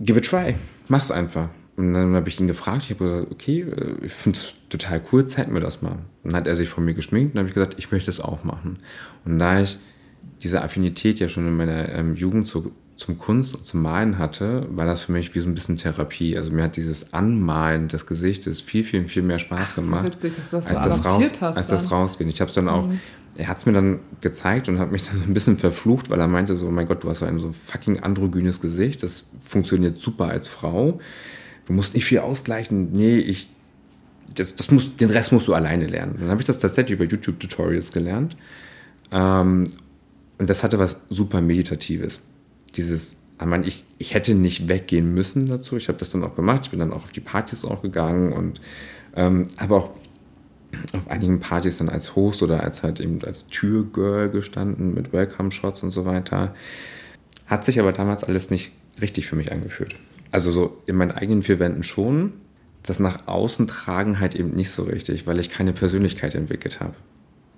Give 0.00 0.18
it 0.18 0.26
a 0.26 0.42
try. 0.42 0.54
Mach's 0.88 1.10
einfach. 1.10 1.50
Und 1.76 1.94
dann 1.94 2.14
habe 2.14 2.28
ich 2.28 2.38
ihn 2.38 2.46
gefragt, 2.46 2.82
ich 2.84 2.90
habe 2.90 3.04
gesagt, 3.04 3.32
okay, 3.32 3.60
äh, 3.62 4.04
ich 4.04 4.12
finde 4.12 4.38
es 4.38 4.54
total 4.68 5.00
cool, 5.12 5.24
zeig 5.24 5.50
mir 5.50 5.60
das 5.60 5.82
mal. 5.82 5.98
Dann 6.24 6.34
hat 6.34 6.46
er 6.46 6.54
sich 6.54 6.68
von 6.68 6.84
mir 6.84 6.94
geschminkt 6.94 7.34
und 7.34 7.38
habe 7.38 7.48
ich 7.48 7.54
gesagt, 7.54 7.76
ich 7.78 7.90
möchte 7.90 8.10
es 8.10 8.20
auch 8.20 8.44
machen. 8.44 8.78
Und 9.24 9.38
da 9.38 9.60
ich 9.60 9.78
diese 10.42 10.62
Affinität 10.62 11.20
ja 11.20 11.28
schon 11.28 11.46
in 11.46 11.56
meiner 11.56 11.88
ähm, 11.90 12.16
Jugend 12.16 12.46
zu, 12.46 12.72
zum 12.96 13.18
Kunst 13.18 13.54
und 13.54 13.64
zum 13.64 13.82
Malen 13.82 14.18
hatte, 14.18 14.66
war 14.70 14.84
das 14.84 15.02
für 15.02 15.12
mich 15.12 15.34
wie 15.34 15.40
so 15.40 15.48
ein 15.48 15.54
bisschen 15.54 15.76
Therapie. 15.76 16.36
Also 16.36 16.52
mir 16.52 16.64
hat 16.64 16.76
dieses 16.76 17.14
Anmalen 17.14 17.88
des 17.88 18.06
Gesichtes 18.06 18.60
viel, 18.60 18.84
viel, 18.84 19.08
viel 19.08 19.22
mehr 19.22 19.38
Spaß 19.38 19.74
gemacht, 19.74 20.04
witzig, 20.04 20.36
dass 20.36 20.50
du 20.50 20.56
das 20.56 20.68
so 20.68 20.74
als, 20.74 20.84
das, 20.84 21.04
raus, 21.04 21.42
als 21.42 21.68
das 21.68 21.90
rausgehen. 21.90 22.28
Ich 22.28 22.40
habe 22.40 22.50
es 22.50 22.54
dann 22.54 22.68
auch, 22.68 22.88
er 23.36 23.48
hat 23.48 23.58
es 23.58 23.66
mir 23.66 23.72
dann 23.72 24.00
gezeigt 24.20 24.68
und 24.68 24.78
hat 24.78 24.92
mich 24.92 25.06
dann 25.10 25.22
ein 25.22 25.34
bisschen 25.34 25.58
verflucht, 25.58 26.10
weil 26.10 26.20
er 26.20 26.28
meinte 26.28 26.56
so, 26.56 26.70
mein 26.70 26.86
Gott, 26.86 27.04
du 27.04 27.08
hast 27.08 27.20
so 27.20 27.26
ein 27.26 27.38
so 27.38 27.52
fucking 27.52 28.00
androgynes 28.00 28.60
Gesicht, 28.60 29.02
das 29.02 29.26
funktioniert 29.40 29.98
super 29.98 30.26
als 30.26 30.48
Frau. 30.48 31.00
Du 31.66 31.72
musst 31.72 31.94
nicht 31.94 32.04
viel 32.04 32.18
ausgleichen. 32.18 32.92
Nee, 32.92 33.18
ich, 33.18 33.48
das, 34.34 34.56
das 34.56 34.70
muss, 34.70 34.96
den 34.96 35.10
Rest 35.10 35.32
musst 35.32 35.46
du 35.48 35.54
alleine 35.54 35.86
lernen. 35.86 36.16
Dann 36.18 36.30
habe 36.30 36.40
ich 36.40 36.46
das 36.46 36.58
tatsächlich 36.58 36.98
über 36.98 37.04
YouTube-Tutorials 37.04 37.92
gelernt. 37.92 38.36
Ähm, 39.12 39.68
und 40.38 40.50
das 40.50 40.64
hatte 40.64 40.78
was 40.78 40.96
super 41.10 41.40
Meditatives. 41.40 42.20
Dieses, 42.74 43.16
ich 43.38 43.46
meine, 43.46 43.66
ich, 43.66 43.84
ich 43.98 44.14
hätte 44.14 44.34
nicht 44.34 44.68
weggehen 44.68 45.14
müssen 45.14 45.46
dazu. 45.46 45.76
Ich 45.76 45.88
habe 45.88 45.98
das 45.98 46.10
dann 46.10 46.24
auch 46.24 46.34
gemacht. 46.34 46.62
Ich 46.64 46.70
bin 46.70 46.80
dann 46.80 46.92
auch 46.92 47.04
auf 47.04 47.12
die 47.12 47.20
Partys 47.20 47.64
auch 47.64 47.82
gegangen 47.82 48.32
und 48.32 48.60
ähm, 49.14 49.46
habe 49.58 49.76
auch 49.76 49.90
auf 50.92 51.08
einigen 51.10 51.40
Partys 51.40 51.78
dann 51.78 51.88
als 51.88 52.14
Host 52.16 52.42
oder 52.42 52.62
als 52.62 52.82
halt 52.82 53.00
eben 53.00 53.18
als 53.24 53.46
Türgirl 53.48 54.28
gestanden 54.30 54.94
mit 54.94 55.12
Welcome-Shots 55.12 55.82
und 55.82 55.90
so 55.90 56.04
weiter. 56.04 56.54
Hat 57.46 57.64
sich 57.64 57.80
aber 57.80 57.92
damals 57.92 58.24
alles 58.24 58.50
nicht 58.50 58.70
richtig 59.00 59.26
für 59.26 59.36
mich 59.36 59.50
angefühlt. 59.52 59.96
Also 60.30 60.50
so 60.50 60.80
in 60.86 60.96
meinen 60.96 61.10
eigenen 61.12 61.42
vier 61.42 61.58
Wänden 61.58 61.82
schon. 61.82 62.32
Das 62.84 62.98
nach 63.00 63.26
außen 63.26 63.66
tragen 63.66 64.20
halt 64.20 64.34
eben 64.34 64.50
nicht 64.52 64.70
so 64.70 64.84
richtig, 64.84 65.26
weil 65.26 65.38
ich 65.38 65.50
keine 65.50 65.72
Persönlichkeit 65.72 66.34
entwickelt 66.34 66.80
habe. 66.80 66.94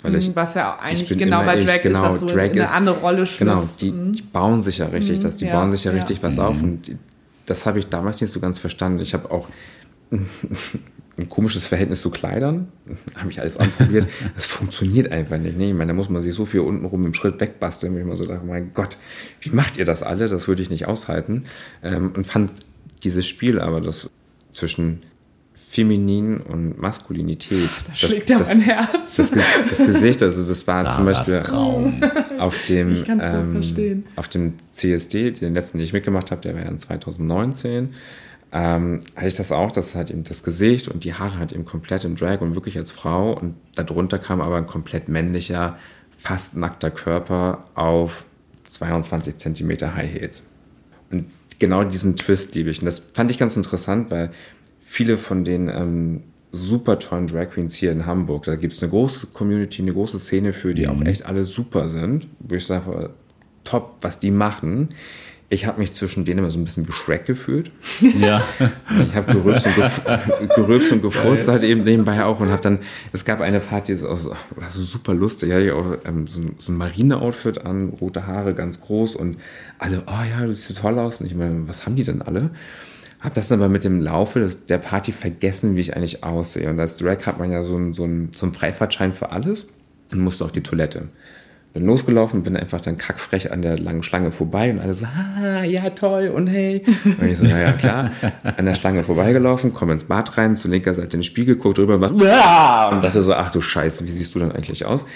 Weil 0.02 0.16
ich, 0.16 0.34
Was 0.34 0.54
ja 0.54 0.78
ich 0.80 0.84
eigentlich 0.90 1.08
bin 1.10 1.18
genau 1.18 1.42
immer 1.42 1.52
bei 1.52 1.58
ich, 1.60 1.66
Drag 1.66 1.80
genau, 1.82 2.08
ist, 2.08 2.12
dass 2.14 2.20
du 2.20 2.26
Drag 2.26 2.46
in 2.46 2.50
eine 2.52 2.62
ist- 2.62 2.74
andere 2.74 2.96
Rolle 2.98 3.24
Genau, 3.38 3.62
schlüpfst. 3.62 3.82
die, 3.82 3.92
die 4.16 4.22
bauen 4.22 4.62
sich 4.64 4.78
ja 4.78 4.86
richtig, 4.86 5.20
das, 5.20 5.36
die 5.36 5.44
ja, 5.44 5.52
bauen 5.52 5.70
sich 5.70 5.84
ja 5.84 5.92
ja. 5.92 5.98
richtig 5.98 6.22
was 6.24 6.38
auf. 6.40 6.60
Und 6.60 6.88
die, 6.88 6.96
das 7.46 7.66
habe 7.66 7.78
ich 7.78 7.88
damals 7.88 8.20
nicht 8.20 8.32
so 8.32 8.40
ganz 8.40 8.58
verstanden. 8.58 8.98
Ich 9.00 9.14
habe 9.14 9.30
auch 9.30 9.46
ein 11.18 11.28
komisches 11.28 11.66
Verhältnis 11.66 12.00
zu 12.00 12.10
Kleidern. 12.10 12.68
Habe 13.16 13.30
ich 13.30 13.40
alles 13.40 13.56
anprobiert. 13.56 14.06
Das 14.34 14.46
funktioniert 14.46 15.12
einfach 15.12 15.38
nicht. 15.38 15.58
Ne? 15.58 15.68
Ich 15.68 15.74
meine, 15.74 15.88
da 15.88 15.94
muss 15.94 16.08
man 16.08 16.22
sich 16.22 16.34
so 16.34 16.46
viel 16.46 16.60
untenrum 16.60 17.04
im 17.06 17.14
Schritt 17.14 17.40
wegbasteln, 17.40 17.94
wo 17.94 17.98
ich 17.98 18.04
mir 18.04 18.16
so 18.16 18.24
dachte, 18.24 18.44
mein 18.46 18.72
Gott, 18.72 18.96
wie 19.40 19.50
macht 19.50 19.76
ihr 19.76 19.84
das 19.84 20.02
alle? 20.02 20.28
Das 20.28 20.48
würde 20.48 20.62
ich 20.62 20.70
nicht 20.70 20.86
aushalten. 20.86 21.44
Ähm, 21.82 22.12
und 22.16 22.26
fand 22.26 22.52
dieses 23.04 23.26
Spiel 23.26 23.60
aber 23.60 23.80
das 23.80 24.08
zwischen 24.52 25.02
Feminin 25.72 26.36
und 26.36 26.78
Maskulinität. 26.78 27.70
Da 27.86 27.94
schlägt 27.94 28.28
ja 28.28 28.38
mein 28.38 28.60
Herz. 28.60 29.16
Das, 29.16 29.32
das 29.70 29.86
Gesicht, 29.86 30.22
also 30.22 30.46
das 30.46 30.66
war 30.66 30.86
zum 30.90 31.06
Sarahs 31.06 31.26
Beispiel 31.26 31.40
Traum. 31.40 32.00
auf 32.38 32.60
dem, 32.62 33.04
ähm, 33.08 33.52
verstehen. 33.52 34.04
auf 34.16 34.28
dem 34.28 34.54
CSD, 34.58 35.30
den 35.30 35.54
letzten, 35.54 35.78
den 35.78 35.86
ich 35.86 35.94
mitgemacht 35.94 36.30
habe, 36.30 36.42
der 36.42 36.54
war 36.54 36.62
ja 36.62 36.68
in 36.68 36.78
2019, 36.78 37.94
ähm, 38.53 39.00
hatte 39.16 39.28
ich 39.28 39.34
das 39.34 39.50
auch, 39.50 39.72
dass 39.72 39.94
halt 39.94 40.11
eben 40.11 40.24
das 40.24 40.42
Gesicht 40.42 40.88
und 40.88 41.05
die 41.05 41.14
Haare 41.14 41.38
halt 41.38 41.53
eben 41.53 41.64
komplett 41.64 42.05
im 42.05 42.16
Drag 42.16 42.40
und 42.40 42.55
wirklich 42.55 42.76
als 42.76 42.90
Frau 42.90 43.32
und 43.32 43.55
darunter 43.74 44.18
kam 44.18 44.40
aber 44.40 44.57
ein 44.57 44.66
komplett 44.66 45.09
männlicher, 45.09 45.78
fast 46.16 46.57
nackter 46.57 46.90
Körper 46.90 47.64
auf 47.74 48.26
22 48.68 49.38
Zentimeter 49.38 49.94
High 49.94 50.12
Heels. 50.12 50.42
Und 51.11 51.26
genau 51.59 51.84
diesen 51.84 52.16
Twist 52.16 52.55
liebe 52.55 52.70
ich. 52.70 52.80
Und 52.80 52.86
das 52.86 52.98
fand 52.98 53.30
ich 53.30 53.38
ganz 53.38 53.57
interessant, 53.57 54.11
weil 54.11 54.30
viele 54.80 55.16
von 55.16 55.44
den 55.44 55.68
ähm, 55.68 56.22
super 56.53 56.98
tollen 56.98 57.26
Drag 57.26 57.50
Queens 57.50 57.74
hier 57.74 57.90
in 57.92 58.05
Hamburg, 58.05 58.44
da 58.44 58.57
gibt 58.57 58.74
es 58.74 58.82
eine 58.82 58.90
große 58.90 59.28
Community, 59.28 59.80
eine 59.80 59.94
große 59.94 60.18
Szene 60.18 60.53
für, 60.53 60.74
die 60.74 60.86
auch 60.86 61.00
echt 61.03 61.24
alle 61.24 61.44
super 61.44 61.88
sind, 61.88 62.26
wo 62.40 62.55
ich 62.55 62.66
sage, 62.66 63.11
top, 63.64 63.96
was 64.03 64.18
die 64.18 64.30
machen. 64.30 64.90
Ich 65.53 65.66
habe 65.66 65.78
mich 65.80 65.92
zwischen 65.92 66.24
denen 66.24 66.38
immer 66.38 66.50
so 66.50 66.59
ein 66.59 66.64
bisschen 66.64 66.88
wie 66.88 66.92
Shrek 66.92 67.26
gefühlt. 67.26 67.70
Ja. 68.18 68.42
Ich 69.07 69.14
habe 69.14 69.32
gerülpst 69.32 69.66
und, 69.66 69.74
gef 69.76 70.00
gerülpst 70.55 70.92
und 70.92 71.03
gefurzt 71.03 71.48
halt 71.48 71.62
eben 71.62 71.82
nebenbei 71.84 72.24
auch 72.24 72.40
und 72.40 72.50
habe 72.50 72.62
dann, 72.62 72.78
es 73.12 73.24
gab 73.24 73.40
eine 73.40 73.61
Party, 73.61 73.92
das 73.92 74.03
war 74.03 74.68
so 74.68 74.80
super 74.82 75.12
lustig, 75.14 75.50
ja, 75.50 75.59
ich 75.59 75.70
auch 75.72 75.96
ähm, 76.07 76.26
so, 76.26 76.40
ein- 76.40 76.55
so 76.59 76.72
ein 76.72 76.76
Marine-Outfit 76.78 77.66
an, 77.66 77.90
rote 78.00 78.26
Haare, 78.26 78.55
ganz 78.55 78.80
groß 78.80 79.16
und 79.16 79.36
alle, 79.78 80.03
oh 80.07 80.24
ja, 80.30 80.46
du 80.46 80.53
siehst 80.53 80.78
toll 80.78 80.98
aus. 80.98 81.20
Und 81.20 81.26
ich 81.26 81.34
meine, 81.34 81.68
was 81.68 81.84
haben 81.84 81.96
die 81.96 82.05
denn 82.05 82.22
alle? 82.22 82.50
Hab 83.20 83.34
das 83.34 83.48
dann 83.48 83.61
aber 83.61 83.68
mit 83.68 83.84
dem 83.84 84.00
Laufe 84.00 84.48
der 84.68 84.78
Party 84.78 85.12
vergessen, 85.12 85.76
wie 85.76 85.80
ich 85.80 85.94
eigentlich 85.96 86.24
aussehe. 86.24 86.68
Und 86.70 86.80
als 86.80 86.96
Drag 86.96 87.24
hat 87.26 87.38
man 87.38 87.53
ja 87.53 87.62
so 87.62 87.76
einen, 87.76 87.92
so 87.94 88.05
einen, 88.05 88.30
so 88.34 88.46
einen 88.46 88.55
Freifahrtschein 88.55 89.12
für 89.12 89.30
alles 89.32 89.66
und 90.12 90.20
musste 90.20 90.44
auf 90.46 90.53
die 90.53 90.62
Toilette. 90.62 91.09
Bin 91.73 91.87
losgelaufen, 91.87 92.43
bin 92.43 92.55
einfach 92.55 92.83
dann 92.83 92.99
kackfrech 92.99 93.51
an 93.51 93.62
der 93.62 93.79
langen 93.79 94.03
Schlange 94.03 94.31
vorbei 94.31 94.70
und 94.70 94.79
alle 94.79 94.93
so, 94.93 95.07
ah, 95.07 95.64
ja, 95.64 95.89
toll 95.91 96.29
und 96.29 96.47
hey. 96.49 96.85
Und 97.05 97.27
ich 97.27 97.39
so, 97.39 97.47
ja, 97.47 97.59
ja, 97.59 97.73
klar. 97.73 98.11
An 98.43 98.66
der 98.66 98.75
Schlange 98.75 99.03
vorbeigelaufen, 99.03 99.73
komme 99.73 99.95
ins 99.95 100.05
Bad 100.05 100.37
rein, 100.37 100.55
zur 100.55 100.70
linker 100.70 100.93
Seite 100.93 101.16
in 101.16 101.20
den 101.20 101.23
Spiegel, 101.23 101.57
guck 101.57 101.75
drüber 101.75 101.95
und 101.95 102.01
mach, 102.01 102.12
und 102.93 103.03
dachte 103.03 103.23
so, 103.23 103.33
ach 103.33 103.51
du 103.51 103.62
Scheiße, 103.62 104.07
wie 104.07 104.11
siehst 104.12 104.35
du 104.35 104.39
dann 104.41 104.53
eigentlich 104.53 104.85
aus? 104.85 105.07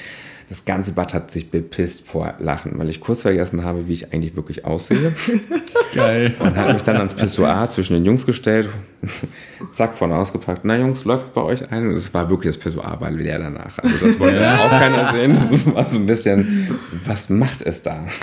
Das 0.49 0.65
ganze 0.65 0.93
Bad 0.93 1.13
hat 1.13 1.33
sich 1.33 1.51
bepisst 1.51 2.07
vor 2.07 2.35
Lachen, 2.39 2.79
weil 2.79 2.89
ich 2.89 3.01
kurz 3.01 3.23
vergessen 3.23 3.65
habe, 3.65 3.89
wie 3.89 3.95
ich 3.95 4.13
eigentlich 4.13 4.37
wirklich 4.37 4.65
aussehe. 4.65 5.13
Geil. 5.95 6.35
Und 6.39 6.55
hat 6.55 6.73
mich 6.73 6.85
dann 6.85 6.97
ans 6.97 7.15
Pissoir 7.15 7.67
zwischen 7.67 7.95
den 7.95 8.05
Jungs 8.05 8.27
gestellt, 8.27 8.69
zack, 9.73 9.97
vorne 9.97 10.15
ausgepackt. 10.15 10.65
Na 10.65 10.77
Jungs, 10.77 11.05
läuft's 11.05 11.31
bei 11.31 11.43
euch 11.43 11.73
ein? 11.73 11.89
Und 11.89 11.95
es 11.95 12.15
war 12.15 12.31
wirklich 12.31 12.55
das 12.55 12.63
Pissoir, 12.63 13.01
war 13.01 13.11
leer 13.11 13.41
danach. 13.41 13.79
Also 13.81 14.07
das 14.07 14.21
wollte 14.21 14.61
auch 14.61 14.71
keiner 14.71 15.11
sehen. 15.11 15.35
Das 15.35 15.75
war 15.75 15.85
so 15.85 15.99
ein 15.99 16.07
bisschen, 16.07 16.69
was 17.05 17.29
macht 17.29 17.63
es 17.63 17.83
da? 17.83 18.05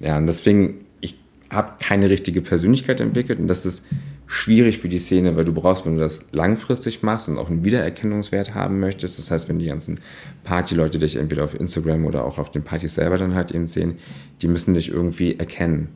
Ja, 0.00 0.16
und 0.16 0.26
deswegen, 0.26 0.84
ich 1.00 1.18
habe 1.50 1.72
keine 1.80 2.08
richtige 2.08 2.40
Persönlichkeit 2.40 3.00
entwickelt 3.00 3.40
und 3.40 3.48
das 3.48 3.66
ist 3.66 3.84
schwierig 4.28 4.78
für 4.78 4.90
die 4.90 4.98
Szene, 4.98 5.36
weil 5.36 5.44
du 5.44 5.54
brauchst, 5.54 5.86
wenn 5.86 5.94
du 5.94 6.00
das 6.00 6.20
langfristig 6.32 7.02
machst 7.02 7.28
und 7.28 7.38
auch 7.38 7.48
einen 7.48 7.64
Wiedererkennungswert 7.64 8.54
haben 8.54 8.78
möchtest, 8.78 9.18
das 9.18 9.30
heißt, 9.30 9.48
wenn 9.48 9.58
die 9.58 9.66
ganzen 9.66 10.00
Partyleute 10.44 10.98
dich 10.98 11.16
entweder 11.16 11.44
auf 11.44 11.58
Instagram 11.58 12.04
oder 12.04 12.24
auch 12.24 12.38
auf 12.38 12.52
den 12.52 12.62
Partys 12.62 12.94
selber 12.94 13.16
dann 13.16 13.34
halt 13.34 13.50
eben 13.52 13.66
sehen, 13.66 13.96
die 14.42 14.48
müssen 14.48 14.74
dich 14.74 14.90
irgendwie 14.90 15.38
erkennen. 15.38 15.88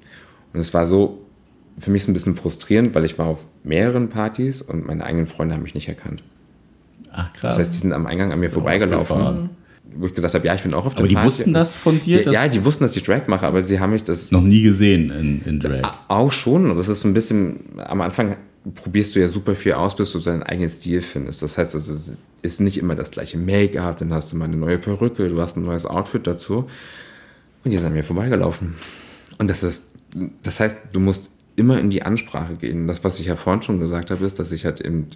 Und 0.55 0.61
es 0.61 0.73
war 0.73 0.87
so 0.87 1.27
für 1.77 1.91
mich 1.91 2.05
so 2.05 2.11
ein 2.11 2.15
bisschen 2.15 2.35
frustrierend, 2.35 2.95
weil 2.95 3.05
ich 3.05 3.19
war 3.19 3.27
auf 3.27 3.47
mehreren 3.65 4.09
Partys 4.09 4.63
und 4.63 4.87
meine 4.87 5.05
eigenen 5.05 5.27
Freunde 5.27 5.55
haben 5.55 5.63
mich 5.63 5.75
nicht 5.75 5.89
erkannt. 5.89 6.23
Ach 7.11 7.31
krass. 7.35 7.57
Das 7.57 7.59
heißt, 7.59 7.75
die 7.75 7.79
sind 7.79 7.93
am 7.93 8.07
Eingang 8.07 8.33
an 8.33 8.41
mir 8.41 8.51
vorbeigelaufen. 8.51 9.51
Wo 9.97 10.07
ich 10.07 10.15
gesagt 10.15 10.35
habe, 10.35 10.47
ja, 10.47 10.55
ich 10.55 10.63
bin 10.63 10.75
auch 10.75 10.87
auf 10.87 10.95
der 10.95 11.01
Aber 11.01 11.09
die 11.09 11.15
Party. 11.15 11.27
wussten 11.29 11.53
das 11.53 11.75
von 11.75 12.01
dir? 12.01 12.23
Ja, 12.25 12.33
ja, 12.33 12.49
die 12.49 12.65
wussten, 12.65 12.85
dass 12.85 12.97
ich 12.97 13.03
Drag 13.03 13.27
mache, 13.29 13.47
aber 13.47 13.63
sie 13.63 13.81
haben 13.81 13.91
mich 13.93 14.05
das 14.05 14.31
Noch 14.31 14.41
nie 14.43 14.63
gesehen 14.63 15.11
in, 15.11 15.43
in 15.45 15.61
Drag. 15.61 15.83
auch 16.09 16.33
schon. 16.33 16.71
Und 16.71 16.77
das 16.77 16.89
ist 16.89 17.01
so 17.01 17.09
ein 17.09 17.15
bisschen, 17.15 17.61
am 17.79 18.01
Anfang 18.01 18.37
probierst 18.75 19.17
du 19.17 19.21
ja 19.21 19.29
super 19.29 19.55
viel 19.55 19.73
aus, 19.73 19.97
bis 19.97 20.13
du 20.13 20.19
deinen 20.21 20.43
eigenen 20.45 20.69
Stil 20.69 21.03
findest. 21.03 21.43
Das 21.43 21.59
heißt, 21.59 21.75
es 21.75 22.13
ist 22.43 22.61
nicht 22.61 22.79
immer 22.79 22.95
das 22.95 23.11
gleiche 23.11 23.37
Make-up, 23.39 23.99
dann 23.99 24.13
hast 24.13 24.33
du 24.33 24.37
mal 24.37 24.45
eine 24.45 24.57
neue 24.57 24.79
Perücke, 24.79 25.29
du 25.29 25.41
hast 25.41 25.57
ein 25.57 25.65
neues 25.65 25.85
Outfit 25.87 26.27
dazu. 26.27 26.69
Und 27.65 27.71
die 27.71 27.77
sind 27.77 27.87
an 27.87 27.93
mir 27.93 28.05
vorbeigelaufen. 28.05 28.75
Und 29.39 29.49
das 29.51 29.63
ist, 29.63 29.91
das 30.43 30.61
heißt, 30.61 30.77
du 30.93 31.01
musst 31.01 31.31
immer 31.57 31.79
in 31.79 31.91
die 31.91 32.03
Ansprache 32.03 32.55
gehen. 32.55 32.87
Das, 32.87 33.03
was 33.05 33.19
ich 33.21 33.27
ja 33.27 33.37
vorhin 33.37 33.63
schon 33.63 33.81
gesagt 33.81 34.11
habe, 34.11 34.25
ist, 34.25 34.39
dass 34.39 34.53
ich 34.53 34.65
halt 34.65 34.81
eben, 34.81 35.09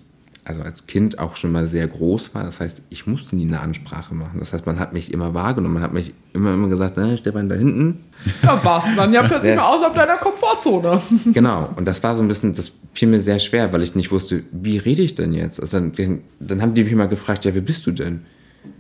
also 0.47 0.63
als 0.63 0.87
Kind 0.87 1.19
auch 1.19 1.35
schon 1.37 1.51
mal 1.51 1.67
sehr 1.67 1.89
groß 1.89 2.35
war. 2.35 2.45
Das 2.45 2.61
heißt, 2.61 2.83
ich 2.89 3.07
musste 3.07 3.35
nie 3.35 3.47
eine 3.47 3.61
Ansprache 3.61 4.15
machen. 4.15 4.39
Das 4.39 4.53
heißt, 4.53 4.65
man 4.65 4.79
hat 4.79 4.93
mich 4.93 5.13
immer 5.13 5.35
wahrgenommen. 5.35 5.75
Man 5.75 5.83
hat 5.83 5.93
mich 5.93 6.15
immer, 6.33 6.55
immer 6.55 6.69
gesagt, 6.69 6.97
na, 6.97 7.17
Stefan, 7.17 7.49
da 7.49 7.57
hinten, 7.57 8.05
Da 8.43 8.63
warst 8.65 8.89
du 8.91 8.95
dann 8.97 9.13
ja 9.13 9.23
plötzlich 9.27 9.51
Ja. 9.55 9.63
mal 9.63 9.75
außerhalb 9.75 9.95
deiner 9.95 10.17
Komfortzone. 10.17 11.03
Genau, 11.33 11.69
und 11.77 11.85
das 11.85 12.03
war 12.05 12.15
so 12.15 12.23
ein 12.23 12.29
bisschen, 12.29 12.55
das 12.55 12.73
fiel 12.95 13.09
mir 13.09 13.21
sehr 13.21 13.39
schwer, 13.41 13.73
weil 13.73 13.83
ich 13.83 13.95
nicht 13.97 14.13
wusste, 14.13 14.45
wie 14.53 14.79
rede 14.79 15.03
ich 15.03 15.15
denn 15.17 15.35
jetzt? 15.35 15.61
Also 15.61 15.81
dann, 15.81 16.21
dann 16.39 16.63
haben 16.63 16.75
die 16.75 16.85
mich 16.85 16.95
mal 16.95 17.09
gefragt, 17.09 17.45
ja, 17.45 17.53
wer 17.55 17.61
bist 17.63 17.85
du 17.87 17.91
denn? 17.91 18.21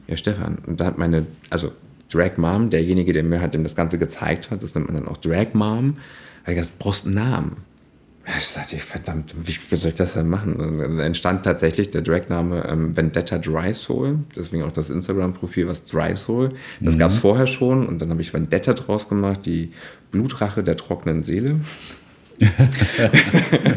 Ja, 0.06 0.16
Stefan. 0.16 0.58
Und 0.66 0.78
da 0.80 0.84
hat 0.86 0.98
meine, 0.98 1.26
also 1.50 1.72
Drag 2.12 2.36
Mom, 2.36 2.70
derjenige, 2.70 3.12
der 3.12 3.24
mir 3.24 3.40
halt 3.40 3.54
dem 3.54 3.64
das 3.64 3.74
Ganze 3.74 3.98
gezeigt 3.98 4.52
hat, 4.52 4.62
das 4.62 4.74
nennt 4.76 4.86
man 4.86 4.94
dann 4.96 5.08
auch 5.08 5.16
Drag 5.16 5.48
Mom, 5.54 5.96
hat 6.44 6.54
gesagt, 6.54 6.74
du 6.78 6.84
brauchst 6.84 7.06
einen 7.06 7.16
Namen. 7.16 7.56
Ich 8.36 8.44
sagte, 8.44 8.76
verdammt, 8.78 9.34
wie, 9.40 9.76
soll 9.76 9.90
ich 9.90 9.94
das 9.94 10.14
denn 10.14 10.28
machen? 10.28 10.54
Und 10.56 10.78
dann 10.78 10.98
entstand 10.98 11.44
tatsächlich 11.44 11.92
der 11.92 12.02
Dragname 12.02 12.66
ähm, 12.68 12.96
Vendetta 12.96 13.38
Dry 13.38 13.72
Soul, 13.72 14.18
deswegen 14.34 14.64
auch 14.64 14.72
das 14.72 14.90
Instagram-Profil, 14.90 15.68
was 15.68 15.84
Dry 15.84 16.16
Soul. 16.16 16.50
Das 16.80 16.98
gab 16.98 17.12
es 17.12 17.18
vorher 17.18 17.46
schon 17.46 17.86
und 17.86 18.00
dann 18.00 18.10
habe 18.10 18.20
ich 18.20 18.34
Vendetta 18.34 18.72
draus 18.72 19.08
gemacht, 19.08 19.46
die 19.46 19.70
Blutrache 20.10 20.64
der 20.64 20.76
trockenen 20.76 21.22
Seele. 21.22 21.60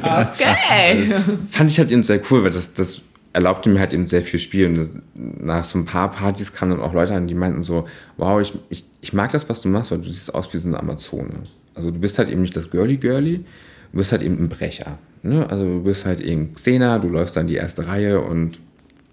Okay. 0.02 1.06
Das 1.08 1.30
fand 1.52 1.72
ich 1.72 1.78
halt 1.78 1.92
eben 1.92 2.04
sehr 2.04 2.20
cool, 2.30 2.44
weil 2.44 2.52
das, 2.52 2.74
das 2.74 3.02
erlaubte 3.34 3.70
mir 3.70 3.80
halt 3.80 3.94
eben 3.94 4.08
sehr 4.08 4.22
viel 4.24 4.40
Spielen. 4.40 4.76
Das, 4.76 4.98
nach 5.14 5.64
so 5.64 5.78
ein 5.78 5.86
paar 5.86 6.12
Partys 6.12 6.54
kamen 6.54 6.72
dann 6.72 6.82
auch 6.82 6.94
Leute 6.94 7.14
an, 7.14 7.28
die 7.28 7.36
meinten 7.36 7.64
so, 7.64 7.88
wow, 8.18 8.42
ich, 8.42 8.54
ich, 8.70 8.86
ich 9.02 9.14
mag 9.14 9.32
das, 9.32 9.48
was 9.48 9.62
du 9.62 9.70
machst, 9.70 9.92
weil 9.92 10.00
du 10.00 10.06
siehst 10.06 10.34
aus 10.34 10.52
wie 10.54 10.58
so 10.58 10.68
eine 10.68 10.80
Amazone. 10.80 11.44
Also 11.76 11.92
du 11.92 12.00
bist 12.00 12.18
halt 12.18 12.30
eben 12.30 12.42
nicht 12.42 12.56
das 12.56 12.70
Girly-Girly, 12.70 13.46
du 13.92 13.98
bist 13.98 14.12
halt 14.12 14.22
eben 14.22 14.38
ein 14.38 14.50
Brecher. 14.50 14.98
Ne? 15.24 15.50
Also 15.50 15.64
du 15.64 15.84
bist 15.84 16.06
halt 16.06 16.22
eben 16.22 16.54
Xena, 16.54 17.00
du 17.00 17.10
läufst 17.10 17.36
dann 17.36 17.48
die 17.48 17.56
erste 17.56 17.88
Reihe 17.88 18.22
und 18.22 18.60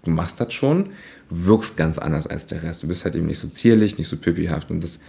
du 0.03 0.11
machst 0.11 0.39
das 0.39 0.53
schon, 0.53 0.89
wirkst 1.29 1.77
ganz 1.77 1.97
anders 1.97 2.27
als 2.27 2.45
der 2.45 2.63
Rest. 2.63 2.83
Du 2.83 2.87
bist 2.87 3.05
halt 3.05 3.15
eben 3.15 3.25
nicht 3.25 3.39
so 3.39 3.47
zierlich, 3.47 3.97
nicht 3.97 4.07
so 4.07 4.17
püppihaft 4.17 4.71
und 4.71 4.83
das, 4.83 4.99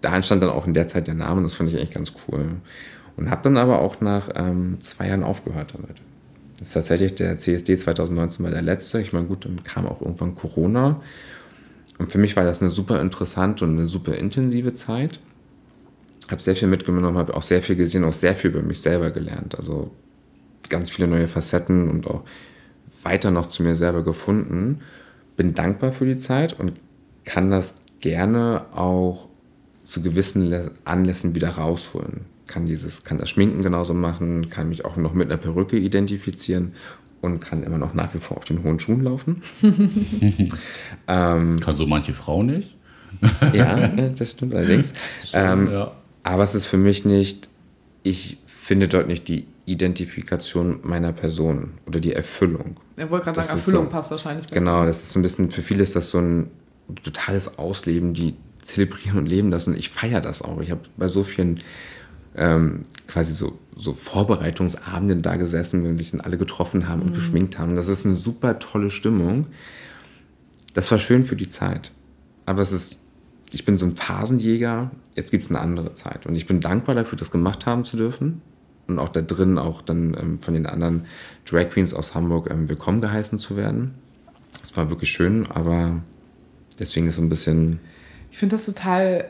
da 0.00 0.14
entstand 0.14 0.42
dann 0.42 0.50
auch 0.50 0.66
in 0.66 0.74
der 0.74 0.86
Zeit 0.86 1.06
der 1.06 1.14
Name 1.14 1.38
und 1.38 1.42
das 1.44 1.54
fand 1.54 1.68
ich 1.68 1.76
eigentlich 1.76 1.92
ganz 1.92 2.12
cool. 2.28 2.56
Und 3.16 3.30
habe 3.30 3.42
dann 3.42 3.56
aber 3.56 3.80
auch 3.80 4.00
nach 4.00 4.30
ähm, 4.34 4.78
zwei 4.80 5.08
Jahren 5.08 5.22
aufgehört 5.22 5.74
damit. 5.74 6.02
Das 6.58 6.68
ist 6.68 6.74
tatsächlich 6.74 7.14
der 7.14 7.36
CSD 7.36 7.76
2019 7.76 8.44
war 8.44 8.50
der 8.50 8.62
letzte. 8.62 9.00
Ich 9.00 9.12
meine, 9.12 9.26
gut, 9.26 9.44
dann 9.44 9.62
kam 9.62 9.86
auch 9.86 10.00
irgendwann 10.00 10.34
Corona. 10.34 11.00
Und 11.98 12.10
für 12.10 12.18
mich 12.18 12.36
war 12.36 12.44
das 12.44 12.60
eine 12.60 12.70
super 12.70 13.00
interessante 13.00 13.64
und 13.64 13.76
eine 13.76 13.86
super 13.86 14.14
intensive 14.14 14.74
Zeit. 14.74 15.20
Habe 16.30 16.42
sehr 16.42 16.56
viel 16.56 16.68
mitgenommen, 16.68 17.16
habe 17.16 17.34
auch 17.34 17.42
sehr 17.42 17.62
viel 17.62 17.76
gesehen, 17.76 18.04
auch 18.04 18.12
sehr 18.12 18.34
viel 18.34 18.50
über 18.50 18.62
mich 18.62 18.80
selber 18.80 19.10
gelernt. 19.10 19.56
Also 19.56 19.90
ganz 20.68 20.90
viele 20.90 21.06
neue 21.06 21.28
Facetten 21.28 21.90
und 21.90 22.06
auch 22.06 22.24
weiter 23.02 23.30
noch 23.30 23.48
zu 23.48 23.62
mir 23.62 23.76
selber 23.76 24.02
gefunden. 24.02 24.80
Bin 25.36 25.54
dankbar 25.54 25.92
für 25.92 26.06
die 26.06 26.16
Zeit 26.16 26.58
und 26.58 26.72
kann 27.24 27.50
das 27.50 27.80
gerne 28.00 28.64
auch 28.74 29.28
zu 29.84 30.00
gewissen 30.00 30.70
Anlässen 30.84 31.34
wieder 31.34 31.50
rausholen 31.50 32.34
kann 32.46 32.66
dieses, 32.66 33.04
kann 33.04 33.18
das 33.18 33.30
Schminken 33.30 33.62
genauso 33.62 33.94
machen, 33.94 34.48
kann 34.48 34.68
mich 34.68 34.84
auch 34.84 34.96
noch 34.96 35.14
mit 35.14 35.30
einer 35.30 35.40
Perücke 35.40 35.76
identifizieren 35.76 36.72
und 37.20 37.40
kann 37.40 37.62
immer 37.62 37.78
noch 37.78 37.94
nach 37.94 38.12
wie 38.14 38.18
vor 38.18 38.36
auf 38.36 38.44
den 38.44 38.62
hohen 38.62 38.78
Schuhen 38.78 39.02
laufen. 39.02 39.42
ähm, 41.08 41.60
kann 41.60 41.76
so 41.76 41.86
manche 41.86 42.12
Frau 42.12 42.42
nicht. 42.42 42.76
ja, 43.52 43.88
das 43.88 44.32
stimmt 44.32 44.54
allerdings. 44.54 44.92
ähm, 45.32 45.70
ja. 45.70 45.92
Aber 46.24 46.42
es 46.42 46.54
ist 46.54 46.66
für 46.66 46.76
mich 46.76 47.04
nicht, 47.04 47.48
ich 48.02 48.38
finde 48.44 48.88
dort 48.88 49.06
nicht 49.06 49.28
die 49.28 49.46
Identifikation 49.66 50.80
meiner 50.82 51.12
Person 51.12 51.74
oder 51.86 52.00
die 52.00 52.12
Erfüllung. 52.12 52.76
Er 52.96 53.10
wollte 53.10 53.26
gerade 53.26 53.44
sagen, 53.44 53.58
Erfüllung 53.58 53.84
so, 53.84 53.90
passt 53.90 54.10
wahrscheinlich. 54.10 54.46
Genau, 54.48 54.84
das 54.84 55.04
ist 55.04 55.10
so 55.10 55.18
ein 55.18 55.22
bisschen, 55.22 55.50
für 55.50 55.62
viele 55.62 55.82
ist 55.82 55.94
das 55.94 56.10
so 56.10 56.18
ein 56.18 56.50
totales 57.02 57.58
Ausleben, 57.58 58.14
die 58.14 58.34
zelebrieren 58.62 59.18
und 59.18 59.26
leben 59.26 59.50
das 59.50 59.66
und 59.66 59.76
ich 59.76 59.90
feiere 59.90 60.20
das 60.20 60.42
auch. 60.42 60.60
Ich 60.60 60.70
habe 60.70 60.80
bei 60.96 61.08
so 61.08 61.22
vielen 61.22 61.60
ähm, 62.36 62.82
quasi 63.06 63.32
so, 63.32 63.58
so 63.76 63.92
Vorbereitungsabenden 63.92 65.22
da 65.22 65.36
gesessen, 65.36 65.84
wenn 65.84 65.96
sich 65.98 66.10
dann 66.10 66.20
alle 66.20 66.38
getroffen 66.38 66.88
haben 66.88 67.02
und 67.02 67.10
mhm. 67.10 67.14
geschminkt 67.14 67.58
haben. 67.58 67.76
Das 67.76 67.88
ist 67.88 68.04
eine 68.04 68.14
super 68.14 68.58
tolle 68.58 68.90
Stimmung. 68.90 69.46
Das 70.72 70.90
war 70.90 70.98
schön 70.98 71.24
für 71.24 71.36
die 71.36 71.48
Zeit. 71.48 71.92
Aber 72.46 72.62
es 72.62 72.72
ist, 72.72 72.98
ich 73.54 73.64
bin 73.64 73.78
so 73.78 73.86
ein 73.86 73.94
Phasenjäger, 73.94 74.90
jetzt 75.14 75.30
gibt 75.30 75.44
es 75.44 75.50
eine 75.50 75.60
andere 75.60 75.92
Zeit. 75.92 76.26
Und 76.26 76.34
ich 76.34 76.46
bin 76.46 76.60
dankbar 76.60 76.94
dafür, 76.96 77.16
das 77.16 77.30
gemacht 77.30 77.66
haben 77.66 77.84
zu 77.84 77.96
dürfen. 77.96 78.42
Und 78.88 78.98
auch 78.98 79.08
da 79.08 79.22
drin 79.22 79.58
auch 79.58 79.80
dann 79.80 80.16
ähm, 80.20 80.40
von 80.40 80.54
den 80.54 80.66
anderen 80.66 81.06
Drag 81.46 81.70
Queens 81.70 81.94
aus 81.94 82.14
Hamburg 82.14 82.50
ähm, 82.50 82.68
willkommen 82.68 83.00
geheißen 83.00 83.38
zu 83.38 83.56
werden. 83.56 83.92
Es 84.62 84.76
war 84.76 84.90
wirklich 84.90 85.10
schön, 85.10 85.46
aber 85.50 86.02
deswegen 86.78 87.06
ist 87.06 87.16
so 87.16 87.22
ein 87.22 87.28
bisschen. 87.28 87.78
Ich 88.30 88.38
finde 88.38 88.56
das 88.56 88.66
total 88.66 89.26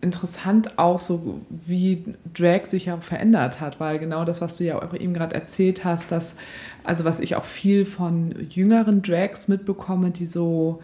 interessant 0.00 0.78
auch 0.78 1.00
so, 1.00 1.40
wie 1.50 2.04
Drag 2.32 2.66
sich 2.66 2.90
auch 2.92 3.02
verändert 3.02 3.60
hat, 3.60 3.80
weil 3.80 3.98
genau 3.98 4.24
das, 4.24 4.40
was 4.40 4.56
du 4.56 4.64
ja 4.64 4.80
auch 4.80 4.94
eben 4.94 5.12
gerade 5.12 5.34
erzählt 5.34 5.84
hast, 5.84 6.12
dass, 6.12 6.36
also 6.84 7.04
was 7.04 7.18
ich 7.18 7.34
auch 7.34 7.44
viel 7.44 7.84
von 7.84 8.34
jüngeren 8.48 9.02
Drags 9.02 9.48
mitbekomme, 9.48 10.10
die 10.10 10.26
so, 10.26 10.80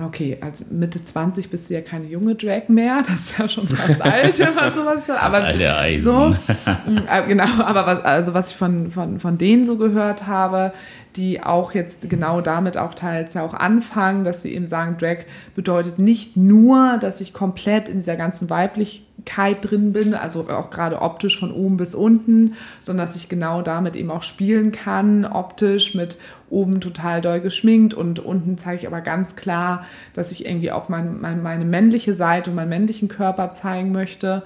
okay, 0.00 0.36
also 0.40 0.64
Mitte 0.70 1.02
20 1.02 1.50
bist 1.50 1.70
du 1.70 1.74
ja 1.74 1.80
keine 1.80 2.06
junge 2.06 2.34
Drag 2.34 2.68
mehr, 2.68 3.02
das 3.06 3.20
ist 3.20 3.38
ja 3.38 3.48
schon 3.48 3.68
fast 3.68 4.02
alt, 4.02 4.38
was 4.56 4.74
sowas. 4.74 5.06
Das 5.06 5.22
aber 5.22 5.42
alte 5.42 5.76
Eisen. 5.76 6.04
So, 6.04 6.28
mm, 6.86 6.98
äh, 7.08 7.26
genau, 7.26 7.62
aber 7.64 7.86
was, 7.86 8.04
also 8.04 8.34
was 8.34 8.50
ich 8.50 8.56
von, 8.56 8.90
von, 8.90 9.20
von 9.20 9.38
denen 9.38 9.64
so 9.64 9.76
gehört 9.76 10.26
habe, 10.26 10.72
die 11.16 11.42
auch 11.42 11.72
jetzt 11.72 12.08
genau 12.10 12.40
damit 12.40 12.76
auch 12.76 12.94
teils 12.94 13.36
auch 13.36 13.54
anfangen, 13.54 14.24
dass 14.24 14.42
sie 14.42 14.54
eben 14.54 14.66
sagen, 14.66 14.96
Drag 14.98 15.24
bedeutet 15.54 15.98
nicht 15.98 16.36
nur, 16.36 16.98
dass 17.00 17.20
ich 17.20 17.32
komplett 17.32 17.88
in 17.88 17.96
dieser 17.98 18.16
ganzen 18.16 18.50
Weiblichkeit 18.50 19.58
drin 19.60 19.92
bin, 19.92 20.14
also 20.14 20.48
auch 20.50 20.70
gerade 20.70 21.00
optisch 21.00 21.38
von 21.38 21.52
oben 21.52 21.76
bis 21.76 21.94
unten, 21.94 22.54
sondern 22.80 23.06
dass 23.06 23.16
ich 23.16 23.28
genau 23.28 23.62
damit 23.62 23.96
eben 23.96 24.10
auch 24.10 24.22
spielen 24.22 24.72
kann, 24.72 25.24
optisch 25.24 25.94
mit 25.94 26.18
oben 26.50 26.80
total 26.80 27.20
doll 27.20 27.40
geschminkt 27.40 27.94
und 27.94 28.18
unten 28.18 28.56
zeige 28.58 28.80
ich 28.82 28.86
aber 28.86 29.00
ganz 29.00 29.36
klar, 29.36 29.84
dass 30.14 30.32
ich 30.32 30.46
irgendwie 30.46 30.70
auch 30.70 30.88
mein, 30.88 31.20
mein, 31.20 31.42
meine 31.42 31.64
männliche 31.64 32.14
Seite 32.14 32.50
und 32.50 32.56
meinen 32.56 32.68
männlichen 32.68 33.08
Körper 33.08 33.52
zeigen 33.52 33.92
möchte. 33.92 34.42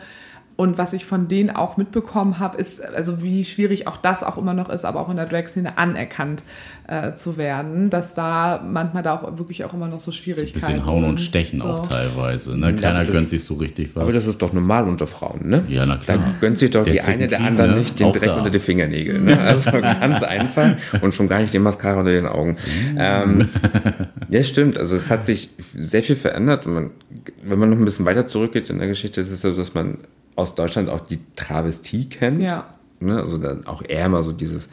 Und 0.61 0.77
was 0.77 0.93
ich 0.93 1.07
von 1.07 1.27
denen 1.27 1.49
auch 1.49 1.79
mitbekommen 1.79 2.39
habe, 2.39 2.59
ist, 2.59 2.85
also 2.85 3.23
wie 3.23 3.47
schwierig 3.47 3.87
auch 3.87 3.97
das 3.97 4.23
auch 4.23 4.37
immer 4.37 4.53
noch 4.53 4.69
ist, 4.69 4.85
aber 4.85 5.01
auch 5.01 5.09
in 5.09 5.17
der 5.17 5.25
Drag-Szene 5.25 5.79
anerkannt 5.79 6.43
äh, 6.87 7.15
zu 7.15 7.39
werden, 7.39 7.89
dass 7.89 8.13
da 8.13 8.63
manchmal 8.63 9.03
da 9.03 9.15
auch 9.15 9.39
wirklich 9.39 9.65
auch 9.65 9.73
immer 9.73 9.89
noch 9.89 10.01
so 10.01 10.13
Schwierigkeiten 10.13 10.61
sind. 10.61 10.69
Ein 10.69 10.75
bisschen 10.75 10.87
hauen 10.87 11.05
und 11.05 11.19
stechen 11.19 11.63
so. 11.63 11.67
auch 11.67 11.87
teilweise. 11.87 12.59
Ne? 12.59 12.75
Keiner 12.75 13.05
ja, 13.05 13.11
gönnt 13.11 13.31
sich 13.31 13.43
so 13.43 13.55
richtig 13.55 13.97
was. 13.97 14.03
Aber 14.03 14.13
das 14.13 14.27
ist 14.27 14.43
doch 14.43 14.53
normal 14.53 14.87
unter 14.87 15.07
Frauen, 15.07 15.49
ne? 15.49 15.65
Ja, 15.67 15.87
na 15.87 15.97
klar. 15.97 16.19
Da 16.19 16.25
gönnt 16.41 16.59
sich 16.59 16.71
doch 16.71 16.85
der 16.85 16.93
die 16.93 17.01
eine 17.01 17.27
der 17.27 17.41
anderen 17.41 17.71
ne? 17.71 17.77
nicht 17.79 17.99
den 17.99 18.09
auch 18.09 18.13
Dreck 18.13 18.27
da. 18.27 18.37
unter 18.37 18.51
die 18.51 18.61
Fingernägel. 18.61 19.19
Ne? 19.19 19.39
Also 19.51 19.71
ganz 19.71 20.23
einfach 20.23 20.77
und 21.01 21.15
schon 21.15 21.27
gar 21.27 21.41
nicht 21.41 21.55
den 21.55 21.63
Mascara 21.63 22.01
unter 22.01 22.13
den 22.13 22.27
Augen. 22.27 22.59
Ähm, 22.99 23.49
ja, 24.29 24.43
stimmt. 24.43 24.77
Also 24.77 24.97
es 24.97 25.11
hat 25.11 25.25
sich 25.25 25.49
sehr 25.75 26.03
viel 26.03 26.17
verändert. 26.17 26.67
Man, 26.67 26.91
wenn 27.43 27.59
man 27.59 27.71
noch 27.71 27.79
ein 27.79 27.85
bisschen 27.87 28.05
weiter 28.05 28.27
zurückgeht 28.27 28.69
in 28.69 28.79
der 28.79 28.89
Geschichte, 28.89 29.23
ist 29.23 29.33
es 29.33 29.41
so, 29.41 29.53
dass 29.53 29.73
man 29.73 29.97
aus 30.41 30.55
Deutschland 30.55 30.89
auch 30.89 31.01
die 31.01 31.19
Travestie 31.37 32.09
kennt. 32.09 32.43
Ja. 32.43 32.75
Ne? 33.01 33.21
Also 33.21 33.39
dann 33.39 33.67
auch 33.67 33.83
eher 33.87 34.09
mal 34.09 34.23
so 34.23 34.33
dieses 34.33 34.69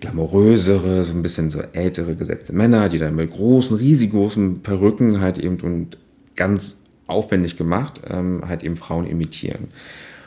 glamourösere, 0.00 1.02
so 1.02 1.12
ein 1.12 1.22
bisschen 1.22 1.50
so 1.50 1.60
ältere 1.72 2.14
gesetzte 2.14 2.52
Männer, 2.52 2.88
die 2.88 2.98
dann 2.98 3.16
mit 3.16 3.30
großen, 3.30 3.76
riesengroßen 3.76 4.62
Perücken 4.62 5.20
halt 5.20 5.38
eben 5.38 5.60
und 5.60 5.98
ganz 6.36 6.78
aufwendig 7.06 7.56
gemacht 7.56 8.00
ähm, 8.08 8.42
halt 8.46 8.62
eben 8.62 8.76
Frauen 8.76 9.06
imitieren. 9.06 9.68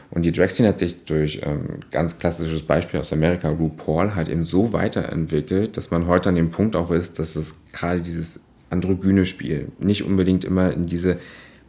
Und 0.09 0.24
die 0.24 0.34
Drag-Scene 0.34 0.67
hat 0.67 0.80
sich 0.80 1.05
durch 1.05 1.39
ähm, 1.43 1.80
ganz 1.89 2.19
klassisches 2.19 2.63
Beispiel 2.63 2.99
aus 2.99 3.13
Amerika, 3.13 3.49
RuPaul, 3.49 4.13
halt 4.13 4.28
eben 4.28 4.43
so 4.43 4.74
weiterentwickelt, 4.74 5.78
dass 5.78 5.89
man 5.89 6.05
heute 6.05 6.30
an 6.30 6.36
dem 6.36 6.51
Punkt 6.51 6.76
auch 6.76 6.91
ist, 6.91 7.17
dass 7.17 7.38
es 7.38 7.61
gerade 7.72 8.01
dieses 8.01 8.41
androgyne 8.69 9.26
Spiel 9.26 9.69
nicht 9.80 10.03
unbedingt 10.03 10.43
immer 10.43 10.74
in 10.74 10.86
diese, 10.86 11.17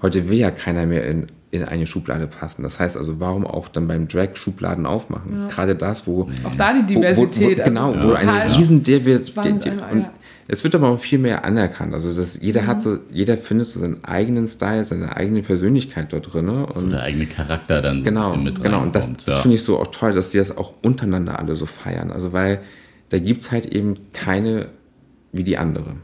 heute 0.03 0.28
will 0.28 0.38
ja 0.38 0.50
keiner 0.50 0.86
mehr 0.86 1.07
in 1.07 1.26
in 1.53 1.64
eine 1.64 1.86
Schublade 1.86 2.26
passen. 2.26 2.62
Das 2.62 2.80
heißt 2.80 2.96
also, 2.96 3.20
warum 3.20 3.46
auch 3.46 3.68
dann 3.68 3.86
beim 3.86 4.09
Drag 4.09 4.36
Schubladen 4.36 4.86
aufmachen? 4.86 5.42
Ja. 5.42 5.48
Gerade 5.48 5.76
das, 5.76 6.07
wo 6.07 6.30
auch 6.44 6.55
da 6.57 6.72
die 6.72 6.94
Diversität, 6.94 7.59
wo, 7.59 7.62
wo, 7.62 7.64
genau, 7.64 7.92
also 7.92 8.09
wo 8.09 8.12
eine 8.14 8.57
riesen 8.57 8.82
Diversität 8.82 9.66
und 9.92 10.00
ja. 10.00 10.12
es 10.48 10.64
wird 10.64 10.74
aber 10.74 10.88
auch 10.88 10.98
viel 10.98 11.18
mehr 11.18 11.44
anerkannt. 11.44 11.92
Also 11.92 12.11
das, 12.18 12.40
jeder 12.40 12.62
mhm. 12.62 12.66
hat 12.68 12.80
so, 12.80 12.98
jeder 13.11 13.36
findet 13.36 13.66
so 13.66 13.80
seinen 13.80 14.03
eigenen 14.03 14.46
Style, 14.46 14.82
seine 14.82 15.14
eigene 15.14 15.42
Persönlichkeit 15.42 16.11
dort 16.14 16.32
drin. 16.32 16.48
Und 16.48 16.74
so 16.74 16.88
der 16.88 17.03
eigene 17.03 17.26
Charakter 17.26 17.82
dann 17.82 17.98
so 17.98 18.05
genau, 18.05 18.20
ein 18.20 18.28
bisschen 18.30 18.44
mit 18.44 18.62
Genau, 18.62 18.80
und 18.80 18.96
das, 18.96 19.12
das 19.26 19.40
finde 19.40 19.57
ich 19.57 19.62
so 19.62 19.78
auch 19.78 19.88
toll, 19.88 20.14
dass 20.14 20.30
die 20.30 20.38
das 20.38 20.57
auch 20.57 20.72
untereinander 20.80 21.38
alle 21.38 21.55
so 21.55 21.66
feiern. 21.66 22.11
Also 22.11 22.32
weil 22.32 22.61
da 23.11 23.18
gibt 23.18 23.42
es 23.42 23.53
halt 23.53 23.66
eben 23.66 23.98
keine 24.14 24.68
wie 25.32 25.44
die 25.44 25.59
andere 25.59 25.96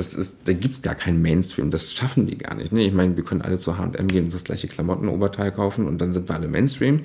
das 0.00 0.14
ist, 0.14 0.48
da 0.48 0.54
gibt 0.54 0.76
es 0.76 0.82
gar 0.82 0.94
keinen 0.94 1.20
Mainstream. 1.20 1.70
Das 1.70 1.92
schaffen 1.92 2.26
die 2.26 2.38
gar 2.38 2.54
nicht. 2.54 2.72
Ne? 2.72 2.84
Ich 2.84 2.94
meine, 2.94 3.18
wir 3.18 3.24
können 3.24 3.42
alle 3.42 3.58
zu 3.58 3.76
HM 3.76 4.08
gehen 4.08 4.24
und 4.24 4.34
das 4.34 4.44
gleiche 4.44 4.66
Klamottenoberteil 4.66 5.52
kaufen 5.52 5.86
und 5.86 5.98
dann 6.00 6.14
sind 6.14 6.26
wir 6.26 6.34
alle 6.34 6.48
Mainstream. 6.48 7.02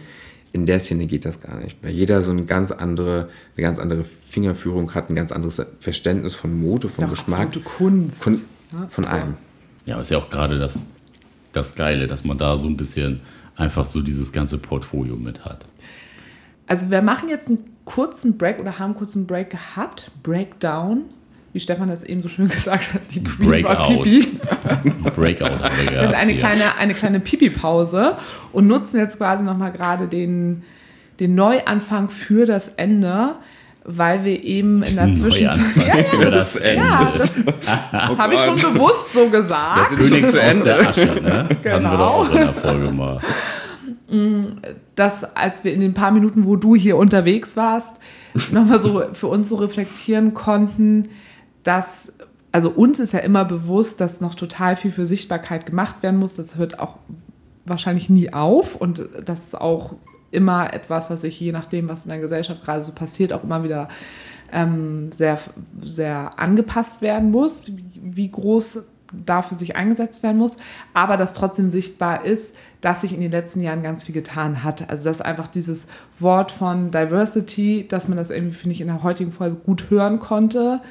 In 0.53 0.65
der 0.65 0.79
Szene 0.79 1.05
geht 1.05 1.25
das 1.25 1.41
gar 1.41 1.59
nicht, 1.59 1.77
weil 1.81 1.91
jeder 1.91 2.21
so 2.21 2.31
eine 2.31 2.45
ganz 2.45 2.71
andere, 2.71 3.27
eine 3.57 3.63
ganz 3.63 3.79
andere 3.79 4.05
Fingerführung 4.05 4.93
hat, 4.93 5.09
ein 5.09 5.15
ganz 5.15 5.33
anderes 5.33 5.61
Verständnis 5.81 6.35
von 6.35 6.57
Mode, 6.57 6.87
von 6.87 7.09
Geschmack. 7.09 7.61
Kunst. 7.65 8.17
Von, 8.17 8.39
von 8.87 9.05
allem. 9.05 9.33
Ja, 9.85 9.99
ist 9.99 10.11
ja 10.11 10.17
auch 10.17 10.29
gerade 10.29 10.57
das, 10.57 10.87
das 11.51 11.75
Geile, 11.75 12.07
dass 12.07 12.23
man 12.23 12.37
da 12.37 12.55
so 12.55 12.69
ein 12.69 12.77
bisschen 12.77 13.19
einfach 13.57 13.87
so 13.87 14.01
dieses 14.01 14.31
ganze 14.31 14.57
Portfolio 14.57 15.17
mit 15.17 15.43
hat. 15.43 15.65
Also 16.65 16.89
wir 16.89 17.01
machen 17.01 17.27
jetzt 17.27 17.49
einen 17.49 17.75
kurzen 17.83 18.37
Break 18.37 18.61
oder 18.61 18.79
haben 18.79 18.91
einen 18.91 18.95
kurzen 18.95 19.27
Break 19.27 19.49
gehabt. 19.49 20.11
Breakdown 20.23 21.01
wie 21.55 21.61
Stefan 21.61 21.87
das 21.87 22.03
eben 22.03 22.21
so 22.21 22.27
schön 22.27 22.49
gesagt 22.49 22.93
hat, 22.93 23.01
die 23.11 23.23
Queen 23.23 23.49
Breakout. 23.49 24.03
Pipi. 24.03 24.27
Breakout 25.15 25.63
haben 25.63 25.73
wir 25.83 25.91
gehabt, 25.91 26.13
eine 26.13 26.35
kleine, 26.35 26.77
eine 26.77 26.93
kleine 26.93 27.21
Pipi-Pause 27.21 28.17
und 28.51 28.67
nutzen 28.67 28.99
jetzt 28.99 29.17
quasi 29.17 29.45
nochmal 29.45 29.71
gerade 29.71 30.09
den, 30.09 30.63
den 31.21 31.33
Neuanfang 31.33 32.09
für 32.09 32.45
das 32.45 32.67
Ende 32.75 33.35
weil 33.87 34.25
wir 34.25 34.43
eben 34.43 34.81
in 34.81 34.95
der 34.95 35.13
Zwischenzeit. 35.13 35.87
Ja, 35.87 35.97
ja, 35.97 36.03
für 36.05 36.31
das, 36.31 36.55
Ende. 36.55 36.83
Ja, 36.83 37.11
das, 37.13 37.45
das 37.45 38.09
oh 38.09 38.17
habe 38.17 38.33
ich 38.33 38.39
schon 38.39 38.55
bewusst 38.55 39.13
so 39.13 39.29
gesagt. 39.29 39.79
Das 39.79 39.91
ist 39.91 39.97
König 40.09 40.25
zu 40.25 40.41
Ende. 40.41 40.63
Der 40.63 40.89
Asche, 40.89 41.05
ne? 41.05 41.49
Genau. 41.61 41.75
Haben 41.75 41.83
wir 41.83 41.97
doch 41.97 42.11
auch 42.11 42.29
in 42.31 42.35
der 42.35 42.53
Folge 42.55 42.91
mal. 42.91 43.19
Dass, 44.95 45.35
als 45.35 45.63
wir 45.63 45.71
in 45.71 45.81
den 45.81 45.93
paar 45.93 46.09
Minuten, 46.09 46.45
wo 46.45 46.55
du 46.55 46.75
hier 46.75 46.97
unterwegs 46.97 47.55
warst, 47.57 47.97
nochmal 48.51 48.81
so 48.81 49.03
für 49.13 49.27
uns 49.27 49.49
so 49.49 49.57
reflektieren 49.57 50.33
konnten, 50.33 51.09
dass, 51.65 52.13
also 52.53 52.69
uns 52.69 53.01
ist 53.01 53.11
ja 53.11 53.19
immer 53.19 53.43
bewusst, 53.43 53.99
dass 53.99 54.21
noch 54.21 54.35
total 54.35 54.77
viel 54.77 54.91
für 54.91 55.05
Sichtbarkeit 55.05 55.65
gemacht 55.65 56.01
werden 56.03 56.17
muss. 56.17 56.35
Das 56.35 56.55
hört 56.55 56.79
auch 56.79 56.95
wahrscheinlich 57.65 58.09
nie 58.09 58.31
auf 58.31 58.75
und 58.75 59.09
das 59.25 59.47
ist 59.47 59.59
auch 59.59 59.95
immer 60.31 60.73
etwas, 60.73 61.09
was 61.09 61.21
sich 61.21 61.39
je 61.39 61.51
nachdem, 61.51 61.89
was 61.89 62.05
in 62.05 62.09
der 62.09 62.19
Gesellschaft 62.19 62.63
gerade 62.63 62.83
so 62.83 62.93
passiert, 62.93 63.33
auch 63.33 63.43
immer 63.43 63.63
wieder 63.63 63.89
ähm, 64.51 65.11
sehr, 65.11 65.39
sehr 65.83 66.37
angepasst 66.39 67.01
werden 67.01 67.31
muss, 67.31 67.71
wie 67.95 68.29
groß 68.29 68.85
dafür 69.25 69.57
sich 69.57 69.75
eingesetzt 69.75 70.23
werden 70.23 70.37
muss, 70.37 70.57
aber 70.93 71.17
dass 71.17 71.33
trotzdem 71.33 71.69
sichtbar 71.69 72.25
ist, 72.25 72.55
dass 72.81 73.01
sich 73.01 73.13
in 73.13 73.21
den 73.21 73.31
letzten 73.31 73.61
Jahren 73.61 73.81
ganz 73.81 74.03
viel 74.03 74.13
getan 74.13 74.63
hat. 74.63 74.89
Also 74.89 75.05
dass 75.05 75.21
einfach 75.21 75.47
dieses 75.47 75.87
Wort 76.19 76.51
von 76.51 76.91
Diversity, 76.91 77.87
dass 77.87 78.07
man 78.07 78.17
das 78.17 78.29
irgendwie, 78.29 78.55
finde 78.55 78.73
ich, 78.73 78.81
in 78.81 78.87
der 78.87 79.03
heutigen 79.03 79.31
Folge 79.31 79.55
gut 79.55 79.89
hören 79.89 80.19
konnte, 80.19 80.81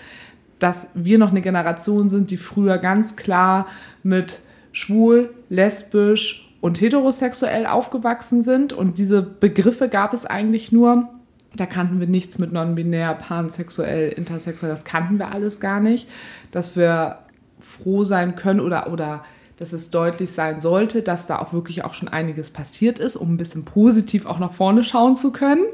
dass 0.65 0.89
wir 0.95 1.19
noch 1.19 1.29
eine 1.29 1.43
Generation 1.43 2.09
sind, 2.09 2.31
die 2.31 2.39
früher 2.39 2.79
ganz 2.79 3.17
klar 3.17 3.67
mit 4.03 4.41
schwul, 4.73 5.35
lesbisch 5.51 6.57
und 6.63 6.81
heterosexuell 6.81 7.67
aufgewachsen 7.67 8.43
sind 8.43 8.73
und 8.73 8.97
diese 8.97 9.21
Begriffe 9.21 9.91
gab 9.91 10.15
es 10.15 10.25
eigentlich 10.25 10.73
nur. 10.73 11.11
Da 11.55 11.67
kannten 11.67 12.01
wir 12.01 12.07
nichts 12.07 12.39
mit 12.39 12.51
non-binär, 12.51 13.13
pansexuell, 13.13 14.09
intersexuell, 14.09 14.71
das 14.71 14.87
kannten 14.87 15.19
wir 15.19 15.33
alles 15.33 15.61
gar 15.61 15.81
nicht. 15.81 16.09
Dass 16.51 16.77
wir 16.77 17.19
froh 17.59 18.03
sein 18.03 18.35
können 18.35 18.61
oder, 18.61 18.91
oder 18.91 19.23
dass 19.59 19.75
es 19.75 19.91
deutlich 19.91 20.33
sein 20.33 20.61
sollte, 20.61 21.03
dass 21.03 21.27
da 21.27 21.41
auch 21.41 21.53
wirklich 21.53 21.85
auch 21.85 21.93
schon 21.93 22.09
einiges 22.09 22.51
passiert 22.51 22.99
ist, 22.99 23.17
um 23.17 23.35
ein 23.35 23.37
bisschen 23.37 23.67
positiv 23.67 24.25
auch 24.25 24.39
nach 24.39 24.53
vorne 24.53 24.83
schauen 24.83 25.17
zu 25.17 25.31
können. 25.31 25.67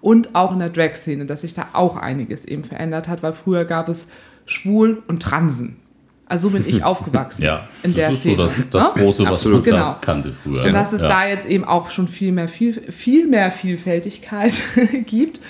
Und 0.00 0.36
auch 0.36 0.52
in 0.52 0.60
der 0.60 0.70
Drag-Szene, 0.70 1.26
dass 1.26 1.40
sich 1.40 1.54
da 1.54 1.70
auch 1.72 1.96
einiges 1.96 2.44
eben 2.44 2.62
verändert 2.62 3.08
hat, 3.08 3.24
weil 3.24 3.32
früher 3.32 3.64
gab 3.64 3.88
es 3.88 4.10
Schwul 4.48 5.02
und 5.06 5.22
Transen. 5.22 5.76
Also 6.26 6.48
so 6.48 6.54
bin 6.56 6.68
ich 6.68 6.84
aufgewachsen 6.84 7.42
ja, 7.42 7.68
in 7.82 7.94
der 7.94 8.10
ist 8.10 8.20
Szene. 8.20 8.36
So 8.36 8.42
das, 8.42 8.70
das 8.70 8.94
ne? 8.96 9.02
Große, 9.02 9.22
was 9.24 9.32
Absolut. 9.32 9.58
man 9.58 9.64
Genau. 9.64 9.78
da 9.78 9.98
kannte 10.00 10.32
früher. 10.32 10.64
Und 10.64 10.72
dass 10.72 10.92
es 10.92 11.02
ja. 11.02 11.08
da 11.08 11.28
jetzt 11.28 11.48
eben 11.48 11.64
auch 11.64 11.90
schon 11.90 12.08
viel 12.08 12.32
mehr, 12.32 12.48
viel, 12.48 12.72
viel 12.90 13.26
mehr 13.26 13.50
Vielfältigkeit 13.50 14.52
gibt. 15.06 15.40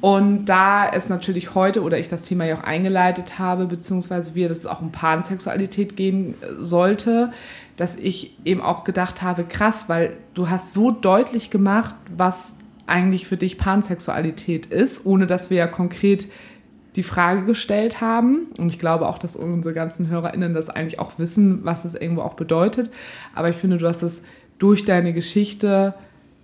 Und 0.00 0.46
da 0.46 0.88
es 0.88 1.08
natürlich 1.08 1.54
heute 1.54 1.82
oder 1.82 1.96
ich 1.96 2.08
das 2.08 2.24
Thema 2.24 2.44
ja 2.44 2.58
auch 2.58 2.64
eingeleitet 2.64 3.38
habe, 3.38 3.66
beziehungsweise 3.66 4.34
wir, 4.34 4.48
dass 4.48 4.58
es 4.58 4.66
auch 4.66 4.80
um 4.80 4.90
Pansexualität 4.90 5.96
gehen 5.96 6.34
äh, 6.40 6.62
sollte, 6.62 7.32
dass 7.76 7.96
ich 7.96 8.36
eben 8.44 8.60
auch 8.60 8.84
gedacht 8.84 9.22
habe, 9.22 9.44
krass, 9.44 9.88
weil 9.88 10.16
du 10.34 10.50
hast 10.50 10.74
so 10.74 10.90
deutlich 10.90 11.50
gemacht, 11.50 11.94
was 12.16 12.56
eigentlich 12.86 13.26
für 13.26 13.36
dich 13.36 13.58
Pansexualität 13.58 14.66
ist, 14.66 15.06
ohne 15.06 15.26
dass 15.26 15.50
wir 15.50 15.58
ja 15.58 15.66
konkret 15.66 16.26
die 16.96 17.02
Frage 17.02 17.44
gestellt 17.44 18.00
haben. 18.00 18.48
Und 18.58 18.68
ich 18.68 18.78
glaube 18.78 19.08
auch, 19.08 19.18
dass 19.18 19.36
unsere 19.36 19.74
ganzen 19.74 20.08
HörerInnen 20.08 20.54
das 20.54 20.68
eigentlich 20.68 20.98
auch 20.98 21.18
wissen, 21.18 21.64
was 21.64 21.82
das 21.82 21.94
irgendwo 21.94 22.22
auch 22.22 22.34
bedeutet. 22.34 22.90
Aber 23.34 23.48
ich 23.48 23.56
finde, 23.56 23.78
du 23.78 23.86
hast 23.86 24.02
es 24.02 24.22
durch 24.58 24.84
deine 24.84 25.12
Geschichte 25.12 25.94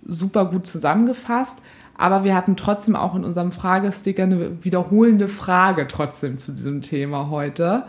super 0.05 0.45
gut 0.45 0.67
zusammengefasst. 0.67 1.59
Aber 1.95 2.23
wir 2.23 2.33
hatten 2.33 2.55
trotzdem 2.55 2.95
auch 2.95 3.13
in 3.13 3.25
unserem 3.25 3.51
Fragesticker 3.51 4.23
eine 4.23 4.63
wiederholende 4.63 5.27
Frage 5.27 5.87
trotzdem 5.87 6.37
zu 6.37 6.53
diesem 6.53 6.81
Thema 6.81 7.29
heute. 7.29 7.83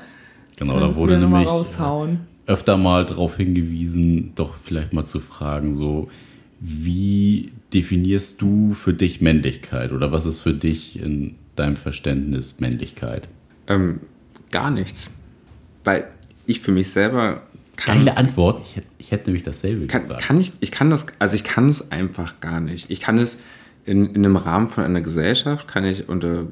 Genau, 0.58 0.80
da 0.80 0.94
wurde 0.96 1.18
nämlich 1.18 1.46
raushauen. 1.48 2.20
öfter 2.46 2.76
mal 2.76 3.06
darauf 3.06 3.36
hingewiesen, 3.36 4.32
doch 4.34 4.54
vielleicht 4.64 4.92
mal 4.92 5.06
zu 5.06 5.20
fragen, 5.20 5.72
so 5.72 6.10
wie 6.58 7.52
definierst 7.72 8.42
du 8.42 8.74
für 8.74 8.92
dich 8.92 9.20
Männlichkeit 9.20 9.92
oder 9.92 10.12
was 10.12 10.26
ist 10.26 10.40
für 10.40 10.52
dich 10.52 11.00
in 11.00 11.36
deinem 11.60 11.76
Verständnis 11.76 12.60
Männlichkeit? 12.60 13.28
Ähm, 13.68 14.00
gar 14.50 14.70
nichts. 14.70 15.10
Weil 15.84 16.08
ich 16.46 16.60
für 16.60 16.72
mich 16.72 16.90
selber 16.90 17.42
kann, 17.76 17.98
Geile 17.98 18.16
Antwort. 18.16 18.62
Ich 18.64 18.76
hätte, 18.76 18.86
ich 18.98 19.10
hätte 19.10 19.26
nämlich 19.26 19.42
dasselbe 19.42 19.86
kann, 19.86 20.02
gesagt. 20.02 20.22
kann 20.22 20.40
ich, 20.40 20.52
ich 20.60 20.70
kann 20.70 20.90
das, 20.90 21.06
also 21.18 21.34
ich 21.34 21.44
kann 21.44 21.68
es 21.68 21.90
einfach 21.90 22.40
gar 22.40 22.60
nicht. 22.60 22.90
Ich 22.90 23.00
kann 23.00 23.18
es 23.18 23.38
in, 23.84 24.14
in 24.14 24.24
einem 24.24 24.36
Rahmen 24.36 24.68
von 24.68 24.84
einer 24.84 25.00
Gesellschaft, 25.00 25.66
kann 25.66 25.84
ich 25.84 26.08
unter 26.08 26.46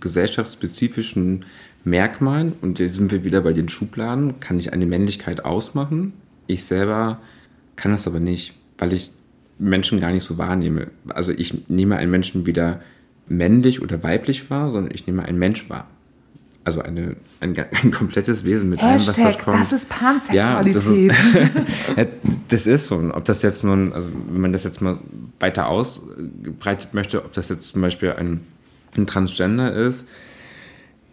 gesellschaftsspezifischen 0.00 1.44
Merkmalen, 1.84 2.54
und 2.60 2.78
jetzt 2.78 2.94
sind 2.94 3.12
wir 3.12 3.24
wieder 3.24 3.40
bei 3.42 3.52
den 3.52 3.68
Schubladen, 3.68 4.40
kann 4.40 4.58
ich 4.58 4.72
eine 4.72 4.86
Männlichkeit 4.86 5.44
ausmachen. 5.44 6.12
Ich 6.46 6.64
selber 6.64 7.20
kann 7.76 7.92
das 7.92 8.06
aber 8.06 8.20
nicht, 8.20 8.54
weil 8.78 8.92
ich 8.92 9.10
Menschen 9.58 10.00
gar 10.00 10.12
nicht 10.12 10.24
so 10.24 10.38
wahrnehme. 10.38 10.88
Also 11.08 11.32
ich 11.32 11.68
nehme 11.68 11.96
einen 11.96 12.10
Menschen 12.10 12.46
weder 12.46 12.80
männlich 13.28 13.82
oder 13.82 14.02
weiblich 14.02 14.50
wahr, 14.50 14.70
sondern 14.70 14.92
ich 14.94 15.06
nehme 15.06 15.22
einen 15.22 15.38
Mensch 15.38 15.68
wahr. 15.70 15.86
Also 16.64 16.80
eine, 16.80 17.16
ein, 17.40 17.54
ein 17.82 17.90
komplettes 17.90 18.44
Wesen 18.44 18.70
mit 18.70 18.82
allem, 18.82 18.94
was 18.94 19.16
da 19.16 19.26
Hashtag, 19.26 19.44
kommt. 19.44 19.60
das 19.60 19.72
ist 19.72 19.88
Ja, 20.32 20.62
das 20.62 20.84
Pansexualität. 20.86 21.12
ist, 21.96 22.08
das 22.48 22.66
ist 22.66 22.86
so. 22.86 22.96
Und 22.96 23.12
ob 23.12 23.24
das 23.26 23.42
jetzt 23.42 23.64
nun, 23.64 23.92
also 23.92 24.08
wenn 24.30 24.40
man 24.40 24.52
das 24.52 24.64
jetzt 24.64 24.80
mal 24.80 24.98
weiter 25.38 25.68
ausbreitet 25.68 26.94
möchte, 26.94 27.22
ob 27.22 27.32
das 27.34 27.50
jetzt 27.50 27.68
zum 27.68 27.82
Beispiel 27.82 28.12
ein, 28.12 28.40
ein 28.96 29.06
Transgender 29.06 29.74
ist, 29.74 30.08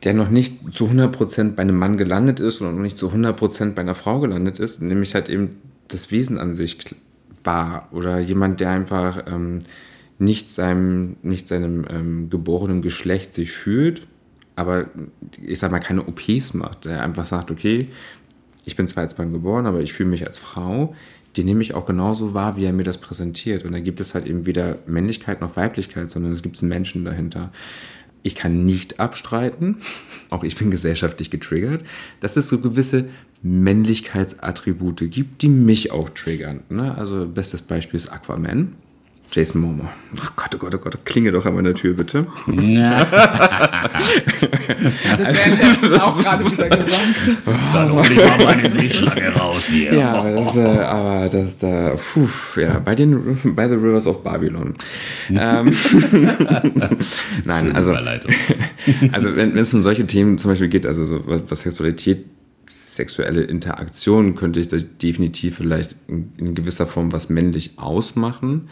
der 0.03 0.13
noch 0.13 0.29
nicht 0.29 0.73
zu 0.73 0.85
100% 0.85 1.55
bei 1.55 1.61
einem 1.63 1.77
Mann 1.77 1.97
gelandet 1.97 2.39
ist 2.39 2.61
und 2.61 2.73
noch 2.73 2.81
nicht 2.81 2.97
zu 2.97 3.09
100% 3.09 3.73
bei 3.73 3.81
einer 3.81 3.93
Frau 3.93 4.19
gelandet 4.19 4.57
ist, 4.57 4.81
nämlich 4.81 5.13
halt 5.15 5.27
eben 5.27 5.57
das 5.89 6.11
Wesen 6.11 6.37
an 6.37 6.55
sich 6.55 6.77
war. 7.43 7.87
Oder 7.91 8.19
jemand, 8.19 8.61
der 8.61 8.69
einfach 8.71 9.25
ähm, 9.27 9.59
nicht 10.21 10.49
seinem, 10.49 11.17
nicht 11.23 11.47
seinem 11.47 11.83
ähm, 11.89 12.29
geborenen 12.29 12.83
Geschlecht 12.83 13.33
sich 13.33 13.51
fühlt, 13.51 14.07
aber 14.55 14.85
ich 15.41 15.57
sag 15.57 15.71
mal 15.71 15.79
keine 15.79 16.07
OPs 16.07 16.53
macht, 16.53 16.85
der 16.85 17.01
einfach 17.01 17.25
sagt, 17.25 17.49
okay, 17.49 17.87
ich 18.65 18.75
bin 18.75 18.87
zwar 18.87 19.01
als 19.01 19.17
Mann 19.17 19.33
geboren, 19.33 19.65
aber 19.65 19.81
ich 19.81 19.93
fühle 19.93 20.09
mich 20.09 20.27
als 20.27 20.37
Frau, 20.37 20.95
den 21.37 21.45
nehme 21.45 21.61
ich 21.61 21.73
auch 21.73 21.87
genauso 21.87 22.35
wahr, 22.35 22.55
wie 22.55 22.65
er 22.65 22.73
mir 22.73 22.83
das 22.83 22.99
präsentiert. 22.99 23.65
Und 23.65 23.71
da 23.71 23.79
gibt 23.79 23.99
es 23.99 24.13
halt 24.13 24.27
eben 24.27 24.45
weder 24.45 24.77
Männlichkeit 24.85 25.41
noch 25.41 25.55
Weiblichkeit, 25.55 26.11
sondern 26.11 26.31
es 26.31 26.43
gibt 26.43 26.61
einen 26.61 26.69
Menschen 26.69 27.03
dahinter. 27.03 27.51
Ich 28.21 28.35
kann 28.35 28.63
nicht 28.63 28.99
abstreiten, 28.99 29.77
auch 30.29 30.43
ich 30.43 30.55
bin 30.55 30.69
gesellschaftlich 30.69 31.31
getriggert, 31.31 31.83
dass 32.19 32.37
es 32.37 32.47
so 32.47 32.59
gewisse 32.59 33.05
Männlichkeitsattribute 33.41 35.09
gibt, 35.09 35.41
die 35.41 35.49
mich 35.49 35.91
auch 35.91 36.11
triggern. 36.11 36.61
Ne? 36.69 36.95
Also 36.95 37.27
bestes 37.27 37.63
Beispiel 37.63 37.97
ist 37.97 38.11
Aquaman. 38.11 38.75
Jason 39.31 39.61
Momoa. 39.61 39.89
Ach 40.21 40.35
Gott, 40.35 40.49
oh 40.55 40.57
Gott, 40.57 40.75
oh 40.75 40.77
Gott, 40.77 41.05
klinge 41.05 41.31
doch 41.31 41.45
an 41.45 41.55
meiner 41.55 41.73
Tür, 41.73 41.93
bitte. 41.93 42.27
Das 45.17 45.19
wäre 45.81 46.03
auch 46.03 46.21
gerade 46.21 46.51
wieder 46.51 46.69
gesagt. 46.69 47.31
Dann 47.73 47.91
hol 47.91 48.05
ich 48.11 48.17
mal 48.17 48.43
meine 48.43 48.69
Seeschlange 48.69 49.29
raus 49.35 49.65
hier. 49.67 49.93
Ja, 49.93 50.13
aber 50.13 50.31
das, 50.31 50.57
äh, 50.57 50.61
aber 50.61 51.29
das 51.29 51.57
da, 51.57 51.95
puh, 51.97 52.27
ja, 52.59 52.79
bei 52.79 52.95
den, 52.95 53.37
bei 53.55 53.67
The 53.67 53.75
Rivers 53.75 54.07
of 54.07 54.23
Babylon. 54.23 54.73
ähm, 55.29 55.71
Nein, 57.45 57.75
also, 57.75 57.93
also 59.11 59.35
wenn 59.35 59.53
wenn 59.53 59.63
es 59.63 59.73
um 59.73 59.81
solche 59.81 60.05
Themen 60.07 60.37
zum 60.37 60.51
Beispiel 60.51 60.69
geht, 60.69 60.85
also 60.85 61.05
so 61.05 61.21
was, 61.25 61.41
was 61.47 61.61
Sexualität, 61.61 62.25
sexuelle 62.67 63.41
Interaktion, 63.41 64.35
könnte 64.35 64.59
ich 64.59 64.67
da 64.67 64.77
definitiv 64.77 65.57
vielleicht 65.57 65.95
in, 66.07 66.31
in 66.37 66.55
gewisser 66.55 66.87
Form 66.87 67.11
was 67.11 67.29
männlich 67.29 67.77
ausmachen. 67.77 68.69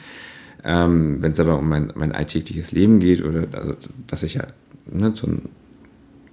Ähm, 0.64 1.22
wenn 1.22 1.32
es 1.32 1.40
aber 1.40 1.58
um 1.58 1.70
mein, 1.70 1.92
mein 1.96 2.12
alltägliches 2.12 2.72
Leben 2.72 3.00
geht 3.00 3.24
oder 3.24 3.48
also, 3.54 3.76
was 4.08 4.24
ich 4.24 4.36
ja 4.36 4.48
ne, 4.92 5.14
ein 5.24 5.50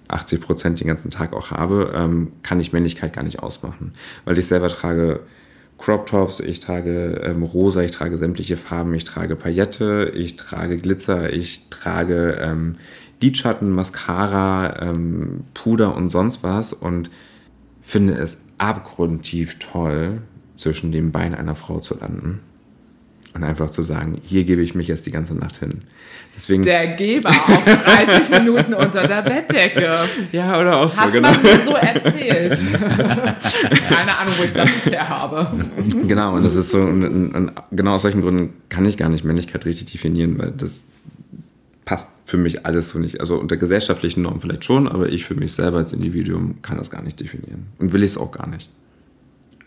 80 0.08 0.40
Prozent 0.40 0.80
den 0.80 0.88
ganzen 0.88 1.10
Tag 1.10 1.32
auch 1.32 1.50
habe, 1.50 1.92
ähm, 1.94 2.32
kann 2.42 2.60
ich 2.60 2.72
Männlichkeit 2.72 3.12
gar 3.12 3.24
nicht 3.24 3.40
ausmachen. 3.40 3.92
Weil 4.24 4.38
ich 4.38 4.46
selber 4.46 4.68
trage 4.68 5.20
Crop 5.78 6.06
Tops, 6.06 6.40
ich 6.40 6.60
trage 6.60 7.20
ähm, 7.22 7.42
rosa, 7.42 7.82
ich 7.82 7.90
trage 7.90 8.16
sämtliche 8.16 8.56
Farben, 8.56 8.94
ich 8.94 9.04
trage 9.04 9.36
Paillette, 9.36 10.12
ich 10.14 10.36
trage 10.36 10.76
Glitzer, 10.76 11.32
ich 11.32 11.68
trage 11.68 12.38
ähm, 12.40 12.76
Lidschatten, 13.20 13.70
Mascara, 13.70 14.80
ähm, 14.80 15.44
Puder 15.54 15.94
und 15.94 16.08
sonst 16.08 16.42
was 16.42 16.72
und 16.72 17.10
finde 17.82 18.14
es 18.14 18.44
abgrundtief 18.58 19.58
toll, 19.58 20.22
zwischen 20.56 20.92
den 20.92 21.12
Beinen 21.12 21.34
einer 21.34 21.54
Frau 21.54 21.80
zu 21.80 21.98
landen. 21.98 22.40
Und 23.36 23.44
einfach 23.44 23.70
zu 23.70 23.82
sagen, 23.82 24.18
hier 24.24 24.44
gebe 24.44 24.62
ich 24.62 24.74
mich 24.74 24.88
jetzt 24.88 25.04
die 25.04 25.10
ganze 25.10 25.34
Nacht 25.34 25.58
hin. 25.58 25.80
Deswegen. 26.34 26.62
Der 26.62 26.94
Geber 26.94 27.28
auf 27.28 27.64
30 27.64 28.30
Minuten 28.30 28.72
unter 28.72 29.06
der 29.06 29.20
Bettdecke. 29.20 29.94
ja, 30.32 30.58
oder 30.58 30.78
auch 30.78 30.88
so, 30.88 31.02
Hat 31.02 31.12
genau. 31.12 31.30
man 31.30 31.42
mir 31.42 31.60
so 31.60 31.74
erzählt. 31.74 32.58
Keine 33.90 34.16
Ahnung, 34.16 34.32
wo 34.38 34.44
ich 34.44 34.54
das 34.54 34.70
jetzt 34.74 34.90
her 34.90 35.06
habe. 35.06 35.46
Genau, 36.06 36.34
und 36.34 36.44
das 36.44 36.54
ist 36.54 36.70
so, 36.70 36.80
und, 36.80 37.04
und, 37.04 37.34
und 37.34 37.52
genau 37.72 37.96
aus 37.96 38.02
solchen 38.02 38.22
Gründen 38.22 38.54
kann 38.70 38.86
ich 38.86 38.96
gar 38.96 39.10
nicht 39.10 39.22
Männlichkeit 39.22 39.66
richtig 39.66 39.92
definieren, 39.92 40.38
weil 40.38 40.52
das 40.52 40.84
passt 41.84 42.08
für 42.24 42.38
mich 42.38 42.64
alles 42.64 42.88
so 42.88 42.98
nicht. 42.98 43.20
Also 43.20 43.38
unter 43.38 43.58
gesellschaftlichen 43.58 44.22
Normen 44.22 44.40
vielleicht 44.40 44.64
schon, 44.64 44.88
aber 44.88 45.10
ich 45.10 45.26
für 45.26 45.34
mich 45.34 45.52
selber 45.52 45.76
als 45.76 45.92
Individuum 45.92 46.62
kann 46.62 46.78
das 46.78 46.88
gar 46.88 47.02
nicht 47.02 47.20
definieren. 47.20 47.66
Und 47.78 47.92
will 47.92 48.02
ich 48.02 48.12
es 48.12 48.18
auch 48.18 48.32
gar 48.32 48.46
nicht. 48.46 48.70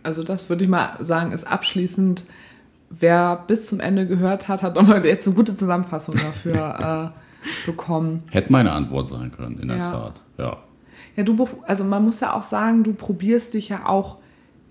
Also 0.01 0.23
das 0.23 0.49
würde 0.49 0.63
ich 0.63 0.69
mal 0.71 0.97
sagen, 1.03 1.33
ist 1.33 1.45
abschließend, 1.45 2.23
wer 2.89 3.43
bis 3.47 3.67
zum 3.67 3.79
Ende 3.79 4.07
gehört 4.07 4.47
hat, 4.47 4.63
hat 4.63 4.75
nochmal 4.75 5.05
jetzt 5.05 5.27
eine 5.27 5.35
gute 5.35 5.55
Zusammenfassung 5.55 6.15
dafür 6.15 7.13
äh, 7.13 7.65
bekommen. 7.65 8.23
Hätte 8.31 8.51
meine 8.51 8.71
Antwort 8.71 9.07
sein 9.07 9.31
können, 9.31 9.59
in 9.59 9.67
der 9.67 9.77
Ja. 9.77 9.91
Tat. 9.91 10.21
Ja. 10.37 10.57
Ja, 11.15 11.23
du, 11.23 11.47
also 11.63 11.83
man 11.83 12.05
muss 12.05 12.19
ja 12.19 12.33
auch 12.33 12.43
sagen, 12.43 12.83
du 12.83 12.93
probierst 12.93 13.53
dich 13.53 13.69
ja 13.69 13.85
auch 13.87 14.17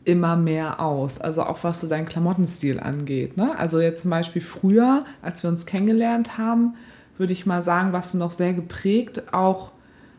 immer 0.04 0.36
mehr 0.36 0.80
aus. 0.80 1.20
Also 1.20 1.42
auch 1.42 1.62
was 1.64 1.80
so 1.82 1.88
deinen 1.88 2.06
Klamottenstil 2.06 2.80
angeht. 2.80 3.36
Ne? 3.36 3.56
Also 3.58 3.80
jetzt 3.80 4.02
zum 4.02 4.10
Beispiel 4.10 4.40
früher, 4.40 5.04
als 5.20 5.42
wir 5.42 5.50
uns 5.50 5.66
kennengelernt 5.66 6.38
haben, 6.38 6.74
würde 7.18 7.32
ich 7.34 7.44
mal 7.44 7.60
sagen, 7.60 7.92
warst 7.92 8.14
du 8.14 8.18
noch 8.18 8.30
sehr 8.30 8.54
geprägt, 8.54 9.34
auch 9.34 9.72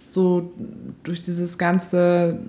so 0.06 0.52
durch 1.04 1.22
dieses 1.22 1.58
ganze 1.58 2.40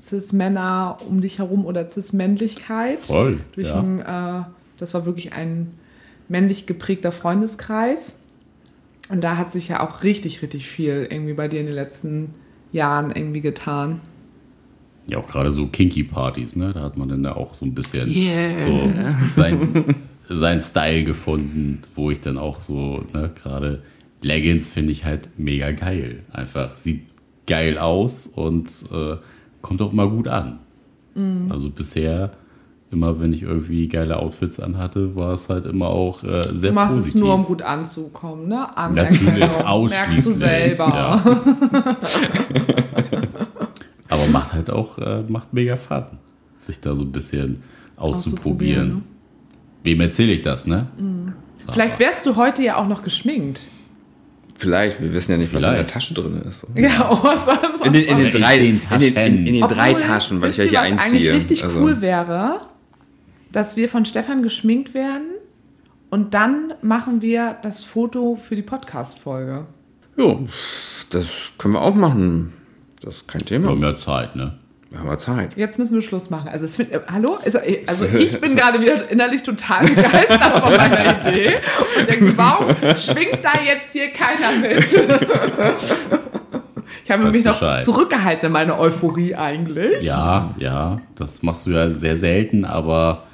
Cis-Männer 0.00 0.98
um 1.08 1.20
dich 1.20 1.38
herum 1.38 1.64
oder 1.66 1.88
Cis-Männlichkeit. 1.88 3.06
Voll, 3.06 3.40
Durch 3.52 3.68
ja. 3.68 3.80
ein, 3.80 4.00
äh, 4.00 4.44
das 4.76 4.94
war 4.94 5.06
wirklich 5.06 5.32
ein 5.32 5.72
männlich 6.28 6.66
geprägter 6.66 7.12
Freundeskreis. 7.12 8.18
Und 9.08 9.24
da 9.24 9.36
hat 9.36 9.52
sich 9.52 9.68
ja 9.68 9.86
auch 9.86 10.02
richtig, 10.02 10.42
richtig 10.42 10.68
viel 10.68 11.06
irgendwie 11.10 11.34
bei 11.34 11.48
dir 11.48 11.60
in 11.60 11.66
den 11.66 11.74
letzten 11.74 12.34
Jahren 12.72 13.10
irgendwie 13.10 13.40
getan. 13.40 14.00
Ja, 15.06 15.18
auch 15.18 15.26
gerade 15.26 15.50
so 15.50 15.66
Kinky-Partys, 15.66 16.54
ne? 16.54 16.72
Da 16.72 16.82
hat 16.82 16.96
man 16.96 17.08
dann 17.08 17.26
auch 17.26 17.54
so 17.54 17.66
ein 17.66 17.74
bisschen 17.74 18.08
Yeah. 18.08 18.56
so 18.56 18.92
sein, 19.30 19.84
sein 20.28 20.60
Style 20.60 21.02
gefunden, 21.04 21.82
wo 21.96 22.10
ich 22.12 22.20
dann 22.20 22.38
auch 22.38 22.60
so, 22.60 23.04
ne, 23.12 23.30
gerade 23.42 23.82
Leggings 24.22 24.68
finde 24.68 24.92
ich 24.92 25.04
halt 25.04 25.28
mega 25.36 25.72
geil. 25.72 26.22
Einfach 26.30 26.76
sieht 26.76 27.06
geil 27.46 27.78
aus 27.78 28.28
und 28.28 28.68
äh, 28.92 29.16
kommt 29.62 29.82
auch 29.82 29.92
immer 29.92 30.08
gut 30.08 30.28
an. 30.28 30.58
Also 31.50 31.70
bisher, 31.70 32.30
immer 32.90 33.20
wenn 33.20 33.32
ich 33.34 33.42
irgendwie 33.42 33.88
geile 33.88 34.18
Outfits 34.18 34.58
anhatte, 34.60 35.14
war 35.16 35.32
es 35.34 35.48
halt 35.48 35.66
immer 35.66 35.88
auch 35.88 36.22
äh, 36.24 36.44
sehr 36.54 36.70
Du 36.70 36.74
machst 36.76 36.94
positiv. 36.96 37.14
es 37.16 37.20
nur, 37.20 37.34
um 37.34 37.44
gut 37.44 37.62
anzukommen, 37.62 38.48
ne? 38.48 38.66
Natürlich, 38.76 39.20
Anerkennung. 39.22 39.38
Merkst 39.38 39.60
du 39.60 39.66
ausschließlich. 39.66 40.36
selber. 40.36 40.86
Ja. 40.86 41.22
Aber 44.08 44.26
macht 44.32 44.52
halt 44.52 44.70
auch, 44.70 44.98
äh, 44.98 45.22
macht 45.28 45.52
mega 45.52 45.76
Fun, 45.76 46.04
sich 46.58 46.80
da 46.80 46.94
so 46.96 47.02
ein 47.02 47.12
bisschen 47.12 47.62
auszuprobieren. 47.96 48.02
Auszuprobieren, 48.80 49.02
Wem 49.82 50.00
erzähle 50.00 50.32
ich 50.32 50.42
das, 50.42 50.66
ne? 50.66 50.86
Vielleicht 51.70 51.98
wärst 51.98 52.26
du 52.26 52.36
heute 52.36 52.62
ja 52.62 52.76
auch 52.76 52.88
noch 52.88 53.02
geschminkt. 53.02 53.66
Vielleicht, 54.60 55.00
wir 55.00 55.12
wissen 55.14 55.32
ja 55.32 55.38
nicht, 55.38 55.54
was 55.54 55.64
in 55.64 55.72
der. 55.72 55.86
Tasche 55.86 56.12
drin 56.12 56.40
ist. 56.46 56.66
Ja, 56.76 57.10
oh, 57.10 57.18
was 57.26 57.46
das 57.46 57.80
In 57.80 57.92
den, 57.94 58.04
in 58.04 58.18
den 58.18 58.26
In 58.26 58.32
drei, 58.32 58.58
den 58.58 58.80
in 58.90 59.00
den, 59.00 59.16
in, 59.16 59.46
in 59.46 59.54
den 59.54 59.62
Obwohl, 59.62 59.76
drei 59.76 59.94
Taschen, 59.94 60.40
weil 60.42 60.50
ich 60.50 60.58
ja 60.58 60.64
hier 60.64 60.80
was 60.80 60.86
einziehe. 60.86 61.02
eigentlich 61.20 61.32
richtig 61.32 61.64
Also, 61.64 61.80
cool 61.80 62.00
wäre, 62.02 62.60
dass 63.52 63.76
wir 63.78 63.88
von 63.88 64.04
Stefan 64.04 64.42
geschminkt 64.42 64.92
werden 64.92 65.28
und 66.10 66.34
dann 66.34 66.74
machen 66.82 67.22
wir 67.22 67.56
das 67.62 67.82
Foto 67.82 68.36
für 68.36 68.54
die 68.54 68.62
Podcast-Folge. 68.62 69.66
Jo, 70.18 70.46
das 71.08 71.26
können 71.56 71.74
wir 71.74 71.80
auch 71.80 71.94
machen. 71.94 72.52
Das 73.02 73.16
ist 73.16 73.28
kein 73.28 73.40
Wir 73.40 73.46
Thema. 73.46 73.68
haben 73.70 73.82
ja 73.82 73.96
Zeit, 73.96 74.36
ne? 74.36 74.58
Wir 74.90 74.98
haben 74.98 75.06
ja 75.08 75.18
Zeit. 75.18 75.56
Jetzt 75.56 75.78
müssen 75.78 75.94
wir 75.94 76.02
Schluss 76.02 76.30
machen. 76.30 76.48
Also, 76.48 76.64
es 76.64 76.74
find, 76.76 76.90
äh, 76.92 77.00
hallo? 77.06 77.38
Also, 77.44 77.58
äh, 77.58 77.84
also 77.86 78.04
ich 78.16 78.40
bin 78.40 78.56
gerade 78.56 78.80
wieder 78.80 79.08
innerlich 79.08 79.42
total 79.44 79.86
begeistert 79.86 80.58
von 80.64 80.74
meiner 80.76 81.20
Idee 81.28 81.54
und 81.98 82.08
denke, 82.08 82.36
warum 82.36 82.70
schwingt 82.96 83.38
da 83.42 83.52
jetzt 83.64 83.92
hier 83.92 84.10
keiner 84.10 84.52
mit? 84.60 84.84
Ich 87.04 87.10
habe 87.10 87.24
Weiß 87.24 87.32
mich 87.32 87.44
noch 87.44 87.58
Bescheid. 87.58 87.84
zurückgehalten 87.84 88.46
in 88.48 88.52
meine 88.52 88.78
Euphorie 88.78 89.34
eigentlich. 89.34 90.04
Ja, 90.04 90.54
ja, 90.58 91.00
das 91.16 91.42
machst 91.42 91.66
du 91.66 91.70
ja 91.70 91.90
sehr 91.90 92.16
selten, 92.16 92.64
aber 92.64 93.24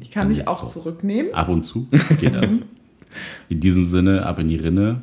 Ich 0.00 0.10
kann 0.10 0.28
mich 0.28 0.46
auch 0.48 0.60
doch. 0.60 0.66
zurücknehmen. 0.66 1.34
ab 1.34 1.48
und 1.50 1.62
zu 1.62 1.86
geht 2.18 2.34
das. 2.34 2.52
In 3.48 3.58
diesem 3.58 3.86
Sinne, 3.86 4.26
ab 4.26 4.38
in 4.38 4.48
die 4.48 4.56
Rinne. 4.56 5.02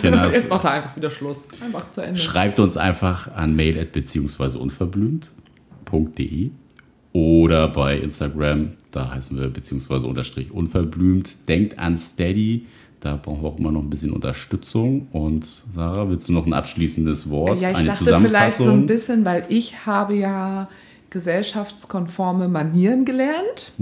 Kinders, 0.00 0.34
Jetzt 0.36 0.50
macht 0.50 0.64
er 0.64 0.72
einfach 0.72 0.96
wieder 0.96 1.10
Schluss. 1.10 1.48
Einfach 1.64 1.90
zu 1.90 2.00
Ende. 2.00 2.20
Schreibt 2.20 2.60
uns 2.60 2.76
einfach 2.76 3.34
an 3.34 3.56
mail 3.56 3.84
beziehungsweise 3.86 4.58
unverblümt.de 4.58 6.50
oder 7.12 7.68
bei 7.68 7.98
Instagram, 7.98 8.72
da 8.90 9.10
heißen 9.12 9.38
wir 9.38 9.48
beziehungsweise 9.48 10.06
unterstrich 10.06 10.52
unverblümt. 10.52 11.48
Denkt 11.48 11.78
an 11.78 11.98
Steady, 11.98 12.66
da 13.00 13.16
brauchen 13.16 13.42
wir 13.42 13.48
auch 13.48 13.58
immer 13.58 13.72
noch 13.72 13.82
ein 13.82 13.90
bisschen 13.90 14.12
Unterstützung. 14.12 15.08
Und 15.12 15.46
Sarah, 15.74 16.08
willst 16.08 16.28
du 16.28 16.32
noch 16.32 16.46
ein 16.46 16.52
abschließendes 16.52 17.30
Wort, 17.30 17.60
Ja, 17.60 17.70
ich 17.70 17.76
eine 17.76 17.88
dachte 17.88 18.20
vielleicht 18.20 18.56
so 18.56 18.70
ein 18.70 18.86
bisschen, 18.86 19.24
weil 19.24 19.46
ich 19.48 19.86
habe 19.86 20.14
ja 20.14 20.68
gesellschaftskonforme 21.10 22.48
Manieren 22.48 23.04
gelernt 23.04 23.72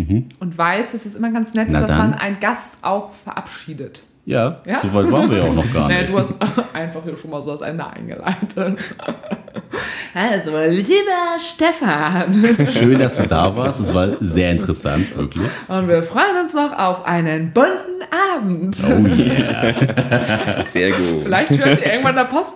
und 0.41 0.59
weiß, 0.59 0.93
dass 0.93 1.07
es 1.07 1.15
immer 1.17 1.31
ganz 1.33 1.55
nett 1.55 1.69
ist, 1.69 1.73
Mhm. 1.75 1.81
Dass 1.81 1.91
dann. 1.91 1.99
man 2.11 2.15
einen 2.15 2.41
Gast 2.41 2.79
auch 2.83 3.13
verabschiedet. 3.13 4.03
ja, 4.25 4.61
Ja? 4.65 4.81
so 4.81 4.93
weit 4.95 5.11
waren 5.13 5.31
wir 5.31 5.39
ja 5.39 5.45
auch 5.45 5.55
noch 5.55 5.73
gar 5.73 5.89
nicht. 5.89 6.09
du 6.11 6.19
hast 6.19 6.33
einfach 6.75 7.03
hier 7.05 7.17
schon 7.17 7.31
mal 7.31 7.43
so 7.43 7.51
das 7.53 7.61
Ende 7.63 7.87
eingeleitet. 7.87 8.95
Also, 10.15 10.59
lieber 10.59 11.39
Stefan, 11.39 12.43
Schön, 12.73 12.99
dass 12.99 13.17
du 13.19 13.25
da 13.27 13.55
warst. 13.55 13.81
Es 13.81 13.93
war 13.93 14.09
sehr 14.21 14.51
interessant, 14.53 15.15
wirklich. 15.15 15.47
und 15.69 15.89
wir 15.89 16.03
freuen 16.03 16.39
uns 16.43 16.55
noch 16.55 16.73
auf 16.73 17.05
einen 17.05 17.53
bunten 17.53 18.03
Abend. 18.35 18.79
Oh 18.87 19.07
yeah. 19.21 20.63
Sehr 20.67 20.89
gut. 20.93 21.23
Vielleicht 21.25 21.51
hört 21.59 21.81
ihr 21.83 21.93
irgendwann 21.93 22.15
der 22.17 22.25
Post. 22.25 22.55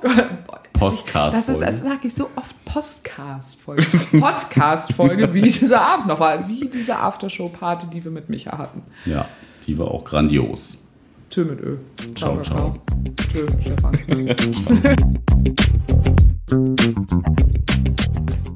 Postcast. 0.80 1.36
Das 1.36 1.48
ist, 1.50 1.60
das 1.60 1.80
sage 1.80 2.06
ich 2.08 2.14
so 2.14 2.30
oft 2.36 2.64
Postcast-Folge. 2.64 3.84
Podcast-Folge, 4.18 5.34
wie 5.34 5.42
dieser 5.42 5.82
Abend 5.82 6.06
noch 6.06 6.18
war. 6.18 6.48
Wie 6.48 6.70
diese 6.70 6.96
Aftershow-Party, 6.96 7.88
die 7.92 8.02
wir 8.02 8.10
mit 8.10 8.30
Micha 8.30 8.56
hatten. 8.56 8.82
Ja, 9.04 9.28
die 9.66 9.76
war 9.76 9.88
auch 9.88 10.04
grandios. 10.04 10.78
Tschö 11.28 11.44
mit 11.44 11.60
Ö. 11.60 11.76
Ciao, 12.14 12.40
ciao. 12.40 12.74
Tschö, 13.30 13.46
Stefan. 13.60 13.98